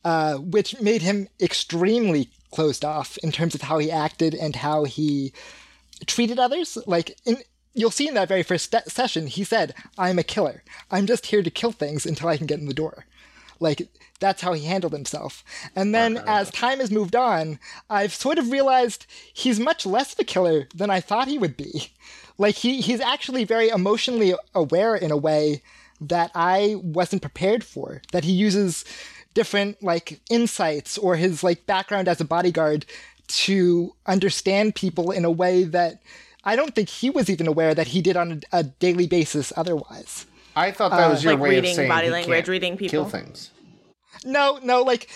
uh, 0.03 0.35
which 0.35 0.79
made 0.81 1.01
him 1.01 1.27
extremely 1.41 2.29
closed 2.51 2.85
off 2.85 3.17
in 3.19 3.31
terms 3.31 3.55
of 3.55 3.61
how 3.61 3.77
he 3.77 3.91
acted 3.91 4.33
and 4.33 4.55
how 4.55 4.83
he 4.83 5.33
treated 6.05 6.39
others. 6.39 6.77
Like, 6.85 7.17
in, 7.25 7.37
you'll 7.73 7.91
see 7.91 8.07
in 8.07 8.13
that 8.13 8.27
very 8.27 8.43
first 8.43 8.71
st- 8.71 8.89
session, 8.89 9.27
he 9.27 9.43
said, 9.43 9.73
I'm 9.97 10.19
a 10.19 10.23
killer. 10.23 10.63
I'm 10.89 11.07
just 11.07 11.27
here 11.27 11.43
to 11.43 11.49
kill 11.49 11.71
things 11.71 12.05
until 12.05 12.29
I 12.29 12.37
can 12.37 12.47
get 12.47 12.59
in 12.59 12.67
the 12.67 12.73
door. 12.73 13.05
Like, 13.59 13.89
that's 14.19 14.41
how 14.41 14.53
he 14.53 14.65
handled 14.65 14.93
himself. 14.93 15.43
And 15.75 15.93
then 15.93 16.17
as 16.27 16.51
time 16.51 16.79
has 16.79 16.91
moved 16.91 17.15
on, 17.15 17.59
I've 17.89 18.13
sort 18.13 18.37
of 18.37 18.51
realized 18.51 19.05
he's 19.33 19.59
much 19.59 19.85
less 19.85 20.13
of 20.13 20.19
a 20.19 20.23
killer 20.23 20.67
than 20.73 20.89
I 20.89 20.99
thought 20.99 21.27
he 21.27 21.37
would 21.37 21.57
be. 21.57 21.91
Like, 22.37 22.55
he, 22.55 22.81
he's 22.81 23.01
actually 23.01 23.43
very 23.43 23.69
emotionally 23.69 24.35
aware 24.53 24.95
in 24.95 25.11
a 25.11 25.17
way 25.17 25.61
that 25.99 26.29
I 26.35 26.75
wasn't 26.81 27.23
prepared 27.23 27.63
for. 27.63 28.01
That 28.11 28.23
he 28.23 28.31
uses 28.31 28.85
different 29.37 29.81
like 29.83 30.19
insights 30.31 30.97
or 30.97 31.15
his 31.15 31.43
like 31.43 31.65
background 31.67 32.07
as 32.07 32.19
a 32.19 32.25
bodyguard 32.25 32.85
to 33.27 33.93
understand 34.07 34.73
people 34.73 35.11
in 35.11 35.23
a 35.25 35.29
way 35.31 35.63
that 35.63 36.01
I 36.43 36.55
don't 36.55 36.73
think 36.73 36.89
he 36.89 37.09
was 37.11 37.29
even 37.29 37.45
aware 37.47 37.75
that 37.75 37.87
he 37.89 38.01
did 38.01 38.17
on 38.17 38.41
a, 38.51 38.59
a 38.59 38.63
daily 38.63 39.05
basis 39.05 39.53
otherwise. 39.55 40.25
I 40.55 40.71
thought 40.71 40.89
that 40.91 41.09
was 41.09 41.23
uh, 41.23 41.29
your 41.29 41.33
Like 41.37 41.43
way 41.43 41.49
reading 41.55 41.69
of 41.71 41.75
saying 41.75 41.89
body 41.89 42.07
he 42.07 42.11
language, 42.13 42.35
can't 42.35 42.47
reading 42.47 42.77
kill 42.77 43.05
people. 43.05 43.09
things. 43.09 43.51
No, 44.25 44.59
no, 44.63 44.81
like 44.83 45.09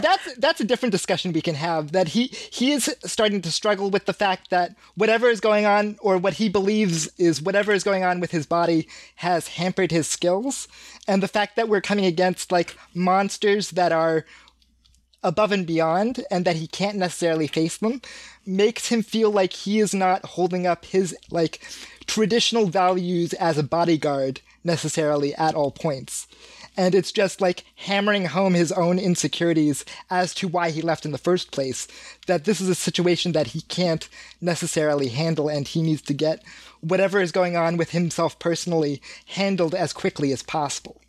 that's 0.00 0.34
that's 0.36 0.60
a 0.60 0.64
different 0.64 0.92
discussion 0.92 1.32
we 1.32 1.40
can 1.40 1.54
have. 1.54 1.92
That 1.92 2.08
he 2.08 2.26
he 2.26 2.72
is 2.72 2.94
starting 3.04 3.42
to 3.42 3.50
struggle 3.50 3.90
with 3.90 4.06
the 4.06 4.12
fact 4.12 4.50
that 4.50 4.76
whatever 4.94 5.28
is 5.28 5.40
going 5.40 5.66
on, 5.66 5.96
or 6.00 6.18
what 6.18 6.34
he 6.34 6.48
believes 6.48 7.08
is 7.18 7.42
whatever 7.42 7.72
is 7.72 7.84
going 7.84 8.04
on 8.04 8.20
with 8.20 8.30
his 8.30 8.46
body, 8.46 8.88
has 9.16 9.48
hampered 9.48 9.90
his 9.90 10.06
skills, 10.06 10.68
and 11.06 11.22
the 11.22 11.28
fact 11.28 11.56
that 11.56 11.68
we're 11.68 11.80
coming 11.80 12.04
against 12.04 12.52
like 12.52 12.76
monsters 12.94 13.70
that 13.72 13.92
are 13.92 14.24
above 15.22 15.52
and 15.52 15.66
beyond, 15.66 16.24
and 16.30 16.44
that 16.44 16.56
he 16.56 16.66
can't 16.66 16.96
necessarily 16.96 17.46
face 17.46 17.76
them, 17.76 18.00
makes 18.46 18.88
him 18.88 19.02
feel 19.02 19.30
like 19.30 19.52
he 19.52 19.78
is 19.78 19.94
not 19.94 20.24
holding 20.24 20.66
up 20.66 20.84
his 20.86 21.14
like 21.30 21.60
traditional 22.06 22.66
values 22.66 23.32
as 23.34 23.58
a 23.58 23.62
bodyguard 23.62 24.40
necessarily 24.64 25.34
at 25.36 25.54
all 25.54 25.70
points 25.70 26.26
and 26.80 26.94
it's 26.94 27.12
just 27.12 27.42
like 27.42 27.64
hammering 27.76 28.24
home 28.24 28.54
his 28.54 28.72
own 28.72 28.98
insecurities 28.98 29.84
as 30.08 30.32
to 30.32 30.48
why 30.48 30.70
he 30.70 30.80
left 30.80 31.04
in 31.04 31.12
the 31.12 31.18
first 31.18 31.50
place. 31.52 31.86
That 32.26 32.46
this 32.46 32.58
is 32.58 32.70
a 32.70 32.74
situation 32.74 33.32
that 33.32 33.48
he 33.48 33.60
can't 33.60 34.08
necessarily 34.40 35.08
handle, 35.08 35.50
and 35.50 35.68
he 35.68 35.82
needs 35.82 36.00
to 36.00 36.14
get 36.14 36.42
whatever 36.80 37.20
is 37.20 37.32
going 37.32 37.54
on 37.54 37.76
with 37.76 37.90
himself 37.90 38.38
personally 38.38 39.02
handled 39.26 39.74
as 39.74 39.92
quickly 39.92 40.32
as 40.32 40.42
possible. 40.42 41.02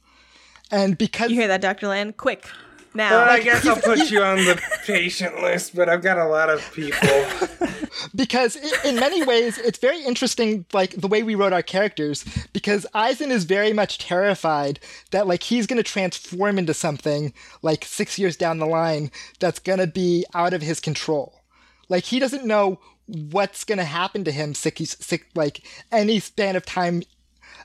And 0.70 0.98
because 0.98 1.32
you 1.32 1.38
hear 1.38 1.48
that, 1.48 1.62
Dr. 1.62 1.88
Land? 1.88 2.18
Quick. 2.18 2.50
Now. 2.94 3.12
Well, 3.12 3.30
I 3.30 3.40
guess 3.40 3.66
I'll 3.66 3.76
put 3.82 4.12
you 4.12 4.22
on 4.22 4.38
the 4.38 4.62
patient 4.86 5.42
list, 5.42 5.76
but 5.76 5.88
I've 5.90 6.02
got 6.02 6.18
a 6.18 6.26
lot 6.28 6.50
of 6.50 6.60
people. 6.74 7.00
because 8.16 8.58
i- 8.58 8.88
in 8.90 8.96
many 8.96 9.24
ways 9.24 9.58
it's 9.58 9.78
very 9.80 10.02
interesting 10.04 10.66
like 10.74 10.92
the 10.96 11.08
way 11.08 11.24
we 11.24 11.36
wrote 11.36 11.54
our 11.54 11.62
characters 11.62 12.26
because 12.54 12.86
Eisen 12.94 13.32
is 13.32 13.44
very 13.44 13.74
much 13.74 13.98
terrified 14.00 14.80
that 15.12 15.28
like 15.28 15.44
he's 15.44 15.68
going 15.68 15.78
to 15.78 15.84
transform 15.84 16.58
into 16.58 16.74
something 16.74 17.34
like 17.62 17.86
6 17.86 18.18
years 18.18 18.36
down 18.38 18.60
the 18.60 18.66
line 18.66 19.12
that's 19.40 19.60
going 19.60 19.80
to 19.80 19.88
be 19.88 20.26
out 20.34 20.54
of 20.54 20.62
his 20.62 20.80
control 20.80 21.42
like 21.90 22.06
he 22.06 22.18
doesn't 22.20 22.46
know 22.46 22.80
what's 23.08 23.66
going 23.66 23.78
to 23.78 23.84
happen 23.84 24.24
to 24.24 24.32
him 24.32 24.54
six, 24.54 24.96
six, 25.00 25.26
like 25.36 25.62
any 25.92 26.20
span 26.20 26.56
of 26.56 26.66
time 26.66 27.04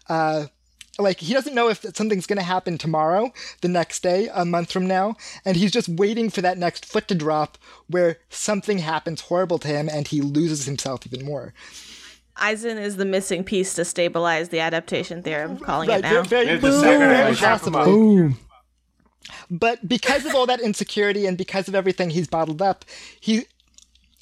uh 0.09 0.47
like 0.99 1.21
he 1.21 1.35
doesn't 1.35 1.55
know 1.55 1.69
if 1.69 1.85
something's 1.95 2.27
going 2.27 2.39
to 2.39 2.43
happen 2.45 2.79
tomorrow 2.79 3.33
the 3.61 3.69
next 3.69 4.03
day 4.03 4.29
a 4.35 4.45
month 4.45 4.73
from 4.73 4.87
now 4.87 5.15
and 5.45 5.57
he's 5.57 5.71
just 5.71 5.89
waiting 5.89 6.31
for 6.31 6.41
that 6.41 6.59
next 6.59 6.85
foot 6.87 7.07
to 7.09 7.15
drop 7.15 7.59
where 7.89 8.19
something 8.31 8.79
happens 8.79 9.23
horrible 9.23 9.59
to 9.59 9.69
him 9.69 9.89
and 9.89 10.09
he 10.09 10.21
loses 10.21 10.65
himself 10.67 11.07
even 11.07 11.25
more 11.25 11.53
Eisen 12.39 12.77
is 12.77 12.97
the 12.97 13.07
missing 13.07 13.45
piece 13.45 13.75
to 13.75 13.85
stabilize 13.85 14.51
the 14.51 14.61
adaptation 14.61 15.23
theory. 15.23 15.43
I'm 15.43 15.59
calling 15.59 15.89
right 15.89 16.01
it 16.01 16.03
now. 16.03 16.23
very, 16.23 16.45
very, 16.45 16.47
There's 16.59 16.61
the 16.61 16.81
second 16.81 16.99
very 17.09 17.35
half. 17.35 17.61
possibly 17.63 17.85
Boom. 17.85 18.39
but 19.51 19.89
because 19.89 20.27
of 20.27 20.35
all 20.35 20.45
that 20.47 20.61
insecurity 20.61 21.25
and 21.27 21.39
because 21.39 21.67
of 21.67 21.75
everything 21.75 22.11
he's 22.11 22.29
bottled 22.29 22.61
up, 22.61 22.85
he 23.21 23.47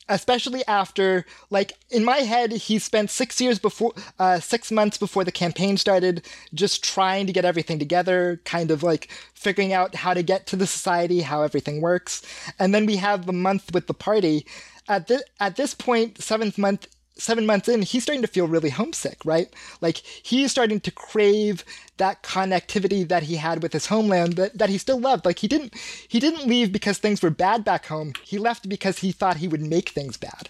especially 0.09 0.64
after 0.66 1.24
like 1.50 1.72
in 1.90 2.05
my 2.05 2.18
head 2.18 2.52
he 2.52 2.78
spent 2.78 3.11
six 3.11 3.40
years 3.40 3.59
before 3.59 3.92
uh, 4.18 4.38
six 4.38 4.70
months 4.70 4.98
before 4.98 5.24
the 5.24 5.32
campaign 5.32 5.76
started 5.76 6.26
just 6.52 6.84
trying 6.84 7.26
to 7.26 7.32
get 7.32 7.44
everything 7.44 7.78
together 7.78 8.40
kind 8.44 8.70
of 8.70 8.82
like 8.82 9.09
figuring 9.34 9.72
out 9.72 9.94
how 9.94 10.12
to 10.12 10.22
get 10.22 10.46
to 10.46 10.57
the 10.57 10.66
society 10.66 11.20
how 11.20 11.42
everything 11.42 11.80
works. 11.80 12.22
And 12.59 12.74
then 12.74 12.86
we 12.86 12.96
have 12.96 13.26
the 13.26 13.32
month 13.32 13.72
with 13.72 13.86
the 13.86 13.94
party. 13.94 14.46
At, 14.86 15.07
this 15.07 15.22
at 15.40 15.57
this 15.57 15.72
point 15.72 16.20
seventh 16.22 16.59
month 16.59 16.88
seven 17.17 17.47
months 17.47 17.69
in, 17.69 17.83
he's 17.83 18.03
starting 18.03 18.23
to 18.23 18.29
feel 18.29 18.47
really 18.49 18.71
homesick, 18.71 19.25
right? 19.25 19.49
Like 19.81 19.99
he's 19.99 20.51
starting 20.51 20.81
to 20.81 20.91
crave 20.91 21.65
that 21.97 22.23
connectivity 22.23 23.07
that 23.09 23.25
he 23.25 23.37
had 23.37 23.62
with 23.62 23.73
his 23.73 23.87
homeland 23.87 24.35
that, 24.35 24.59
that 24.59 24.69
he 24.69 24.79
still 24.79 24.99
loved. 24.99 25.25
Like 25.25 25.39
he 25.39 25.49
didn't 25.49 25.75
he 26.09 26.19
didn't 26.21 26.47
leave 26.47 26.73
because 26.73 26.99
things 26.99 27.23
were 27.23 27.31
bad 27.31 27.65
back 27.65 27.87
home. 27.87 28.12
He 28.25 28.39
left 28.39 28.69
because 28.69 28.99
he 28.99 29.12
thought 29.12 29.37
he 29.39 29.49
would 29.49 29.62
make 29.62 29.91
things 29.91 30.17
bad. 30.17 30.49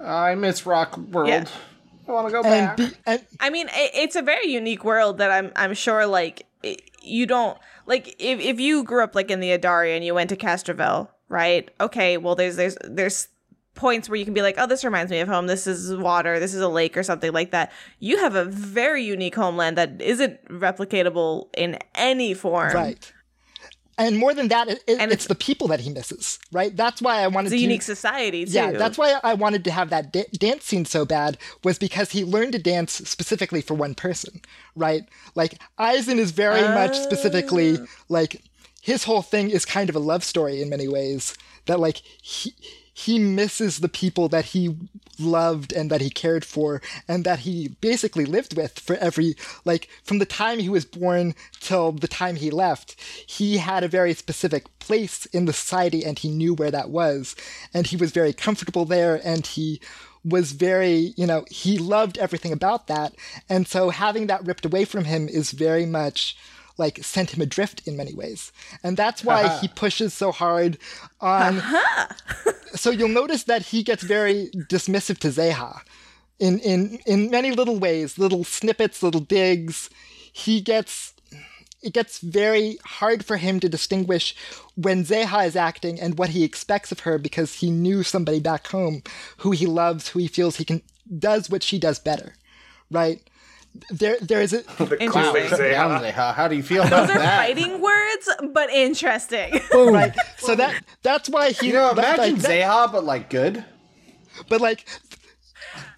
I 0.00 0.34
miss 0.34 0.66
Rock 0.66 0.96
World. 0.98 1.28
Yeah. 1.28 1.46
I 2.06 2.12
want 2.12 2.26
to 2.28 2.32
go 2.32 2.42
And, 2.42 2.44
back. 2.44 2.76
be, 2.76 2.88
and 3.06 3.26
I 3.40 3.48
mean, 3.50 3.68
it's 3.72 4.14
a 4.14 4.22
very 4.22 4.46
unique 4.48 4.84
world 4.84 5.18
that 5.18 5.30
I'm 5.30 5.50
I'm 5.56 5.74
sure 5.74 6.06
like 6.06 6.46
you 7.02 7.26
don't 7.26 7.58
like 7.86 8.08
if 8.18 8.40
if 8.40 8.60
you 8.60 8.84
grew 8.84 9.02
up 9.02 9.14
like 9.14 9.30
in 9.30 9.40
the 9.40 9.48
Idari 9.56 9.96
and 9.96 10.04
you 10.04 10.14
went 10.14 10.28
to 10.30 10.36
Castrovel, 10.36 11.08
right? 11.28 11.68
Okay, 11.80 12.18
well 12.18 12.34
there's 12.34 12.56
there's 12.56 12.76
there's 12.84 13.28
points 13.74 14.08
where 14.08 14.16
you 14.16 14.24
can 14.24 14.34
be 14.34 14.42
like, 14.42 14.56
oh, 14.58 14.66
this 14.66 14.84
reminds 14.84 15.10
me 15.10 15.20
of 15.20 15.28
home. 15.28 15.46
This 15.46 15.66
is 15.66 15.94
water. 15.96 16.38
This 16.38 16.54
is 16.54 16.60
a 16.60 16.68
lake 16.68 16.96
or 16.96 17.02
something 17.02 17.32
like 17.32 17.50
that. 17.50 17.72
You 17.98 18.18
have 18.18 18.34
a 18.34 18.44
very 18.44 19.02
unique 19.02 19.34
homeland 19.34 19.76
that 19.78 20.00
isn't 20.00 20.44
replicatable 20.48 21.48
in 21.56 21.78
any 21.94 22.34
form. 22.34 22.72
right. 22.72 23.12
And 23.96 24.18
more 24.18 24.34
than 24.34 24.48
that, 24.48 24.68
it, 24.68 24.82
it- 24.88 24.98
And 24.98 25.12
it's, 25.12 25.24
it's- 25.24 25.26
the 25.28 25.36
people 25.36 25.68
that 25.68 25.78
he 25.78 25.88
misses, 25.90 26.40
right? 26.50 26.76
That's 26.76 27.00
why 27.00 27.20
I 27.20 27.28
wanted 27.28 27.46
It's 27.46 27.54
a 27.54 27.58
to 27.58 27.62
unique 27.62 27.82
society 27.82 28.44
too. 28.44 28.50
Yeah, 28.50 28.72
that's 28.72 28.98
why 28.98 29.20
I 29.22 29.34
wanted 29.34 29.62
to 29.64 29.70
have 29.70 29.90
that 29.90 30.12
da- 30.12 30.26
dance 30.32 30.64
scene 30.64 30.84
so 30.84 31.04
bad 31.04 31.38
was 31.62 31.78
because 31.78 32.10
he 32.10 32.24
learned 32.24 32.52
to 32.52 32.58
dance 32.58 32.92
specifically 32.92 33.60
for 33.60 33.74
one 33.74 33.94
person, 33.94 34.40
right? 34.74 35.02
Like 35.36 35.60
Eisen 35.78 36.18
is 36.18 36.32
very 36.32 36.62
much 36.62 36.96
specifically 36.98 37.78
oh. 37.78 37.86
like 38.08 38.42
his 38.82 39.04
whole 39.04 39.22
thing 39.22 39.50
is 39.50 39.64
kind 39.64 39.88
of 39.88 39.94
a 39.94 40.00
love 40.00 40.24
story 40.24 40.60
in 40.60 40.68
many 40.68 40.88
ways 40.88 41.36
that 41.66 41.78
like 41.78 41.98
he 42.20 42.52
he 42.94 43.18
misses 43.18 43.78
the 43.78 43.88
people 43.88 44.28
that 44.28 44.46
he 44.46 44.76
loved 45.18 45.72
and 45.72 45.90
that 45.90 46.00
he 46.00 46.10
cared 46.10 46.44
for 46.44 46.80
and 47.06 47.24
that 47.24 47.40
he 47.40 47.68
basically 47.80 48.24
lived 48.24 48.56
with 48.56 48.80
for 48.80 48.96
every 48.96 49.36
like 49.64 49.88
from 50.02 50.18
the 50.18 50.26
time 50.26 50.58
he 50.58 50.68
was 50.68 50.84
born 50.84 51.34
till 51.60 51.92
the 51.92 52.08
time 52.08 52.34
he 52.36 52.50
left 52.50 52.96
he 53.26 53.58
had 53.58 53.84
a 53.84 53.88
very 53.88 54.14
specific 54.14 54.66
place 54.84 55.26
in 55.26 55.46
the 55.46 55.52
society 55.52 56.04
and 56.04 56.18
he 56.18 56.28
knew 56.28 56.54
where 56.54 56.70
that 56.70 56.90
was. 56.90 57.34
And 57.72 57.86
he 57.86 57.96
was 57.96 58.12
very 58.12 58.32
comfortable 58.32 58.84
there 58.84 59.20
and 59.24 59.46
he 59.46 59.80
was 60.24 60.52
very 60.52 61.12
you 61.18 61.26
know 61.26 61.44
he 61.50 61.76
loved 61.78 62.18
everything 62.18 62.52
about 62.52 62.86
that. 62.86 63.14
And 63.48 63.66
so 63.66 63.90
having 63.90 64.26
that 64.26 64.44
ripped 64.44 64.64
away 64.64 64.84
from 64.84 65.04
him 65.04 65.28
is 65.28 65.50
very 65.50 65.86
much 65.86 66.36
like 66.76 67.02
sent 67.04 67.34
him 67.34 67.40
adrift 67.40 67.86
in 67.86 67.96
many 67.96 68.12
ways 68.14 68.52
and 68.82 68.96
that's 68.96 69.22
why 69.24 69.44
uh-huh. 69.44 69.60
he 69.60 69.68
pushes 69.68 70.12
so 70.12 70.32
hard 70.32 70.76
on 71.20 71.58
uh-huh. 71.58 72.52
so 72.74 72.90
you'll 72.90 73.08
notice 73.08 73.44
that 73.44 73.62
he 73.62 73.82
gets 73.82 74.02
very 74.02 74.50
dismissive 74.68 75.18
to 75.18 75.28
Zeha 75.28 75.80
in 76.38 76.58
in 76.60 76.98
in 77.06 77.30
many 77.30 77.50
little 77.50 77.78
ways, 77.78 78.18
little 78.18 78.44
snippets, 78.44 79.02
little 79.02 79.20
digs. 79.20 79.90
He 80.32 80.60
gets 80.60 81.14
it 81.82 81.92
gets 81.92 82.18
very 82.18 82.78
hard 82.84 83.24
for 83.24 83.36
him 83.36 83.60
to 83.60 83.68
distinguish 83.68 84.34
when 84.74 85.04
Zeha 85.04 85.46
is 85.46 85.54
acting 85.54 86.00
and 86.00 86.18
what 86.18 86.30
he 86.30 86.42
expects 86.42 86.90
of 86.90 87.00
her 87.00 87.18
because 87.18 87.56
he 87.56 87.70
knew 87.70 88.02
somebody 88.02 88.40
back 88.40 88.68
home 88.68 89.02
who 89.38 89.50
he 89.50 89.66
loves, 89.66 90.08
who 90.08 90.18
he 90.18 90.28
feels 90.28 90.56
he 90.56 90.64
can 90.64 90.82
does 91.18 91.50
what 91.50 91.62
she 91.62 91.78
does 91.78 91.98
better. 91.98 92.34
Right? 92.90 93.22
There 93.90 94.16
there 94.20 94.40
is 94.40 94.52
a 94.52 94.58
The 94.84 94.96
Interesting. 95.02 95.42
clueless 95.58 96.12
Zeha. 96.12 96.34
How 96.34 96.48
do 96.48 96.54
you 96.56 96.62
feel 96.62 96.82
about 96.84 96.90
Those 97.06 97.10
about 97.10 97.16
are 97.16 97.22
that? 97.22 97.38
fighting 97.38 97.80
words, 97.80 98.28
but 98.52 98.70
interesting. 98.70 99.60
right. 99.74 100.14
So 100.38 100.54
that 100.54 100.82
that's 101.02 101.28
why 101.28 101.50
he 101.52 101.68
You 101.68 101.72
know, 101.74 101.92
like, 101.92 102.16
imagine 102.16 102.38
that- 102.38 102.50
Zeha, 102.50 102.92
but 102.92 103.04
like 103.04 103.30
good. 103.30 103.64
but 104.48 104.60
like 104.60 104.86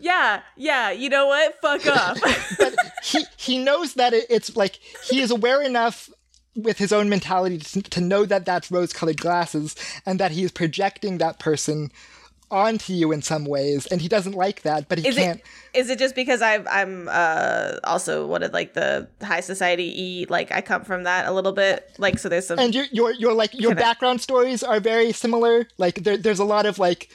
yeah, 0.00 0.40
yeah. 0.56 0.90
You 0.90 1.08
know 1.10 1.26
what? 1.26 1.60
Fuck 1.60 1.86
off. 1.96 2.18
but 2.58 2.74
he 3.02 3.24
he 3.36 3.58
knows 3.58 3.94
that 3.94 4.12
it, 4.14 4.24
it's 4.30 4.56
like 4.56 4.78
he 5.10 5.20
is 5.20 5.30
aware 5.30 5.60
enough 5.62 6.08
with 6.54 6.78
his 6.78 6.92
own 6.92 7.08
mentality 7.10 7.58
to, 7.58 7.82
to 7.82 8.00
know 8.00 8.24
that 8.24 8.46
that's 8.46 8.70
rose-colored 8.70 9.18
glasses 9.20 9.76
and 10.06 10.18
that 10.18 10.30
he 10.32 10.42
is 10.42 10.50
projecting 10.50 11.18
that 11.18 11.38
person 11.38 11.90
onto 12.48 12.92
you 12.92 13.10
in 13.10 13.22
some 13.22 13.44
ways 13.44 13.86
and 13.86 14.00
he 14.00 14.06
doesn't 14.06 14.34
like 14.34 14.62
that 14.62 14.88
but 14.88 14.98
he 14.98 15.08
is 15.08 15.16
can't. 15.16 15.40
it 15.40 15.44
is 15.74 15.90
it 15.90 15.98
just 15.98 16.14
because 16.14 16.40
I've, 16.42 16.64
I'm 16.70 17.08
uh 17.10 17.72
also 17.82 18.24
one 18.26 18.44
of 18.44 18.52
like 18.52 18.74
the 18.74 19.08
high 19.20 19.40
society 19.40 19.92
e 20.00 20.26
like 20.28 20.52
I 20.52 20.60
come 20.60 20.84
from 20.84 21.02
that 21.02 21.26
a 21.26 21.32
little 21.32 21.50
bit? 21.52 21.90
Like 21.98 22.20
so 22.20 22.28
there's 22.28 22.46
some 22.46 22.58
and 22.60 22.72
your 22.72 22.84
your 22.92 23.10
your 23.12 23.32
like 23.32 23.52
your 23.52 23.74
background 23.74 24.20
stories 24.20 24.62
are 24.62 24.78
very 24.78 25.10
similar. 25.12 25.66
Like 25.76 26.04
there, 26.04 26.16
there's 26.16 26.38
a 26.38 26.44
lot 26.44 26.66
of 26.66 26.78
like 26.78 27.08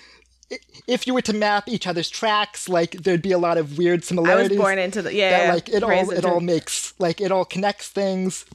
if 0.85 1.07
you 1.07 1.13
were 1.13 1.21
to 1.21 1.33
map 1.33 1.69
each 1.69 1.87
other's 1.87 2.09
tracks 2.09 2.67
like 2.67 2.91
there'd 3.03 3.21
be 3.21 3.31
a 3.31 3.37
lot 3.39 3.57
of 3.57 3.77
weird 3.77 4.03
similarities. 4.03 4.51
I 4.51 4.59
was 4.59 4.65
born 4.65 4.79
into 4.79 5.01
the 5.01 5.13
yeah, 5.15 5.45
that 5.47 5.53
like 5.53 5.69
it 5.69 5.81
all 5.81 5.91
it 6.11 6.17
into- 6.17 6.27
all 6.29 6.41
makes 6.41 6.93
like 6.99 7.21
it 7.21 7.31
all 7.31 7.45
connects 7.45 7.87
things. 7.87 8.45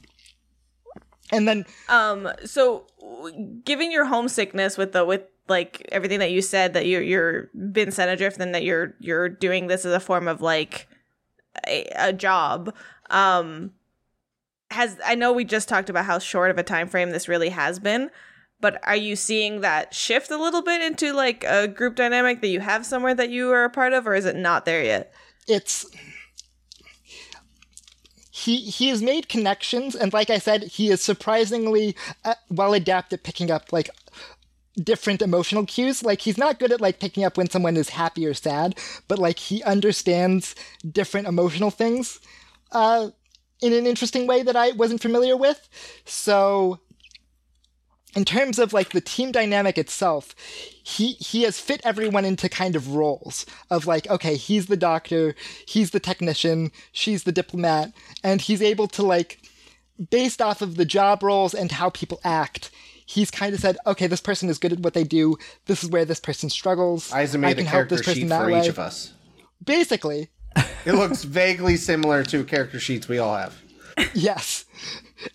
And 1.31 1.47
then 1.47 1.65
Um, 1.89 2.29
so 2.45 2.85
given 3.65 3.91
your 3.91 4.05
homesickness 4.05 4.77
with 4.77 4.91
the 4.91 5.03
with 5.03 5.23
like 5.47 5.87
everything 5.91 6.19
that 6.19 6.31
you 6.31 6.41
said 6.41 6.73
that 6.73 6.85
you 6.85 6.99
you're 6.99 7.49
been 7.71 7.91
sent 7.91 8.11
adrift 8.11 8.39
and 8.39 8.53
that 8.53 8.63
you're 8.63 8.95
you're 8.99 9.29
doing 9.29 9.67
this 9.67 9.85
as 9.85 9.93
a 9.93 9.99
form 9.99 10.27
of 10.27 10.41
like 10.41 10.87
a, 11.67 11.87
a 11.95 12.13
job. 12.13 12.73
Um, 13.09 13.71
has 14.71 14.97
I 15.05 15.15
know 15.15 15.31
we 15.31 15.45
just 15.45 15.69
talked 15.69 15.89
about 15.89 16.05
how 16.05 16.19
short 16.19 16.51
of 16.51 16.57
a 16.57 16.63
time 16.63 16.87
frame 16.87 17.11
this 17.11 17.27
really 17.27 17.49
has 17.49 17.79
been, 17.79 18.09
but 18.59 18.79
are 18.83 18.95
you 18.95 19.15
seeing 19.15 19.61
that 19.61 19.93
shift 19.93 20.29
a 20.31 20.37
little 20.37 20.61
bit 20.61 20.81
into 20.81 21.13
like 21.13 21.43
a 21.45 21.67
group 21.67 21.95
dynamic 21.95 22.41
that 22.41 22.47
you 22.47 22.59
have 22.59 22.85
somewhere 22.85 23.15
that 23.15 23.29
you 23.29 23.51
are 23.51 23.63
a 23.63 23.69
part 23.69 23.93
of, 23.93 24.05
or 24.07 24.15
is 24.15 24.25
it 24.25 24.35
not 24.35 24.65
there 24.65 24.83
yet? 24.83 25.13
it's 25.47 25.85
he 28.31 28.57
he 28.57 28.89
has 28.89 29.01
made 29.01 29.29
connections 29.29 29.95
and 29.95 30.13
like 30.13 30.29
i 30.29 30.37
said 30.37 30.63
he 30.63 30.89
is 30.89 31.01
surprisingly 31.01 31.95
uh, 32.25 32.35
well 32.49 32.73
adept 32.73 33.13
at 33.13 33.23
picking 33.23 33.49
up 33.49 33.71
like 33.71 33.89
different 34.83 35.21
emotional 35.21 35.65
cues. 35.65 36.03
Like 36.03 36.21
he's 36.21 36.37
not 36.37 36.59
good 36.59 36.71
at 36.71 36.81
like 36.81 36.99
picking 36.99 37.23
up 37.23 37.37
when 37.37 37.49
someone 37.49 37.77
is 37.77 37.89
happy 37.89 38.25
or 38.25 38.33
sad 38.33 38.77
but 39.07 39.19
like 39.19 39.39
he 39.39 39.63
understands 39.63 40.55
different 40.89 41.27
emotional 41.27 41.71
things 41.71 42.19
uh 42.71 43.09
in 43.61 43.73
an 43.73 43.87
interesting 43.87 44.27
way 44.27 44.43
that 44.43 44.55
i 44.55 44.71
wasn't 44.71 45.01
familiar 45.01 45.35
with. 45.35 45.67
So 46.05 46.79
in 48.15 48.25
terms 48.25 48.57
of 48.57 48.73
like 48.73 48.89
the 48.89 49.01
team 49.01 49.31
dynamic 49.31 49.77
itself, 49.77 50.35
he 50.83 51.13
he 51.13 51.43
has 51.43 51.59
fit 51.59 51.81
everyone 51.83 52.25
into 52.25 52.49
kind 52.49 52.75
of 52.75 52.95
roles 52.95 53.45
of 53.69 53.85
like, 53.85 54.09
okay, 54.09 54.35
he's 54.35 54.67
the 54.67 54.77
doctor, 54.77 55.35
he's 55.67 55.91
the 55.91 55.99
technician, 55.99 56.71
she's 56.91 57.23
the 57.23 57.31
diplomat, 57.31 57.93
and 58.23 58.41
he's 58.41 58.61
able 58.61 58.87
to 58.87 59.03
like, 59.03 59.39
based 60.09 60.41
off 60.41 60.61
of 60.61 60.77
the 60.77 60.85
job 60.85 61.21
roles 61.21 61.53
and 61.53 61.71
how 61.73 61.89
people 61.89 62.19
act, 62.23 62.71
he's 63.07 63.31
kind 63.31 63.55
of 63.55 63.59
said, 63.59 63.77
okay, 63.87 64.05
this 64.05 64.21
person 64.21 64.49
is 64.49 64.59
good 64.59 64.73
at 64.73 64.79
what 64.81 64.93
they 64.93 65.03
do. 65.03 65.37
This 65.65 65.83
is 65.83 65.89
where 65.89 66.05
this 66.05 66.19
person 66.19 66.49
struggles. 66.49 67.11
I 67.11 67.25
made 67.37 67.53
a 67.53 67.55
can 67.55 67.65
help 67.65 67.71
character 67.71 67.95
this 67.95 68.05
person 68.05 68.21
sheet 68.21 68.29
that 68.29 68.43
for 68.43 68.51
way. 68.51 68.61
each 68.61 68.67
of 68.67 68.77
us. 68.77 69.13
Basically, 69.63 70.29
It 70.85 70.93
looks 70.93 71.23
vaguely 71.23 71.77
similar 71.77 72.23
to 72.25 72.43
character 72.43 72.79
sheets 72.79 73.07
we 73.07 73.17
all 73.17 73.35
have. 73.35 73.59
yes 74.13 74.65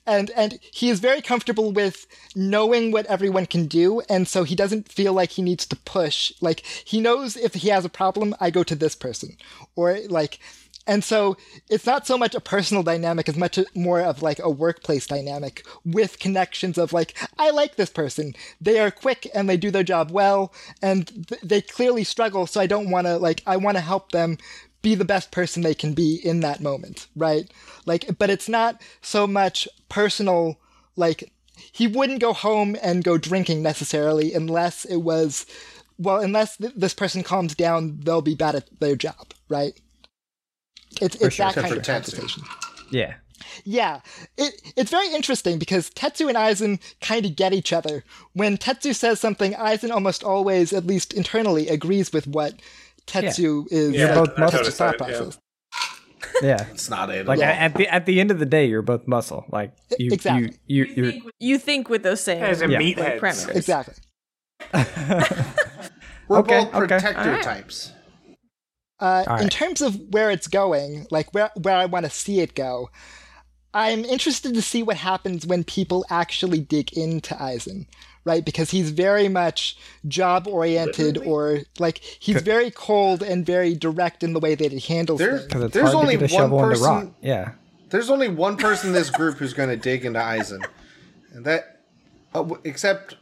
and 0.07 0.31
and 0.37 0.59
he 0.73 0.89
is 0.89 1.01
very 1.01 1.20
comfortable 1.20 1.73
with 1.73 2.07
knowing 2.35 2.91
what 2.93 3.07
everyone 3.07 3.47
can 3.47 3.66
do 3.66 4.01
and 4.09 4.29
so 4.29 4.45
he 4.45 4.55
doesn't 4.55 4.91
feel 4.91 5.12
like 5.12 5.31
he 5.31 5.43
needs 5.43 5.66
to 5.66 5.77
push 5.77 6.33
like 6.41 6.61
he 6.61 7.01
knows 7.01 7.37
if 7.37 7.55
he 7.55 7.68
has 7.68 7.85
a 7.85 7.89
problem 7.89 8.35
i 8.41 8.51
go 8.51 8.62
to 8.62 8.75
this 8.75 8.95
person 8.95 9.37
or 9.77 9.99
like 10.09 10.39
and 10.87 11.05
so 11.05 11.37
it's 11.70 11.87
not 11.87 12.07
so 12.07 12.18
much 12.18 12.35
a 12.35 12.41
personal 12.41 12.83
dynamic 12.83 13.28
as 13.28 13.37
much 13.37 13.59
more 13.74 14.01
of 14.01 14.22
like 14.22 14.39
a 14.41 14.51
workplace 14.51 15.07
dynamic 15.07 15.64
with 15.85 16.18
connections 16.18 16.78
of 16.78 16.93
like 16.93 17.16
i 17.39 17.51
like 17.51 17.76
this 17.76 17.91
person 17.91 18.35
they 18.61 18.78
are 18.78 18.91
quick 18.91 19.28
and 19.35 19.49
they 19.49 19.57
do 19.57 19.70
their 19.70 19.83
job 19.83 20.11
well 20.11 20.53
and 20.83 21.28
th- 21.28 21.41
they 21.43 21.61
clearly 21.61 22.05
struggle 22.05 22.47
so 22.47 22.61
i 22.61 22.66
don't 22.66 22.91
want 22.91 23.07
to 23.07 23.16
like 23.16 23.43
i 23.47 23.57
want 23.57 23.76
to 23.76 23.80
help 23.80 24.12
them 24.12 24.37
be 24.83 24.95
the 24.97 25.05
best 25.05 25.30
person 25.30 25.62
they 25.62 25.74
can 25.74 25.95
be 25.95 26.16
in 26.16 26.41
that 26.41 26.61
moment, 26.61 27.07
right? 27.16 27.51
Like, 27.87 28.18
but 28.18 28.30
it's 28.30 28.49
not 28.49 28.83
so 29.01 29.26
much 29.26 29.68
personal, 29.89 30.59
like, 30.97 31.33
he 31.55 31.87
wouldn't 31.87 32.20
go 32.20 32.33
home 32.33 32.76
and 32.83 33.05
go 33.05 33.16
drinking 33.16 33.62
necessarily 33.62 34.35
unless 34.35 34.85
it 34.85 34.97
was, 34.97 35.47
well, 35.99 36.20
unless 36.20 36.57
th- 36.57 36.72
this 36.76 36.95
person 36.95 37.22
calms 37.22 37.55
down, 37.55 38.01
they'll 38.03 38.22
be 38.22 38.35
bad 38.35 38.57
at 38.57 38.80
their 38.80 38.97
job, 38.97 39.33
right? 39.49 39.78
It's, 41.01 41.16
it's 41.16 41.34
sure. 41.34 41.47
that 41.47 41.57
Except 41.57 41.66
kind 41.66 41.76
of 41.76 41.82
Tetsu. 41.82 42.16
conversation. 42.16 42.43
Yeah. 42.90 43.14
Yeah, 43.64 44.01
it, 44.38 44.55
it's 44.76 44.90
very 44.90 45.12
interesting 45.12 45.59
because 45.59 45.90
Tetsu 45.90 46.28
and 46.28 46.38
Eisen 46.38 46.78
kind 47.01 47.26
of 47.26 47.34
get 47.36 47.53
each 47.53 47.72
other. 47.72 48.05
When 48.34 48.57
Tetsu 48.57 48.95
says 48.95 49.20
something, 49.20 49.55
Eisen 49.57 49.90
almost 49.90 50.22
always, 50.24 50.72
at 50.72 50.86
least 50.86 51.12
internally, 51.12 51.68
agrees 51.68 52.12
with 52.12 52.26
what 52.26 52.55
Tetsu 53.07 53.66
is 53.70 53.93
Yeah, 53.95 54.14
both 54.14 54.38
muscle 54.38 54.61
Tetsu's 54.61 54.76
thought 54.76 54.99
side, 54.99 55.09
yeah. 55.11 55.16
process. 55.16 55.38
Yeah. 56.40 56.66
It's 56.72 56.88
not 56.88 57.11
it. 57.11 57.26
Like 57.26 57.40
at 57.40 57.59
at 57.59 57.74
the 57.76 57.88
at 57.88 58.07
the 58.07 58.20
end 58.20 58.30
of 58.30 58.38
the 58.38 58.47
day, 58.47 58.66
you're 58.66 58.80
both 58.80 59.07
muscle. 59.09 59.45
Like 59.51 59.72
you, 59.99 60.12
Exactly. 60.12 60.57
you, 60.66 60.84
you, 60.84 61.03
you're. 61.05 61.12
You 61.40 61.59
think 61.59 61.88
with 61.90 62.05
those 62.05 62.20
same 62.20 62.43
As 62.43 62.62
a 62.62 62.68
Yeah. 62.70 62.78
meathead. 62.78 63.18
parameters. 63.20 63.57
Exactly. 63.57 63.95
We're 66.28 66.38
okay, 66.38 66.64
both 66.64 66.72
protector 66.72 67.18
Alright. 67.18 67.43
types. 67.43 67.93
Uh, 69.03 69.24
All 69.26 69.40
In 69.40 69.48
terms 69.48 69.82
of 69.82 69.96
where 70.14 70.30
it's 70.30 70.46
going, 70.46 71.07
like 71.11 71.34
where 71.34 71.50
where 71.61 71.76
I 71.76 71.86
want 71.86 72.05
to 72.07 72.11
see 72.11 72.38
it 72.40 72.55
go, 72.55 72.88
I'm 73.74 74.05
interested 74.05 74.55
to 74.55 74.62
see 74.62 74.82
what 74.82 74.96
happens 74.96 75.44
when 75.46 75.64
people 75.64 76.05
actually 76.09 76.61
dig 76.61 76.92
into 76.96 77.34
Eisen, 77.42 77.86
right? 78.24 78.44
Because 78.44 78.70
he's 78.70 78.90
very 78.90 79.28
much 79.28 79.76
job 80.07 80.46
oriented, 80.46 81.18
or 81.18 81.61
like 81.80 81.98
he's 81.98 82.42
very 82.42 82.70
cold 82.70 83.22
and 83.24 83.44
very 83.44 83.74
direct 83.74 84.22
in 84.22 84.34
the 84.34 84.40
way 84.40 84.55
that 84.55 84.70
he 84.72 84.78
handles 84.94 85.18
There- 85.18 85.38
things. 85.38 85.64
It's 85.64 85.74
There's 85.74 85.92
hard 85.92 85.96
only 86.05 86.16
to 86.18 86.26
get 86.28 86.30
a 86.30 86.34
one 86.34 86.42
shovel 86.44 86.59
in 86.59 86.64
the 86.68 86.74
person- 86.74 86.86
rock. 86.86 87.07
Yeah. 87.20 87.50
There's 87.90 88.09
only 88.09 88.28
one 88.28 88.57
person 88.57 88.88
in 88.90 88.94
this 88.94 89.11
group 89.11 89.36
who's 89.38 89.53
going 89.53 89.68
to 89.68 89.76
dig 89.76 90.05
into 90.05 90.22
Eisen, 90.22 90.62
and 91.34 91.44
that, 91.44 91.80
uh, 92.34 92.44
except 92.64 93.16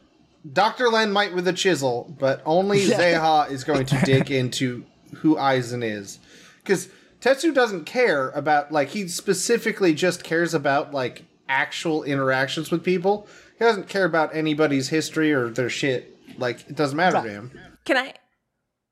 Doctor 0.53 0.89
Len 0.89 1.11
might 1.11 1.33
with 1.33 1.47
a 1.47 1.53
chisel, 1.53 2.15
but 2.19 2.41
only 2.45 2.81
Yeah. 2.83 2.97
Zeha 2.99 3.51
is 3.51 3.63
going 3.63 3.85
to 3.87 3.97
dig 4.05 4.29
into 4.31 4.85
who 5.17 5.37
Eisen 5.37 5.83
is, 5.83 6.19
because 6.63 6.89
Tetsu 7.21 7.53
doesn't 7.53 7.85
care 7.85 8.29
about 8.29 8.71
like 8.71 8.89
he 8.89 9.07
specifically 9.07 9.93
just 9.93 10.23
cares 10.23 10.53
about 10.53 10.93
like 10.93 11.23
actual 11.47 12.03
interactions 12.03 12.71
with 12.71 12.83
people. 12.83 13.27
He 13.59 13.65
doesn't 13.65 13.87
care 13.87 14.05
about 14.05 14.35
anybody's 14.35 14.89
history 14.89 15.31
or 15.31 15.49
their 15.49 15.69
shit. 15.69 16.17
Like 16.37 16.61
it 16.69 16.75
doesn't 16.75 16.97
matter 16.97 17.21
to 17.21 17.29
him. 17.29 17.51
Can 17.85 17.97
I 17.97 18.13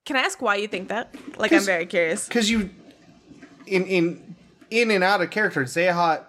can 0.06 0.16
I 0.16 0.20
ask 0.20 0.40
why 0.40 0.56
you 0.56 0.68
think 0.68 0.88
that? 0.88 1.14
Like 1.38 1.52
I'm 1.52 1.62
very 1.62 1.86
curious. 1.86 2.28
because 2.28 2.50
you 2.50 2.70
in 3.66 3.84
in 3.86 4.36
in 4.70 4.90
and 4.90 5.02
out 5.02 5.20
of 5.20 5.30
character 5.30 5.64
zehat 5.64 6.24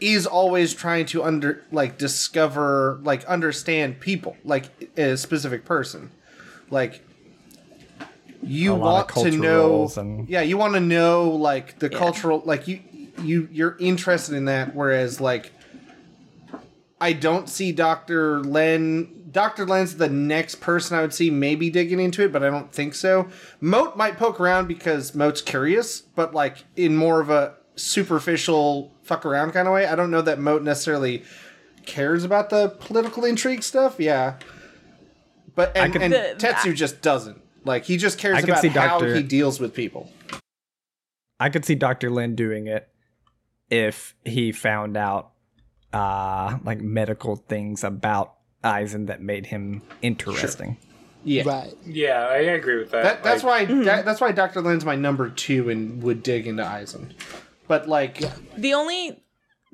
is 0.00 0.26
always 0.26 0.74
trying 0.74 1.06
to 1.06 1.22
under 1.22 1.62
like 1.70 1.96
discover 1.96 3.00
like 3.02 3.24
understand 3.26 4.00
people 4.00 4.36
like 4.44 4.64
a 4.98 5.16
specific 5.16 5.64
person 5.64 6.10
like 6.70 7.04
you 8.42 8.72
A 8.72 8.74
lot 8.74 9.10
of 9.10 9.16
want 9.16 9.32
to 9.32 9.38
know 9.38 9.90
and- 9.96 10.28
yeah 10.28 10.40
you 10.40 10.56
want 10.56 10.74
to 10.74 10.80
know 10.80 11.30
like 11.30 11.78
the 11.78 11.88
Yeah. 11.90 11.98
cultural 11.98 12.42
like 12.44 12.66
you 12.68 12.80
you 13.22 13.48
you're 13.52 13.76
interested 13.78 14.34
in 14.34 14.46
that 14.46 14.74
whereas 14.74 15.20
like 15.20 15.52
I 17.00 17.12
don't 17.14 17.48
see 17.48 17.72
Dr. 17.72 18.40
Len. 18.44 19.28
Dr. 19.32 19.66
Len's 19.66 19.96
the 19.96 20.08
next 20.08 20.56
person 20.60 20.96
I 20.96 21.00
would 21.00 21.12
see 21.12 21.30
maybe 21.30 21.68
digging 21.68 21.98
into 21.98 22.22
it, 22.22 22.32
but 22.32 22.44
I 22.44 22.50
don't 22.50 22.70
think 22.72 22.94
so. 22.94 23.28
Moat 23.60 23.96
might 23.96 24.16
poke 24.18 24.38
around 24.38 24.68
because 24.68 25.12
Moat's 25.14 25.40
curious, 25.40 26.00
but 26.00 26.32
like 26.32 26.64
in 26.76 26.96
more 26.96 27.20
of 27.20 27.28
a 27.28 27.54
superficial 27.74 28.92
fuck 29.02 29.26
around 29.26 29.50
kind 29.52 29.66
of 29.66 29.74
way. 29.74 29.86
I 29.86 29.96
don't 29.96 30.10
know 30.12 30.22
that 30.22 30.38
Moat 30.38 30.62
necessarily 30.62 31.24
cares 31.86 32.22
about 32.22 32.50
the 32.50 32.68
political 32.68 33.24
intrigue 33.24 33.62
stuff. 33.64 33.96
Yeah. 33.98 34.34
But 35.56 35.76
and, 35.76 35.92
could- 35.92 36.02
and 36.02 36.12
The- 36.12 36.34
Tetsu 36.38 36.72
just 36.74 37.02
doesn't. 37.02 37.40
Like 37.64 37.84
he 37.84 37.96
just 37.96 38.18
cares 38.18 38.38
I 38.38 38.40
about 38.40 38.60
see 38.60 38.68
how 38.68 38.98
Dr. 38.98 39.14
he 39.14 39.22
deals 39.22 39.60
with 39.60 39.74
people. 39.74 40.10
I 41.38 41.48
could 41.48 41.64
see 41.64 41.74
Dr. 41.74 42.10
Lin 42.10 42.34
doing 42.34 42.66
it 42.66 42.88
if 43.70 44.14
he 44.24 44.52
found 44.52 44.96
out 44.96 45.30
uh 45.92 46.58
like 46.64 46.80
medical 46.80 47.36
things 47.36 47.84
about 47.84 48.34
Eisen 48.64 49.06
that 49.06 49.20
made 49.20 49.46
him 49.46 49.82
interesting. 50.02 50.76
Yeah. 51.24 51.44
Right. 51.46 51.74
Yeah, 51.86 52.26
I 52.26 52.36
agree 52.38 52.78
with 52.78 52.90
that. 52.90 53.02
That, 53.04 53.22
that's 53.22 53.44
Like, 53.44 53.68
why 53.68 53.82
that, 53.84 54.04
that's 54.04 54.20
why 54.20 54.32
Dr. 54.32 54.60
Lin's 54.60 54.84
my 54.84 54.96
number 54.96 55.30
two 55.30 55.70
and 55.70 56.02
would 56.02 56.22
dig 56.22 56.46
into 56.46 56.66
Eisen. 56.66 57.14
But 57.68 57.88
like 57.88 58.22
The 58.56 58.74
only 58.74 59.21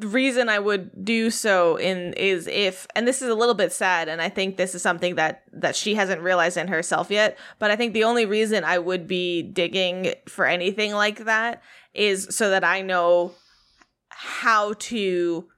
reason 0.00 0.48
I 0.48 0.58
would 0.58 1.04
do 1.04 1.30
so 1.30 1.76
in 1.76 2.12
is 2.12 2.46
if 2.46 2.86
and 2.94 3.06
this 3.06 3.20
is 3.20 3.28
a 3.28 3.34
little 3.34 3.54
bit 3.54 3.72
sad 3.72 4.08
and 4.08 4.22
I 4.22 4.28
think 4.28 4.56
this 4.56 4.74
is 4.74 4.82
something 4.82 5.16
that 5.16 5.42
that 5.52 5.74
she 5.74 5.94
hasn't 5.94 6.22
realized 6.22 6.56
in 6.56 6.68
herself 6.68 7.10
yet, 7.10 7.36
but 7.58 7.70
I 7.70 7.76
think 7.76 7.94
the 7.94 8.04
only 8.04 8.24
reason 8.24 8.64
I 8.64 8.78
would 8.78 9.08
be 9.08 9.42
digging 9.42 10.14
for 10.28 10.46
anything 10.46 10.92
like 10.92 11.24
that 11.24 11.62
is 11.94 12.28
so 12.30 12.50
that 12.50 12.62
I 12.64 12.82
know 12.82 13.32
how 14.08 14.74
to 14.74 15.48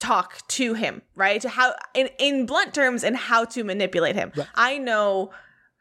talk 0.00 0.46
to 0.48 0.74
him, 0.74 1.02
right? 1.14 1.42
How 1.42 1.74
in 1.94 2.08
in 2.18 2.46
blunt 2.46 2.74
terms 2.74 3.04
and 3.04 3.16
how 3.16 3.44
to 3.46 3.64
manipulate 3.64 4.16
him. 4.16 4.32
Right. 4.34 4.48
I 4.54 4.78
know 4.78 5.30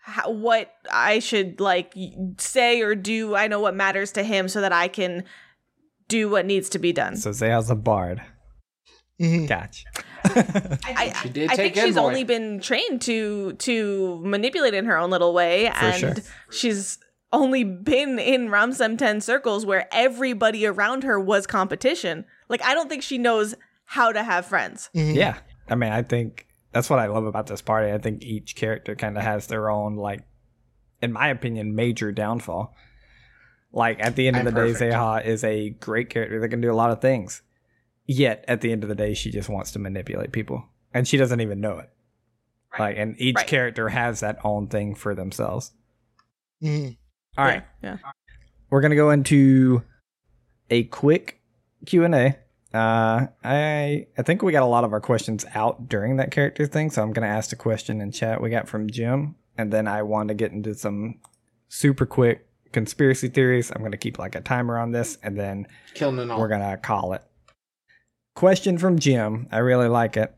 how, 0.01 0.30
what 0.32 0.74
I 0.91 1.19
should 1.19 1.59
like 1.59 1.95
say 2.38 2.82
or 2.82 2.95
do. 2.95 3.36
I 3.36 3.47
know 3.47 3.59
what 3.59 3.76
matters 3.76 4.11
to 4.13 4.24
him 4.24 4.47
so 4.47 4.61
that 4.61 4.74
I 4.74 4.88
can 4.88 5.24
do 6.12 6.30
what 6.30 6.45
needs 6.45 6.70
to 6.70 6.80
be 6.80 6.91
done. 6.93 7.16
So 7.16 7.32
Zeha's 7.32 7.70
a 7.70 7.76
bard. 7.76 8.22
Mhm. 9.20 9.47
Gotcha. 9.47 9.86
I, 10.86 11.14
She 11.22 11.30
did 11.30 11.51
I 11.51 11.55
think 11.55 11.76
she's 11.76 11.95
Envoy. 11.97 12.01
only 12.09 12.24
been 12.24 12.59
trained 12.59 13.01
to 13.03 13.53
to 13.53 14.20
manipulate 14.24 14.74
in 14.74 14.86
her 14.86 14.97
own 14.97 15.09
little 15.12 15.34
way, 15.34 15.68
and 15.68 15.99
sure. 15.99 16.16
she's 16.51 16.97
only 17.34 17.64
been 17.64 18.20
in 18.20 18.49
Ramsem 18.49 18.97
10 18.97 19.22
circles 19.22 19.66
where 19.66 19.88
everybody 19.93 20.66
around 20.66 21.03
her 21.03 21.20
was 21.20 21.47
competition. 21.47 22.26
Like 22.49 22.64
I 22.64 22.74
don't 22.74 22.89
think 22.89 23.03
she 23.03 23.18
knows 23.18 23.55
how 23.86 24.12
to 24.12 24.24
have 24.24 24.45
friends. 24.45 24.89
Yeah. 24.93 25.38
I 25.70 25.76
mean, 25.76 25.91
I 25.91 26.01
think 26.01 26.47
that's 26.74 26.89
what 26.89 26.99
I 26.99 27.05
love 27.07 27.26
about 27.26 27.47
this 27.47 27.62
party. 27.62 27.91
I 27.91 27.97
think 27.99 28.24
each 28.24 28.55
character 28.55 28.95
kind 28.95 29.18
of 29.18 29.24
has 29.24 29.47
their 29.47 29.70
own, 29.70 29.95
like, 29.95 30.22
in 31.01 31.12
my 31.12 31.28
opinion, 31.30 31.76
major 31.76 32.12
downfall. 32.12 32.74
Like, 33.74 33.99
at 34.05 34.15
the 34.15 34.28
end 34.28 34.36
of 34.38 34.41
I'm 34.41 34.45
the 34.45 34.51
day, 34.51 34.72
perfect. 34.74 34.93
Zeha 34.93 35.26
is 35.26 35.43
a 35.43 35.69
great 35.69 36.09
character 36.09 36.39
that 36.39 36.49
can 36.49 36.59
do 36.61 36.72
a 36.72 36.76
lot 36.76 36.91
of 36.91 36.99
things. 37.01 37.41
Yet, 38.05 38.43
at 38.47 38.61
the 38.61 38.72
end 38.72 38.84
of 38.84 38.89
the 38.89 38.95
day, 38.95 39.13
she 39.13 39.32
just 39.32 39.47
wants 39.47 39.72
to 39.72 39.80
manipulate 39.80 40.32
people. 40.34 40.65
And 40.93 41.07
she 41.07 41.15
doesn't 41.17 41.39
even 41.39 41.61
know 41.61 41.78
it. 41.80 41.89
Like, 42.78 42.97
and 42.97 43.15
each 43.19 43.36
Right. 43.38 43.47
character 43.47 43.89
has 43.89 44.19
that 44.22 44.39
own 44.43 44.67
thing 44.67 44.95
for 44.95 45.15
themselves. 45.15 45.72
Mhm. 46.61 46.97
All 47.38 47.45
right. 47.45 47.63
Yeah. 47.82 47.97
We're 48.69 48.82
gonna 48.82 48.95
go 48.95 49.11
into 49.11 49.84
a 50.69 50.84
quick 50.86 51.41
Q 51.86 52.03
and 52.05 52.15
A. 52.15 52.28
Uh, 52.74 53.28
I 53.43 54.07
I 54.17 54.22
think 54.22 54.41
we 54.41 54.51
got 54.53 54.63
a 54.63 54.67
lot 54.67 54.84
of 54.86 54.93
our 54.93 55.01
questions 55.01 55.45
out 55.53 55.89
during 55.89 56.15
that 56.17 56.32
character 56.32 56.65
thing, 56.65 56.89
so 56.89 57.01
I'm 57.01 57.11
gonna 57.13 57.28
ask 57.28 57.51
a 57.51 57.57
question 57.57 57.99
in 58.01 58.11
chat 58.11 58.41
we 58.41 58.49
got 58.49 58.67
from 58.69 58.89
Jim, 58.89 59.36
and 59.57 59.72
then 59.74 59.88
I 59.88 60.03
want 60.03 60.30
to 60.30 60.34
get 60.34 60.51
into 60.53 60.74
some 60.74 61.19
super 61.67 62.05
quick 62.05 62.47
conspiracy 62.72 63.28
theories. 63.28 63.72
I'm 63.72 63.82
gonna 63.82 63.97
keep 63.97 64.19
like 64.19 64.36
a 64.36 64.41
timer 64.41 64.78
on 64.78 64.91
this, 64.91 65.17
and 65.24 65.38
then 65.38 65.67
killing 65.93 66.19
it 66.19 66.30
all. 66.30 66.39
we're 66.39 66.47
gonna 66.47 66.78
call 66.78 67.13
it. 67.13 67.24
Question 68.36 68.78
from 68.78 68.99
Jim. 68.99 69.47
I 69.51 69.57
really 69.57 69.88
like 69.88 70.17
it. 70.17 70.36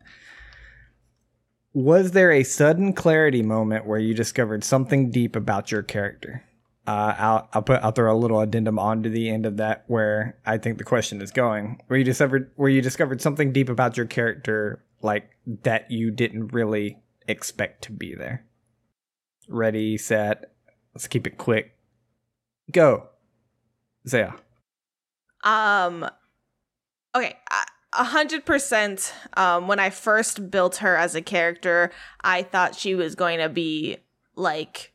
Was 1.74 2.12
there 2.12 2.32
a 2.32 2.44
sudden 2.44 2.94
clarity 2.94 3.42
moment 3.42 3.86
where 3.86 4.00
you 4.00 4.14
discovered 4.14 4.64
something 4.64 5.10
deep 5.10 5.36
about 5.36 5.72
your 5.72 5.82
character? 5.84 6.44
Uh, 6.86 7.16
I'll, 7.18 7.50
I'll 7.54 7.62
put 7.62 7.82
I'll 7.82 7.92
throw 7.92 8.14
a 8.14 8.18
little 8.18 8.42
addendum 8.42 8.78
onto 8.78 9.10
the 9.10 9.30
end 9.30 9.46
of 9.46 9.58
that 9.58 9.86
where 9.88 10.38
I 10.46 10.58
think 10.58 10.78
the 10.78 10.84
question 10.84 11.22
is 11.22 11.32
going. 11.32 11.80
Where 11.88 11.98
you 11.98 12.04
discovered 12.04 12.52
where 12.56 12.70
you 12.70 12.82
discovered 12.82 13.22
something 13.22 13.54
deep 13.54 13.70
about 13.70 13.96
your 13.96 14.06
character, 14.06 14.84
like 15.02 15.30
that 15.64 15.90
you 15.90 16.12
didn't 16.12 16.48
really 16.48 16.98
expect 17.28 17.84
to 17.86 17.92
be 17.92 18.16
there. 18.16 18.46
Ready, 19.48 19.98
set. 19.98 20.54
Let's 20.94 21.08
keep 21.08 21.26
it 21.26 21.38
quick. 21.38 21.76
Go, 22.74 23.08
Zaya. 24.08 24.34
Um 25.44 26.06
okay, 27.16 27.38
a- 27.52 28.04
hundred 28.04 28.46
percent. 28.46 29.14
Um, 29.38 29.68
when 29.68 29.80
I 29.80 29.90
first 29.92 30.50
built 30.50 30.78
her 30.78 30.96
as 30.98 31.16
a 31.16 31.22
character, 31.22 31.92
I 32.24 32.42
thought 32.44 32.76
she 32.76 32.96
was 32.96 33.14
going 33.16 33.40
to 33.40 33.50
be 33.50 33.98
like, 34.36 34.94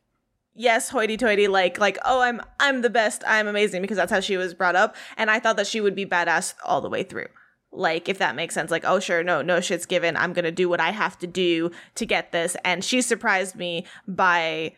yes, 0.55 0.89
hoity-toity, 0.89 1.47
like, 1.47 1.79
like, 1.79 1.97
oh, 2.05 2.21
I'm, 2.21 2.41
I'm 2.59 2.83
the 2.83 2.91
best, 2.91 3.23
I'm 3.25 3.47
amazing, 3.47 3.83
because 3.83 3.97
that's 3.97 4.11
how 4.11 4.19
she 4.19 4.37
was 4.37 4.53
brought 4.53 4.75
up, 4.75 4.97
and 5.17 5.31
I 5.31 5.39
thought 5.39 5.57
that 5.59 5.69
she 5.69 5.81
would 5.81 5.95
be 5.95 6.07
badass 6.07 6.55
all 6.65 6.81
the 6.81 6.91
way 6.91 7.05
through. 7.05 7.29
Like, 7.71 8.09
if 8.09 8.19
that 8.19 8.35
makes 8.35 8.55
sense, 8.55 8.73
like, 8.73 8.85
oh, 8.85 8.99
sure, 8.99 9.23
no, 9.23 9.43
no 9.43 9.61
shit's 9.61 9.87
given. 9.87 10.17
I'm 10.17 10.33
gonna 10.33 10.51
do 10.51 10.69
what 10.69 10.81
I 10.81 10.91
have 10.91 11.17
to 11.21 11.29
do 11.29 11.71
to 11.95 12.05
get 12.05 12.33
this, 12.33 12.57
and 12.65 12.83
she 12.83 13.01
surprised 13.01 13.55
me 13.55 13.87
by 14.09 14.75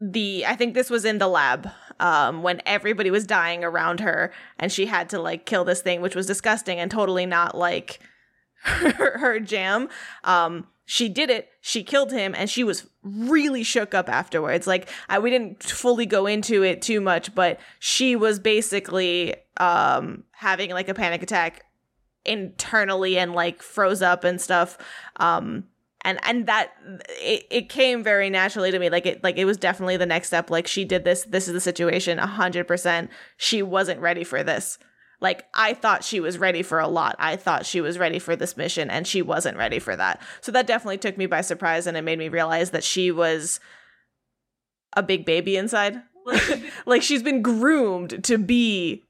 the 0.00 0.46
I 0.46 0.56
think 0.56 0.72
this 0.72 0.88
was 0.88 1.04
in 1.04 1.18
the 1.18 1.28
lab 1.28 1.68
um 2.00 2.42
when 2.42 2.60
everybody 2.66 3.10
was 3.10 3.26
dying 3.26 3.62
around 3.62 4.00
her 4.00 4.32
and 4.58 4.72
she 4.72 4.86
had 4.86 5.08
to 5.10 5.20
like 5.20 5.46
kill 5.46 5.64
this 5.64 5.82
thing 5.82 6.00
which 6.00 6.16
was 6.16 6.26
disgusting 6.26 6.78
and 6.78 6.90
totally 6.90 7.26
not 7.26 7.56
like 7.56 8.00
her, 8.62 9.18
her 9.18 9.40
jam. 9.40 9.88
Um 10.24 10.66
she 10.86 11.08
did 11.08 11.30
it. 11.30 11.48
She 11.60 11.84
killed 11.84 12.10
him 12.10 12.34
and 12.36 12.50
she 12.50 12.64
was 12.64 12.88
really 13.04 13.62
shook 13.62 13.94
up 13.94 14.08
afterwards. 14.08 14.66
Like 14.66 14.90
I, 15.08 15.20
we 15.20 15.30
didn't 15.30 15.62
fully 15.62 16.04
go 16.04 16.26
into 16.26 16.64
it 16.64 16.82
too 16.82 17.00
much 17.00 17.34
but 17.34 17.60
she 17.78 18.16
was 18.16 18.40
basically 18.40 19.36
um 19.58 20.24
having 20.32 20.70
like 20.70 20.88
a 20.88 20.94
panic 20.94 21.22
attack 21.22 21.64
internally 22.24 23.18
and 23.18 23.34
like 23.34 23.62
froze 23.62 24.02
up 24.02 24.24
and 24.24 24.40
stuff. 24.40 24.78
Um 25.16 25.64
and 26.02 26.18
and 26.22 26.46
that 26.46 26.72
it, 27.20 27.46
it 27.50 27.68
came 27.68 28.02
very 28.02 28.30
naturally 28.30 28.70
to 28.70 28.78
me. 28.78 28.90
Like 28.90 29.06
it 29.06 29.22
like 29.22 29.36
it 29.36 29.44
was 29.44 29.56
definitely 29.56 29.96
the 29.96 30.06
next 30.06 30.28
step. 30.28 30.50
Like 30.50 30.66
she 30.66 30.84
did 30.84 31.04
this. 31.04 31.24
This 31.24 31.48
is 31.48 31.54
the 31.54 31.60
situation. 31.60 32.18
100% 32.18 33.08
she 33.36 33.62
wasn't 33.62 34.00
ready 34.00 34.24
for 34.24 34.42
this. 34.42 34.78
Like 35.22 35.44
i 35.52 35.74
thought 35.74 36.02
she 36.02 36.18
was 36.18 36.38
ready 36.38 36.62
for 36.62 36.78
a 36.78 36.88
lot. 36.88 37.16
I 37.18 37.36
thought 37.36 37.66
she 37.66 37.80
was 37.80 37.98
ready 37.98 38.18
for 38.18 38.36
this 38.36 38.56
mission 38.56 38.90
and 38.90 39.06
she 39.06 39.20
wasn't 39.20 39.58
ready 39.58 39.78
for 39.78 39.94
that. 39.94 40.22
So 40.40 40.52
that 40.52 40.66
definitely 40.66 40.98
took 40.98 41.18
me 41.18 41.26
by 41.26 41.42
surprise 41.42 41.86
and 41.86 41.96
it 41.96 42.02
made 42.02 42.18
me 42.18 42.28
realize 42.28 42.70
that 42.70 42.84
she 42.84 43.10
was 43.10 43.60
a 44.94 45.02
big 45.02 45.24
baby 45.24 45.56
inside. 45.56 46.02
Like 46.86 47.02
she's 47.02 47.22
been 47.22 47.42
groomed 47.42 48.24
to 48.24 48.38
be 48.38 49.04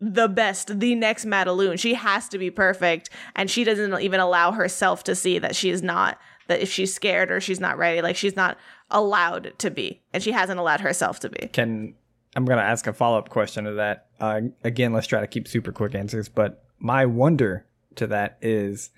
the 0.00 0.28
best, 0.28 0.78
the 0.78 0.94
next 0.94 1.24
Madaloon. 1.24 1.78
She 1.78 1.94
has 1.94 2.28
to 2.28 2.38
be 2.38 2.50
perfect, 2.50 3.10
and 3.34 3.50
she 3.50 3.64
doesn't 3.64 4.00
even 4.00 4.20
allow 4.20 4.52
herself 4.52 5.04
to 5.04 5.14
see 5.14 5.38
that 5.38 5.56
she's 5.56 5.82
not. 5.82 6.18
That 6.46 6.60
if 6.60 6.70
she's 6.70 6.94
scared 6.94 7.30
or 7.30 7.40
she's 7.40 7.60
not 7.60 7.76
ready, 7.76 8.00
like 8.00 8.16
she's 8.16 8.36
not 8.36 8.56
allowed 8.90 9.52
to 9.58 9.70
be, 9.70 10.02
and 10.12 10.22
she 10.22 10.32
hasn't 10.32 10.58
allowed 10.58 10.80
herself 10.80 11.20
to 11.20 11.28
be. 11.28 11.48
Can 11.48 11.94
I'm 12.34 12.44
gonna 12.44 12.62
ask 12.62 12.86
a 12.86 12.92
follow 12.92 13.18
up 13.18 13.28
question 13.28 13.64
to 13.64 13.74
that. 13.74 14.06
Uh, 14.20 14.40
again, 14.64 14.92
let's 14.92 15.06
try 15.06 15.20
to 15.20 15.26
keep 15.26 15.48
super 15.48 15.72
quick 15.72 15.94
answers. 15.94 16.28
But 16.28 16.64
my 16.78 17.04
wonder 17.04 17.66
to 17.96 18.06
that 18.06 18.38
is, 18.40 18.90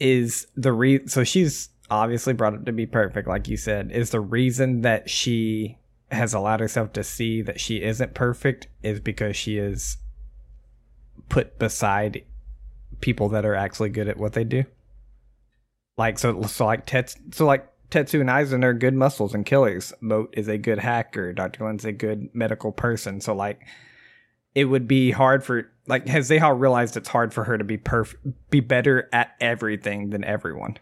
is 0.00 0.46
the 0.56 0.72
re 0.72 1.06
so 1.06 1.24
she's 1.24 1.70
obviously 1.90 2.32
brought 2.34 2.54
up 2.54 2.64
to 2.66 2.72
be 2.72 2.86
perfect, 2.86 3.28
like 3.28 3.48
you 3.48 3.56
said. 3.56 3.92
Is 3.92 4.10
the 4.10 4.20
reason 4.20 4.82
that 4.82 5.08
she 5.08 5.78
has 6.10 6.34
allowed 6.34 6.60
herself 6.60 6.92
to 6.94 7.04
see 7.04 7.42
that 7.42 7.60
she 7.60 7.82
isn't 7.82 8.14
perfect 8.14 8.68
is 8.82 9.00
because 9.00 9.36
she 9.36 9.58
is 9.58 9.98
put 11.28 11.58
beside 11.58 12.24
people 13.00 13.28
that 13.28 13.44
are 13.44 13.54
actually 13.54 13.90
good 13.90 14.08
at 14.08 14.16
what 14.16 14.32
they 14.32 14.44
do. 14.44 14.64
Like 15.96 16.18
so, 16.18 16.42
so 16.42 16.66
like 16.66 16.86
Tets, 16.86 17.16
so 17.32 17.44
like 17.44 17.68
Tetsu 17.90 18.20
and 18.20 18.30
Eisen 18.30 18.64
are 18.64 18.72
good 18.72 18.94
muscles 18.94 19.34
and 19.34 19.44
killers. 19.44 19.92
Moat 20.00 20.32
is 20.36 20.48
a 20.48 20.58
good 20.58 20.78
hacker. 20.78 21.32
Doctor 21.32 21.64
Len's 21.64 21.84
a 21.84 21.92
good 21.92 22.28
medical 22.34 22.72
person. 22.72 23.20
So 23.20 23.34
like, 23.34 23.60
it 24.54 24.64
would 24.64 24.88
be 24.88 25.10
hard 25.10 25.44
for 25.44 25.70
like 25.86 26.06
has 26.08 26.30
Zeha 26.30 26.58
realized 26.58 26.96
it's 26.96 27.08
hard 27.08 27.32
for 27.32 27.44
her 27.44 27.56
to 27.58 27.64
be 27.64 27.78
perf 27.78 28.14
be 28.50 28.60
better 28.60 29.08
at 29.12 29.34
everything 29.40 30.10
than 30.10 30.24
everyone 30.24 30.78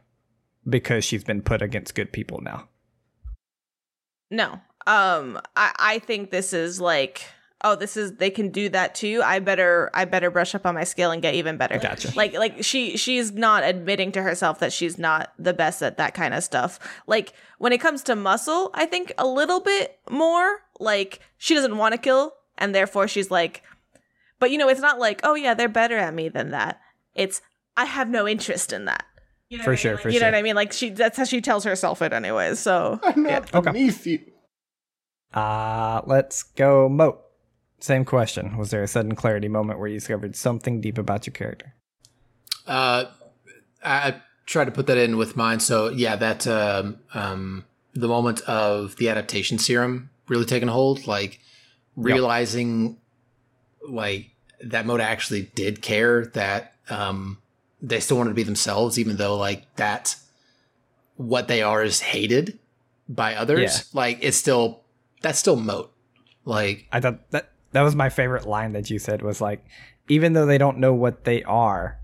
because 0.68 1.04
she's 1.04 1.24
been 1.24 1.42
put 1.42 1.62
against 1.62 1.94
good 1.94 2.12
people 2.12 2.40
now. 2.40 2.68
No. 4.30 4.60
Um 4.86 5.40
I 5.56 5.72
I 5.78 5.98
think 6.00 6.30
this 6.30 6.52
is 6.52 6.80
like 6.80 7.22
oh 7.64 7.74
this 7.74 7.96
is 7.96 8.16
they 8.16 8.30
can 8.30 8.50
do 8.50 8.68
that 8.68 8.94
too. 8.94 9.20
I 9.24 9.38
better 9.40 9.90
I 9.94 10.04
better 10.04 10.30
brush 10.30 10.54
up 10.54 10.66
on 10.66 10.74
my 10.74 10.84
skill 10.84 11.10
and 11.10 11.20
get 11.22 11.34
even 11.34 11.56
better. 11.56 11.78
Gotcha. 11.78 12.12
Like 12.14 12.34
like 12.34 12.62
she 12.62 12.96
she's 12.96 13.32
not 13.32 13.64
admitting 13.64 14.12
to 14.12 14.22
herself 14.22 14.58
that 14.60 14.72
she's 14.72 14.98
not 14.98 15.32
the 15.38 15.52
best 15.54 15.82
at 15.82 15.96
that 15.96 16.14
kind 16.14 16.34
of 16.34 16.44
stuff. 16.44 16.78
Like 17.06 17.32
when 17.58 17.72
it 17.72 17.78
comes 17.80 18.02
to 18.04 18.14
muscle, 18.16 18.70
I 18.74 18.86
think 18.86 19.12
a 19.18 19.26
little 19.26 19.60
bit 19.60 19.98
more 20.10 20.60
like 20.78 21.20
she 21.38 21.54
doesn't 21.54 21.76
want 21.78 21.92
to 21.92 21.98
kill 21.98 22.34
and 22.58 22.74
therefore 22.74 23.08
she's 23.08 23.30
like 23.30 23.62
but 24.38 24.50
you 24.50 24.58
know 24.58 24.68
it's 24.68 24.80
not 24.82 24.98
like 24.98 25.20
oh 25.24 25.34
yeah 25.34 25.54
they're 25.54 25.68
better 25.68 25.96
at 25.96 26.14
me 26.14 26.28
than 26.28 26.50
that. 26.50 26.80
It's 27.14 27.40
I 27.76 27.86
have 27.86 28.08
no 28.08 28.28
interest 28.28 28.72
in 28.72 28.84
that. 28.84 29.04
You 29.48 29.58
know 29.58 29.64
For 29.64 29.70
what 29.70 29.72
I 29.72 29.72
mean? 29.72 29.78
sure, 29.80 29.92
Like, 29.94 30.02
for 30.02 30.08
you 30.10 30.20
know 30.20 30.26
what 30.26 30.34
I 30.34 30.42
mean? 30.42 30.54
Like 30.56 30.72
she 30.72 30.90
that's 30.90 31.16
how 31.16 31.24
she 31.24 31.40
tells 31.40 31.64
herself 31.64 32.02
it 32.02 32.12
anyways. 32.12 32.58
So 32.58 33.00
I'm 33.02 33.22
not 33.22 33.54
Okay. 33.54 33.72
beneath 33.72 34.06
you. 34.06 34.20
Uh, 35.32 36.02
let's 36.06 36.42
go 36.42 36.88
Moat. 36.88 37.22
Same 37.78 38.04
question. 38.04 38.56
Was 38.56 38.70
there 38.70 38.82
a 38.82 38.88
sudden 38.88 39.14
clarity 39.14 39.48
moment 39.48 39.78
where 39.78 39.88
you 39.88 39.98
discovered 39.98 40.34
something 40.34 40.80
deep 40.80 40.96
about 40.98 41.26
your 41.26 41.34
character? 41.34 41.74
Uh, 42.66 43.04
I, 43.84 44.16
tried 44.46 44.66
to 44.66 44.70
put 44.70 44.86
that 44.86 44.96
in 44.96 45.16
with 45.16 45.36
mine. 45.36 45.60
So 45.60 45.88
yeah, 45.88 46.16
that 46.16 46.46
um, 46.46 46.98
um, 47.14 47.64
the 47.94 48.08
moment 48.08 48.40
of 48.42 48.96
the 48.96 49.08
adaptation 49.08 49.58
serum 49.58 50.10
really 50.28 50.44
taking 50.44 50.68
hold, 50.68 51.06
like 51.06 51.40
realizing 51.96 52.96
like 53.86 54.30
that 54.62 54.86
Moat 54.86 55.00
actually 55.00 55.50
did 55.54 55.82
care 55.82 56.26
that 56.26 56.74
um, 56.88 57.38
they 57.82 58.00
still 58.00 58.16
wanted 58.16 58.30
to 58.30 58.34
be 58.34 58.42
themselves, 58.42 58.98
even 58.98 59.16
though 59.16 59.36
like 59.36 59.66
that 59.76 60.16
what 61.16 61.48
they 61.48 61.62
are 61.62 61.82
is 61.82 62.00
hated 62.00 62.58
by 63.08 63.34
others. 63.34 63.60
Yeah. 63.60 64.00
Like 64.00 64.18
it's 64.22 64.36
still 64.36 64.82
that's 65.22 65.38
still 65.38 65.56
moat. 65.56 65.92
Like 66.44 66.86
I 66.92 67.00
thought 67.00 67.30
that 67.30 67.50
that 67.72 67.82
was 67.82 67.94
my 67.94 68.08
favorite 68.08 68.46
line 68.46 68.72
that 68.72 68.90
you 68.90 68.98
said 68.98 69.22
was 69.22 69.40
like, 69.40 69.64
even 70.08 70.32
though 70.32 70.46
they 70.46 70.58
don't 70.58 70.78
know 70.78 70.94
what 70.94 71.24
they 71.24 71.42
are, 71.42 71.98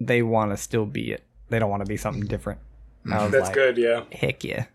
they 0.00 0.22
want 0.22 0.52
to 0.52 0.56
still 0.56 0.86
be 0.86 1.12
it. 1.12 1.24
They 1.48 1.58
don't 1.58 1.70
want 1.70 1.84
to 1.84 1.88
be 1.88 1.96
something 1.96 2.26
different. 2.26 2.60
That's 3.04 3.32
like, 3.32 3.54
good, 3.54 3.76
yeah. 3.78 4.04
Heck 4.12 4.42
yeah. 4.42 4.66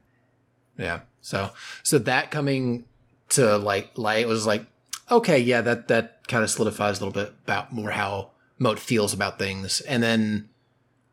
Yeah. 0.77 1.01
So 1.21 1.51
so 1.83 1.99
that 1.99 2.31
coming 2.31 2.85
to 3.29 3.57
like 3.57 3.97
light 3.97 4.27
was 4.27 4.45
like, 4.45 4.65
okay, 5.09 5.39
yeah, 5.39 5.61
that 5.61 5.87
that 5.89 6.27
kind 6.27 6.43
of 6.43 6.49
solidifies 6.49 6.99
a 6.99 7.05
little 7.05 7.23
bit 7.23 7.33
about 7.43 7.71
more 7.71 7.91
how 7.91 8.31
Moat 8.59 8.79
feels 8.79 9.13
about 9.13 9.39
things. 9.39 9.81
And 9.81 10.01
then 10.01 10.49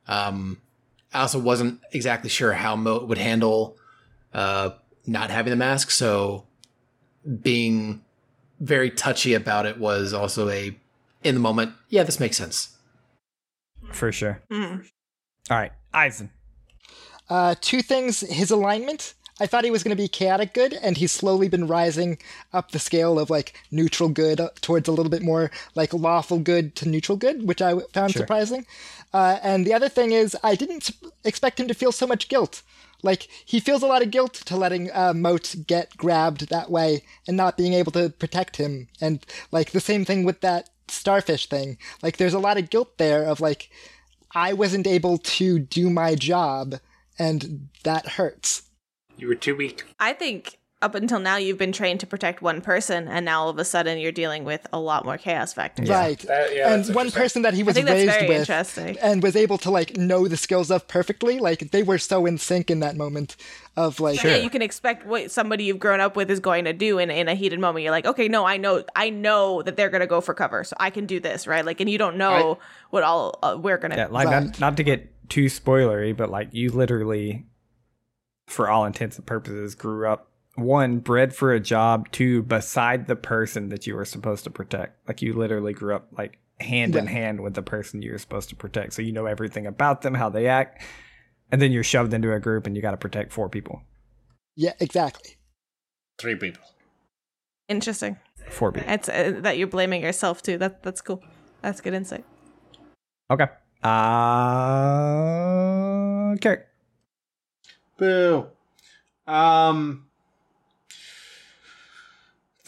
um 0.06 0.60
I 1.12 1.22
also 1.22 1.38
wasn't 1.38 1.80
exactly 1.92 2.30
sure 2.30 2.52
how 2.52 2.76
Moat 2.76 3.08
would 3.08 3.18
handle 3.18 3.76
uh 4.32 4.70
not 5.08 5.30
having 5.30 5.50
the 5.50 5.56
mask, 5.56 5.90
so 5.90 6.44
being 7.42 8.02
very 8.60 8.90
touchy 8.90 9.34
about 9.34 9.66
it 9.66 9.78
was 9.78 10.12
also 10.12 10.48
a 10.48 10.76
in 11.24 11.34
the 11.34 11.40
moment, 11.40 11.72
yeah, 11.88 12.04
this 12.04 12.20
makes 12.20 12.36
sense. 12.36 12.76
For 13.92 14.12
sure. 14.12 14.40
mm. 14.50 14.86
All 15.50 15.56
right, 15.56 15.72
Eisen. 15.92 16.30
Uh, 17.28 17.54
two 17.60 17.82
things: 17.82 18.20
his 18.20 18.50
alignment. 18.50 19.14
I 19.40 19.46
thought 19.46 19.64
he 19.64 19.70
was 19.70 19.84
going 19.84 19.96
to 19.96 20.02
be 20.02 20.08
chaotic 20.08 20.52
good, 20.52 20.72
and 20.72 20.96
he's 20.96 21.12
slowly 21.12 21.48
been 21.48 21.68
rising 21.68 22.18
up 22.52 22.72
the 22.72 22.80
scale 22.80 23.20
of 23.20 23.30
like 23.30 23.54
neutral 23.70 24.08
good 24.08 24.40
towards 24.60 24.88
a 24.88 24.92
little 24.92 25.10
bit 25.10 25.22
more 25.22 25.50
like 25.76 25.94
lawful 25.94 26.40
good 26.40 26.74
to 26.76 26.88
neutral 26.88 27.16
good, 27.16 27.46
which 27.46 27.62
I 27.62 27.78
found 27.92 28.12
Sure. 28.12 28.20
surprising. 28.22 28.66
Uh, 29.14 29.38
and 29.42 29.64
the 29.64 29.72
other 29.72 29.88
thing 29.88 30.10
is, 30.10 30.36
I 30.42 30.56
didn't 30.56 30.90
expect 31.24 31.60
him 31.60 31.68
to 31.68 31.74
feel 31.74 31.92
so 31.92 32.04
much 32.06 32.28
guilt. 32.28 32.62
Like 33.02 33.28
he 33.44 33.60
feels 33.60 33.82
a 33.82 33.86
lot 33.86 34.02
of 34.02 34.10
guilt 34.10 34.34
to 34.34 34.56
letting 34.56 34.90
uh, 34.92 35.12
Moat 35.14 35.54
get 35.66 35.96
grabbed 35.96 36.48
that 36.48 36.70
way 36.70 37.04
and 37.26 37.36
not 37.36 37.56
being 37.56 37.74
able 37.74 37.92
to 37.92 38.10
protect 38.10 38.56
him. 38.56 38.88
And 39.00 39.24
like 39.52 39.70
the 39.70 39.80
same 39.80 40.04
thing 40.04 40.24
with 40.24 40.40
that 40.40 40.70
starfish 40.88 41.48
thing. 41.48 41.78
Like 42.02 42.16
there's 42.16 42.34
a 42.34 42.38
lot 42.38 42.58
of 42.58 42.70
guilt 42.70 42.98
there 42.98 43.24
of 43.24 43.40
like 43.40 43.70
I 44.34 44.52
wasn't 44.52 44.86
able 44.86 45.18
to 45.18 45.58
do 45.58 45.88
my 45.90 46.14
job, 46.14 46.76
and 47.18 47.68
that 47.84 48.06
hurts. 48.06 48.62
You 49.16 49.28
were 49.28 49.34
too 49.34 49.56
weak. 49.56 49.84
I 49.98 50.12
think 50.12 50.57
up 50.80 50.94
until 50.94 51.18
now 51.18 51.36
you've 51.36 51.58
been 51.58 51.72
trained 51.72 51.98
to 51.98 52.06
protect 52.06 52.40
one 52.40 52.60
person, 52.60 53.08
and 53.08 53.24
now 53.24 53.40
all 53.42 53.48
of 53.48 53.58
a 53.58 53.64
sudden 53.64 53.98
you're 53.98 54.12
dealing 54.12 54.44
with 54.44 54.64
a 54.72 54.78
lot 54.78 55.04
more 55.04 55.18
chaos 55.18 55.52
factors. 55.52 55.88
Right. 55.88 56.18
That- 56.20 56.54
yeah, 56.54 56.72
and 56.72 56.94
one 56.94 57.10
person 57.10 57.42
that 57.42 57.52
he 57.54 57.64
was 57.64 57.74
think 57.74 57.86
that's 57.86 58.06
raised 58.06 58.28
with 58.28 58.38
interesting. 58.40 58.96
and 59.02 59.20
was 59.20 59.34
able 59.34 59.58
to 59.58 59.70
like 59.72 59.96
know 59.96 60.28
the 60.28 60.36
skills 60.36 60.70
of 60.70 60.86
perfectly, 60.86 61.40
like 61.40 61.72
they 61.72 61.82
were 61.82 61.98
so 61.98 62.26
in 62.26 62.38
sync 62.38 62.70
in 62.70 62.78
that 62.80 62.96
moment 62.96 63.36
of 63.76 63.98
like 63.98 64.22
Yeah, 64.22 64.36
you 64.36 64.50
can 64.50 64.62
expect 64.62 65.04
what 65.04 65.32
somebody 65.32 65.64
you've 65.64 65.80
grown 65.80 66.00
up 66.00 66.14
with 66.14 66.30
is 66.30 66.38
going 66.38 66.64
to 66.66 66.72
do 66.72 66.98
in, 66.98 67.10
in 67.10 67.26
a 67.28 67.34
heated 67.34 67.58
moment. 67.58 67.82
You're 67.82 67.92
like, 67.92 68.06
okay, 68.06 68.28
no, 68.28 68.44
I 68.44 68.56
know, 68.56 68.84
I 68.94 69.10
know 69.10 69.62
that 69.62 69.76
they're 69.76 69.90
gonna 69.90 70.06
go 70.06 70.20
for 70.20 70.32
cover, 70.32 70.62
so 70.62 70.76
I 70.78 70.90
can 70.90 71.06
do 71.06 71.18
this, 71.18 71.48
right? 71.48 71.64
Like, 71.64 71.80
and 71.80 71.90
you 71.90 71.98
don't 71.98 72.16
know 72.16 72.58
what 72.90 73.02
all 73.02 73.38
uh, 73.42 73.58
we're 73.60 73.78
gonna. 73.78 73.96
Yeah, 73.96 74.06
like 74.10 74.28
Right. 74.28 74.44
not, 74.44 74.60
not 74.60 74.76
to 74.76 74.84
get 74.84 75.28
too 75.28 75.46
spoilery, 75.46 76.16
but 76.16 76.30
like 76.30 76.50
you 76.52 76.70
literally, 76.70 77.46
for 78.46 78.70
all 78.70 78.84
intents 78.84 79.16
and 79.16 79.26
purposes, 79.26 79.74
grew 79.74 80.08
up 80.08 80.27
one 80.58 80.98
bred 80.98 81.34
for 81.34 81.52
a 81.52 81.60
job, 81.60 82.10
two 82.12 82.42
beside 82.42 83.06
the 83.06 83.16
person 83.16 83.68
that 83.70 83.86
you 83.86 83.94
were 83.94 84.04
supposed 84.04 84.44
to 84.44 84.50
protect. 84.50 85.08
Like 85.08 85.22
you 85.22 85.32
literally 85.32 85.72
grew 85.72 85.94
up 85.94 86.08
like 86.16 86.38
hand 86.60 86.96
in 86.96 87.06
hand 87.06 87.40
with 87.40 87.54
the 87.54 87.62
person 87.62 88.02
you 88.02 88.12
were 88.12 88.18
supposed 88.18 88.48
to 88.50 88.56
protect, 88.56 88.92
so 88.92 89.02
you 89.02 89.12
know 89.12 89.26
everything 89.26 89.66
about 89.66 90.02
them, 90.02 90.14
how 90.14 90.28
they 90.28 90.46
act, 90.48 90.82
and 91.52 91.62
then 91.62 91.72
you're 91.72 91.84
shoved 91.84 92.12
into 92.12 92.32
a 92.32 92.40
group 92.40 92.66
and 92.66 92.74
you 92.76 92.82
got 92.82 92.90
to 92.90 92.96
protect 92.96 93.32
four 93.32 93.48
people. 93.48 93.82
yeah, 94.56 94.72
exactly. 94.80 95.36
Three 96.18 96.34
people. 96.34 96.62
Interesting. 97.68 98.16
Four 98.50 98.72
people. 98.72 98.90
It's 98.92 99.08
uh, 99.08 99.34
that 99.42 99.56
you're 99.58 99.68
blaming 99.68 100.02
yourself 100.02 100.42
too. 100.42 100.58
That 100.58 100.82
that's 100.82 101.00
cool. 101.00 101.22
That's 101.62 101.80
good 101.80 101.94
insight. 101.94 102.24
Okay. 103.30 103.46
Uh, 104.68 106.34
Carrot. 106.40 106.66
Boo. 107.98 108.46
Um, 109.26 110.07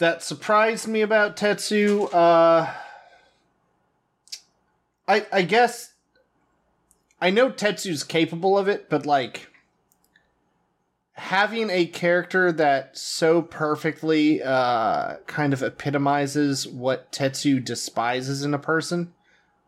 that 0.01 0.23
surprised 0.23 0.87
me 0.87 1.01
about 1.01 1.37
Tetsu. 1.37 2.11
Uh, 2.11 2.73
I 5.07 5.25
I 5.31 5.41
guess 5.43 5.93
I 7.21 7.29
know 7.29 7.51
Tetsu's 7.51 8.03
capable 8.03 8.57
of 8.57 8.67
it, 8.67 8.89
but 8.89 9.05
like 9.05 9.47
having 11.13 11.69
a 11.69 11.85
character 11.85 12.51
that 12.51 12.97
so 12.97 13.43
perfectly 13.43 14.41
uh 14.41 15.17
kind 15.27 15.53
of 15.53 15.61
epitomizes 15.61 16.67
what 16.67 17.11
Tetsu 17.11 17.63
despises 17.63 18.43
in 18.43 18.55
a 18.55 18.59
person 18.59 19.13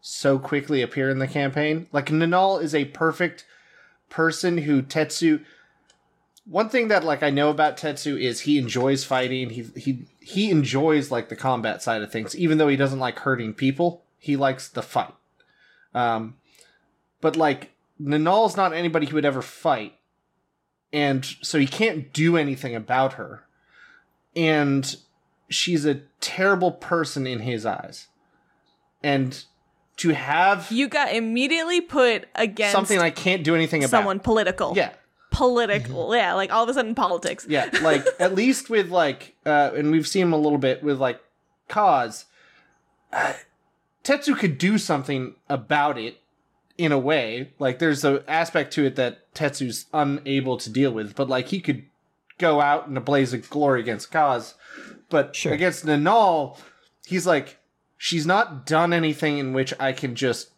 so 0.02 0.40
quickly 0.40 0.82
appear 0.82 1.12
in 1.12 1.20
the 1.20 1.28
campaign. 1.28 1.88
Like 1.92 2.08
Nanal 2.08 2.60
is 2.62 2.74
a 2.74 2.86
perfect 2.86 3.46
person 4.10 4.58
who 4.58 4.82
Tetsu 4.82 5.46
one 6.46 6.70
thing 6.70 6.90
that 6.90 7.04
like 7.04 7.24
I 7.24 7.30
know 7.30 7.50
about 7.50 7.78
Tetsu 7.78 8.20
is 8.20 8.42
he 8.42 8.58
enjoys 8.58 9.04
fighting. 9.04 9.50
He 9.50 9.64
he 9.76 10.06
he 10.24 10.50
enjoys 10.50 11.12
like 11.12 11.30
the 11.30 11.36
combat 11.36 11.82
side 11.82 12.02
of 12.02 12.12
things, 12.12 12.36
even 12.36 12.58
though 12.58 12.68
he 12.68 12.78
doesn't 12.78 13.00
like 13.00 13.20
hurting 13.20 13.54
people. 13.54 14.04
He 14.18 14.38
likes 14.38 14.70
the 14.70 14.82
fight. 14.82 15.14
Um, 15.94 16.38
but 17.22 17.36
like 17.36 17.72
Nanal's 18.00 18.56
not 18.56 18.74
anybody 18.74 19.06
he 19.06 19.14
would 19.14 19.26
ever 19.26 19.42
fight, 19.42 19.96
and 20.92 21.26
so 21.42 21.60
he 21.60 21.68
can't 21.68 22.14
do 22.14 22.38
anything 22.38 22.74
about 22.76 23.14
her. 23.14 23.44
And 24.36 24.96
she's 25.50 25.86
a 25.86 26.02
terrible 26.20 26.72
person 26.72 27.28
in 27.28 27.40
his 27.40 27.66
eyes. 27.66 28.08
And 29.04 29.44
to 29.98 30.10
have 30.10 30.72
You 30.72 30.88
got 30.88 31.14
immediately 31.14 31.82
put 31.82 32.26
against 32.34 32.74
something 32.74 32.98
I 32.98 33.10
can't 33.10 33.44
do 33.44 33.54
anything 33.56 33.84
about. 33.84 33.92
someone 33.92 34.20
political. 34.20 34.74
Yeah. 34.76 34.92
Political. 35.34 36.16
Yeah, 36.16 36.34
like 36.34 36.52
all 36.52 36.64
of 36.64 36.70
a 36.70 36.74
sudden 36.74 36.96
politics. 36.96 37.46
Yeah, 37.50 37.70
like 37.82 38.06
at 38.20 38.34
least 38.42 38.70
with 38.70 38.90
like, 38.90 39.36
uh, 39.46 39.72
and 39.76 39.92
we've 39.92 40.08
seen 40.08 40.24
him 40.24 40.34
a 40.34 40.38
little 40.38 40.58
bit 40.58 40.84
with 40.84 41.00
like 41.00 41.20
Kaz. 41.70 42.26
Uh, 43.12 43.34
Tetsu 44.04 44.38
could 44.38 44.58
do 44.58 44.78
something 44.78 45.36
about 45.50 45.98
it 45.98 46.18
in 46.78 46.92
a 46.92 47.00
way. 47.00 47.52
Like 47.60 47.80
there's 47.80 48.04
an 48.04 48.20
aspect 48.28 48.74
to 48.74 48.86
it 48.86 48.96
that 48.96 49.34
Tetsu's 49.34 49.86
unable 49.94 50.58
to 50.58 50.70
deal 50.70 50.92
with, 50.92 51.16
but 51.16 51.30
like 51.30 51.48
he 51.50 51.60
could 51.60 51.84
go 52.38 52.62
out 52.62 52.88
in 52.88 52.98
a 52.98 53.02
blaze 53.02 53.34
of 53.34 53.50
glory 53.50 53.80
against 53.80 54.12
Kaz. 54.12 54.54
But 55.10 55.36
Sure. 55.36 55.54
against 55.54 55.86
Nanal, 55.86 56.58
he's 57.06 57.28
like, 57.28 57.60
she's 57.98 58.26
not 58.26 58.66
done 58.66 58.92
anything 58.94 59.38
in 59.38 59.54
which 59.54 59.74
I 59.80 59.94
can 59.94 60.16
just, 60.16 60.50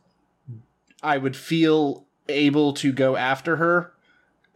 I 1.04 1.18
would 1.18 1.36
feel 1.36 2.06
able 2.30 2.74
to 2.74 2.92
go 2.94 3.16
after 3.18 3.58
her 3.58 3.92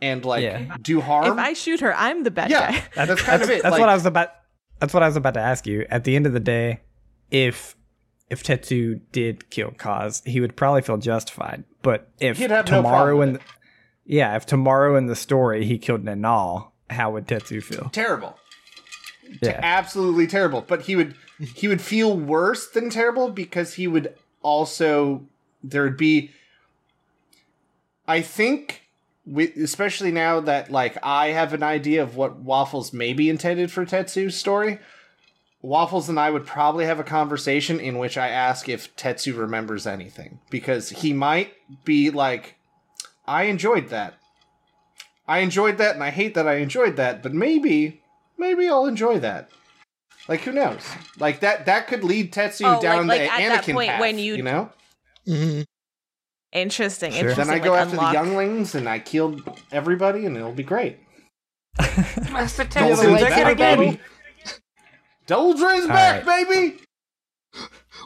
and 0.01 0.23
like 0.25 0.43
Yeah. 0.43 0.77
do 0.81 1.01
harm. 1.01 1.37
If 1.39 1.45
I 1.45 1.53
shoot 1.53 1.79
her, 1.81 1.95
I'm 1.95 2.23
the 2.23 2.31
bad 2.31 2.49
Yeah, 2.51 2.71
guy. 2.71 2.83
that's, 3.05 3.21
kind 3.21 3.41
of 3.41 3.49
it. 3.49 3.61
That's 3.63 3.73
like, 3.73 3.79
what 3.79 3.89
I 3.89 3.93
was 3.93 4.05
about. 4.05 4.29
That's 4.79 4.93
what 4.93 5.03
I 5.03 5.07
was 5.07 5.15
about 5.17 5.33
to 5.33 5.39
ask 5.41 5.67
you. 5.67 5.85
At 5.89 6.03
the 6.05 6.15
end 6.15 6.25
of 6.25 6.33
the 6.33 6.39
day, 6.39 6.81
if 7.31 7.75
if 8.29 8.43
Tetsu 8.43 9.01
did 9.11 9.49
kill 9.49 9.71
Kaz, 9.71 10.25
he 10.27 10.39
would 10.39 10.55
probably 10.55 10.81
feel 10.81 10.97
justified. 10.97 11.63
But 11.81 12.09
if 12.19 12.37
He'd 12.37 12.51
have 12.51 12.65
no 12.69 12.77
tomorrow 12.77 13.15
problem 13.15 13.29
in 13.29 13.33
the, 13.33 13.39
yeah, 14.05 14.35
if 14.35 14.45
tomorrow 14.45 14.95
in 14.95 15.07
the 15.07 15.15
story 15.15 15.65
he 15.65 15.77
killed 15.77 16.03
Nanal, 16.05 16.71
how 16.89 17.11
would 17.11 17.27
Tetsu 17.27 17.61
feel? 17.63 17.89
terrible. 17.91 18.37
Yeah, 19.43 19.59
absolutely 19.61 20.25
terrible 20.25 20.61
but 20.67 20.81
he 20.83 20.95
would 20.95 21.13
he 21.37 21.67
would 21.67 21.81
feel 21.83 22.17
worse 22.17 22.67
than 22.67 22.89
terrible 22.89 23.29
because 23.29 23.75
he 23.75 23.85
would 23.87 24.15
also 24.41 25.27
there 25.63 25.83
would 25.83 25.97
be 25.97 26.31
i 28.07 28.21
think 28.21 28.88
with, 29.25 29.55
especially 29.57 30.11
now 30.11 30.39
that 30.39 30.71
like 30.71 30.97
i 31.03 31.27
have 31.27 31.53
an 31.53 31.63
idea 31.63 32.01
of 32.01 32.15
what 32.15 32.37
waffles 32.37 32.93
may 32.93 33.13
be 33.13 33.29
intended 33.29 33.71
for 33.71 33.85
tetsu's 33.85 34.35
story 34.35 34.79
waffles 35.61 36.07
and 36.09 36.19
i 36.19 36.29
would 36.29 36.45
probably 36.45 36.85
have 36.85 36.99
a 36.99 37.03
conversation 37.03 37.79
in 37.79 37.97
which 37.97 38.17
i 38.17 38.29
ask 38.29 38.67
if 38.69 38.95
tetsu 38.95 39.37
remembers 39.37 39.85
anything 39.85 40.39
because 40.49 40.89
he 40.89 41.13
might 41.13 41.53
be 41.83 42.09
like 42.09 42.55
i 43.27 43.43
enjoyed 43.43 43.89
that 43.89 44.15
i 45.27 45.39
enjoyed 45.39 45.77
that 45.77 45.95
and 45.95 46.03
i 46.03 46.09
hate 46.09 46.33
that 46.33 46.47
i 46.47 46.55
enjoyed 46.55 46.95
that 46.95 47.21
but 47.21 47.33
maybe 47.33 48.01
maybe 48.37 48.69
I'll 48.69 48.85
enjoy 48.85 49.19
that. 49.19 49.49
Like 50.29 50.39
who 50.41 50.53
knows? 50.53 50.81
Like 51.19 51.41
that 51.41 51.65
that 51.65 51.87
could 51.87 52.05
lead 52.05 52.31
Tetsu 52.31 52.77
Oh, 52.77 52.81
down 52.81 53.05
like 53.07 53.19
the 53.19 53.25
at 53.33 53.41
Anakin 53.41 53.49
that 53.65 53.73
point 53.73 53.89
path, 53.89 53.99
when 53.99 54.17
you- 54.17 54.35
you 54.37 54.43
know. 54.43 54.71
Mhm. 55.27 55.65
Interesting. 56.51 57.11
Sure. 57.11 57.19
Interesting. 57.29 57.47
Then 57.47 57.55
I 57.55 57.59
go 57.63 57.71
like, 57.71 57.81
after 57.81 57.95
unlock- 57.95 58.11
the 58.11 58.13
younglings 58.19 58.75
and 58.75 58.89
I 58.89 58.99
kill 58.99 59.39
everybody 59.71 60.25
and 60.25 60.35
it'll 60.35 60.51
be 60.51 60.63
great. 60.63 60.97
Master 62.31 62.63
Double 62.65 62.95
Tetsu, 62.95 63.01
Dre's 63.03 63.21
take 63.21 63.31
it 63.31 63.35
back, 63.35 63.47
again. 63.53 63.77
baby. 63.79 63.99
Double 65.27 65.53
Dre's 65.53 65.87
back, 65.87 66.25
right. 66.25 66.47
baby. 66.47 66.79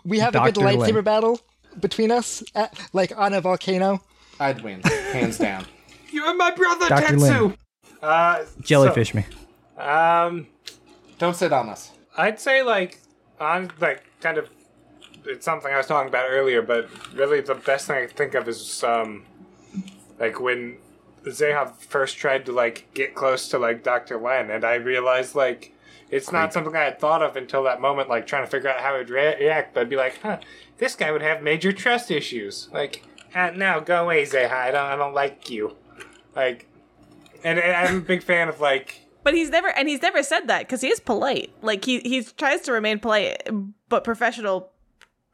We 0.06 0.20
have 0.20 0.36
a 0.36 0.40
good 0.52 0.56
lightsaber 0.56 0.96
Lin. 0.96 1.04
battle 1.04 1.40
between 1.80 2.12
us, 2.12 2.44
at, 2.54 2.78
like 2.92 3.18
on 3.18 3.34
a 3.34 3.42
volcano. 3.42 4.02
I'd 4.40 4.62
win, 4.62 4.82
hands 4.84 5.38
down. 5.38 5.66
You're 6.12 6.36
my 6.36 6.52
brother, 6.52 6.90
Dr. 6.90 7.16
Tetsu. 7.16 7.42
Lin. 7.42 7.58
Uh, 8.02 8.44
jellyfish 8.62 9.14
me. 9.14 9.26
um, 9.78 10.48
Don't 11.18 11.36
sit 11.36 11.54
on 11.54 11.70
us. 11.70 11.92
I'd 12.18 12.40
say 12.40 12.62
like 12.62 13.00
on 13.40 13.72
like 13.80 14.04
kind 14.20 14.38
of 14.38 14.50
it's 15.26 15.46
something 15.46 15.72
I 15.72 15.78
was 15.78 15.88
talking 15.88 16.10
about 16.10 16.28
earlier, 16.30 16.62
but 16.62 16.90
really 17.14 17.42
the 17.42 17.56
best 17.56 17.88
thing 17.88 17.98
I 17.98 18.06
can 18.08 18.16
think 18.16 18.34
of 18.36 18.48
is 18.48 18.84
um 18.84 19.26
like 20.20 20.40
when 20.40 20.78
Zeha 21.26 21.76
first 21.76 22.18
tried 22.18 22.46
to 22.46 22.52
like 22.52 22.88
get 22.94 23.16
close 23.16 23.48
to 23.50 23.58
like 23.58 23.84
Dr. 23.84 24.20
Len 24.20 24.50
and 24.52 24.64
I 24.64 24.76
realized 24.76 25.36
like 25.36 25.74
it's 26.10 26.32
not 26.32 26.54
something 26.54 26.76
I 26.76 26.84
had 26.84 27.00
thought 27.00 27.24
of 27.24 27.36
until 27.36 27.64
that 27.64 27.82
moment, 27.82 28.08
like 28.08 28.28
trying 28.28 28.44
to 28.44 28.50
figure 28.50 28.70
out 28.70 28.82
how 28.82 28.96
he'd 28.98 29.10
rea- 29.10 29.36
react. 29.40 29.74
But 29.74 29.82
I'd 29.82 29.90
be 29.90 29.96
like, 29.96 30.20
huh, 30.22 30.38
this 30.78 30.96
guy 30.96 31.12
would 31.12 31.24
have 31.24 31.42
major 31.42 31.72
trust 31.72 32.12
issues. 32.12 32.70
Like, 32.72 33.04
ah, 33.34 33.50
no, 33.56 33.82
go 33.82 34.04
away, 34.04 34.22
Zeha. 34.24 34.52
I 34.52 34.70
don't, 34.70 34.86
I 34.86 34.96
don't 34.96 35.16
like 35.16 35.50
you. 35.50 35.76
Like, 36.36 36.68
and, 37.44 37.58
and 37.58 37.76
I'm 37.76 37.98
a 37.98 38.02
big 38.02 38.22
fan 38.22 38.48
of 38.48 38.62
like 38.62 39.02
But 39.24 39.34
he's 39.34 39.50
never 39.50 39.70
and 39.70 39.90
he's 39.90 40.04
never 40.04 40.22
said 40.22 40.48
that 40.50 40.60
because 40.60 40.82
he 40.82 40.90
is 40.90 41.00
polite. 41.00 41.52
Like 41.64 41.84
he 41.84 42.00
he 42.02 42.22
tries 42.22 42.62
to 42.62 42.72
remain 42.74 43.00
polite 43.00 43.48
but 43.90 44.04
professional, 44.04 44.72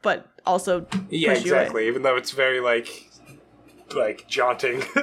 but 0.02 0.26
also 0.46 0.86
Yeah, 1.10 1.34
push 1.34 1.44
you 1.44 1.52
away. 1.52 1.60
exactly. 1.62 1.88
Even 1.88 2.02
though 2.02 2.16
it's 2.16 2.30
very 2.32 2.60
like 2.60 3.08
like 3.94 4.26
jaunting. 4.28 4.82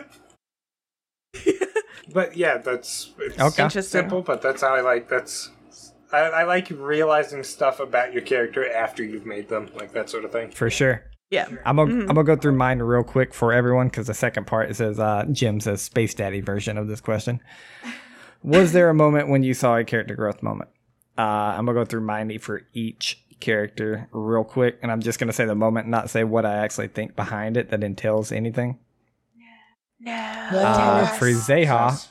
but 2.14 2.36
yeah, 2.38 2.58
that's 2.58 3.12
it's 3.20 3.40
Okay. 3.40 3.64
Interesting. 3.64 4.02
simple, 4.02 4.22
but 4.22 4.42
that's 4.42 4.62
how 4.62 4.76
I 4.76 4.82
like 4.82 5.10
that's 5.10 5.52
I, 6.12 6.20
I 6.20 6.44
like 6.44 6.70
realizing 6.70 7.44
stuff 7.44 7.80
about 7.80 8.14
your 8.14 8.22
character 8.22 8.72
after 8.72 9.04
you've 9.04 9.26
made 9.26 9.50
them, 9.50 9.70
like 9.76 9.92
that 9.94 10.10
sort 10.10 10.26
of 10.26 10.32
thing. 10.32 10.52
For 10.52 10.70
sure. 10.70 11.04
Yeah. 11.30 11.48
I'm 11.66 11.76
gonna 11.76 11.92
I'm 11.94 12.08
gonna 12.08 12.24
go 12.24 12.38
through 12.38 12.54
mine 12.54 12.80
real 12.80 13.04
quick 13.04 13.34
for 13.34 13.52
everyone 13.52 13.88
because 13.90 14.08
the 14.08 14.14
second 14.14 14.48
part 14.48 14.70
it 14.72 14.76
says 14.76 15.00
uh, 15.00 15.26
Jim 15.32 15.60
says 15.60 15.82
Space 15.82 16.14
Daddy 16.14 16.40
version 16.40 16.78
of 16.78 16.88
this 16.88 17.02
question. 17.02 17.42
Was 18.44 18.72
there 18.72 18.90
a 18.90 18.94
moment 18.94 19.28
when 19.28 19.44
you 19.44 19.54
saw 19.54 19.78
a 19.78 19.84
character 19.84 20.16
growth 20.16 20.42
moment? 20.42 20.70
Uh, 21.18 21.22
I'm 21.58 21.66
gonna 21.66 21.78
go 21.80 21.84
through 21.86 22.02
mine 22.02 22.38
for 22.40 22.62
each 22.74 23.22
character 23.40 24.10
real 24.12 24.44
quick, 24.44 24.80
and 24.82 24.92
I'm 24.92 25.02
just 25.02 25.20
gonna 25.20 25.34
say 25.34 25.46
the 25.46 25.56
moment, 25.56 25.88
not 25.88 26.10
say 26.10 26.24
what 26.24 26.46
I 26.46 26.58
actually 26.58 26.88
think 26.88 27.16
behind 27.16 27.58
it 27.58 27.70
that 27.70 27.84
entails 27.84 28.32
anything. 28.32 28.80
Uh, 30.52 31.08
for 31.08 31.26
Zeha, 31.28 32.08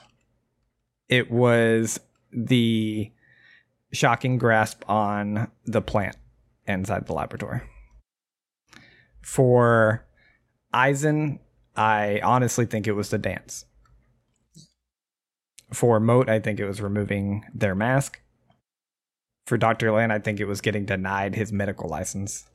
it 1.09 1.31
was 1.31 2.01
the 2.33 3.13
shocking 3.93 4.39
grasp 4.39 4.83
on 4.89 5.51
the 5.65 5.81
plant 5.81 6.17
inside 6.67 7.07
the 7.07 7.13
laboratory. 7.13 7.63
For 9.23 10.05
Eisen, 10.73 11.41
I 11.77 12.21
honestly 12.23 12.67
think 12.67 12.87
it 12.87 12.93
was 12.93 13.11
the 13.11 13.19
dance. 13.19 13.65
For 15.73 15.99
Moat, 15.99 16.29
I 16.29 16.39
think 16.41 16.61
it 16.61 16.67
was 16.67 16.81
removing 16.81 17.45
their 17.53 17.75
mask. 17.75 18.21
For 19.47 19.57
Dr. 19.57 19.93
Lan, 19.93 20.11
I 20.11 20.19
think 20.19 20.41
it 20.41 20.47
was 20.47 20.61
getting 20.61 20.85
denied 20.85 21.35
his 21.35 21.53
medical 21.53 21.89
license. 21.89 22.47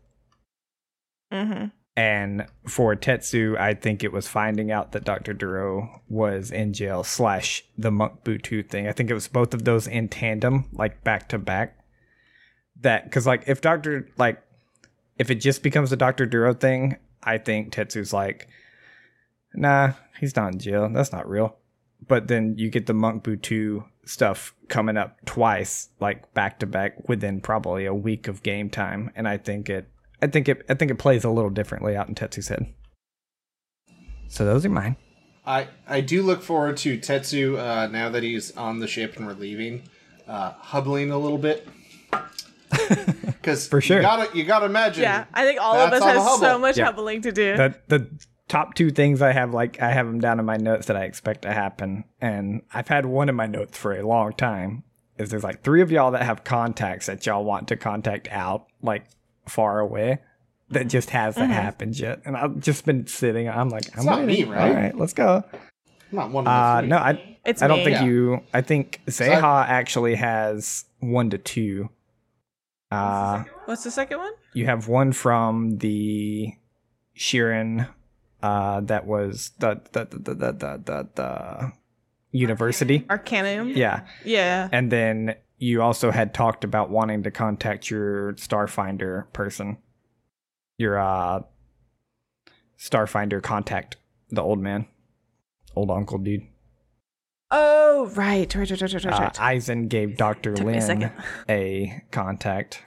Mm-hmm. 1.31 1.67
And 1.95 2.45
for 2.67 2.95
Tetsu, 2.95 3.57
I 3.57 3.73
think 3.73 4.03
it 4.03 4.13
was 4.13 4.27
finding 4.27 4.71
out 4.71 4.91
that 4.91 5.03
Dr. 5.03 5.33
Duro 5.33 6.01
was 6.09 6.51
in 6.51 6.73
jail 6.73 7.03
slash 7.03 7.63
the 7.77 7.91
Monk 7.91 8.23
Butu 8.23 8.67
thing. 8.67 8.87
I 8.87 8.91
think 8.91 9.09
it 9.09 9.13
was 9.13 9.27
both 9.27 9.53
of 9.53 9.65
those 9.65 9.87
in 9.87 10.07
tandem, 10.07 10.65
like 10.73 11.03
back 11.03 11.29
to 11.29 11.37
back. 11.37 11.77
That 12.79 13.05
because 13.05 13.27
like 13.27 13.43
if 13.47 13.61
Dr. 13.61 14.09
like 14.17 14.41
if 15.17 15.29
it 15.29 15.35
just 15.35 15.63
becomes 15.63 15.91
a 15.91 15.97
Dr. 15.97 16.25
Duro 16.25 16.53
thing, 16.53 16.97
I 17.23 17.37
think 17.37 17.73
Tetsu's 17.73 18.13
like, 18.13 18.47
nah, 19.53 19.93
he's 20.19 20.35
not 20.35 20.53
in 20.53 20.59
jail. 20.59 20.89
That's 20.89 21.11
not 21.11 21.29
real. 21.29 21.57
But 22.07 22.27
then 22.27 22.55
you 22.57 22.69
get 22.69 22.87
the 22.87 22.93
Monk 22.93 23.23
Butu 23.23 23.85
stuff 24.05 24.53
coming 24.67 24.97
up 24.97 25.17
twice, 25.25 25.89
like 25.99 26.33
back 26.33 26.59
to 26.59 26.65
back 26.65 27.07
within 27.07 27.39
probably 27.41 27.85
a 27.85 27.93
week 27.93 28.27
of 28.27 28.43
game 28.43 28.69
time, 28.69 29.11
and 29.15 29.27
I 29.27 29.37
think 29.37 29.69
it 29.69 29.87
I 30.21 30.27
think 30.27 30.49
it 30.49 30.65
I 30.69 30.73
think 30.73 30.91
it 30.91 30.95
plays 30.99 31.23
a 31.23 31.29
little 31.29 31.49
differently 31.51 31.95
out 31.95 32.07
in 32.09 32.15
Tetsu's 32.15 32.47
head. 32.47 32.73
So 34.27 34.45
those 34.45 34.65
are 34.65 34.69
mine. 34.69 34.95
I 35.45 35.67
I 35.87 36.01
do 36.01 36.23
look 36.23 36.41
forward 36.41 36.77
to 36.77 36.97
Tetsu 36.97 37.57
uh, 37.57 37.87
now 37.87 38.09
that 38.09 38.23
he's 38.23 38.55
on 38.57 38.79
the 38.79 38.87
ship 38.87 39.17
and 39.17 39.25
we're 39.27 39.33
leaving, 39.33 39.83
uh, 40.27 40.51
hubbling 40.53 41.11
a 41.11 41.17
little 41.17 41.37
bit. 41.39 41.67
Because 43.41 43.67
For 43.67 43.81
sure. 43.81 43.97
you 43.97 44.03
gotta 44.03 44.37
you 44.37 44.43
gotta 44.43 44.65
imagine. 44.67 45.01
Yeah, 45.03 45.25
I 45.33 45.45
think 45.45 45.59
all 45.59 45.75
of 45.75 45.91
us 45.91 45.99
That's 45.99 46.19
have 46.19 46.39
so 46.39 46.59
much 46.59 46.77
Yeah. 46.77 46.85
hubbling 46.85 47.21
to 47.23 47.31
do. 47.31 47.57
That 47.57 47.87
the 47.89 48.07
top 48.51 48.73
two 48.75 48.91
things 48.91 49.21
I 49.21 49.31
have 49.31 49.53
like 49.53 49.81
I 49.81 49.91
have 49.91 50.05
them 50.05 50.19
down 50.19 50.39
in 50.39 50.45
my 50.45 50.57
notes 50.57 50.87
that 50.87 50.97
I 50.97 51.05
expect 51.05 51.43
to 51.43 51.53
happen, 51.53 52.03
and 52.19 52.61
I've 52.73 52.87
had 52.89 53.05
one 53.05 53.29
in 53.29 53.35
my 53.35 53.47
notes 53.47 53.77
for 53.77 53.93
a 53.93 54.05
long 54.05 54.33
time. 54.33 54.83
Is 55.17 55.29
there's 55.29 55.43
like 55.43 55.63
three 55.63 55.81
of 55.81 55.91
y'all 55.91 56.11
that 56.11 56.23
have 56.23 56.43
contacts 56.43 57.05
that 57.05 57.25
y'all 57.25 57.43
want 57.43 57.67
to 57.69 57.77
contact 57.77 58.27
out 58.31 58.65
like 58.81 59.05
far 59.47 59.79
away 59.79 60.19
that 60.69 60.87
just 60.87 61.09
hasn't 61.11 61.45
Mm-hmm. 61.45 61.53
happened 61.53 61.99
yet, 61.99 62.21
and 62.25 62.35
I've 62.35 62.59
just 62.59 62.85
been 62.85 63.07
sitting. 63.07 63.47
I'm 63.49 63.69
like, 63.69 63.83
I'm 63.97 64.05
not 64.05 64.19
ready. 64.25 64.43
me, 64.45 64.51
right? 64.51 64.69
All 64.69 64.73
right, 64.75 64.97
let's 64.97 65.13
go. 65.13 65.43
I'm 65.53 65.59
not 66.17 66.31
one 66.31 66.45
of 66.47 66.51
Uh, 66.51 66.81
no, 66.81 66.97
I 66.97 67.37
It's 67.45 67.61
I 67.61 67.67
don't 67.67 67.79
me. 67.79 67.83
think 67.85 67.97
Yeah. 67.97 68.05
you. 68.05 68.41
I 68.53 68.61
think 68.61 69.01
I- 69.07 69.11
Zeha 69.11 69.65
actually 69.67 70.15
has 70.15 70.85
one 70.99 71.29
to 71.31 71.37
two. 71.37 71.89
Uh, 72.91 73.43
What's 73.65 73.83
the 73.85 73.91
second 73.91 74.17
one? 74.17 74.33
you 74.53 74.65
have 74.65 74.87
one 74.89 75.13
from 75.13 75.77
the 75.77 76.53
Sheeran, 77.17 77.87
uh, 78.41 78.81
that 78.81 79.05
was 79.05 79.51
the 79.59 79.81
the 79.91 80.05
the 80.05 80.17
the 80.17 80.33
the, 80.33 80.81
the, 80.83 81.07
the, 81.15 81.73
university. 82.31 83.05
Arcanum. 83.09 83.69
Yeah, 83.69 84.05
Yeah. 84.23 84.69
and 84.71 84.91
then 84.91 85.35
you 85.57 85.81
also 85.81 86.11
had 86.11 86.33
talked 86.33 86.63
about 86.63 86.89
wanting 86.89 87.23
to 87.23 87.31
contact 87.31 87.89
your 87.89 88.33
Starfinder 88.33 89.31
person, 89.33 89.77
your 90.77 90.97
uh, 90.97 91.41
Starfinder 92.79 93.43
contact, 93.43 93.97
the 94.29 94.41
old 94.41 94.59
man, 94.59 94.87
old 95.75 95.91
uncle 95.91 96.17
dude. 96.17 96.47
Oh, 97.51 98.09
right. 98.15 98.53
Right, 98.55 98.71
right, 98.71 98.81
right, 98.81 98.93
right, 98.93 99.05
right. 99.05 99.39
Uh. 99.39 99.43
Eisen 99.43 99.87
gave 99.87 100.17
Dr. 100.17 100.53
Took 100.53 100.65
me 100.65 100.77
a 100.77 100.87
Lin 100.87 101.11
a 101.49 102.03
contact, 102.11 102.81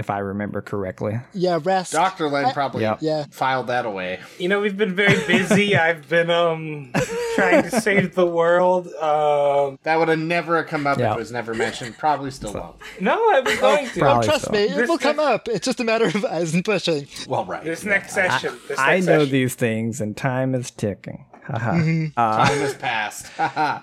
if 0.00 0.10
I 0.10 0.18
remember 0.18 0.60
correctly. 0.60 1.20
Yeah, 1.32 1.60
rest. 1.62 1.92
Dr. 1.92 2.28
Len 2.28 2.46
I- 2.46 2.52
probably 2.52 2.82
Yep. 2.82 2.98
Yeah. 3.02 3.26
filed 3.30 3.68
that 3.68 3.86
away. 3.86 4.18
You 4.38 4.48
know, 4.48 4.60
we've 4.60 4.76
been 4.76 4.96
very 4.96 5.24
busy. 5.26 5.76
I've 5.86 6.08
been 6.08 6.30
um 6.30 6.90
trying 7.36 7.62
to 7.62 7.80
save 7.80 8.14
the 8.16 8.26
world. 8.26 8.88
Um, 8.94 9.78
That 9.84 9.98
would 9.98 10.08
have 10.08 10.18
never 10.18 10.64
come 10.64 10.86
up 10.86 10.98
Yeah. 10.98 11.10
if 11.12 11.16
it 11.16 11.18
was 11.20 11.30
never 11.32 11.54
mentioned. 11.54 11.96
Probably 11.98 12.30
still 12.32 12.52
won't. 12.54 12.76
no, 13.00 13.12
I 13.14 13.40
was 13.40 13.56
going 13.58 13.88
to. 13.90 14.00
Probably 14.00 14.26
Trust 14.26 14.46
so. 14.46 14.50
me, 14.52 14.64
it 14.64 14.74
This 14.74 14.88
will 14.88 14.98
come 14.98 15.20
up. 15.20 15.46
It's 15.48 15.64
just 15.64 15.78
a 15.78 15.84
matter 15.84 16.06
of 16.06 16.24
Eisen 16.24 16.62
pushing. 16.62 17.06
Well, 17.28 17.44
right. 17.44 17.62
This 17.62 17.84
next 17.84 18.12
session. 18.14 18.54
This 18.66 18.78
next 18.78 18.80
I 18.80 18.96
know 19.00 19.20
session. 19.20 19.30
these 19.32 19.54
things, 19.54 20.00
and 20.00 20.16
time 20.16 20.54
is 20.54 20.70
ticking. 20.70 21.26
Haha. 21.46 21.72
Mm-hmm. 21.72 22.06
uh, 22.18 22.46
Time 22.46 22.58
has 22.58 22.74
passed. 22.74 23.80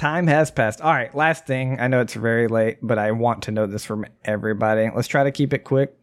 Haha. 0.00 0.14
time 0.14 0.26
has 0.26 0.50
passed. 0.50 0.80
All 0.80 0.92
right, 0.92 1.14
last 1.14 1.46
thing. 1.46 1.80
I 1.80 1.88
know 1.88 2.00
it's 2.00 2.14
very 2.14 2.48
late, 2.48 2.78
but 2.82 2.98
I 2.98 3.12
want 3.12 3.42
to 3.44 3.50
know 3.50 3.66
this 3.66 3.84
from 3.84 4.06
everybody. 4.24 4.90
Let's 4.94 5.08
try 5.08 5.24
to 5.24 5.32
keep 5.32 5.52
it 5.52 5.64
quick. 5.64 5.94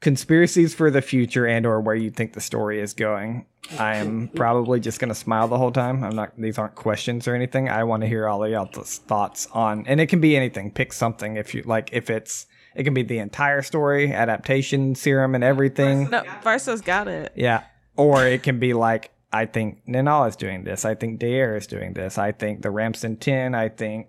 Conspiracies 0.00 0.74
for 0.74 0.90
the 0.90 1.00
future 1.00 1.46
and 1.46 1.64
or 1.64 1.80
where 1.80 1.94
you 1.94 2.10
think 2.10 2.34
the 2.34 2.40
story 2.40 2.78
is 2.80 2.92
going. 2.92 3.46
I 3.78 3.96
am 3.96 4.28
probably 4.34 4.78
just 4.78 5.00
gonna 5.00 5.14
smile 5.14 5.48
the 5.48 5.56
whole 5.56 5.72
time. 5.72 6.04
I'm 6.04 6.14
not. 6.14 6.32
These 6.36 6.58
aren't 6.58 6.74
questions 6.74 7.26
or 7.26 7.34
anything. 7.34 7.70
I 7.70 7.84
want 7.84 8.02
to 8.02 8.06
hear 8.06 8.28
all 8.28 8.44
of 8.44 8.50
y'all's 8.50 8.98
thoughts 8.98 9.48
on, 9.52 9.86
and 9.86 10.00
it 10.00 10.08
can 10.08 10.20
be 10.20 10.36
anything. 10.36 10.70
Pick 10.70 10.92
something 10.92 11.36
if 11.36 11.54
you 11.54 11.62
like. 11.62 11.88
If 11.92 12.10
it's, 12.10 12.46
it 12.74 12.84
can 12.84 12.92
be 12.92 13.02
the 13.02 13.18
entire 13.18 13.62
story, 13.62 14.12
adaptation, 14.12 14.94
serum, 14.94 15.34
and 15.34 15.42
everything. 15.42 16.10
no, 16.10 16.22
Varso's 16.42 16.82
got 16.82 17.08
it. 17.08 17.32
Yeah. 17.34 17.62
Or 17.96 18.26
it 18.26 18.42
can 18.42 18.58
be 18.58 18.74
like, 18.74 19.10
I 19.34 19.46
think 19.46 19.84
Ninal 19.86 20.28
is 20.28 20.36
doing 20.36 20.62
this. 20.62 20.84
I 20.84 20.94
think 20.94 21.18
Daer 21.18 21.56
is 21.56 21.66
doing 21.66 21.94
this. 21.94 22.18
I 22.18 22.30
think 22.30 22.62
the 22.62 22.70
Ramson 22.70 23.16
10. 23.16 23.52
I 23.52 23.68
think 23.68 24.06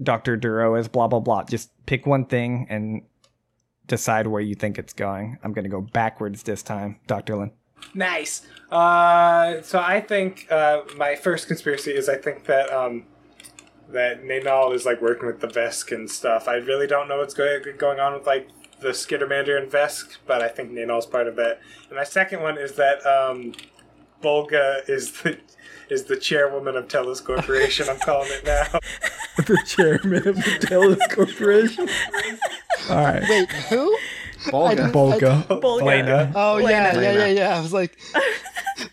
Dr. 0.00 0.36
Duro 0.36 0.76
is 0.76 0.86
blah, 0.86 1.08
blah, 1.08 1.18
blah. 1.18 1.42
Just 1.42 1.70
pick 1.86 2.06
one 2.06 2.26
thing 2.26 2.68
and 2.70 3.02
decide 3.88 4.28
where 4.28 4.40
you 4.40 4.54
think 4.54 4.78
it's 4.78 4.92
going. 4.92 5.36
I'm 5.42 5.52
going 5.52 5.64
to 5.64 5.68
go 5.68 5.80
backwards 5.80 6.44
this 6.44 6.62
time, 6.62 7.00
Dr. 7.08 7.36
Lin. 7.36 7.50
Nice. 7.92 8.46
Uh, 8.70 9.62
so 9.62 9.80
I 9.80 10.00
think 10.00 10.46
uh, 10.48 10.82
my 10.96 11.16
first 11.16 11.48
conspiracy 11.48 11.90
is 11.90 12.08
I 12.08 12.16
think 12.16 12.44
that 12.44 12.72
um, 12.72 13.06
that 13.88 14.22
Nanal 14.22 14.72
is 14.72 14.86
like 14.86 15.02
working 15.02 15.26
with 15.26 15.40
the 15.40 15.48
Vesk 15.48 15.90
and 15.90 16.08
stuff. 16.08 16.46
I 16.46 16.54
really 16.54 16.86
don't 16.86 17.08
know 17.08 17.18
what's 17.18 17.34
going 17.34 17.64
going 17.78 17.98
on 17.98 18.14
with 18.14 18.28
like 18.28 18.48
the 18.80 18.90
Skittermander 18.90 19.60
and 19.60 19.70
Vesk, 19.70 20.18
but 20.24 20.40
I 20.40 20.48
think 20.48 20.70
Nanal's 20.70 21.06
part 21.06 21.26
of 21.26 21.34
that. 21.36 21.60
And 21.88 21.96
my 21.96 22.04
second 22.04 22.42
one 22.42 22.58
is 22.58 22.76
that 22.76 23.04
um, 23.04 23.54
Bolga 24.22 24.88
is 24.88 25.12
the 25.22 25.38
is 25.90 26.04
the 26.04 26.16
chairwoman 26.16 26.76
of 26.76 26.88
Telus 26.88 27.22
Corporation. 27.22 27.88
I'm 27.88 27.98
calling 27.98 28.30
it 28.30 28.44
now. 28.44 28.78
the 29.36 29.62
chairman 29.66 30.28
of 30.28 30.36
the 30.36 30.58
Telus 30.60 31.10
Corporation. 31.10 31.88
All 32.88 32.96
right. 32.96 33.22
Wait, 33.28 33.50
who? 33.50 33.96
Bolga. 34.46 34.90
Bolga. 34.90 35.46
Bolga. 35.60 35.84
Lena. 35.84 36.32
Oh 36.34 36.58
yeah, 36.58 36.98
yeah, 36.98 37.12
yeah, 37.12 37.26
yeah. 37.26 37.58
I 37.58 37.60
was 37.60 37.72
like, 37.72 37.98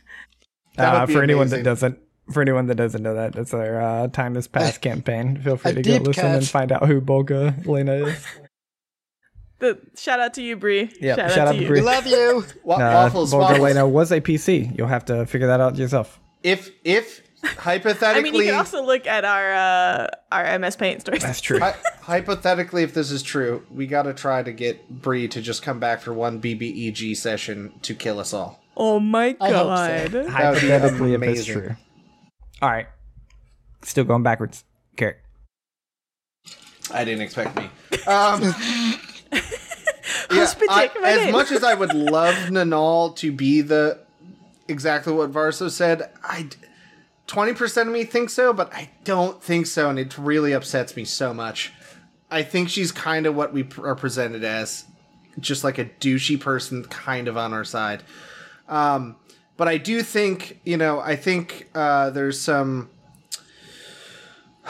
Uh, 0.80 1.06
be 1.06 1.14
for 1.14 1.24
anyone 1.24 1.50
that 1.50 1.64
doesn't, 1.64 2.00
for 2.32 2.42
anyone 2.42 2.68
that 2.68 2.76
doesn't 2.76 3.04
know 3.04 3.16
that, 3.16 3.34
that's 3.34 3.54
our 3.54 3.82
uh, 3.82 4.08
time 4.08 4.36
has 4.36 4.48
passed 4.48 4.82
campaign. 4.82 5.38
Feel 5.42 5.58
free 5.58 5.72
a 5.72 5.76
to 5.76 5.82
go 5.82 5.98
deep 5.98 6.08
listen 6.08 6.24
cut. 6.24 6.36
and 6.36 6.48
find 6.48 6.72
out 6.72 6.88
who 6.88 7.02
Bolga 7.02 7.66
Lena 7.66 7.94
is. 7.94 8.26
The, 9.60 9.78
shout 9.98 10.20
out 10.20 10.34
to 10.36 10.42
you, 10.42 10.56
Bree. 10.58 10.90
Yep, 11.02 11.18
Shout, 11.18 11.30
shout 11.32 11.40
out, 11.40 11.48
out 11.50 11.52
to 11.52 11.58
to 11.58 11.62
you. 11.64 11.68
Bree. 11.68 11.80
we 11.82 11.86
love 11.86 12.08
you. 12.08 12.46
Wa- 12.64 12.76
Uh, 12.76 12.80
waffles, 12.80 13.34
Bolga 13.34 13.40
waffles. 13.42 13.60
Lena 13.60 13.88
was 13.88 14.12
a 14.12 14.22
PC. 14.22 14.78
You'll 14.78 14.88
have 14.88 15.06
to 15.06 15.26
figure 15.26 15.48
that 15.48 15.60
out 15.60 15.76
yourself. 15.78 16.20
If 16.44 16.72
if 16.86 17.22
hypothetically, 17.44 18.30
I 18.30 18.32
mean, 18.32 18.34
you 18.42 18.46
can 18.52 18.56
also 18.56 18.84
look 18.84 19.06
at 19.06 19.26
our 19.26 19.54
uh, 19.54 20.08
our 20.32 20.58
MS 20.60 20.78
Paint 20.78 21.02
stories. 21.02 21.22
That's 21.22 21.42
true. 21.42 21.60
hy- 21.60 21.76
hypothetically, 22.02 22.84
if 22.84 22.94
this 22.94 23.12
is 23.12 23.22
true, 23.22 23.66
we 23.70 23.86
got 23.88 24.04
to 24.04 24.14
try 24.14 24.42
to 24.44 24.52
get 24.54 24.90
Bree 24.90 25.28
to 25.28 25.42
just 25.42 25.62
come 25.62 25.80
back 25.80 26.00
for 26.02 26.14
one 26.14 26.42
BBEG 26.42 27.18
session 27.18 27.74
to 27.82 27.94
kill 27.94 28.20
us 28.20 28.34
all. 28.34 28.62
Oh 28.78 29.00
my 29.02 29.36
I 29.42 29.52
hope 29.52 29.58
so. 29.58 29.66
god. 29.66 30.12
That 30.12 30.14
would 30.14 30.26
be 30.26 30.30
Hypothetically, 30.32 31.14
if 31.14 31.22
it's 31.24 31.48
amazing. 31.48 31.54
true. 31.54 31.76
All 32.62 32.70
right. 32.70 32.88
Still 33.84 34.06
going 34.06 34.24
backwards. 34.24 34.64
Carrot. 34.96 35.18
I 36.94 37.04
didn't 37.04 37.22
expect 37.22 37.56
me. 37.58 37.70
Um, 38.08 38.42
I- 40.70 40.90
as 41.04 41.32
much 41.32 41.52
as 41.52 41.64
I 41.64 41.74
would 41.74 41.94
love 41.96 42.36
Nanal 42.50 43.16
to 43.18 43.32
be 43.32 43.62
the 43.62 44.00
exactly 44.68 45.14
what 45.14 45.32
Varso 45.32 45.70
said, 45.70 46.10
I 46.24 46.48
twenty 47.28 47.54
percent 47.54 47.88
of 47.90 47.94
me 47.94 48.04
thinks 48.04 48.34
so, 48.34 48.54
but 48.54 48.74
I 48.74 48.90
don't 49.04 49.42
think 49.42 49.66
so, 49.68 49.90
and 49.90 49.98
it 50.00 50.18
really 50.18 50.54
upsets 50.54 50.96
me 50.96 51.06
so 51.06 51.34
much. 51.34 51.74
I 52.32 52.44
think 52.44 52.70
she's 52.70 52.92
kind 52.92 53.26
of 53.26 53.36
what 53.36 53.54
we 53.54 53.64
pr- 53.64 53.88
are 53.88 53.96
presented 53.96 54.44
as, 54.44 54.86
just 55.40 55.64
like 55.64 55.80
a 55.80 55.86
douchey 55.86 56.40
person, 56.40 56.84
kind 56.86 57.28
of 57.28 57.38
on 57.38 57.54
our 57.54 57.64
side. 57.64 58.04
Um, 58.68 59.16
but 59.58 59.68
I 59.68 59.78
do 59.78 60.04
think, 60.04 60.60
you 60.64 60.78
know, 60.78 61.00
I 61.00 61.16
think 61.16 61.70
uh, 61.74 62.12
there's 62.12 62.40
some. 62.40 62.90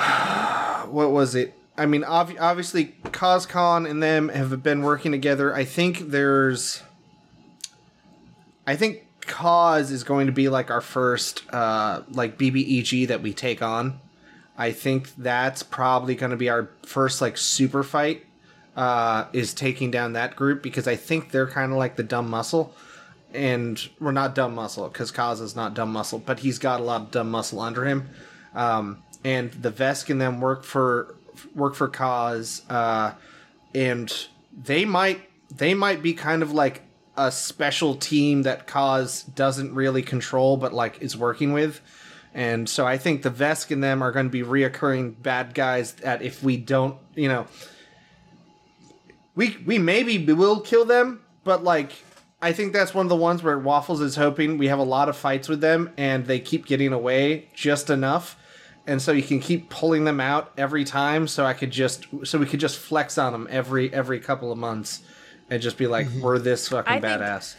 What 0.90 1.12
was 1.12 1.36
it? 1.36 1.54
I 1.80 1.86
mean, 1.86 2.04
ob- 2.04 2.36
obviously, 2.40 2.88
CosCon 3.06 3.90
and 3.90 4.04
them 4.04 4.28
have 4.30 4.62
been 4.62 4.82
working 4.82 5.14
together. 5.14 5.56
I 5.56 5.64
think 5.64 6.12
there's. 6.12 6.84
I 8.68 8.76
think 8.76 9.08
Kaz 9.22 9.90
is 9.90 10.04
going 10.04 10.28
to 10.28 10.34
be 10.34 10.50
like 10.50 10.70
our 10.70 10.82
first, 10.82 11.42
uh, 11.54 12.02
like 12.12 12.38
BBEG 12.38 13.08
that 13.08 13.22
we 13.22 13.34
take 13.34 13.62
on. 13.62 14.02
I 14.58 14.74
think 14.74 15.16
that's 15.16 15.64
probably 15.64 16.16
going 16.16 16.32
to 16.32 16.38
be 16.38 16.50
our 16.50 16.70
first 16.86 17.22
like 17.22 17.38
super 17.38 17.82
fight. 17.82 18.26
Uh, 18.76 19.28
is 19.34 19.54
taking 19.54 19.90
down 19.92 20.14
that 20.14 20.36
group 20.36 20.62
because 20.62 20.88
I 20.88 20.96
think 20.96 21.32
they're 21.32 21.48
kind 21.48 21.72
of 21.72 21.78
like 21.78 21.96
the 21.96 22.04
dumb 22.04 22.30
muscle, 22.30 22.74
and 23.34 23.82
we're 24.00 24.12
not 24.12 24.36
dumb 24.36 24.54
muscle 24.54 24.88
because 24.90 25.12
Kaz 25.12 25.42
is 25.42 25.56
not 25.56 25.74
dumb 25.74 25.92
muscle, 25.92 26.20
but 26.20 26.40
he's 26.40 26.60
got 26.60 26.82
a 26.82 26.84
lot 26.84 27.02
of 27.02 27.12
dumb 27.12 27.32
muscle 27.32 27.60
under 27.62 27.86
him. 27.86 28.10
Um, 28.54 29.02
and 29.24 29.52
the 29.52 29.72
Vesk 29.72 30.10
and 30.10 30.22
them 30.22 30.40
work 30.40 30.64
for 30.64 31.16
work 31.56 31.76
for 31.76 31.88
Kaz 31.88 32.62
uh, 32.70 33.14
and 33.74 34.28
they 34.52 34.86
might 34.86 35.22
they 35.56 35.74
might 35.74 36.02
be 36.02 36.14
kind 36.14 36.44
of 36.44 36.52
like 36.52 36.82
a 37.18 37.32
special 37.32 37.96
team 37.96 38.44
that 38.44 38.68
Kaz 38.68 39.34
doesn't 39.36 39.74
really 39.74 40.02
control, 40.02 40.58
but 40.58 40.74
like 40.74 41.02
is 41.02 41.18
working 41.18 41.54
with. 41.54 41.82
And 42.34 42.70
so 42.70 42.86
I 42.86 42.98
think 42.98 43.24
the 43.24 43.32
Vesk 43.32 43.72
and 43.72 43.84
them 43.84 44.02
are 44.02 44.12
going 44.12 44.28
to 44.28 44.32
be 44.32 44.44
reoccurring 44.44 45.22
bad 45.22 45.54
guys 45.54 45.94
that 45.94 46.22
if 46.22 46.44
we 46.44 46.58
don't, 46.58 46.98
you 47.16 47.28
know, 47.28 47.48
we 49.36 49.58
we 49.66 49.80
maybe 49.80 50.24
will 50.32 50.62
kill 50.62 50.86
them, 50.86 51.22
but 51.44 51.64
like 51.64 51.92
I 52.42 52.54
think 52.54 52.72
that's 52.72 52.94
one 52.94 53.06
of 53.06 53.10
the 53.10 53.16
ones 53.16 53.44
where 53.44 53.60
Waffles 53.60 54.00
is 54.00 54.16
hoping 54.16 54.58
we 54.58 54.68
have 54.68 54.80
a 54.80 54.84
lot 54.84 55.10
of 55.10 55.18
fights 55.18 55.50
with 55.50 55.60
them 55.60 55.92
and 55.98 56.26
they 56.26 56.40
keep 56.40 56.66
getting 56.66 56.94
away 56.94 57.50
just 57.54 57.90
enough. 57.90 58.38
And 58.90 59.00
so 59.00 59.12
you 59.12 59.22
can 59.22 59.40
keep 59.40 59.70
pulling 59.70 60.04
them 60.06 60.20
out 60.20 60.52
every 60.58 60.84
time 60.84 61.28
so 61.28 61.46
I 61.46 61.54
could 61.54 61.70
just 61.70 62.08
so 62.24 62.40
we 62.40 62.48
could 62.48 62.60
just 62.60 62.78
flex 62.78 63.18
on 63.20 63.32
them 63.34 63.48
every 63.52 63.94
every 63.94 64.20
couple 64.20 64.52
of 64.52 64.58
months 64.58 65.02
and 65.50 65.62
just 65.62 65.78
be 65.78 65.86
like 65.86 66.08
we're 66.22 66.40
this 66.40 66.68
fucking 66.70 66.92
I 66.92 67.00
think- 67.00 67.22
badass. 67.22 67.56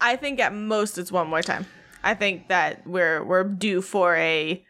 I 0.00 0.16
think 0.16 0.38
at 0.38 0.54
most 0.54 0.98
it's 0.98 1.10
one 1.10 1.28
more 1.28 1.42
time. 1.42 1.66
I 2.04 2.14
think 2.14 2.48
that 2.48 2.86
we're 2.86 3.24
we're 3.24 3.42
due 3.44 3.80
for 3.82 4.14
a 4.16 4.62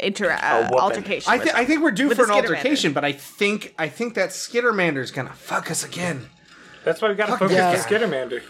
inter 0.00 0.30
uh, 0.30 0.62
whooping. 0.62 0.78
altercation. 0.78 1.32
I, 1.32 1.38
th- 1.38 1.54
I 1.54 1.64
think 1.64 1.82
we're 1.82 1.90
due 1.90 2.14
for 2.14 2.24
an 2.24 2.30
altercation, 2.30 2.92
but 2.92 3.04
I 3.04 3.12
think 3.12 3.74
I 3.78 3.88
think 3.88 4.14
that 4.14 4.30
Skittermander's 4.30 5.10
gonna 5.10 5.32
fuck 5.34 5.70
us 5.70 5.84
again. 5.84 6.28
That's 6.84 7.02
why 7.02 7.08
we 7.08 7.14
got 7.14 7.26
to 7.26 7.32
Fuck 7.32 7.38
focus 7.40 7.56
yeah. 7.56 7.70
on 7.70 7.76
Skittermander. 7.76 8.42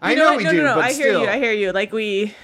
I 0.00 0.12
You 0.12 0.16
know, 0.18 0.24
what? 0.30 0.38
we 0.38 0.44
no, 0.44 0.50
do, 0.52 0.56
no, 0.58 0.64
no. 0.64 0.74
but 0.76 0.84
I 0.84 0.92
hear 0.92 1.08
still. 1.08 1.22
you. 1.22 1.28
I 1.28 1.38
hear 1.38 1.52
you. 1.52 1.72
Like 1.72 1.92
we, 1.92 2.34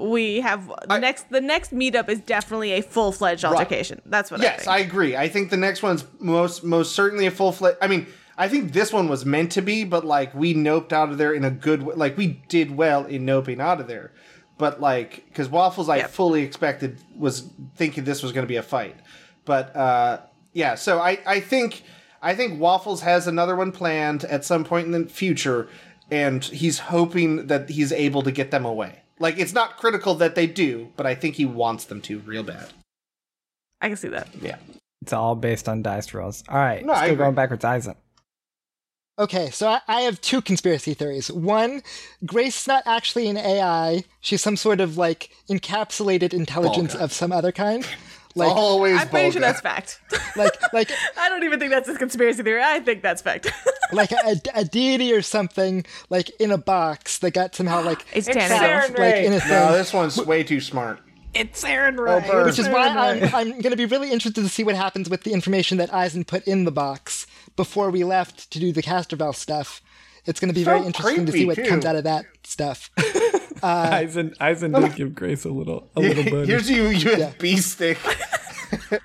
we 0.00 0.40
have 0.40 0.66
the 0.68 0.92
I- 0.94 0.98
next. 0.98 1.30
The 1.30 1.40
next 1.40 1.72
meetup 1.74 2.08
is 2.08 2.20
definitely 2.20 2.72
a 2.72 2.82
full 2.82 3.12
fledged 3.12 3.44
altercation. 3.44 4.00
That's 4.06 4.30
what. 4.30 4.40
I 4.40 4.44
think. 4.44 4.56
Yes, 4.58 4.66
I, 4.66 4.76
I 4.76 4.78
agree. 4.80 5.16
I 5.16 5.28
think 5.28 5.50
the 5.50 5.56
next 5.56 5.82
one's 5.82 6.04
most 6.18 6.64
most 6.64 6.94
certainly 6.94 7.26
a 7.26 7.30
full 7.30 7.52
fledged. 7.52 7.78
I 7.80 7.86
mean, 7.86 8.06
I 8.38 8.48
think 8.48 8.72
this 8.72 8.92
one 8.92 9.08
was 9.08 9.24
meant 9.26 9.52
to 9.52 9.62
be, 9.62 9.84
but 9.84 10.04
like 10.04 10.34
we 10.34 10.54
noped 10.54 10.92
out 10.92 11.10
of 11.10 11.18
there 11.18 11.32
in 11.34 11.44
a 11.44 11.50
good 11.50 11.82
way. 11.82 11.94
Like 11.94 12.16
we 12.16 12.42
did 12.48 12.76
well 12.76 13.04
in 13.04 13.26
noping 13.26 13.60
out 13.60 13.80
of 13.80 13.86
there, 13.88 14.12
but 14.58 14.80
like 14.80 15.24
because 15.28 15.48
waffles, 15.48 15.88
I 15.88 15.98
Yep. 15.98 16.10
fully 16.10 16.42
expected 16.42 16.98
was 17.16 17.48
thinking 17.76 18.04
this 18.04 18.22
was 18.22 18.32
going 18.32 18.44
to 18.44 18.48
be 18.48 18.56
a 18.56 18.62
fight, 18.62 18.96
but 19.44 19.74
uh 19.76 20.20
yeah. 20.52 20.74
So 20.74 20.98
I 21.00 21.18
I 21.26 21.40
think 21.40 21.82
I 22.22 22.34
think 22.34 22.58
waffles 22.60 23.02
has 23.02 23.26
another 23.26 23.56
one 23.56 23.72
planned 23.72 24.24
at 24.24 24.44
some 24.44 24.64
point 24.64 24.86
in 24.86 24.92
the 24.92 25.06
future, 25.08 25.68
and 26.10 26.44
he's 26.44 26.78
hoping 26.78 27.46
that 27.48 27.68
he's 27.70 27.92
able 27.92 28.22
to 28.22 28.32
get 28.32 28.50
them 28.50 28.64
away. 28.64 28.99
Like 29.20 29.38
it's 29.38 29.52
not 29.52 29.76
critical 29.76 30.14
that 30.16 30.34
they 30.34 30.46
do, 30.48 30.88
but 30.96 31.06
I 31.06 31.14
think 31.14 31.36
he 31.36 31.44
wants 31.44 31.84
them 31.84 32.00
to 32.02 32.18
real 32.20 32.42
bad. 32.42 32.72
I 33.80 33.88
can 33.88 33.96
see 33.96 34.08
that. 34.08 34.28
Yeah. 34.40 34.56
It's 35.02 35.12
all 35.12 35.36
based 35.36 35.68
on 35.68 35.82
dice 35.82 36.12
rolls. 36.12 36.42
All 36.48 36.56
right, 36.56 36.84
No, 36.84 36.92
I 36.92 37.04
still 37.06 37.16
going 37.16 37.34
backwards. 37.34 37.64
Eisen. 37.64 37.94
Okay, 39.18 39.50
so 39.50 39.68
I, 39.68 39.80
I 39.86 40.00
have 40.02 40.20
two 40.22 40.40
conspiracy 40.40 40.94
theories. 40.94 41.30
One, 41.30 41.82
Grace's 42.24 42.66
not 42.66 42.82
actually 42.86 43.28
an 43.28 43.36
AI. 43.36 44.04
She's 44.20 44.40
some 44.40 44.56
sort 44.56 44.80
of 44.80 44.96
like 44.96 45.30
encapsulated 45.50 46.32
intelligence 46.32 46.92
Vulgar. 46.92 47.04
of 47.04 47.12
some 47.12 47.30
other 47.32 47.52
kind. 47.52 47.86
Like, 48.36 48.54
Always 48.54 49.00
I'm 49.00 49.08
pretty 49.08 49.32
sure 49.32 49.40
that's 49.40 49.60
fact. 49.60 50.00
like, 50.36 50.72
like, 50.72 50.90
I 51.18 51.28
don't 51.28 51.42
even 51.42 51.58
think 51.58 51.72
that's 51.72 51.88
a 51.88 51.96
conspiracy 51.96 52.42
theory. 52.42 52.62
I 52.62 52.78
think 52.80 53.02
that's 53.02 53.22
fact. 53.22 53.52
like 53.92 54.12
a, 54.12 54.36
a 54.54 54.64
deity 54.64 55.12
or 55.12 55.22
something, 55.22 55.84
like 56.10 56.30
in 56.40 56.52
a 56.52 56.58
box 56.58 57.18
that 57.18 57.32
got 57.32 57.54
somehow 57.54 57.82
like 57.82 58.04
It's 58.12 58.26
stuffed, 58.26 58.48
Tanner. 58.48 58.94
like 58.96 59.16
in 59.16 59.32
a 59.32 59.38
No, 59.48 59.72
this 59.72 59.92
one's 59.92 60.16
way 60.18 60.44
too 60.44 60.60
smart. 60.60 61.00
It's 61.34 61.62
Aaron 61.64 61.98
oh, 61.98 62.20
Bird. 62.20 62.46
Which 62.46 62.58
is 62.58 62.68
why 62.68 62.88
I'm, 62.88 63.34
I'm 63.34 63.50
going 63.50 63.70
to 63.70 63.76
be 63.76 63.86
really 63.86 64.10
interested 64.10 64.42
to 64.42 64.48
see 64.48 64.64
what 64.64 64.74
happens 64.74 65.08
with 65.08 65.22
the 65.22 65.32
information 65.32 65.78
that 65.78 65.92
Eisen 65.94 66.24
put 66.24 66.44
in 66.46 66.64
the 66.64 66.72
box 66.72 67.26
before 67.54 67.90
we 67.90 68.02
left 68.02 68.50
to 68.50 68.58
do 68.58 68.72
the 68.72 68.82
Castrovel 68.82 69.32
stuff. 69.34 69.80
It's 70.26 70.40
going 70.40 70.48
to 70.48 70.54
be 70.54 70.64
very 70.64 70.84
interesting 70.84 71.26
to 71.26 71.32
see 71.32 71.46
what 71.46 71.56
too. 71.56 71.64
comes 71.66 71.84
out 71.84 71.96
of 71.96 72.04
that 72.04 72.26
stuff. 72.44 72.90
Uh, 73.62 73.88
Eisen, 73.92 74.34
Eisen 74.40 74.72
did 74.72 74.94
give 74.94 75.14
Grace 75.14 75.44
a 75.44 75.50
little, 75.50 75.88
a 75.96 76.00
little 76.00 76.24
bit. 76.24 76.48
Here's 76.48 76.70
you 76.70 76.84
USB 76.84 77.58
stick. 77.58 77.98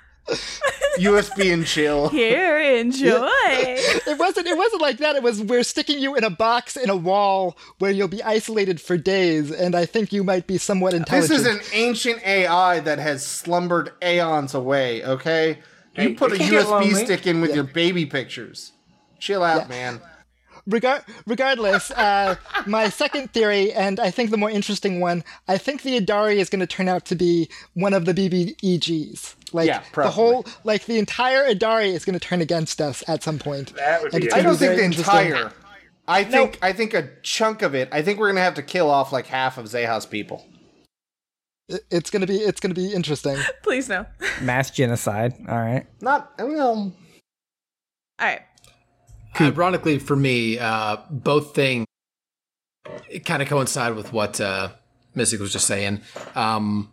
USB 0.98 1.52
and 1.52 1.66
chill. 1.66 2.08
Here, 2.08 2.58
enjoy. 2.58 3.28
it 3.28 4.18
wasn't. 4.18 4.46
It 4.46 4.56
wasn't 4.56 4.82
like 4.82 4.98
that. 4.98 5.16
It 5.16 5.22
was 5.22 5.42
we're 5.42 5.62
sticking 5.62 5.98
you 5.98 6.14
in 6.14 6.24
a 6.24 6.30
box 6.30 6.76
in 6.76 6.90
a 6.90 6.96
wall 6.96 7.56
where 7.78 7.90
you'll 7.90 8.08
be 8.08 8.22
isolated 8.22 8.80
for 8.80 8.96
days, 8.96 9.50
and 9.50 9.74
I 9.74 9.84
think 9.86 10.12
you 10.12 10.24
might 10.24 10.46
be 10.46 10.58
somewhat 10.58 10.94
intelligent. 10.94 11.30
This 11.30 11.46
is 11.46 11.46
an 11.46 11.60
ancient 11.72 12.26
AI 12.26 12.80
that 12.80 12.98
has 12.98 13.24
slumbered 13.24 13.92
aeons 14.02 14.54
away, 14.54 15.04
okay? 15.04 15.58
You 15.96 16.08
Hey, 16.08 16.14
put 16.14 16.32
a 16.32 16.34
it 16.34 16.38
can 16.38 16.50
get 16.50 16.66
USB 16.66 17.04
stick 17.04 17.26
in 17.26 17.40
with 17.40 17.54
your 17.54 17.64
baby 17.64 18.06
pictures. 18.06 18.72
Chill 19.18 19.42
out, 19.42 19.68
man. 19.68 20.00
Regar- 20.68 21.04
regardless, 21.26 21.90
uh, 21.92 22.36
my 22.66 22.88
second 22.88 23.32
theory, 23.32 23.72
and 23.72 24.00
I 24.00 24.10
think 24.10 24.30
the 24.30 24.36
more 24.36 24.50
interesting 24.50 25.00
one, 25.00 25.22
I 25.46 25.58
think 25.58 25.82
the 25.82 26.00
Idari 26.00 26.36
is 26.36 26.50
going 26.50 26.60
to 26.60 26.66
turn 26.66 26.88
out 26.88 27.04
to 27.06 27.14
be 27.14 27.48
one 27.74 27.94
of 27.94 28.04
the 28.04 28.12
BBEGs. 28.12 29.34
Like 29.52 29.68
Yeah, 29.68 29.82
the 29.94 30.10
whole, 30.10 30.44
like 30.64 30.86
the 30.86 30.98
entire 30.98 31.48
Idari 31.48 31.92
is 31.92 32.04
going 32.04 32.18
to 32.18 32.24
turn 32.24 32.40
against 32.40 32.80
us 32.80 33.04
at 33.08 33.22
some 33.22 33.38
point. 33.38 33.74
That 33.76 34.02
would 34.02 34.12
be 34.12 34.32
I 34.32 34.42
don't 34.42 34.56
think 34.56 34.76
the 34.76 34.84
entire. 34.84 35.52
I 36.08 36.24
think 36.24 36.58
I 36.62 36.72
think 36.72 36.94
a 36.94 37.10
chunk 37.22 37.62
of 37.62 37.74
it. 37.74 37.88
I 37.92 38.02
think 38.02 38.18
we're 38.18 38.28
gonna 38.28 38.40
have 38.40 38.54
to 38.54 38.62
kill 38.62 38.90
off 38.90 39.12
like 39.12 39.26
half 39.26 39.58
of 39.58 39.66
Zeha's 39.66 40.06
people. 40.06 40.46
It's 41.90 42.10
going 42.10 42.20
to 42.20 42.28
be. 42.28 42.36
It's 42.36 42.60
going 42.60 42.72
to 42.72 42.80
be 42.80 42.92
interesting. 42.92 43.36
Please 43.62 43.88
no. 43.88 44.06
Mass 44.40 44.70
genocide. 44.70 45.34
All 45.48 45.58
right. 45.58 45.84
Not 46.00 46.32
well. 46.38 46.94
All 48.18 48.26
right. 48.26 48.42
Ironically, 49.40 49.98
for 49.98 50.16
me, 50.16 50.58
uh, 50.58 50.98
both 51.10 51.54
things 51.54 51.86
kind 53.24 53.42
of 53.42 53.48
coincide 53.48 53.94
with 53.94 54.12
what 54.12 54.40
uh, 54.40 54.70
Mystic 55.14 55.40
was 55.40 55.52
just 55.52 55.66
saying. 55.66 56.00
Um, 56.34 56.92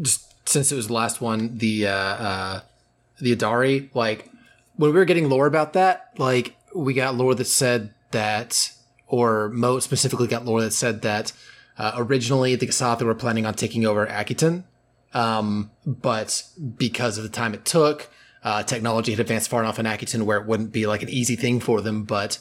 just 0.00 0.48
since 0.48 0.72
it 0.72 0.76
was 0.76 0.88
the 0.88 0.92
last 0.92 1.20
one, 1.20 1.58
the 1.58 1.86
uh, 1.86 1.92
uh, 1.92 2.60
the 3.20 3.34
Idari, 3.36 3.94
like 3.94 4.30
when 4.76 4.92
we 4.92 4.98
were 4.98 5.04
getting 5.04 5.28
lore 5.28 5.46
about 5.46 5.74
that, 5.74 6.12
like 6.18 6.56
we 6.74 6.94
got 6.94 7.14
lore 7.14 7.34
that 7.34 7.44
said 7.44 7.94
that, 8.12 8.72
or 9.06 9.48
Mo 9.50 9.78
specifically 9.78 10.26
got 10.26 10.44
lore 10.44 10.62
that 10.62 10.72
said 10.72 11.02
that 11.02 11.32
uh, 11.78 11.92
originally 11.96 12.56
the 12.56 12.66
Kasatha 12.66 13.04
were 13.04 13.14
planning 13.14 13.46
on 13.46 13.54
taking 13.54 13.84
over 13.86 14.06
Akiton, 14.06 14.64
um, 15.12 15.70
but 15.86 16.44
because 16.76 17.18
of 17.18 17.24
the 17.24 17.30
time 17.30 17.54
it 17.54 17.64
took, 17.64 18.08
uh, 18.42 18.62
technology 18.62 19.12
had 19.12 19.20
advanced 19.20 19.48
far 19.50 19.62
enough 19.62 19.78
in 19.78 19.86
Akiton 19.86 20.22
where 20.22 20.38
it 20.38 20.46
wouldn't 20.46 20.72
be 20.72 20.86
like 20.86 21.02
an 21.02 21.08
easy 21.08 21.36
thing 21.36 21.60
for 21.60 21.80
them. 21.80 22.04
But 22.04 22.38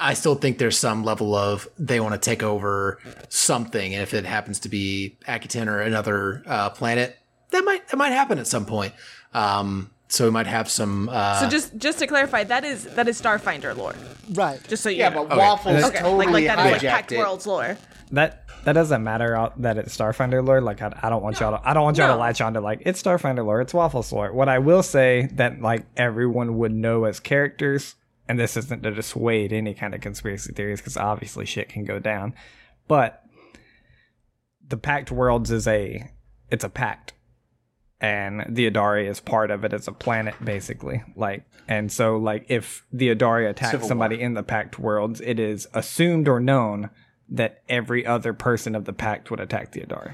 I 0.00 0.14
still 0.14 0.34
think 0.34 0.58
there's 0.58 0.78
some 0.78 1.04
level 1.04 1.34
of 1.34 1.68
they 1.78 2.00
want 2.00 2.14
to 2.14 2.20
take 2.20 2.42
over 2.42 2.98
something, 3.28 3.94
and 3.94 4.02
if 4.02 4.14
it 4.14 4.24
happens 4.24 4.60
to 4.60 4.68
be 4.68 5.16
Akiton 5.28 5.66
or 5.66 5.80
another 5.80 6.42
uh, 6.46 6.70
planet, 6.70 7.18
that 7.50 7.64
might 7.64 7.86
that 7.88 7.96
might 7.96 8.12
happen 8.12 8.38
at 8.38 8.46
some 8.46 8.66
point. 8.66 8.94
Um, 9.34 9.90
so 10.08 10.24
we 10.26 10.30
might 10.30 10.46
have 10.46 10.68
some. 10.68 11.08
Uh, 11.08 11.40
So 11.40 11.48
just 11.48 11.76
just 11.78 11.98
to 12.00 12.06
clarify, 12.06 12.44
that 12.44 12.64
is 12.64 12.84
that 12.84 13.08
is 13.08 13.20
Starfinder 13.20 13.76
lore. 13.76 13.94
Right. 14.32 14.60
Just 14.68 14.82
so 14.82 14.88
you 14.90 14.98
Yeah, 14.98 15.08
know. 15.10 15.24
but 15.24 15.38
Waffles 15.38 15.84
okay, 15.84 16.00
totally 16.00 16.26
like 16.26 16.32
like 16.34 16.46
that 16.46 16.58
is 16.66 16.72
like 16.72 16.82
hijacked 16.82 16.88
Pact. 16.90 17.12
Worlds 17.12 17.46
lore. 17.46 17.76
That 18.10 18.41
that 18.64 18.72
doesn't 18.74 19.02
matter 19.02 19.50
that 19.58 19.78
it's 19.78 19.96
Starfinder 19.96 20.44
lore. 20.46 20.60
Like 20.60 20.82
I, 20.82 20.96
I 21.02 21.10
don't 21.10 21.22
want 21.22 21.40
y'all 21.40 21.58
to 21.58 21.68
I 21.68 21.74
don't 21.74 21.84
want 21.84 21.96
y'all 21.98 22.08
No. 22.08 22.14
to 22.14 22.20
latch 22.20 22.40
on 22.40 22.54
to 22.54 22.60
like 22.60 22.82
it's 22.86 23.02
Starfinder 23.02 23.44
lore. 23.44 23.60
It's 23.60 23.74
Waffle 23.74 24.04
lore. 24.12 24.32
What 24.32 24.48
I 24.48 24.58
will 24.58 24.82
say 24.82 25.28
that 25.34 25.60
like 25.60 25.86
everyone 25.96 26.58
would 26.58 26.72
know 26.72 27.04
as 27.04 27.20
characters, 27.20 27.94
and 28.28 28.38
this 28.38 28.56
isn't 28.56 28.82
to 28.82 28.90
dissuade 28.92 29.52
any 29.52 29.74
kind 29.74 29.94
of 29.94 30.00
conspiracy 30.00 30.52
theories 30.52 30.80
because 30.80 30.96
obviously 30.96 31.44
shit 31.46 31.68
can 31.68 31.84
go 31.84 31.98
down, 31.98 32.34
but 32.88 33.22
the 34.66 34.76
Pact 34.76 35.10
Worlds 35.10 35.50
is 35.50 35.66
a 35.66 36.10
it's 36.50 36.64
a 36.64 36.68
pact 36.68 37.14
and 38.00 38.44
the 38.48 38.68
Idari 38.70 39.08
is 39.08 39.20
part 39.20 39.50
of 39.52 39.64
it 39.64 39.72
It's 39.72 39.86
a 39.86 39.92
planet, 39.92 40.34
basically. 40.44 41.02
Like, 41.14 41.44
and 41.68 41.90
so, 41.90 42.16
like, 42.16 42.44
if 42.48 42.84
the 42.92 43.14
Idari 43.14 43.48
attacks 43.48 43.70
Civil 43.70 43.86
somebody 43.86 44.20
in 44.20 44.34
the 44.34 44.42
Pact 44.42 44.76
worlds, 44.78 45.20
it 45.20 45.38
is 45.38 45.68
assumed 45.72 46.26
or 46.28 46.40
known 46.40 46.90
that 47.32 47.62
every 47.68 48.06
other 48.06 48.32
person 48.32 48.74
of 48.74 48.84
the 48.84 48.92
Pact 48.92 49.30
would 49.30 49.40
attack 49.40 49.72
the 49.72 49.80
Idari. 49.80 50.12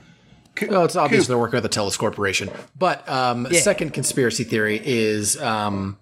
Well, 0.68 0.84
it's 0.84 0.96
obvious 0.96 1.26
they're 1.28 1.38
working 1.38 1.60
with 1.60 1.70
the 1.70 1.78
Telus 1.78 1.96
Corporation. 1.98 2.50
But 2.76 3.08
um, 3.08 3.46
second 3.52 3.92
conspiracy 3.92 4.42
theory 4.44 4.80
is 4.84 5.40
um, 5.40 5.98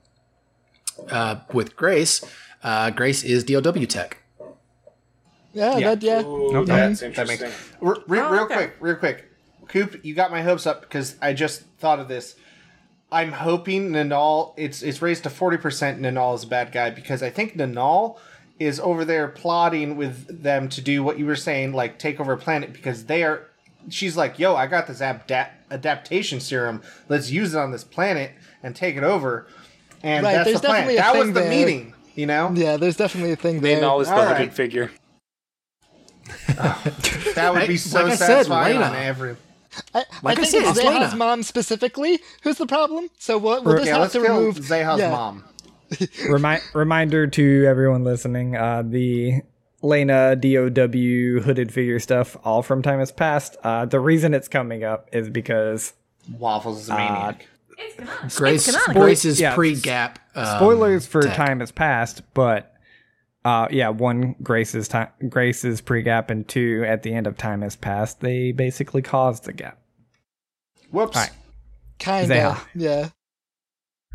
uh, 1.11 1.41
with 1.53 1.77
Grace. 1.77 2.25
Uh, 2.63 2.91
Grace 2.91 3.23
is 3.23 3.45
DOW 3.45 3.61
tech. 3.85 4.19
Yeah. 5.53 5.81
That, 5.81 6.03
yeah. 6.03 6.23
Ooh, 6.23 6.65
that's 6.65 7.01
That 7.01 7.07
interesting. 7.09 7.49
makes 7.49 7.73
re- 7.81 7.97
re- 8.09 8.21
Oh, 8.21 8.31
real 8.33 8.43
okay. 8.45 8.55
quick, 8.55 8.77
real 8.81 8.97
quick. 8.97 9.25
Coop, 9.69 10.05
you 10.05 10.15
got 10.15 10.31
my 10.31 10.43
hopes 10.43 10.67
up 10.67 10.83
because 10.83 11.17
I 11.21 11.33
just 11.33 11.63
thought 11.79 11.99
of 11.99 12.09
this. 12.09 12.37
I'm 13.11 13.33
hoping 13.33 13.91
Nanal 13.93 14.55
it's 14.57 14.83
it's 14.83 15.01
raised 15.03 15.23
to 15.25 15.31
forty 15.31 15.57
percent. 15.57 16.01
Nanal 16.01 16.35
is 16.35 16.45
a 16.45 16.47
bad 16.47 16.73
guy 16.73 16.91
because 16.91 17.23
I 17.23 17.31
think 17.31 17.57
Nanal 17.57 18.19
is 18.59 18.81
over 18.81 19.05
there 19.05 19.29
plotting 19.29 19.97
with 19.97 20.43
them 20.43 20.69
to 20.71 20.81
do 20.81 21.03
what 21.03 21.19
you 21.19 21.27
were 21.27 21.37
saying, 21.37 21.73
like 21.73 21.99
take 21.99 22.19
over 22.21 22.33
a 22.33 22.39
planet 22.39 22.73
because 22.73 23.05
they 23.07 23.23
are. 23.23 23.47
She's 23.89 24.17
like, 24.17 24.39
"Yo, 24.39 24.57
I 24.57 24.67
got 24.67 24.87
this 24.87 25.01
adapt- 25.01 25.31
adaptation 25.71 26.41
serum. 26.41 26.83
Let's 27.09 27.31
use 27.31 27.55
it 27.55 27.59
on 27.59 27.71
this 27.71 27.85
planet 27.85 28.33
and 28.63 28.75
take 28.75 28.97
it 28.97 29.05
over." 29.05 29.47
And 30.03 30.25
Right, 30.25 30.33
that's 30.35 30.49
there's 30.49 30.61
the 30.61 30.69
plan. 30.69 30.81
definitely 30.89 30.97
a 30.99 31.01
That 31.03 31.15
was 31.15 31.25
thing 31.25 31.35
the 31.35 31.41
there. 31.41 31.51
meeting, 31.51 31.95
you 32.15 32.27
know. 32.27 32.53
Yeah. 32.55 32.77
There's 32.77 32.97
definitely 32.97 33.33
a 33.33 33.37
thing 33.37 33.61
They 33.61 33.77
there. 33.77 33.89
always 33.89 34.09
All 34.09 34.21
the 34.21 34.27
right. 34.27 34.37
hooded 34.39 34.55
figure. 34.55 34.91
That 37.35 37.53
would 37.55 37.69
be 37.69 37.77
so 37.77 38.03
like 38.03 38.13
I 38.13 38.17
said, 38.17 38.27
satisfying 38.27 38.75
Lena. 38.77 38.87
on 38.87 38.97
every. 38.97 39.37
I, 39.95 40.05
Like 40.23 40.39
I 40.39 40.43
I 40.43 40.45
think 40.45 40.65
said, 40.65 40.71
it's 40.71 40.79
it's 40.79 40.89
Zeha's 40.89 41.15
mom 41.15 41.43
specifically 41.43 42.19
who's 42.43 42.57
the 42.57 42.67
problem. 42.67 43.09
So 43.19 43.37
we'll, 43.39 43.63
we'll 43.63 43.75
just 43.77 43.87
Yeah, 43.87 43.93
have 43.95 44.01
let's 44.03 44.13
to 44.15 44.21
kill 44.23 44.39
remove 44.39 44.57
Zeha's 44.57 44.99
yeah. 45.01 45.11
mom. 45.11 45.45
Remi- 46.29 46.59
reminder 46.75 47.27
to 47.27 47.65
everyone 47.67 48.05
listening: 48.05 48.57
uh, 48.57 48.83
the 48.85 49.41
Lena 49.83 50.35
DOW 50.37 51.43
hooded 51.43 51.73
figure 51.73 51.99
stuff, 52.01 52.37
all 52.45 52.63
from 52.63 52.83
time 52.83 52.99
has 52.99 53.13
passed. 53.13 53.57
Uh, 53.63 53.85
the 53.87 54.01
reason 54.01 54.35
it's 54.35 54.49
coming 54.49 54.85
up 54.85 55.09
is 55.13 55.29
because 55.31 55.93
Waffles 56.39 56.81
is 56.81 56.89
a 56.89 56.95
maniac. 56.95 57.47
Grace, 58.37 58.67
canonical. 58.67 59.03
Grace 59.03 59.25
is 59.27 59.39
Yeah. 59.41 59.55
pre-gap. 59.55 60.19
Um, 60.35 60.57
spoilers 60.57 61.07
for 61.07 61.23
tech. 61.23 61.37
time 61.37 61.61
has 61.61 61.71
passed, 61.71 62.23
but 62.35 62.73
uh, 63.45 63.69
yeah, 63.71 63.91
one 63.91 64.35
Grace's 64.43 64.89
time, 64.89 65.09
Grace's 65.29 65.81
pre-gap, 65.83 66.31
and 66.31 66.49
two 66.49 66.85
at 66.87 67.03
the 67.03 67.13
end 67.13 67.27
of 67.27 67.37
time 67.37 67.61
has 67.63 67.77
passed. 67.77 68.21
They 68.21 68.51
basically 68.53 69.03
caused 69.03 69.45
the 69.45 69.53
gap. 69.53 69.79
Whoops. 70.91 71.17
All 71.17 71.23
right. 71.25 71.33
Kind 71.99 72.31
Zeha. 72.31 72.53
of. 72.53 72.67
Yeah. 72.75 73.09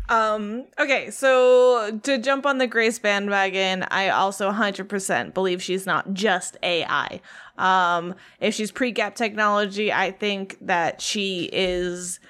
Um, 0.08 0.66
okay, 0.78 1.10
so 1.10 1.98
to 2.02 2.18
jump 2.18 2.44
on 2.44 2.58
the 2.58 2.66
Grace 2.66 2.98
bandwagon, 2.98 3.84
I 3.84 4.08
also 4.10 4.50
100% 4.50 5.32
believe 5.32 5.62
she's 5.62 5.86
not 5.86 6.12
just 6.12 6.56
AI. 6.62 7.20
Um, 7.56 8.14
if 8.40 8.54
she's 8.54 8.70
pre-gap 8.70 9.14
technology, 9.14 9.92
I 9.92 10.10
think 10.10 10.58
that 10.60 11.00
she 11.00 11.48
is 11.52 12.20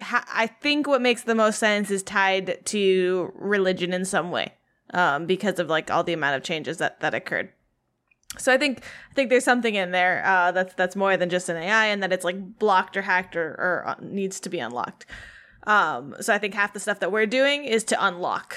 ha- 0.00 0.26
I 0.32 0.46
think 0.46 0.86
what 0.86 1.02
makes 1.02 1.22
the 1.22 1.34
most 1.34 1.58
sense 1.58 1.90
is 1.90 2.02
tied 2.02 2.64
to 2.66 3.32
religion 3.34 3.92
in 3.92 4.04
some 4.04 4.30
way. 4.30 4.52
Um, 4.94 5.26
because 5.26 5.58
of 5.58 5.68
like 5.68 5.90
all 5.90 6.02
the 6.02 6.14
amount 6.14 6.36
of 6.36 6.42
changes 6.42 6.78
that 6.78 7.00
that 7.00 7.12
occurred. 7.12 7.52
So 8.38 8.50
I 8.50 8.56
think 8.56 8.82
I 9.10 9.14
think 9.14 9.28
there's 9.28 9.44
something 9.44 9.74
in 9.74 9.90
there 9.90 10.24
uh, 10.24 10.50
that's 10.50 10.72
that's 10.74 10.96
more 10.96 11.14
than 11.18 11.28
just 11.28 11.50
an 11.50 11.58
AI, 11.58 11.86
and 11.86 12.02
that 12.02 12.10
it's 12.10 12.24
like 12.24 12.58
blocked 12.58 12.96
or 12.96 13.02
hacked 13.02 13.36
or, 13.36 13.50
or 13.50 13.84
uh, 13.86 13.96
needs 14.00 14.40
to 14.40 14.48
be 14.48 14.58
unlocked. 14.58 15.04
Um, 15.68 16.16
so 16.20 16.34
I 16.34 16.38
think 16.38 16.54
half 16.54 16.72
the 16.72 16.80
stuff 16.80 16.98
that 17.00 17.12
we're 17.12 17.26
doing 17.26 17.64
is 17.64 17.84
to 17.84 18.04
unlock 18.06 18.56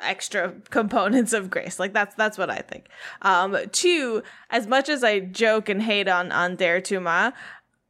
extra 0.00 0.52
components 0.70 1.32
of 1.32 1.50
grace. 1.50 1.78
Like 1.78 1.92
that's 1.92 2.14
that's 2.14 2.38
what 2.38 2.50
I 2.50 2.58
think. 2.58 2.88
Um, 3.22 3.56
two, 3.72 4.22
as 4.50 4.66
much 4.66 4.88
as 4.88 5.02
I 5.02 5.20
joke 5.20 5.68
and 5.68 5.82
hate 5.82 6.06
on 6.06 6.30
on 6.30 6.56
Dare 6.56 6.80
Tuma, 6.80 7.32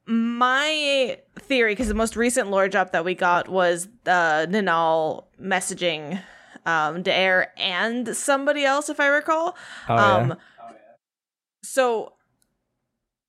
my 0.07 1.19
theory, 1.39 1.73
because 1.73 1.89
the 1.89 1.95
most 1.95 2.17
recent 2.17 2.51
lore 2.51 2.69
drop 2.69 2.93
that 2.93 3.05
we 3.05 3.15
got 3.15 3.49
was 3.49 3.89
uh, 4.07 4.47
Ninal 4.49 5.25
messaging 5.41 6.23
um, 6.67 7.03
Dare 7.03 7.53
and 7.59 8.17
somebody 8.17 8.65
else, 8.65 8.89
if 8.89 9.01
I 9.01 9.07
recall. 9.07 9.57
Oh, 9.89 9.95
yeah. 9.95 10.15
um, 10.17 10.37
so 11.63 12.15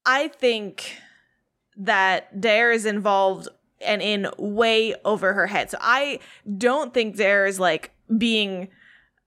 I 0.05 0.27
think 0.27 0.97
that 1.77 2.39
Dare 2.39 2.71
is 2.71 2.85
involved 2.85 3.47
and 3.83 4.01
in 4.01 4.27
way 4.37 4.95
over 5.05 5.33
her 5.33 5.47
head. 5.47 5.69
So 5.69 5.77
I 5.81 6.19
don't 6.57 6.93
think 6.93 7.19
is 7.19 7.59
like 7.59 7.91
being 8.17 8.69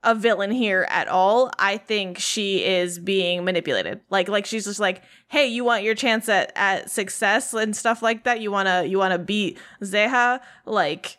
a 0.05 0.15
villain 0.15 0.51
here 0.51 0.87
at 0.91 1.09
all. 1.09 1.51
I 1.59 1.79
think 1.79 2.19
she 2.19 2.65
is 2.65 2.99
being 2.99 3.45
manipulated. 3.45 4.01
Like 4.11 4.29
like 4.29 4.47
she's 4.47 4.65
just 4.65 4.81
like, 4.81 5.03
"Hey, 5.29 5.47
you 5.47 5.65
want 5.65 5.83
your 5.83 5.95
chance 5.95 6.29
at 6.29 6.53
at 6.55 6.91
success 6.91 7.53
and 7.55 7.75
stuff 7.75 8.03
like 8.03 8.25
that? 8.25 8.41
You 8.41 8.51
want 8.51 8.69
to 8.69 8.87
you 8.87 8.99
want 8.99 9.13
to 9.13 9.19
beat 9.19 9.59
Zeha? 9.83 10.41
Like 10.67 11.19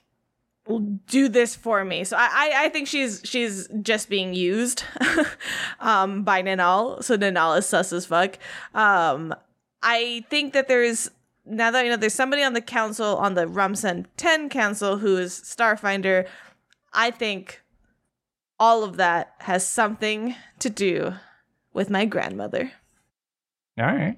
do 1.08 1.28
this 1.28 1.56
for 1.56 1.84
me." 1.84 2.04
So 2.04 2.16
I 2.16 2.30
I, 2.32 2.66
I 2.66 2.70
think 2.70 2.88
she's 2.88 3.22
she's 3.26 3.68
just 3.82 4.10
being 4.10 4.34
used 4.34 4.84
um 5.80 6.24
by 6.24 6.42
Ninal. 6.42 7.04
So 7.04 7.18
Ninal 7.18 7.58
is 7.58 7.66
sus 7.66 7.92
as 7.92 8.06
fuck. 8.06 8.38
Um 8.74 9.34
I 9.82 10.26
think 10.30 10.54
that 10.54 10.68
there's 10.68 11.10
now 11.46 11.72
that 11.72 11.84
you 11.86 11.92
know 11.92 11.98
there's 11.98 12.14
somebody 12.14 12.44
on 12.44 12.54
the 12.54 12.62
council 12.62 13.18
on 13.18 13.34
the 13.36 13.46
Rumsen 13.46 14.06
10 14.18 14.50
council 14.50 14.98
who 14.98 15.18
is 15.18 15.34
Starfinder. 15.40 16.28
I 16.94 17.12
think 17.12 17.62
all 18.60 18.84
of 18.84 18.98
that 18.98 19.34
has 19.40 19.68
something 19.68 20.36
to 20.60 20.70
do 20.70 21.14
with 21.74 21.90
my 21.90 22.06
grandmother. 22.06 22.72
All 23.78 23.86
right. 23.86 24.18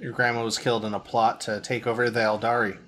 Your 0.00 0.12
grandma 0.12 0.44
was 0.44 0.58
killed 0.58 0.84
in 0.84 0.94
a 0.94 1.00
plot 1.00 1.40
to 1.42 1.60
take 1.60 1.86
over 1.86 2.08
the 2.10 2.20
Eldari. 2.20 2.78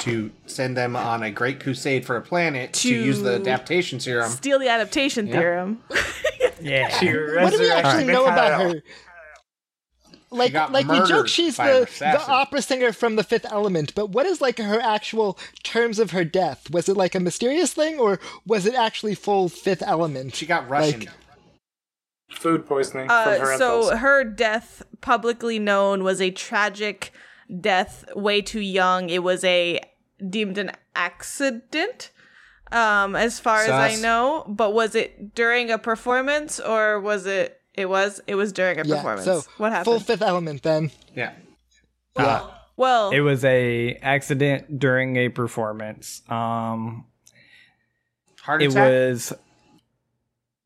To 0.00 0.30
send 0.46 0.76
them 0.76 0.94
on 0.94 1.24
a 1.24 1.32
great 1.32 1.58
crusade 1.60 2.04
for 2.06 2.16
a 2.16 2.20
planet 2.22 2.72
to, 2.74 2.88
To 2.88 2.94
use 2.94 3.22
the 3.22 3.34
adaptation 3.34 3.98
serum. 3.98 4.30
Steal 4.30 4.60
the 4.60 4.68
adaptation 4.68 5.26
Yeah. 5.26 5.32
serum. 5.32 5.82
Yeah. 6.60 6.88
What 6.90 7.00
do 7.00 7.58
we 7.58 7.68
resurrected 7.68 7.84
actually 7.84 8.04
know 8.04 8.26
about 8.26 8.60
her? 8.60 8.82
Like, 10.32 10.52
got 10.52 10.70
like 10.70 10.86
we 10.86 11.02
joke 11.08 11.26
she's 11.26 11.56
the, 11.56 11.88
the 11.98 12.24
opera 12.28 12.62
singer 12.62 12.92
from 12.92 13.16
The 13.16 13.24
Fifth 13.24 13.46
Element, 13.50 13.94
but 13.96 14.10
what 14.10 14.26
is 14.26 14.40
like 14.40 14.58
her 14.58 14.78
actual 14.80 15.36
terms 15.64 15.98
of 15.98 16.12
her 16.12 16.24
death? 16.24 16.70
Was 16.70 16.88
it 16.88 16.96
like 16.96 17.16
a 17.16 17.20
mysterious 17.20 17.72
thing, 17.72 17.98
or 17.98 18.20
was 18.46 18.64
it 18.64 18.74
actually 18.74 19.16
full 19.16 19.48
Fifth 19.48 19.82
Element? 19.82 20.34
She 20.36 20.46
got 20.46 20.68
Russian. 20.68 21.00
Like- 21.00 21.08
Food 22.32 22.64
poisoning 22.64 23.08
from 23.08 23.16
Uh, 23.16 23.38
her 23.40 23.58
so 23.58 23.78
impulse. 23.80 23.98
her 23.98 24.22
death, 24.22 24.82
publicly 25.00 25.58
known, 25.58 26.04
was 26.04 26.20
a 26.20 26.30
tragic 26.30 27.12
death. 27.60 28.04
Way 28.14 28.40
too 28.40 28.60
young. 28.60 29.10
It 29.10 29.24
was 29.24 29.42
a 29.42 29.80
deemed 30.28 30.56
an 30.56 30.70
accident, 30.94 32.10
um, 32.70 33.16
as 33.16 33.40
far 33.40 33.64
as 33.64 33.70
I 33.70 33.96
know. 34.00 34.44
But 34.46 34.72
was 34.74 34.94
it 34.94 35.34
during 35.34 35.72
a 35.72 35.78
performance 35.78 36.60
or 36.60 37.00
was 37.00 37.26
it? 37.26 37.59
It 37.80 37.88
was. 37.88 38.20
It 38.26 38.34
was 38.34 38.52
during 38.52 38.78
a 38.78 38.84
yeah, 38.84 38.96
performance. 38.96 39.24
so 39.24 39.42
what 39.56 39.72
happened? 39.72 39.84
full 39.84 40.00
Fifth 40.00 40.22
Element 40.22 40.62
then. 40.62 40.90
yeah. 41.14 41.32
well, 42.76 43.10
It 43.10 43.20
was 43.20 43.44
a 43.44 43.94
accident 43.96 44.78
during 44.78 45.16
a 45.16 45.28
performance. 45.28 46.22
Um, 46.28 47.06
Heart 48.42 48.62
it 48.62 48.74
was 48.74 49.32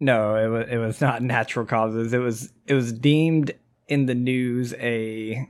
no, 0.01 0.37
it 0.37 0.49
was 0.49 0.69
it 0.71 0.79
was 0.79 1.01
not 1.01 1.23
natural 1.35 1.67
causes. 1.67 2.13
It 2.13 2.19
was 2.19 2.53
it 2.67 2.75
was 2.75 2.93
deemed 2.93 3.53
in 3.89 4.07
the 4.07 4.15
news 4.15 4.75
a 4.75 5.49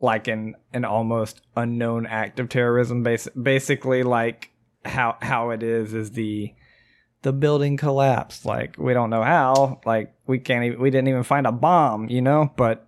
like 0.00 0.28
an 0.28 0.54
an 0.72 0.84
almost 0.84 1.40
unknown 1.56 2.06
act 2.06 2.38
of 2.40 2.48
terrorism. 2.48 3.02
Bas- 3.02 3.28
basically, 3.40 4.02
like 4.02 4.50
how 4.84 5.16
how 5.20 5.50
it 5.50 5.62
is 5.62 5.94
is 5.94 6.12
the 6.12 6.52
the 7.26 7.32
building 7.32 7.76
collapsed. 7.76 8.44
Like 8.46 8.76
we 8.78 8.94
don't 8.94 9.10
know 9.10 9.22
how. 9.24 9.80
Like 9.84 10.14
we 10.28 10.38
can't 10.38 10.64
even 10.64 10.80
we 10.80 10.90
didn't 10.90 11.08
even 11.08 11.24
find 11.24 11.44
a 11.46 11.50
bomb. 11.52 12.08
You 12.08 12.22
know, 12.22 12.52
but 12.56 12.86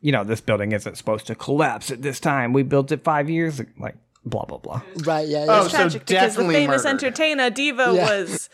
you 0.00 0.10
know 0.10 0.24
this 0.24 0.40
building 0.40 0.72
isn't 0.72 0.96
supposed 0.96 1.26
to 1.26 1.34
collapse 1.34 1.90
at 1.90 2.00
this 2.00 2.18
time. 2.18 2.52
We 2.54 2.62
built 2.62 2.90
it 2.92 3.04
five 3.04 3.28
years. 3.28 3.60
ag- 3.60 3.74
Like 3.78 3.96
blah 4.24 4.46
blah 4.46 4.56
blah. 4.58 4.80
Right, 5.04 5.28
yeah, 5.28 5.44
Oh, 5.46 5.56
yeah. 5.56 5.62
it's 5.64 5.70
so 5.72 5.76
tragic 5.78 6.06
because 6.06 6.34
the 6.34 6.48
famous 6.48 6.84
murdered. 6.84 6.88
entertainer 7.04 7.50
Diva 7.50 7.92
Yeah. 7.94 8.08
was. 8.08 8.48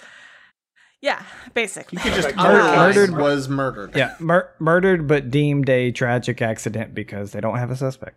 Yeah, 1.00 1.22
basically. 1.54 1.96
You 1.96 2.02
could 2.10 2.14
just 2.22 2.28
Like, 2.36 2.36
murdered, 2.36 3.10
murdered- 3.10 3.22
was 3.22 3.48
murdered. 3.48 3.96
Yeah, 3.96 4.16
mur- 4.18 4.50
murdered 4.58 5.06
but 5.06 5.30
deemed 5.30 5.68
a 5.70 5.92
tragic 5.92 6.42
accident 6.42 6.92
because 6.94 7.30
they 7.32 7.40
don't 7.40 7.56
have 7.56 7.70
a 7.70 7.76
suspect. 7.76 8.16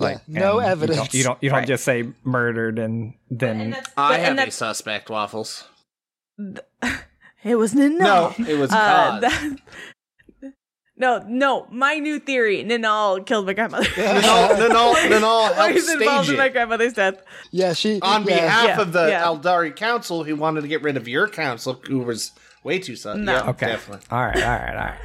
Yeah, 0.00 0.18
no 0.26 0.58
evidence. 0.58 0.96
You 0.98 1.02
don't 1.04 1.14
you 1.14 1.22
don't, 1.24 1.42
you 1.44 1.48
don't 1.50 1.58
Right. 1.60 1.68
just 1.68 1.84
say 1.84 2.04
murdered 2.24 2.80
and 2.80 3.14
then 3.30 3.76
I 3.96 4.16
and 4.18 4.38
have 4.40 4.48
a 4.48 4.50
suspect, 4.50 5.08
Waffles. 5.10 5.68
It 7.44 7.56
was 7.56 7.74
Ninal. 7.74 7.98
No, 7.98 8.34
it 8.48 8.58
was 8.58 8.70
Uh, 8.72 9.20
that- 9.20 9.56
no, 10.96 11.18
no. 11.28 11.66
My 11.70 11.96
new 11.98 12.18
theory: 12.20 12.62
Ninal 12.64 13.26
killed 13.26 13.46
my 13.46 13.52
grandmother. 13.52 13.84
Nanal, 13.96 14.48
Nanal, 14.56 14.94
Nanal 14.94 15.50
or 15.50 15.54
helped 15.54 15.74
he's 15.74 15.90
involved 15.92 16.24
stage 16.26 16.34
in 16.34 16.38
my 16.38 16.48
grandmother's 16.48 16.92
death. 16.92 17.20
Yeah, 17.50 17.72
she 17.74 18.00
On 18.00 18.22
yeah. 18.22 18.26
behalf 18.26 18.64
Yeah, 18.68 18.80
of 18.80 18.92
the 18.92 19.08
yeah. 19.08 19.24
Eldari 19.24 19.74
Council, 19.76 20.22
who 20.24 20.36
wanted 20.36 20.60
to 20.62 20.68
get 20.68 20.82
rid 20.82 20.96
of 20.96 21.06
your 21.08 21.28
council, 21.28 21.82
who 21.86 21.98
was 21.98 22.30
way 22.62 22.78
too 22.78 22.94
sus. 22.96 23.16
No. 23.18 23.32
Yeah, 23.32 23.50
okay. 23.50 23.66
definitely. 23.66 24.06
All 24.10 24.24
right, 24.24 24.36
all 24.36 24.42
right, 24.42 24.68
all 24.70 24.74
right. 24.76 24.98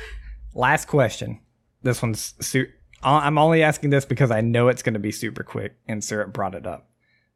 Last 0.53 0.85
question. 0.87 1.39
This 1.83 2.01
one's 2.01 2.35
su- 2.39 2.67
I- 3.03 3.25
I'm 3.25 3.37
only 3.37 3.63
asking 3.63 3.89
this 3.89 4.05
because 4.05 4.29
I 4.31 4.41
know 4.41 4.67
it's 4.67 4.83
going 4.83 4.93
to 4.93 4.99
be 4.99 5.11
super 5.11 5.43
quick, 5.43 5.75
and 5.87 6.03
Syrup 6.03 6.31
brought 6.31 6.53
it 6.55 6.67
up 6.67 6.87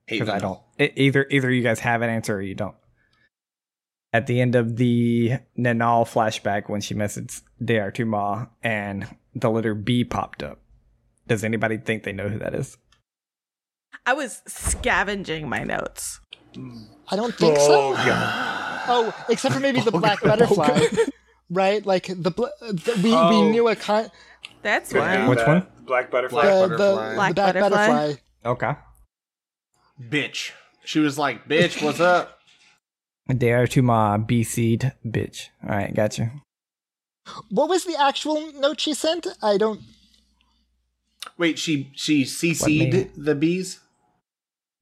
because 0.07 0.29
I 0.29 0.37
don't. 0.39 0.59
e- 0.79 0.91
either 0.95 1.25
either 1.29 1.51
you 1.51 1.63
guys 1.63 1.79
have 1.79 2.01
an 2.03 2.09
answer 2.09 2.35
or 2.35 2.41
you 2.41 2.55
don't. 2.55 2.75
At 4.14 4.27
the 4.27 4.40
end 4.40 4.53
of 4.56 4.76
the 4.77 5.40
Nanal 5.57 6.06
flashback, 6.06 6.69
when 6.69 6.81
she 6.81 6.94
messaged 6.94 7.41
Deartuma 7.61 8.48
and 8.61 9.07
the 9.34 9.49
letter 9.49 9.73
B 9.73 10.03
popped 10.03 10.44
up, 10.44 10.60
does 11.27 11.44
anybody 11.44 11.77
think 11.77 12.03
they 12.03 12.11
know 12.14 12.30
who 12.30 12.38
that 12.38 12.53
is? 12.53 12.77
I 14.06 14.14
was 14.14 14.41
scavenging 14.45 15.49
my 15.49 15.64
notes. 15.64 16.19
I 17.10 17.15
don't 17.15 17.34
think 17.35 17.57
so. 17.57 17.95
Oh, 18.85 19.15
except 19.30 19.53
for 19.53 19.61
maybe 19.61 19.80
the 19.80 19.91
black 19.91 20.22
butterfly, 20.22 20.77
right? 21.49 21.85
Like 21.85 22.07
the, 22.07 22.31
bl- 22.31 22.48
the 22.60 22.99
we 23.02 23.11
we 23.11 23.15
Oh. 23.15 23.49
knew 23.49 23.69
a 23.69 23.77
con 23.77 24.11
That's 24.61 24.91
Could 24.91 24.99
why. 24.99 25.22
be 25.23 25.30
Which 25.30 25.40
that 25.40 25.48
one? 25.48 25.68
Black 25.85 26.11
butterfly. 26.11 26.41
Black 26.41 26.69
the, 26.69 26.77
butterfly. 26.77 27.10
the, 27.10 27.15
Black 27.15 27.30
the 27.30 27.34
black 27.34 27.53
butterfly? 27.53 27.88
butterfly. 27.88 28.14
Okay. 28.45 28.72
Bitch. 30.10 30.52
She 30.84 30.99
was 30.99 31.18
like, 31.18 31.48
bitch, 31.48 31.81
what's 31.81 32.02
up? 32.02 32.40
Deartuma 33.29 34.25
BC'd 34.27 34.91
bitch. 35.05 35.49
All 35.63 35.69
right, 35.69 35.93
gotcha. 35.93 36.31
What 37.49 37.69
was 37.69 37.85
the 37.85 37.95
actual 37.99 38.51
note 38.53 38.81
she 38.81 38.93
sent? 38.93 39.27
I 39.41 39.57
don't. 39.57 39.81
Wait, 41.37 41.57
she 41.57 41.89
she 41.95 42.25
What 42.25 42.69
name? 42.69 42.91
CC'd 42.91 43.09
the 43.25 43.35
bees? 43.35 43.79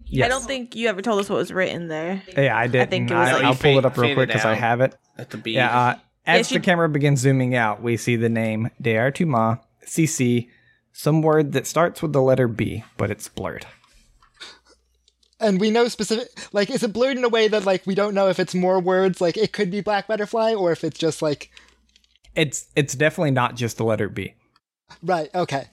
Yes. 0.05 0.25
I 0.25 0.29
don't 0.29 0.43
think 0.43 0.75
you 0.75 0.89
ever 0.89 1.01
told 1.01 1.19
us 1.19 1.29
what 1.29 1.37
was 1.37 1.53
written 1.53 1.87
there. 1.87 2.21
Yeah, 2.35 2.57
I 2.57 2.67
did. 2.67 2.81
I 2.81 2.85
think 2.85 3.11
it 3.11 3.13
was. 3.13 3.29
I 3.29 3.33
was 3.33 3.41
will 3.43 3.49
like- 3.49 3.59
pull 3.61 3.77
it 3.77 3.85
up 3.85 3.97
real 3.97 4.13
quick 4.15 4.27
because 4.29 4.43
I 4.45 4.55
have 4.55 4.81
it. 4.81 4.95
At 5.17 5.29
the 5.29 5.37
bees. 5.37 5.55
Yeah. 5.55 5.79
Uh, 5.79 5.95
as 6.25 6.49
she- 6.49 6.55
the 6.55 6.61
camera 6.61 6.89
begins 6.89 7.19
zooming 7.21 7.55
out, 7.55 7.81
we 7.81 7.95
see 7.95 8.15
the 8.15 8.27
name 8.29 8.71
Deartuma 8.81 9.61
CC, 9.85 10.49
some 10.91 11.21
word 11.21 11.53
that 11.53 11.67
starts 11.67 12.01
with 12.01 12.11
the 12.13 12.21
letter 12.21 12.47
B, 12.47 12.83
but 12.97 13.09
it's 13.11 13.29
blurred. 13.29 13.65
And 15.41 15.59
we 15.59 15.71
know 15.71 15.87
specific. 15.87 16.29
Like, 16.53 16.69
is 16.69 16.83
it 16.83 16.93
blurred 16.93 17.17
in 17.17 17.23
a 17.23 17.29
way 17.29 17.47
that 17.47 17.65
like 17.65 17.85
we 17.87 17.95
don't 17.95 18.13
know 18.13 18.29
if 18.29 18.39
it's 18.39 18.53
more 18.55 18.79
words? 18.79 19.19
Like, 19.19 19.37
it 19.37 19.51
could 19.53 19.71
be 19.71 19.81
black 19.81 20.07
butterfly, 20.07 20.53
or 20.53 20.71
if 20.71 20.83
it's 20.83 20.99
just 20.99 21.21
like. 21.21 21.49
It's 22.35 22.67
it's 22.75 22.95
definitely 22.95 23.31
not 23.31 23.55
just 23.55 23.77
the 23.77 23.83
letter 23.83 24.07
B. 24.07 24.35
Right. 25.03 25.29
Okay. 25.35 25.65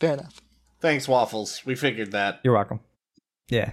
Fair 0.00 0.14
enough. 0.14 0.40
Thanks, 0.80 1.06
Waffles. 1.08 1.62
We 1.64 1.74
figured 1.74 2.12
that. 2.12 2.40
You're 2.42 2.54
welcome. 2.54 2.80
Yeah. 3.48 3.70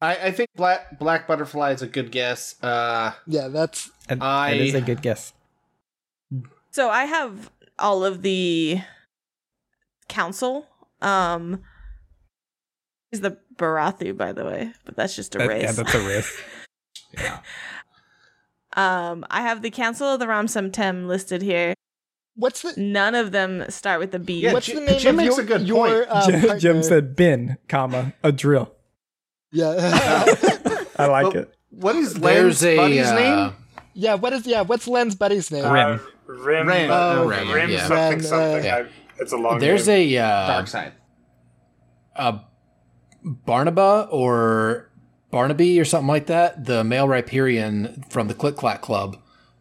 I, 0.00 0.16
I 0.16 0.30
think 0.32 0.48
black 0.56 0.98
black 0.98 1.26
butterfly 1.26 1.72
is 1.72 1.82
a 1.82 1.86
good 1.86 2.10
guess. 2.10 2.56
Uh, 2.62 3.12
Yeah, 3.26 3.48
that's 3.48 3.90
And 4.08 4.22
I- 4.22 4.50
it 4.50 4.60
is 4.60 4.74
a 4.74 4.80
good 4.80 5.00
guess. 5.02 5.32
So 6.72 6.90
I 6.90 7.04
have 7.04 7.50
all 7.78 8.04
of 8.04 8.22
the 8.22 8.80
council. 10.08 10.66
Um 11.00 11.62
is 13.12 13.20
the 13.20 13.38
Barathu, 13.56 14.16
by 14.16 14.32
the 14.32 14.44
way, 14.44 14.72
but 14.84 14.96
that's 14.96 15.14
just 15.16 15.34
a 15.34 15.38
That- 15.38 15.48
race. 15.48 15.62
yeah, 15.62 15.72
that's 15.72 15.94
a 15.94 16.00
risk. 16.06 16.32
um 18.76 19.24
I 19.30 19.42
have 19.42 19.62
the 19.62 19.70
Council 19.70 20.08
of 20.08 20.20
the 20.20 20.26
Ramsam 20.26 20.72
Tem 20.72 21.06
listed 21.06 21.42
here. 21.42 21.74
what's 22.36 22.62
the 22.62 22.74
None 22.80 23.14
of 23.14 23.30
them 23.32 23.64
start 23.70 24.00
with 24.00 24.10
the 24.10 24.18
B. 24.18 24.40
Yeah, 24.40 24.52
what's 24.52 24.66
J- 24.66 24.74
the 24.74 24.80
name 24.80 24.98
Jim 24.98 25.18
of 25.18 25.24
makes 25.24 25.36
your, 25.36 25.44
a 25.44 25.48
good 25.48 25.62
your 25.68 25.86
point. 26.04 26.06
uh, 26.10 26.26
Jim, 26.30 26.58
Jim 26.58 26.82
said 26.82 27.14
bin, 27.16 27.56
comma, 27.68 28.12
a 28.22 28.32
drill. 28.32 28.72
Yeah, 29.52 29.74
I 30.98 31.06
like 31.06 31.32
Well, 31.32 31.36
it. 31.44 31.54
what 31.70 31.94
is 31.94 32.18
Len's 32.18 32.64
a 32.64 32.76
buddy's 32.76 33.06
uh, 33.06 33.14
name? 33.14 33.52
yeah. 33.94 34.14
What 34.14 34.32
is 34.32 34.46
yeah? 34.46 34.62
What's 34.62 34.88
Len's 34.88 35.14
buddy's 35.14 35.50
name? 35.52 35.70
Rim. 35.72 36.00
Uh, 36.28 36.32
Rim. 36.32 36.66
Rim. 36.66 36.90
uh, 36.90 36.94
Oh, 37.18 37.26
Rim, 37.28 37.50
Rim 37.52 37.70
yeah. 37.70 37.86
something 37.86 38.18
Rim, 38.18 38.18
uh, 38.18 38.22
something. 38.28 38.64
yeah. 38.64 38.76
I, 38.76 38.86
it's 39.20 39.32
a 39.32 39.36
long 39.36 39.60
There's 39.60 39.86
name. 39.86 40.14
a 40.18 40.18
uh, 40.18 40.46
Dark 40.48 40.66
side. 40.66 40.92
a 42.16 42.40
Barnaba 43.24 44.08
or 44.10 44.90
Barnaby 45.30 45.80
or 45.80 45.84
something 45.84 46.08
like 46.08 46.26
that, 46.26 46.64
the 46.64 46.84
male 46.84 47.08
Riparian 47.08 48.04
from 48.10 48.28
the 48.28 48.34
Click 48.34 48.56
Clack 48.56 48.82
Club. 48.82 49.16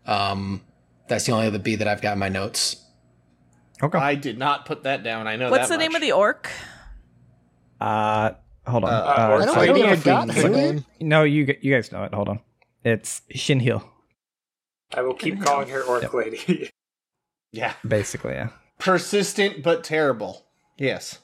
Um, 0.06 0.62
that's 1.08 1.26
the 1.26 1.32
only 1.32 1.48
other 1.48 1.60
B 1.60 1.76
that 1.76 1.88
I've 1.88 2.02
got 2.02 2.14
in 2.14 2.20
my 2.20 2.30
notes. 2.30 2.78
Okay. 3.82 3.98
I 3.98 4.16
did 4.16 4.38
not 4.38 4.66
put 4.66 4.84
that 4.84 5.04
down. 5.04 5.28
I 5.28 5.36
know 5.36 5.50
What's 5.52 5.70
that 5.70 5.76
the 5.76 5.84
name 5.84 5.96
of 5.96 6.02
the 6.02 6.12
orc? 6.12 6.50
Uh, 7.82 8.32
hold 8.66 8.84
on. 8.86 8.94
Uh, 8.94 8.96
Uh, 8.98 9.14
I 9.18 9.28
don't, 9.30 9.42
it's 9.42 9.52
I 9.52 9.56
like- 9.60 9.68
don't 9.68 9.80
know 9.80 9.92
if 9.92 10.04
got 10.04 10.30
I 10.38 10.44
name. 10.48 10.86
no, 11.02 11.24
you 11.24 11.58
you 11.62 11.74
guys 11.74 11.92
know 11.92 12.04
it. 12.04 12.14
Hold 12.14 12.30
on. 12.30 12.40
It's 12.86 13.22
Shinhil, 13.34 13.84
I 14.94 15.02
will 15.02 15.14
keep 15.14 15.42
calling 15.42 15.70
her 15.70 15.82
Orc 15.84 16.14
Lady. 16.14 16.70
Yeah. 17.52 17.74
basically. 17.88 18.34
Yeah. 18.34 18.50
Persistent 18.80 19.62
but 19.64 19.84
terrible. 19.84 20.46
Yes. 20.78 21.20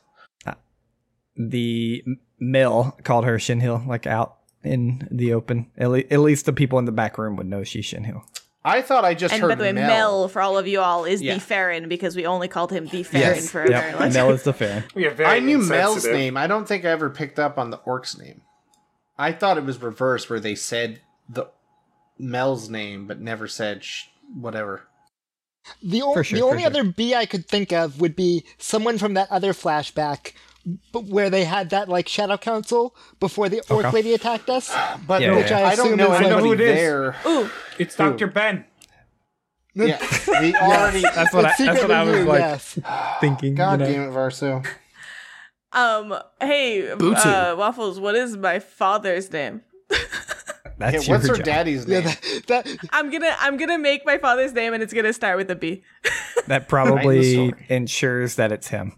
The 1.36 2.04
m- 2.42 2.52
mill 2.52 2.98
called 3.04 3.26
her 3.26 3.38
Shinhil, 3.38 3.86
like 3.88 4.08
out 4.08 4.38
in 4.64 5.08
the 5.12 5.34
open. 5.34 5.70
At, 5.78 5.90
le- 5.90 6.00
at 6.12 6.20
least 6.20 6.46
the 6.46 6.54
people 6.54 6.80
in 6.80 6.86
the 6.86 6.92
back 6.92 7.18
room 7.18 7.36
would 7.38 7.48
know 7.48 7.64
she's 7.64 7.86
Shinhil. 7.86 8.22
I 8.64 8.82
thought 8.82 9.06
I 9.06 9.14
just 9.14 9.34
And 9.34 9.42
heard 9.42 9.50
by 9.50 9.56
the 9.56 9.64
way, 9.64 9.72
Mel. 9.72 9.88
Mel. 9.88 10.28
for 10.28 10.42
all 10.42 10.58
of 10.58 10.68
you 10.68 10.82
all, 10.82 11.06
is 11.06 11.22
Yeah. 11.22 11.36
the 11.36 11.40
Farron 11.40 11.88
because 11.88 12.16
we 12.16 12.26
only 12.26 12.50
called 12.50 12.72
him 12.72 12.88
the 12.88 13.04
Farron 13.04 13.42
for 13.42 13.64
a 13.64 13.68
very 13.68 13.92
long 13.94 14.02
time. 14.02 14.14
Mel 14.14 14.32
is 14.32 14.44
the 14.44 14.52
fair. 14.54 14.84
we 14.94 15.06
are 15.06 15.12
very 15.12 15.30
I 15.30 15.40
knew 15.40 15.60
Mel's 15.60 16.06
name. 16.06 16.36
I 16.36 16.46
don't 16.48 16.68
think 16.68 16.84
I 16.84 16.90
ever 16.90 17.10
picked 17.10 17.40
up 17.40 17.58
on 17.58 17.70
the 17.70 17.78
orc's 17.78 18.18
name. 18.18 18.42
I 19.18 19.32
thought 19.32 19.58
it 19.58 19.64
was 19.64 19.82
reversed, 19.82 20.30
where 20.30 20.40
they 20.42 20.56
said 20.56 21.00
the 21.30 21.46
Mel's 22.18 22.70
name, 22.70 23.08
but 23.08 23.22
never 23.22 23.48
said 23.48 23.84
sh- 23.84 24.06
whatever. 24.34 24.84
The, 25.82 26.02
o- 26.02 26.22
sure, 26.22 26.40
the 26.40 26.46
only 26.46 26.60
sure. 26.64 26.68
other 26.68 26.84
B 26.84 27.16
I 27.16 27.26
could 27.26 27.46
think 27.48 27.72
of 27.72 28.02
would 28.02 28.16
be 28.16 28.44
someone 28.58 28.98
from 28.98 29.14
that 29.14 29.30
other 29.32 29.54
flashback, 29.54 30.34
but 30.92 31.06
where 31.06 31.30
they 31.30 31.44
had 31.46 31.70
that 31.72 31.90
like 31.90 32.08
shadow 32.08 32.38
council 32.38 32.96
before 33.20 33.50
the 33.50 33.62
orc 33.70 33.86
Okay. 33.86 33.92
lady 33.92 34.14
attacked 34.14 34.50
us. 34.50 34.74
But 35.08 35.22
Yeah, 35.22 35.36
Which 35.36 35.50
yeah. 35.52 35.60
I 35.60 35.70
I 35.72 35.76
don't 35.76 35.86
assume 35.88 35.98
know 35.98 36.06
is, 36.06 36.10
like- 36.12 36.26
I 36.26 36.30
know 36.30 36.40
who 36.40 36.54
it 36.54 36.62
is. 36.62 36.76
there. 36.76 37.16
Ooh, 37.26 37.50
It's 37.78 37.96
Dr. 37.96 38.28
Ben. 38.28 38.66
Yeah, 39.76 39.98
we 40.42 40.54
already. 40.56 41.02
That's 41.02 41.34
what 41.34 41.46
I, 41.46 41.54
that's 41.58 41.82
what 41.82 41.92
I 41.92 42.04
was 42.04 42.16
you, 42.18 42.24
like 42.26 42.40
yes. 42.40 42.80
thinking. 43.22 43.56
God 43.56 43.80
you 43.80 43.86
know? 43.86 43.92
damn 43.94 44.10
it, 44.10 44.14
Varso. 44.14 44.66
um, 45.72 46.16
hey, 46.42 46.90
uh, 46.92 47.56
Waffles, 47.56 48.00
what 48.00 48.16
is 48.16 48.36
my 48.36 48.60
father's 48.60 49.32
name? 49.32 49.62
That's 50.80 51.08
Yeah, 51.08 51.14
what's 51.14 51.28
your 51.28 51.36
her 51.36 51.44
job. 51.44 51.46
daddy's 51.46 51.86
Yeah, 51.86 52.00
name? 52.00 52.08
that, 52.48 52.66
that 52.66 52.78
I'm 52.92 53.10
gonna, 53.12 53.36
I'm 53.40 53.58
gonna 53.58 53.78
make 53.78 54.06
my 54.06 54.18
father's 54.18 54.54
name, 54.54 54.74
and 54.74 54.82
it's 54.82 54.92
gonna 54.94 55.14
start 55.14 55.38
with 55.38 55.50
a 55.52 55.56
B. 55.56 55.84
That 56.48 56.68
probably 56.68 57.54
ensures 57.70 58.36
that 58.36 58.52
it's 58.52 58.70
him. 58.70 58.94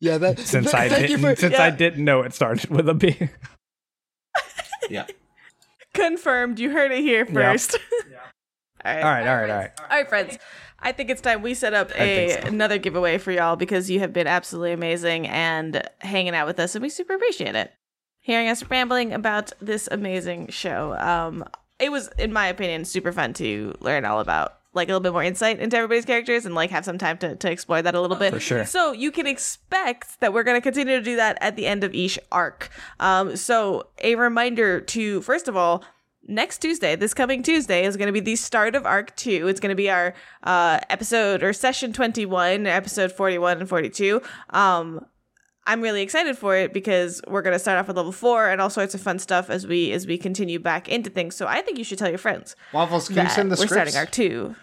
Yeah 0.00 0.18
that. 0.18 0.38
Since 0.54 0.70
th- 0.72 0.74
I 0.74 0.88
didn't, 0.88 1.20
for 1.20 1.36
since 1.36 1.54
I 1.58 1.70
didn't 1.70 2.04
know 2.04 2.22
it 2.22 2.34
started 2.34 2.70
with 2.70 2.88
a 2.88 2.94
B. 2.94 3.16
yeah. 4.90 5.06
Confirmed. 5.94 6.58
You 6.58 6.70
heard 6.70 6.90
it 6.90 7.00
here 7.00 7.24
first. 7.24 7.78
all 8.84 8.92
right. 8.92 9.02
all 9.02 9.10
right, 9.10 9.26
all 9.28 9.36
right, 9.36 9.50
all 9.50 9.56
right. 9.56 9.70
All 9.80 9.86
right, 9.88 10.08
friends. 10.08 10.38
I 10.80 10.92
think 10.92 11.08
it's 11.08 11.20
time 11.22 11.40
we 11.40 11.54
set 11.54 11.72
up 11.72 11.90
I 11.98 12.02
a 12.02 12.28
think 12.28 12.42
so. 12.42 12.48
another 12.48 12.78
giveaway 12.78 13.16
for 13.18 13.30
y'all 13.32 13.56
because 13.56 13.88
you 13.88 14.00
have 14.00 14.12
been 14.12 14.26
absolutely 14.26 14.72
amazing 14.72 15.26
and 15.28 15.82
hanging 16.00 16.34
out 16.34 16.46
with 16.46 16.58
us, 16.58 16.74
and 16.74 16.82
we 16.82 16.88
super 16.90 17.14
appreciate 17.14 17.54
it. 17.54 17.72
Hearing 18.20 18.48
us 18.48 18.68
rambling 18.68 19.12
about 19.12 19.52
this 19.60 19.88
amazing 19.90 20.48
show. 20.48 20.94
Um, 20.98 21.44
it 21.78 21.90
was, 21.92 22.08
in 22.18 22.32
my 22.32 22.48
opinion, 22.48 22.84
super 22.84 23.12
fun 23.12 23.32
to 23.34 23.74
learn 23.80 24.04
all 24.04 24.20
about, 24.20 24.58
like 24.74 24.88
a 24.88 24.92
little 24.92 25.00
bit 25.00 25.12
more 25.12 25.22
insight 25.22 25.60
into 25.60 25.76
everybody's 25.76 26.04
characters 26.04 26.44
and 26.44 26.54
like 26.54 26.70
have 26.70 26.84
some 26.84 26.98
time 26.98 27.18
to, 27.18 27.36
to 27.36 27.50
explore 27.50 27.80
that 27.82 27.94
a 27.94 28.00
little 28.00 28.16
bit. 28.16 28.32
For 28.32 28.40
sure. 28.40 28.66
So 28.66 28.92
you 28.92 29.10
can 29.10 29.26
expect 29.26 30.20
that 30.20 30.32
we're 30.32 30.42
going 30.42 30.56
to 30.56 30.60
continue 30.60 30.96
to 30.96 31.02
do 31.02 31.16
that 31.16 31.38
at 31.40 31.56
the 31.56 31.66
end 31.66 31.84
of 31.84 31.94
each 31.94 32.18
arc. 32.30 32.70
Um, 33.00 33.36
so 33.36 33.88
a 34.02 34.16
reminder 34.16 34.80
to 34.80 35.20
first 35.22 35.48
of 35.48 35.56
all 35.56 35.84
next 36.26 36.58
Tuesday, 36.58 36.96
this 36.96 37.14
coming 37.14 37.42
Tuesday, 37.42 37.84
is 37.84 37.96
going 37.96 38.06
to 38.06 38.12
be 38.12 38.20
the 38.20 38.36
start 38.36 38.74
of 38.74 38.86
Arc 38.86 39.14
2. 39.16 39.48
It's 39.48 39.60
going 39.60 39.70
to 39.70 39.76
be 39.76 39.90
our 39.90 40.14
uh, 40.42 40.80
episode 40.88 41.42
or 41.42 41.52
session 41.52 41.92
21, 41.92 42.66
episode 42.66 43.12
41 43.12 43.60
and 43.60 43.68
42. 43.68 44.22
Um, 44.50 45.04
I'm 45.66 45.80
really 45.80 46.02
excited 46.02 46.36
for 46.36 46.56
it 46.56 46.72
because 46.74 47.22
we're 47.26 47.42
going 47.42 47.54
to 47.54 47.58
start 47.58 47.78
off 47.78 47.88
with 47.88 47.96
level 47.96 48.12
4 48.12 48.50
and 48.50 48.60
all 48.60 48.70
sorts 48.70 48.94
of 48.94 49.00
fun 49.00 49.18
stuff 49.18 49.48
as 49.48 49.66
we 49.66 49.92
as 49.92 50.06
we 50.06 50.18
continue 50.18 50.58
back 50.58 50.88
into 50.88 51.10
things. 51.10 51.36
So 51.36 51.46
I 51.46 51.62
think 51.62 51.78
you 51.78 51.84
should 51.84 51.98
tell 51.98 52.10
your 52.10 52.18
friends 52.18 52.54
Waffles, 52.72 53.08
can 53.08 53.24
you 53.24 53.30
send 53.30 53.50
the 53.50 53.56
we're 53.58 53.66
starting 53.66 53.96
Arc 53.96 54.10
2. 54.10 54.54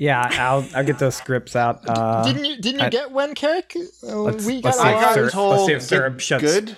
Yeah, 0.00 0.26
I'll 0.32 0.66
I'll 0.74 0.82
get 0.84 0.98
those 0.98 1.14
scripts 1.14 1.54
out. 1.54 1.82
Uh, 1.86 2.24
didn't 2.24 2.46
you 2.46 2.56
didn't 2.58 2.80
you 2.80 2.86
I- 2.86 2.88
get 2.90 3.10
one, 3.10 3.34
Carrick? 3.34 3.74
Uh, 4.02 4.16
Let's- 4.22 4.46
we 4.46 4.62
let's 4.62 4.78
got 4.78 4.82
see 4.82 4.88
I 4.88 4.90
if 4.90 4.94
one. 4.94 5.02
got 5.04 5.12
Syrup- 5.14 5.24
let's 5.24 5.34
told 5.34 5.66
see 5.66 5.72
if 5.74 5.80
get 5.80 5.88
Syrup 5.88 6.20
shuts- 6.20 6.42
good. 6.42 6.76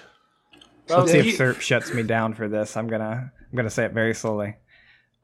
Let's 0.88 1.12
see 1.12 1.18
you- 1.18 1.24
if 1.32 1.38
Serp 1.38 1.60
shuts 1.60 1.94
me 1.94 2.02
down 2.02 2.34
for 2.34 2.48
this. 2.48 2.76
I'm 2.76 2.88
gonna 2.88 3.32
I'm 3.50 3.56
gonna 3.56 3.70
say 3.70 3.84
it 3.84 3.92
very 3.92 4.12
slowly. 4.14 4.56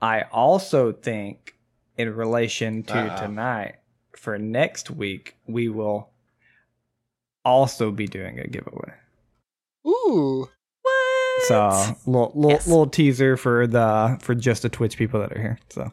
I 0.00 0.22
also 0.30 0.92
think, 0.92 1.56
in 1.96 2.14
relation 2.14 2.84
to 2.84 2.94
Uh-oh. 2.96 3.20
tonight, 3.26 3.74
for 4.16 4.38
next 4.38 4.92
week 4.92 5.34
we 5.48 5.68
will 5.68 6.10
also 7.44 7.90
be 7.90 8.06
doing 8.06 8.38
a 8.38 8.46
giveaway. 8.46 8.92
Ooh, 9.86 10.48
What? 10.82 11.42
So 11.48 11.96
little 12.06 12.32
little, 12.36 12.50
Yes. 12.50 12.66
little 12.68 12.86
teaser 12.86 13.36
for 13.36 13.66
the 13.66 14.18
for 14.22 14.36
just 14.36 14.62
the 14.62 14.68
Twitch 14.68 14.96
people 14.96 15.18
that 15.20 15.32
are 15.32 15.40
here. 15.40 15.58
So 15.70 15.90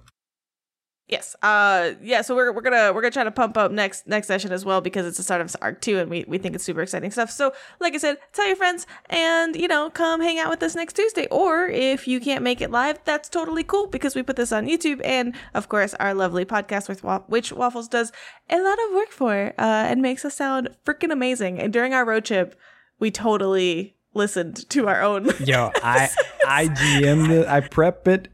Yes. 1.07 1.35
Uh 1.43 1.91
yeah, 2.01 2.23
so 2.23 2.35
we're 2.35 2.51
we're 2.51 2.63
gonna 2.63 2.91
we're 2.91 3.01
gonna 3.01 3.11
try 3.11 3.23
to 3.23 3.29
pump 3.29 3.57
up 3.57 3.71
next 3.71 4.07
next 4.07 4.25
session 4.25 4.51
as 4.51 4.65
well 4.65 4.81
because 4.81 5.05
it's 5.05 5.17
the 5.17 5.23
start 5.23 5.39
of 5.39 5.55
arc 5.61 5.79
two 5.79 5.99
and 5.99 6.09
we, 6.09 6.25
we 6.27 6.39
think 6.39 6.55
it's 6.55 6.63
super 6.63 6.81
exciting 6.81 7.11
stuff. 7.11 7.29
So 7.29 7.53
like 7.79 7.93
I 7.93 7.97
said, 7.97 8.17
tell 8.33 8.47
your 8.47 8.55
friends 8.55 8.87
and 9.07 9.55
you 9.55 9.67
know, 9.67 9.91
come 9.91 10.19
hang 10.19 10.39
out 10.39 10.49
with 10.49 10.63
us 10.63 10.73
next 10.73 10.93
Tuesday. 10.93 11.27
Or 11.29 11.67
if 11.67 12.07
you 12.07 12.19
can't 12.19 12.43
make 12.43 12.59
it 12.59 12.71
live, 12.71 12.97
that's 13.05 13.29
totally 13.29 13.63
cool 13.63 13.85
because 13.85 14.15
we 14.15 14.23
put 14.23 14.35
this 14.35 14.51
on 14.51 14.65
YouTube 14.65 14.99
and 15.05 15.35
of 15.53 15.69
course 15.69 15.93
our 15.95 16.15
lovely 16.15 16.43
podcast 16.43 16.89
with 16.89 17.03
which 17.27 17.51
Waffles 17.51 17.87
does 17.87 18.11
a 18.49 18.59
lot 18.59 18.79
of 18.87 18.95
work 18.95 19.09
for 19.09 19.53
uh 19.59 19.61
and 19.61 20.01
makes 20.01 20.25
us 20.25 20.35
sound 20.35 20.69
freaking 20.85 21.11
amazing. 21.11 21.59
And 21.59 21.71
during 21.71 21.93
our 21.93 22.03
road 22.03 22.25
trip, 22.25 22.59
we 22.99 23.11
totally 23.11 23.95
listened 24.15 24.67
to 24.71 24.87
our 24.87 25.03
own 25.03 25.29
yo, 25.39 25.69
I 25.83 26.09
I 26.47 26.67
GM. 26.69 27.47
I 27.47 27.59
prep 27.59 28.07
it. 28.07 28.29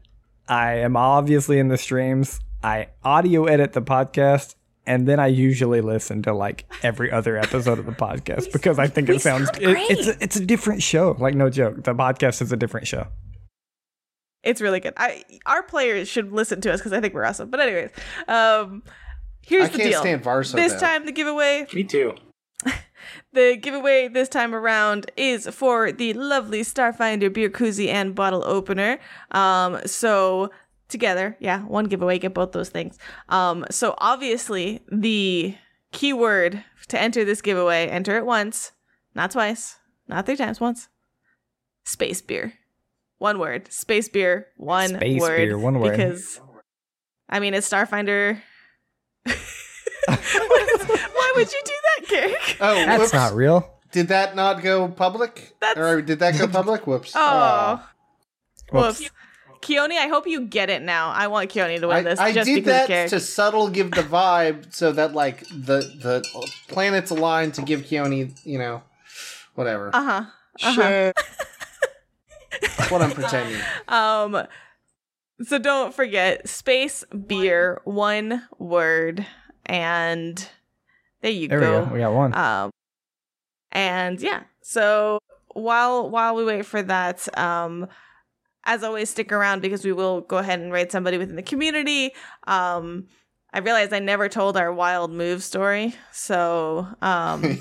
I 0.48 0.76
am 0.76 0.96
obviously 0.96 1.58
in 1.58 1.68
the 1.68 1.76
streams. 1.76 2.40
I 2.62 2.88
audio 3.04 3.44
edit 3.44 3.72
the 3.72 3.82
podcast. 3.82 4.54
And 4.84 5.06
then 5.06 5.20
I 5.20 5.28
usually 5.28 5.80
listen 5.80 6.22
to 6.22 6.34
like 6.34 6.64
every 6.82 7.12
other 7.12 7.36
episode 7.36 7.78
of 7.78 7.86
the 7.86 7.92
podcast 7.92 8.52
because 8.52 8.80
I 8.80 8.88
think 8.88 9.08
it 9.08 9.20
sounds 9.20 9.46
sound 9.46 9.62
it, 9.62 9.76
it's 9.90 10.08
a, 10.08 10.16
it's 10.20 10.36
a 10.36 10.44
different 10.44 10.82
show. 10.82 11.16
Like 11.20 11.36
no 11.36 11.50
joke, 11.50 11.84
the 11.84 11.94
podcast 11.94 12.42
is 12.42 12.50
a 12.50 12.56
different 12.56 12.88
show. 12.88 13.06
It's 14.42 14.60
really 14.60 14.80
good. 14.80 14.94
I 14.96 15.22
our 15.46 15.62
players 15.62 16.08
should 16.08 16.32
listen 16.32 16.60
to 16.62 16.72
us 16.72 16.80
because 16.80 16.92
I 16.92 17.00
think 17.00 17.14
we're 17.14 17.24
awesome. 17.24 17.48
But 17.48 17.60
anyways, 17.60 17.90
um, 18.26 18.82
here's 19.46 19.66
I 19.66 19.68
the 19.68 19.78
can't 19.78 19.90
deal. 19.90 20.00
stand 20.00 20.24
Varso. 20.24 20.54
this 20.54 20.72
though. 20.72 20.80
time, 20.80 21.06
the 21.06 21.12
giveaway, 21.12 21.66
Me 21.72 21.84
too. 21.84 22.14
the 23.32 23.56
giveaway 23.56 24.08
this 24.08 24.28
time 24.28 24.52
around 24.52 25.12
is 25.16 25.46
for 25.46 25.92
the 25.92 26.12
lovely 26.14 26.62
Starfinder 26.62 27.32
beer 27.32 27.50
koozie 27.50 27.86
and 27.88 28.16
bottle 28.16 28.42
opener. 28.44 28.98
Um, 29.30 29.80
so 29.86 30.50
together, 30.92 31.36
yeah, 31.40 31.62
one 31.64 31.86
giveaway, 31.86 32.18
get 32.20 32.32
both 32.34 32.52
those 32.52 32.68
things. 32.68 32.96
Um, 33.28 33.64
so 33.70 33.94
obviously 33.98 34.80
the 34.92 35.56
keyword 35.90 36.62
to 36.88 37.00
enter 37.00 37.24
this 37.24 37.42
giveaway, 37.42 37.88
enter 37.88 38.16
it 38.16 38.24
once, 38.24 38.70
not 39.14 39.32
twice, 39.32 39.76
not 40.06 40.24
three 40.26 40.36
times, 40.36 40.60
once. 40.60 40.88
Space 41.84 42.22
beer. 42.22 42.52
One 43.18 43.38
word. 43.40 43.72
Space 43.72 44.08
beer. 44.08 44.46
One 44.56 44.88
Space 44.90 45.20
word. 45.20 45.36
beer, 45.38 45.58
one 45.58 45.80
word. 45.80 45.90
Because 45.96 46.40
I 47.28 47.40
mean 47.40 47.54
it's 47.54 47.68
Starfinder. 47.68 48.40
Why 50.06 51.32
would 51.36 51.52
you 51.52 51.60
do 51.64 51.72
that, 51.72 52.08
Garrick? 52.08 52.56
Oh, 52.60 52.74
That's 52.74 53.00
whoops. 53.00 53.12
not 53.12 53.34
real. 53.34 53.68
Did 53.92 54.08
that 54.08 54.34
not 54.34 54.62
go 54.62 54.88
public? 54.88 55.54
That's- 55.60 55.76
Or 55.84 56.02
did 56.02 56.18
that 56.20 56.38
go 56.38 56.46
public? 56.60 56.86
Whoops. 56.86 57.12
Oh, 57.14 57.82
Whoops. 58.72 59.00
whoops. 59.00 59.10
Keone, 59.62 59.92
I 59.92 60.08
hope 60.08 60.26
you 60.26 60.42
get 60.42 60.68
it 60.70 60.82
now. 60.82 61.10
I 61.10 61.28
want 61.28 61.50
Keone 61.50 61.80
to 61.80 61.88
win 61.88 61.98
I, 61.98 62.02
this 62.02 62.18
I 62.18 62.32
just 62.32 62.46
did 62.46 62.64
because 62.64 62.88
that 62.88 63.08
to 63.10 63.20
subtle 63.20 63.68
give 63.68 63.90
the 63.92 64.02
vibe 64.02 64.74
so 64.74 64.92
that 64.92 65.14
like 65.14 65.46
the 65.48 65.78
the 66.02 66.48
planets 66.68 67.10
align 67.10 67.52
to 67.52 67.62
give 67.62 67.82
Keone, 67.82 68.38
you 68.44 68.58
know, 68.58 68.82
whatever. 69.54 69.90
Uh 69.94 70.02
huh. 70.02 70.24
Sure. 70.74 71.12
That's 72.60 72.90
what 72.90 73.02
I'm 73.02 73.12
pretending. 73.12 73.60
Um, 73.88 74.46
so 75.42 75.58
don't 75.58 75.94
forget 75.94 76.48
space 76.48 77.04
beer, 77.04 77.80
one 77.84 78.46
word, 78.58 79.26
and 79.64 80.48
there 81.22 81.30
you 81.30 81.48
There 81.48 81.58
we 81.58 81.64
go. 81.66 81.84
go. 81.84 81.92
We 81.92 81.98
got 82.00 82.12
one. 82.12 82.34
Um, 82.34 82.70
and 83.70 84.20
yeah, 84.20 84.42
so 84.60 85.18
while 85.54 86.10
while 86.10 86.34
we 86.34 86.44
wait 86.44 86.66
for 86.66 86.82
that, 86.82 87.26
um, 87.38 87.88
as 88.64 88.82
always, 88.82 89.10
stick 89.10 89.32
around 89.32 89.60
because 89.62 89.84
we 89.84 89.92
will 89.92 90.20
go 90.22 90.38
ahead 90.38 90.60
and 90.60 90.72
rate 90.72 90.92
somebody 90.92 91.18
within 91.18 91.36
the 91.36 91.42
community. 91.42 92.12
Um, 92.46 93.08
I 93.52 93.58
realized 93.58 93.92
I 93.92 93.98
never 93.98 94.28
told 94.28 94.56
our 94.56 94.72
wild 94.72 95.12
move 95.12 95.42
story, 95.42 95.94
so 96.10 96.86
um, 97.02 97.58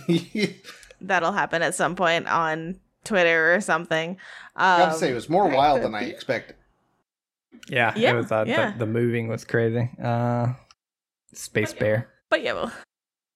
that'll 1.02 1.32
happen 1.34 1.62
at 1.62 1.76
some 1.76 1.96
point 1.96 2.28
on 2.28 2.80
Twitter 3.04 3.54
or 3.54 3.62
something. 3.62 4.12
Um, 4.56 4.80
Gotta 4.80 4.98
say, 4.98 5.12
it 5.12 5.16
was 5.16 5.28
more 5.30 5.50
wild 5.50 5.82
than 5.82 5.94
I 5.96 6.02
expected. 6.06 6.56
yeah, 7.68 7.94
yeah, 7.96 8.12
it 8.12 8.16
was. 8.16 8.32
Uh, 8.32 8.46
yeah. 8.48 8.72
The, 8.72 8.80
the 8.80 8.86
moving 8.86 9.28
was 9.28 9.44
crazy. 9.44 9.90
Uh, 10.02 10.54
Space 11.34 11.74
Bear. 11.74 12.10
But 12.30 12.44
yeah, 12.44 12.54
well, 12.54 12.72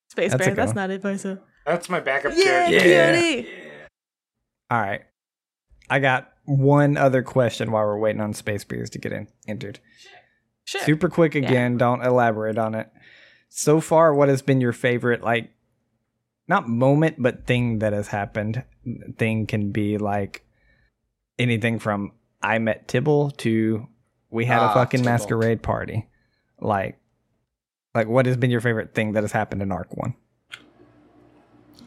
Space 0.09 0.31
That's 0.31 0.35
a 0.35 0.37
Bear, 0.37 0.47
good 0.49 0.55
that's 0.57 0.67
one. 0.69 0.75
not 0.75 0.89
advice. 0.91 1.25
That's 1.65 1.89
my 1.89 1.99
backup 1.99 2.33
Yeah, 2.35 2.43
character. 2.69 2.87
Yeah. 2.87 3.15
Keone! 3.15 3.47
All 4.71 4.79
right. 4.79 5.01
I 5.89 5.99
got 5.99 6.31
one 6.45 6.97
other 6.97 7.21
question 7.23 7.71
while 7.71 7.85
we're 7.85 7.97
waiting 7.99 8.21
on 8.21 8.33
Space 8.33 8.63
Beers 8.63 8.89
to 8.91 8.99
get 8.99 9.11
in, 9.11 9.27
entered. 9.47 9.79
Sure. 10.63 10.81
Super 10.81 11.09
quick 11.09 11.35
again. 11.35 11.77
Don't 11.77 12.01
elaborate 12.03 12.57
on 12.57 12.73
it. 12.75 12.89
So 13.49 13.79
far, 13.79 14.13
what 14.13 14.29
has 14.29 14.41
been 14.41 14.61
your 14.61 14.73
favorite, 14.73 15.21
like, 15.23 15.51
not 16.47 16.67
moment, 16.67 17.15
but 17.19 17.45
thing 17.45 17.79
that 17.79 17.93
has 17.93 18.07
happened? 18.07 18.63
Thing 19.17 19.45
can 19.47 19.71
be 19.71 19.97
like 19.97 20.45
anything 21.39 21.79
from 21.79 22.11
I 22.41 22.59
met 22.59 22.87
Tibble 22.87 23.31
to 23.31 23.87
we 24.29 24.45
had 24.45 24.59
Ah, 24.59 24.71
a 24.71 24.73
fucking 24.73 24.99
Tibble. 24.99 25.11
masquerade 25.11 25.61
party. 25.63 26.07
Like, 26.59 26.99
like 27.93 28.07
what 28.07 28.25
has 28.25 28.37
been 28.37 28.51
your 28.51 28.61
favorite 28.61 28.93
thing 28.93 29.13
that 29.13 29.23
has 29.23 29.31
happened 29.31 29.61
in 29.61 29.71
Arc 29.71 29.95
One? 29.95 30.13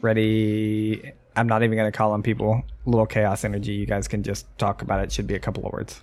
Ready? 0.00 1.12
I'm 1.38 1.46
not 1.46 1.62
even 1.62 1.76
gonna 1.76 1.92
call 1.92 2.12
on 2.12 2.22
people. 2.22 2.62
Little 2.86 3.06
chaos 3.06 3.44
energy. 3.44 3.72
You 3.72 3.86
guys 3.86 4.08
can 4.08 4.22
just 4.22 4.46
talk 4.58 4.82
about 4.82 5.02
it. 5.02 5.12
Should 5.12 5.26
be 5.26 5.34
a 5.34 5.38
couple 5.38 5.64
of 5.66 5.72
words. 5.72 6.02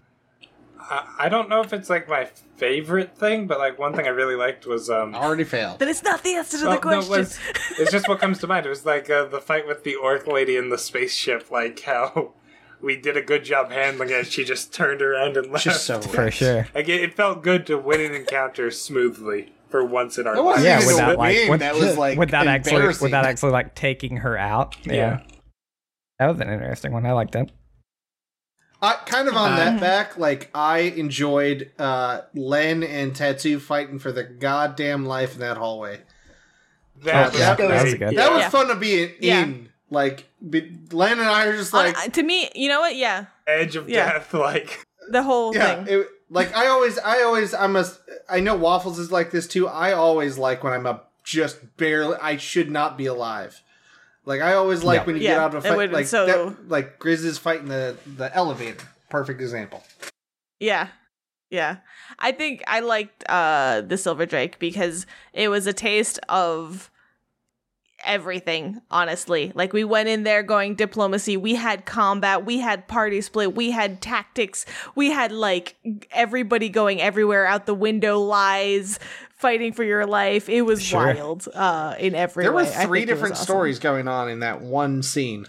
I, 0.80 1.08
I 1.20 1.30
don't 1.30 1.50
know 1.50 1.62
if 1.62 1.74
it's 1.74 1.90
like 1.90 2.08
my 2.08 2.26
favorite 2.58 3.18
thing, 3.18 3.48
but 3.48 3.58
like 3.60 3.78
one 3.80 3.94
thing 3.94 4.06
I 4.06 4.10
really 4.10 4.36
liked 4.36 4.66
was 4.66 4.90
um. 4.90 5.16
Already 5.16 5.44
failed. 5.44 5.80
Then 5.80 5.90
it's 5.90 6.04
not 6.04 6.24
the 6.24 6.36
answer 6.36 6.58
to 6.60 6.66
Well, 6.68 6.80
the 6.80 6.90
no, 6.92 7.00
it 7.00 7.06
question. 7.06 7.20
was- 7.20 7.80
it's 7.80 7.92
just 7.92 8.08
what 8.08 8.20
comes 8.20 8.40
to 8.40 8.48
mind. 8.48 8.66
It 8.66 8.70
was 8.70 8.86
like 8.86 9.10
uh, 9.10 9.26
the 9.26 9.42
fight 9.42 9.68
with 9.68 9.84
the 9.84 9.96
orc 9.96 10.28
lady 10.28 10.56
in 10.56 10.70
the 10.70 10.78
spaceship. 10.78 11.50
Like 11.52 11.80
how 11.82 12.34
we 12.82 12.96
did 12.96 13.18
a 13.18 13.22
good 13.22 13.44
job 13.44 13.72
handling 13.72 14.10
it. 14.12 14.28
She 14.32 14.44
just 14.46 14.74
turned 14.74 15.02
around 15.02 15.38
and 15.38 15.52
left. 15.52 15.64
Just 15.66 15.86
so 15.86 16.00
For 16.02 16.30
sure. 16.32 16.68
Like 16.76 16.88
it, 16.88 17.02
it 17.02 17.14
felt 17.16 17.42
good 17.42 17.66
to 17.68 17.78
win 17.78 18.00
an 18.02 18.14
encounter 18.14 18.70
smoothly 18.72 19.54
for 19.76 19.84
once 19.84 20.18
in 20.18 20.26
our 20.26 20.36
It 20.38 20.42
wasn't 20.44 20.66
Yeah, 20.68 20.78
even 20.78 20.88
without, 20.88 21.18
like, 21.18 21.36
win. 21.38 21.50
with- 21.52 21.60
that 21.60 21.76
was 21.76 21.98
like 21.98 22.18
without 22.18 22.48
actually 22.48 22.88
without 23.02 23.26
actually 23.26 23.52
like 23.52 23.76
taking 23.76 24.18
her 24.18 24.38
out. 24.38 24.78
Yeah. 24.86 24.94
Yeah. 24.94 25.20
That 26.20 26.28
was 26.28 26.40
an 26.40 26.50
interesting 26.50 26.94
one. 26.94 27.06
I 27.06 27.12
liked 27.12 27.34
that. 27.34 27.52
Uh, 28.82 28.96
kind 29.06 29.28
of 29.28 29.36
on 29.36 29.54
Uh, 29.54 29.56
that 29.58 29.80
back, 29.82 30.18
like 30.18 30.50
I 30.56 30.80
enjoyed 30.80 31.72
uh, 31.78 32.22
Len 32.34 32.84
and 32.84 33.14
Tetsu 33.14 33.60
fighting 33.60 34.00
for 34.00 34.12
the 34.14 34.24
goddamn 34.24 35.06
life 35.06 35.34
in 35.34 35.40
that 35.42 35.58
hallway. 35.58 36.02
That 37.04 37.16
Oh, 37.28 37.30
was 37.32 37.40
yeah, 37.40 37.56
great. 37.58 37.68
that 37.68 37.84
was 37.84 37.94
good. 37.96 38.16
That 38.18 38.32
was 38.32 38.42
Yeah. 38.44 38.50
fun 38.50 38.68
to 38.68 38.76
be 38.76 39.04
in. 39.04 39.12
Yeah. 39.20 39.44
in. 39.44 39.70
Like 39.90 40.26
be, 40.50 40.72
Len 40.92 41.20
and 41.20 41.30
I 41.30 41.46
are 41.48 41.58
just 41.58 41.74
On- 41.74 41.86
like, 41.86 42.14
to 42.14 42.24
me, 42.24 42.50
you 42.56 42.70
know 42.70 42.80
what? 42.80 42.96
Yeah, 42.96 43.26
edge 43.46 43.76
of 43.76 43.90
Yeah. 43.90 44.14
death. 44.14 44.34
Like 44.34 44.86
the 45.10 45.24
whole 45.24 45.54
yeah. 45.54 45.84
thing. 45.84 46.00
It, 46.00 46.08
like 46.30 46.56
I 46.56 46.68
always, 46.68 46.98
I 47.00 47.22
always, 47.24 47.54
I'm 47.54 47.76
a. 47.76 47.86
I 48.30 48.40
know 48.40 48.56
Waffles 48.56 49.00
is 49.00 49.12
like 49.12 49.32
this 49.32 49.48
too. 49.48 49.68
I 49.68 49.94
always 49.94 50.38
like 50.38 50.64
when 50.64 50.74
I'm 50.74 50.86
a 50.86 51.02
just 51.24 51.78
barely. 51.78 52.18
I 52.22 52.38
should 52.38 52.70
not 52.72 52.98
be 52.98 53.06
alive. 53.06 53.62
Like 54.26 54.42
I 54.42 54.54
always 54.54 54.84
like 54.84 55.02
Yeah. 55.02 55.06
when 55.06 55.16
you 55.18 55.22
Yeah, 55.22 55.30
get 55.36 55.40
out 55.40 55.56
of 55.56 55.64
a 55.66 55.68
fight, 55.68 55.78
would- 55.78 55.92
like 55.92 56.08
so- 56.08 56.26
that, 56.26 56.68
like 56.70 56.98
Grizz 57.00 57.24
is 57.26 57.38
fighting 57.38 57.68
the 57.68 57.96
the 58.18 58.36
elevator. 58.36 58.86
Perfect 59.10 59.40
example. 59.40 59.84
Yeah. 60.60 60.88
Yeah. 61.52 61.78
I 62.18 62.32
think 62.32 62.64
I 62.68 62.80
liked 62.80 63.24
uh 63.30 63.82
the 63.82 63.98
Silver 63.98 64.26
Drake 64.26 64.58
because 64.58 65.06
it 65.34 65.50
was 65.50 65.68
a 65.68 65.74
taste 65.74 66.20
of 66.28 66.90
everything, 68.06 68.82
honestly. 68.92 69.52
Like 69.56 69.74
we 69.74 69.84
went 69.84 70.10
in 70.10 70.24
there 70.24 70.44
going 70.44 70.76
diplomacy, 70.76 71.38
we 71.38 71.56
had 71.56 71.86
combat, 71.86 72.46
we 72.46 72.60
had 72.60 72.88
party 72.88 73.22
split, 73.22 73.56
we 73.56 73.72
had 73.72 74.02
tactics, 74.02 74.66
we 74.96 75.12
had 75.12 75.32
like 75.32 75.76
everybody 76.12 76.70
going 76.70 77.02
everywhere 77.02 77.46
out 77.46 77.66
the 77.66 77.74
window 77.74 78.20
lies, 78.20 79.00
fighting 79.36 79.74
for 79.74 79.84
your 79.84 80.06
life. 80.06 80.48
It 80.50 80.62
was 80.64 80.82
Sure. 80.82 81.14
wild 81.14 81.48
uh 81.54 81.96
in 82.00 82.16
every 82.16 82.44
There 82.44 82.52
were 82.54 82.64
way. 82.64 82.74
I 82.76 82.86
three 82.86 83.00
think 83.02 83.10
it 83.10 83.14
was 83.14 83.18
different 83.20 83.34
awesome. 83.36 83.44
stories 83.44 83.80
going 83.80 84.08
on 84.08 84.30
in 84.30 84.40
that 84.40 84.62
one 84.62 85.04
scene. 85.04 85.46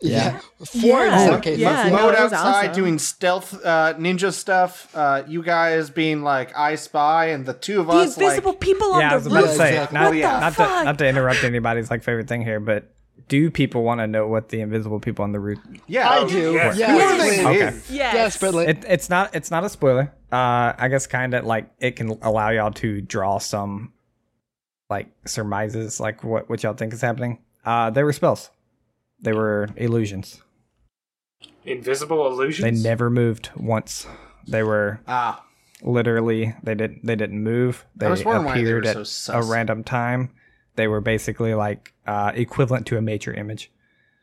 Yeah. 0.00 0.38
Four 0.64 1.04
in 1.04 1.10
Yeah. 1.10 1.26
some 1.26 1.40
cases. 1.40 1.60
Yeah, 1.60 1.90
Mode 1.90 2.14
it 2.14 2.20
was 2.22 2.32
outside 2.32 2.68
awesome. 2.70 2.74
doing 2.82 2.98
stealth 3.00 3.54
uh, 3.64 3.94
ninja 3.98 4.32
stuff. 4.32 4.94
Uh, 4.94 5.24
you 5.26 5.42
guys 5.42 5.90
being 5.90 6.22
like 6.22 6.56
I 6.56 6.76
spy, 6.76 7.26
and 7.26 7.44
the 7.44 7.54
two 7.54 7.80
of 7.80 7.88
The 7.88 7.92
us 7.94 8.16
invisible 8.16 8.50
like 8.52 8.60
people 8.60 8.92
on 8.92 9.00
yeah, 9.00 9.06
I 9.08 9.10
the 9.10 9.14
was 9.16 9.26
about 9.26 9.42
roof. 9.42 9.50
to 9.50 9.56
say 9.56 9.68
exactly. 9.82 9.94
not, 9.94 10.04
What 10.04 10.12
the 10.12 10.20
not 10.40 10.54
to 10.78 10.84
not 10.84 10.98
to 10.98 11.08
interrupt 11.08 11.42
anybody's 11.44 11.90
like 11.90 12.04
favorite 12.04 12.28
thing 12.28 12.42
here, 12.42 12.60
but 12.60 12.92
do 13.26 13.50
people 13.50 13.82
want 13.82 14.00
to 14.00 14.06
know 14.06 14.26
what 14.28 14.48
the 14.50 14.60
invisible 14.60 15.00
people 15.00 15.24
on 15.24 15.32
the 15.32 15.40
roof? 15.40 15.58
yeah, 15.88 16.08
I 16.08 16.26
do. 16.28 16.52
yes. 16.52 16.78
Yeah, 16.78 16.92
Who 16.92 16.98
are 17.00 17.18
they? 17.18 17.28
please. 17.36 17.46
Okay. 17.46 17.80
Yes. 17.96 18.14
Desperately. 18.14 18.66
It, 18.66 18.84
it's 18.86 19.10
not 19.10 19.34
it's 19.34 19.50
not 19.50 19.64
a 19.64 19.68
spoiler. 19.68 20.12
Uh, 20.30 20.74
I 20.78 20.86
guess 20.88 21.06
kind 21.08 21.34
of 21.34 21.44
like 21.44 21.70
it 21.80 21.96
can 21.96 22.10
allow 22.22 22.50
y'all 22.50 22.70
to 22.74 23.00
draw 23.00 23.38
some 23.38 23.92
like 24.88 25.08
surmises, 25.26 25.98
like 25.98 26.22
what 26.22 26.48
what 26.48 26.62
y'all 26.62 26.74
think 26.74 26.92
is 26.92 27.00
happening. 27.00 27.38
Uh, 27.64 27.90
they 27.90 28.04
were 28.04 28.12
spells. 28.12 28.50
They 29.20 29.32
were 29.32 29.68
illusions. 29.76 30.42
invisible 31.64 32.26
illusions. 32.26 32.64
They 32.82 32.88
never 32.88 33.10
moved 33.10 33.50
once. 33.56 34.06
They 34.46 34.62
were 34.62 35.00
Ah, 35.06 35.44
literally 35.82 36.54
they 36.62 36.74
didn't 36.74 37.04
they 37.04 37.16
didn't 37.16 37.42
move. 37.42 37.84
They 37.96 38.06
I 38.06 38.10
was 38.10 38.24
wondering 38.24 38.46
why 38.46 38.54
they 38.54 38.60
appeared 38.62 38.86
at 38.86 39.06
so 39.06 39.34
a 39.34 39.42
random 39.42 39.84
time. 39.84 40.30
They 40.76 40.88
were 40.88 41.00
basically 41.00 41.54
like 41.54 41.92
uh, 42.06 42.32
equivalent 42.34 42.86
to 42.86 42.96
a 42.96 43.02
major 43.02 43.32
image. 43.32 43.70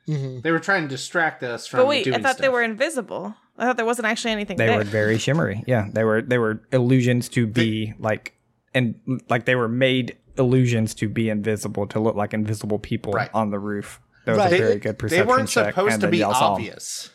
Mhm. 0.08 0.44
they 0.44 0.52
were 0.52 0.60
trying 0.60 0.84
to 0.84 0.88
distract 0.88 1.42
us 1.42 1.66
from. 1.66 1.80
But 1.80 1.88
wait, 1.88 2.02
I 2.08 2.12
doing 2.12 2.22
thought 2.24 2.38
they 2.38 2.50
were 2.50 2.62
invisible. 2.62 3.36
I 3.58 3.66
thought 3.66 3.78
there 3.78 3.86
wasn't 3.88 4.06
actually 4.06 4.32
anything 4.34 4.58
They 4.58 4.68
there. 4.68 4.78
were 4.78 4.84
very 4.84 5.18
shimmery. 5.18 5.64
Yeah, 5.66 5.88
they 5.92 6.04
were 6.04 6.22
they 6.22 6.38
were 6.38 6.62
illusions 6.72 7.28
to 7.30 7.48
be 7.48 7.94
like 8.00 8.34
and 8.74 8.96
like 9.30 9.46
they 9.46 9.56
were 9.56 9.68
made 9.68 10.18
illusions 10.38 10.94
to 10.96 11.10
be 11.10 11.30
invisible 11.30 11.88
to 11.88 12.00
look 12.00 12.16
like 12.16 12.34
invisible 12.34 12.78
people 12.78 13.14
Right. 13.14 13.30
on 13.34 13.50
the 13.52 13.58
roof. 13.60 14.00
That 14.26 14.32
was 14.34 14.38
Right. 14.40 14.48
a 14.48 14.50
They- 14.50 14.58
very 14.58 14.80
good 14.80 14.98
They 15.00 15.22
weren't 15.24 15.50
check, 15.50 15.74
supposed 15.76 16.02
to 16.02 16.08
be 16.08 16.18
y'all 16.20 16.34
saw 16.34 16.48
'em. 16.48 16.52
obvious, 16.54 17.10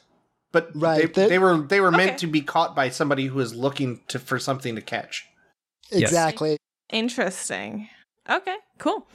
but 0.53 0.71
Right, 0.75 1.13
they, 1.13 1.29
they 1.29 1.39
were 1.39 1.59
they 1.59 1.81
were 1.81 1.91
meant 1.91 2.19
to 2.19 2.27
be 2.27 2.41
caught 2.41 2.75
by 2.77 2.89
somebody 2.89 3.27
who 3.27 3.41
is 3.41 3.55
looking 3.55 4.01
to 4.09 4.19
for 4.19 4.39
something 4.39 4.75
to 4.77 4.81
catch. 4.83 5.27
Yes. 5.91 6.03
Exactly. 6.03 6.57
Interesting. 6.93 7.89
Okay, 8.29 8.57
cool. 8.79 9.09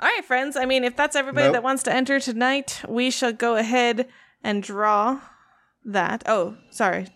All 0.00 0.08
right, 0.08 0.24
friends. 0.24 0.56
I 0.56 0.64
mean, 0.64 0.84
if 0.84 0.96
that's 0.96 1.14
everybody 1.16 1.46
Nope. 1.48 1.52
that 1.54 1.62
wants 1.62 1.82
to 1.84 1.92
enter 1.92 2.18
tonight, 2.20 2.82
we 2.88 3.10
shall 3.10 3.32
go 3.32 3.56
ahead 3.56 4.08
and 4.42 4.62
draw 4.62 5.20
that. 5.84 6.22
Oh, 6.26 6.56
sorry. 6.70 7.08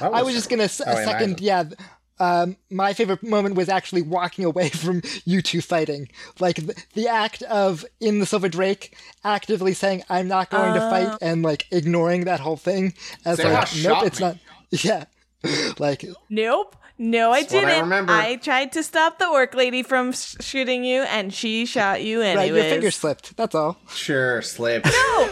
I 0.00 0.22
was 0.22 0.34
just 0.34 0.48
gonna 0.48 0.62
s- 0.64 0.80
Oh, 0.84 0.94
second. 1.04 1.40
Yeah, 1.40 1.64
th- 1.64 1.74
um, 2.18 2.56
my 2.70 2.92
favorite 2.92 3.22
moment 3.22 3.54
was 3.54 3.68
actually 3.68 4.02
walking 4.02 4.44
away 4.44 4.68
from 4.70 5.02
you 5.24 5.42
two 5.42 5.60
fighting. 5.60 6.08
Like 6.40 6.56
the, 6.56 6.82
the 6.94 7.08
act 7.08 7.42
of 7.42 7.84
in 8.00 8.18
the 8.18 8.26
Silver 8.26 8.48
Drake 8.48 8.96
actively 9.24 9.74
saying 9.74 10.02
I'm 10.08 10.28
not 10.28 10.50
going 10.50 10.74
to 10.74 10.80
fight 10.80 11.18
and 11.20 11.42
like 11.42 11.66
ignoring 11.70 12.24
that 12.24 12.40
whole 12.40 12.56
thing 12.56 12.94
as 13.24 13.38
Sarah 13.38 13.54
like 13.54 13.66
shot 13.68 13.98
nope, 14.02 14.06
it's 14.06 14.20
me. 14.20 14.26
not. 14.26 14.36
Yeah, 14.82 15.04
like 15.78 16.04
Nope. 16.30 16.76
No, 16.98 17.32
I 17.32 17.40
That's 17.40 17.54
what 17.54 17.64
I 17.64 17.66
didn't. 17.68 17.82
remember. 17.84 18.12
I 18.12 18.36
tried 18.36 18.72
to 18.72 18.82
stop 18.82 19.18
the 19.18 19.26
orc 19.26 19.54
lady 19.54 19.82
from 19.82 20.12
sh- 20.12 20.36
shooting 20.40 20.84
you, 20.84 21.02
and 21.02 21.32
she 21.34 21.66
shot 21.66 22.02
you 22.04 22.20
right, 22.20 22.46
your 22.46 22.62
finger 22.62 22.90
slipped. 22.92 23.36
That's 23.36 23.54
all. 23.56 23.78
Sure, 23.92 24.40
slipped. 24.42 24.86
No, 24.86 25.28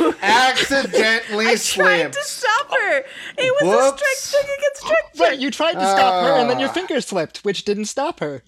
no. 0.00 0.14
Accidentally 0.22 1.46
I 1.48 1.56
tried 1.56 2.12
to 2.12 2.22
stop 2.22 2.70
her. 2.70 2.98
It 2.98 3.04
was 3.38 3.62
a 3.62 3.66
Whoops. 3.66 4.02
strike 4.20 4.42
check 4.44 4.50
against 4.58 4.80
strike 4.82 5.12
check. 5.14 5.28
Right, 5.28 5.38
you 5.38 5.50
tried 5.50 5.72
to 5.72 5.80
stop 5.80 6.22
her 6.24 6.34
and 6.40 6.48
then 6.48 6.60
your 6.60 6.68
Ah. 6.68 6.72
finger 6.72 7.00
slipped, 7.00 7.38
which 7.38 7.64
didn't 7.64 7.86
stop 7.86 8.20
her. 8.20 8.44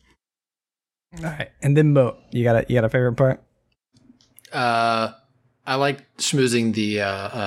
All 1.19 1.25
right, 1.25 1.51
and 1.62 1.77
then 1.77 1.93
Mo, 1.93 2.19
you 2.31 2.45
got 2.45 2.57
a 2.57 2.66
you 2.69 2.75
got 2.77 2.85
a 2.85 2.89
favorite 2.89 3.15
part? 3.15 3.43
Uh, 4.53 5.12
I 5.66 5.77
like 5.77 6.05
schmoozing 6.19 6.74
the 6.74 7.01
uh, 7.01 7.07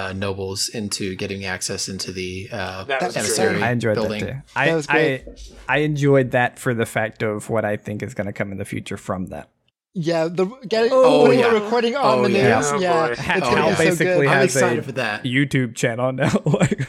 uh, 0.10 0.14
nobles 0.16 0.70
into 0.70 1.16
getting 1.16 1.46
access 1.46 1.88
into 1.88 2.12
the 2.12 2.50
uh, 2.52 2.84
That 2.86 3.02
was 3.04 3.16
emissary 3.18 3.56
true. 3.58 3.64
I 3.64 3.72
enjoyed 3.72 3.96
building. 3.96 4.26
that 4.26 4.48
too. 4.48 4.54
I, 4.56 4.66
That 4.70 4.76
was 4.76 4.88
I 4.90 4.94
great. 4.94 5.26
I 5.70 5.78
enjoyed 5.80 6.32
that 6.32 6.58
for 6.58 6.74
the 6.74 6.86
fact 6.88 7.22
of 7.22 7.50
what 7.50 7.64
I 7.64 7.78
think 7.78 8.02
is 8.02 8.14
going 8.16 8.26
to 8.28 8.34
come 8.34 8.52
in 8.52 8.58
the 8.58 8.66
future 8.66 8.98
from 8.98 9.28
that. 9.28 9.50
Yeah, 9.94 10.28
the 10.30 10.46
getting 10.68 10.92
Oh, 10.94 11.26
putting 11.26 11.40
yeah. 11.40 11.50
the 11.50 11.60
recording 11.62 11.96
on 11.96 12.20
Oh, 12.20 12.24
the 12.24 12.32
yeah. 12.32 12.58
news. 12.58 12.66
Oh, 12.72 12.80
yeah, 12.80 13.06
boy. 13.08 13.12
it's 13.14 13.22
Hal 13.22 13.40
gonna 13.42 13.70
be 13.70 13.76
so 13.76 13.84
basically 13.84 14.06
good. 14.06 14.28
has 14.28 14.34
I'm 14.36 14.40
a 14.42 14.44
excited 14.44 14.86
for 14.86 14.92
that. 14.94 15.24
YouTube 15.24 15.76
channel 15.76 16.12
now. 16.12 16.32
like, 16.46 16.88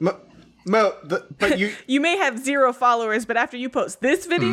Mo, 0.00 0.16
Mo 0.66 0.94
the, 1.04 1.26
but 1.38 1.58
you 1.58 1.72
You 1.86 2.00
may 2.00 2.16
have 2.18 2.38
zero 2.38 2.72
followers, 2.74 3.24
but 3.24 3.36
after 3.38 3.56
you 3.56 3.68
post 3.70 4.00
this 4.02 4.26
video, 4.26 4.52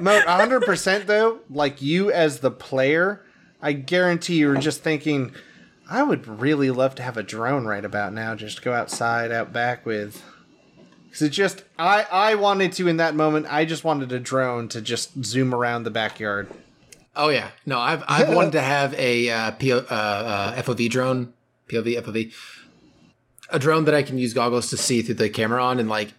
Mo, 0.00 0.20
100% 0.22 1.06
though, 1.06 1.38
like 1.50 1.80
you 1.82 2.10
as 2.10 2.40
the 2.40 2.50
player, 2.50 3.24
I 3.60 3.72
guarantee 3.72 4.36
you 4.36 4.48
were 4.48 4.56
just 4.56 4.82
thinking, 4.82 5.32
I 5.90 6.02
would 6.02 6.26
really 6.26 6.70
love 6.70 6.94
to 6.96 7.02
have 7.02 7.16
a 7.16 7.22
drone 7.22 7.66
right 7.66 7.84
about 7.84 8.12
now, 8.12 8.34
just 8.34 8.62
go 8.62 8.72
outside, 8.72 9.32
out 9.32 9.52
back 9.52 9.84
with. 9.84 10.22
Because 11.06 11.22
it 11.22 11.30
just, 11.30 11.64
I, 11.78 12.06
I 12.10 12.34
wanted 12.34 12.72
to 12.74 12.88
in 12.88 12.98
that 12.98 13.14
moment, 13.14 13.46
I 13.48 13.64
just 13.64 13.84
wanted 13.84 14.12
a 14.12 14.20
drone 14.20 14.68
to 14.68 14.80
just 14.80 15.24
zoom 15.24 15.54
around 15.54 15.84
the 15.84 15.90
backyard. 15.90 16.48
Oh 17.16 17.30
yeah, 17.30 17.50
no, 17.66 17.80
I've 17.80 18.04
I've 18.06 18.32
wanted 18.32 18.52
to 18.52 18.60
have 18.60 18.94
a 18.94 19.28
uh, 19.28 19.50
PO, 19.52 19.86
uh, 19.90 19.92
uh, 19.92 20.62
FOV 20.62 20.88
drone, 20.88 21.32
POV 21.68 22.00
FOV, 22.00 22.32
a 23.50 23.58
drone 23.58 23.86
that 23.86 23.94
I 23.94 24.04
can 24.04 24.18
use 24.18 24.34
goggles 24.34 24.70
to 24.70 24.76
see 24.76 25.02
through 25.02 25.16
the 25.16 25.28
camera 25.28 25.60
on 25.64 25.80
and 25.80 25.88
like 25.88 26.12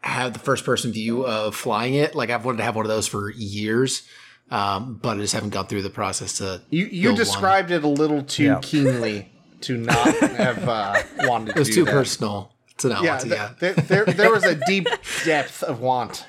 have 0.00 0.32
the 0.32 0.38
first 0.38 0.64
person 0.64 0.90
view 0.90 1.26
of 1.26 1.54
flying 1.54 1.94
it. 1.94 2.14
Like 2.14 2.30
I've 2.30 2.46
wanted 2.46 2.58
to 2.58 2.64
have 2.64 2.76
one 2.76 2.86
of 2.86 2.88
those 2.88 3.06
for 3.06 3.30
years, 3.30 4.08
um, 4.50 4.98
but 5.02 5.16
I 5.16 5.20
just 5.20 5.34
haven't 5.34 5.50
gone 5.50 5.66
through 5.66 5.82
the 5.82 5.90
process 5.90 6.38
to. 6.38 6.62
You, 6.70 6.86
you 6.86 7.02
build 7.04 7.18
one. 7.18 7.24
described 7.24 7.70
it 7.70 7.84
a 7.84 7.88
little 7.88 8.22
too 8.22 8.44
Yeah. 8.44 8.58
keenly 8.62 9.30
to 9.62 9.76
not 9.76 10.14
have 10.16 10.68
uh, 10.68 11.02
wanted 11.20 11.52
to. 11.52 11.56
It 11.56 11.58
was 11.58 11.68
do 11.68 11.74
too 11.74 11.84
that. 11.84 11.90
personal 11.92 12.52
to 12.78 12.88
not 12.88 13.02
Yeah, 13.02 13.10
want 13.10 13.20
to. 13.22 13.28
th- 13.28 13.38
Yeah, 13.38 13.50
there, 13.58 13.74
there, 13.74 14.04
there 14.06 14.30
was 14.30 14.44
a 14.44 14.54
deep 14.66 14.86
depth 15.24 15.62
of 15.62 15.80
want. 15.80 16.24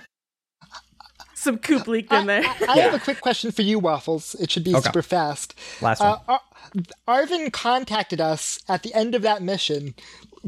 some 1.35 1.57
coop 1.57 1.87
leaked 1.87 2.11
in 2.11 2.25
there. 2.25 2.43
I 2.67 2.79
have 2.79 2.93
a 2.93 2.99
quick 2.99 3.21
question 3.21 3.51
for 3.51 3.61
you, 3.61 3.79
Waffles. 3.79 4.35
It 4.35 4.51
should 4.51 4.63
be 4.65 4.75
Okay. 4.75 4.87
super 4.87 5.01
fast. 5.01 5.55
Last 5.81 6.01
Uh, 6.01 6.17
one. 6.25 6.39
Ar- 7.07 7.21
Arvin 7.25 7.51
contacted 7.53 8.19
us 8.19 8.59
at 8.67 8.83
the 8.83 8.93
end 8.93 9.15
of 9.15 9.21
that 9.21 9.41
mission 9.41 9.95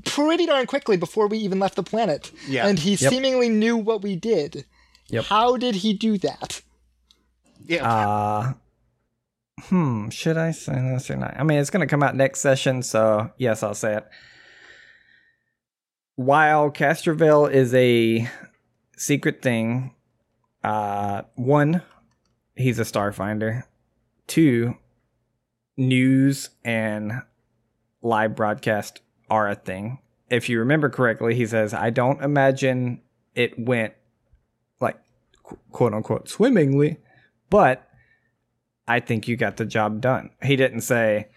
pretty 0.05 0.45
darn 0.45 0.65
quickly 0.67 0.97
before 0.97 1.27
we 1.27 1.37
even 1.37 1.59
left 1.59 1.75
the 1.75 1.83
planet. 1.83 2.31
Yeah. 2.47 2.67
And 2.67 2.79
he 2.79 2.91
Yep. 2.95 3.09
seemingly 3.11 3.47
knew 3.49 3.77
what 3.77 4.01
we 4.01 4.15
did. 4.15 4.65
Yep. 5.07 5.25
How 5.25 5.55
did 5.57 5.75
he 5.75 5.93
do 5.93 6.17
that? 6.19 6.61
Yeah, 7.71 7.89
Uh, 7.89 8.53
hmm. 9.61 10.09
Should 10.09 10.35
I 10.35 10.51
say 10.51 10.73
this 10.73 11.09
or 11.09 11.15
not? 11.15 11.35
I 11.39 11.43
mean, 11.43 11.57
it's 11.59 11.69
going 11.69 11.79
to 11.79 11.89
come 11.89 12.03
out 12.03 12.17
next 12.17 12.41
session, 12.41 12.83
so 12.83 13.31
yes, 13.37 13.63
I'll 13.63 13.73
say 13.73 13.95
it. 13.95 14.07
While 16.15 16.69
Castrovel 16.69 17.49
is 17.49 17.73
a 17.73 18.29
secret 18.97 19.41
thing, 19.41 19.95
uh, 20.65 21.21
one, 21.35 21.81
he's 22.57 22.77
a 22.77 22.83
starfinder. 22.83 23.63
Two, 24.27 24.75
news 25.77 26.49
and 26.65 27.21
live 28.01 28.35
broadcast 28.35 28.99
are 29.29 29.47
a 29.47 29.55
thing. 29.55 29.99
If 30.29 30.49
you 30.49 30.59
remember 30.59 30.89
correctly, 30.89 31.35
he 31.35 31.45
says, 31.45 31.73
"I 31.73 31.89
don't 31.89 32.21
imagine 32.21 32.99
it 33.33 33.57
went 33.57 33.93
like 34.81 34.99
quote 35.71 35.93
unquote 35.93 36.27
swimmingly." 36.27 36.97
But 37.51 37.87
I 38.87 38.99
think 38.99 39.27
you 39.27 39.37
got 39.37 39.57
the 39.57 39.65
job 39.65 40.01
done. 40.01 40.31
He 40.41 40.55
didn't 40.55 40.81
say 40.81 41.27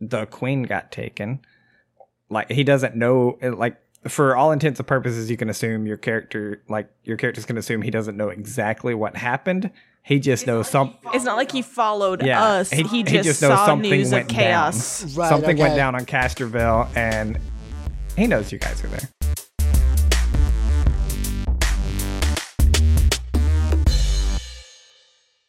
the 0.00 0.26
queen 0.26 0.62
got 0.62 0.92
taken. 0.92 1.40
Like 2.30 2.52
he 2.52 2.62
doesn't 2.62 2.94
know. 2.94 3.38
Like 3.42 3.76
for 4.06 4.36
all 4.36 4.52
intents 4.52 4.78
and 4.78 4.86
purposes, 4.86 5.28
you 5.30 5.36
can 5.36 5.48
assume 5.48 5.86
your 5.86 5.96
character, 5.96 6.62
like 6.68 6.88
your 7.02 7.16
characters 7.16 7.44
can 7.44 7.58
assume 7.58 7.82
he 7.82 7.90
doesn't 7.90 8.16
know 8.16 8.28
exactly 8.28 8.94
what 8.94 9.16
happened. 9.16 9.70
He 10.02 10.20
just 10.20 10.46
knows 10.46 10.68
some. 10.68 10.94
It's 11.12 11.24
not 11.24 11.36
like 11.36 11.50
he 11.50 11.62
followed 11.62 12.24
Yeah, 12.24 12.40
us. 12.40 12.70
He, 12.70 13.02
just 13.02 13.42
knows 13.42 13.58
saw 13.58 13.74
news 13.74 14.12
of 14.12 14.28
chaos. 14.28 15.16
Right, 15.16 15.28
something 15.28 15.56
went 15.56 15.74
down 15.74 15.96
on 15.96 16.06
Castrovel, 16.06 16.88
and 16.94 17.40
he 18.16 18.28
knows 18.28 18.52
you 18.52 18.58
guys 18.58 18.84
are 18.84 18.88
there. 18.88 19.08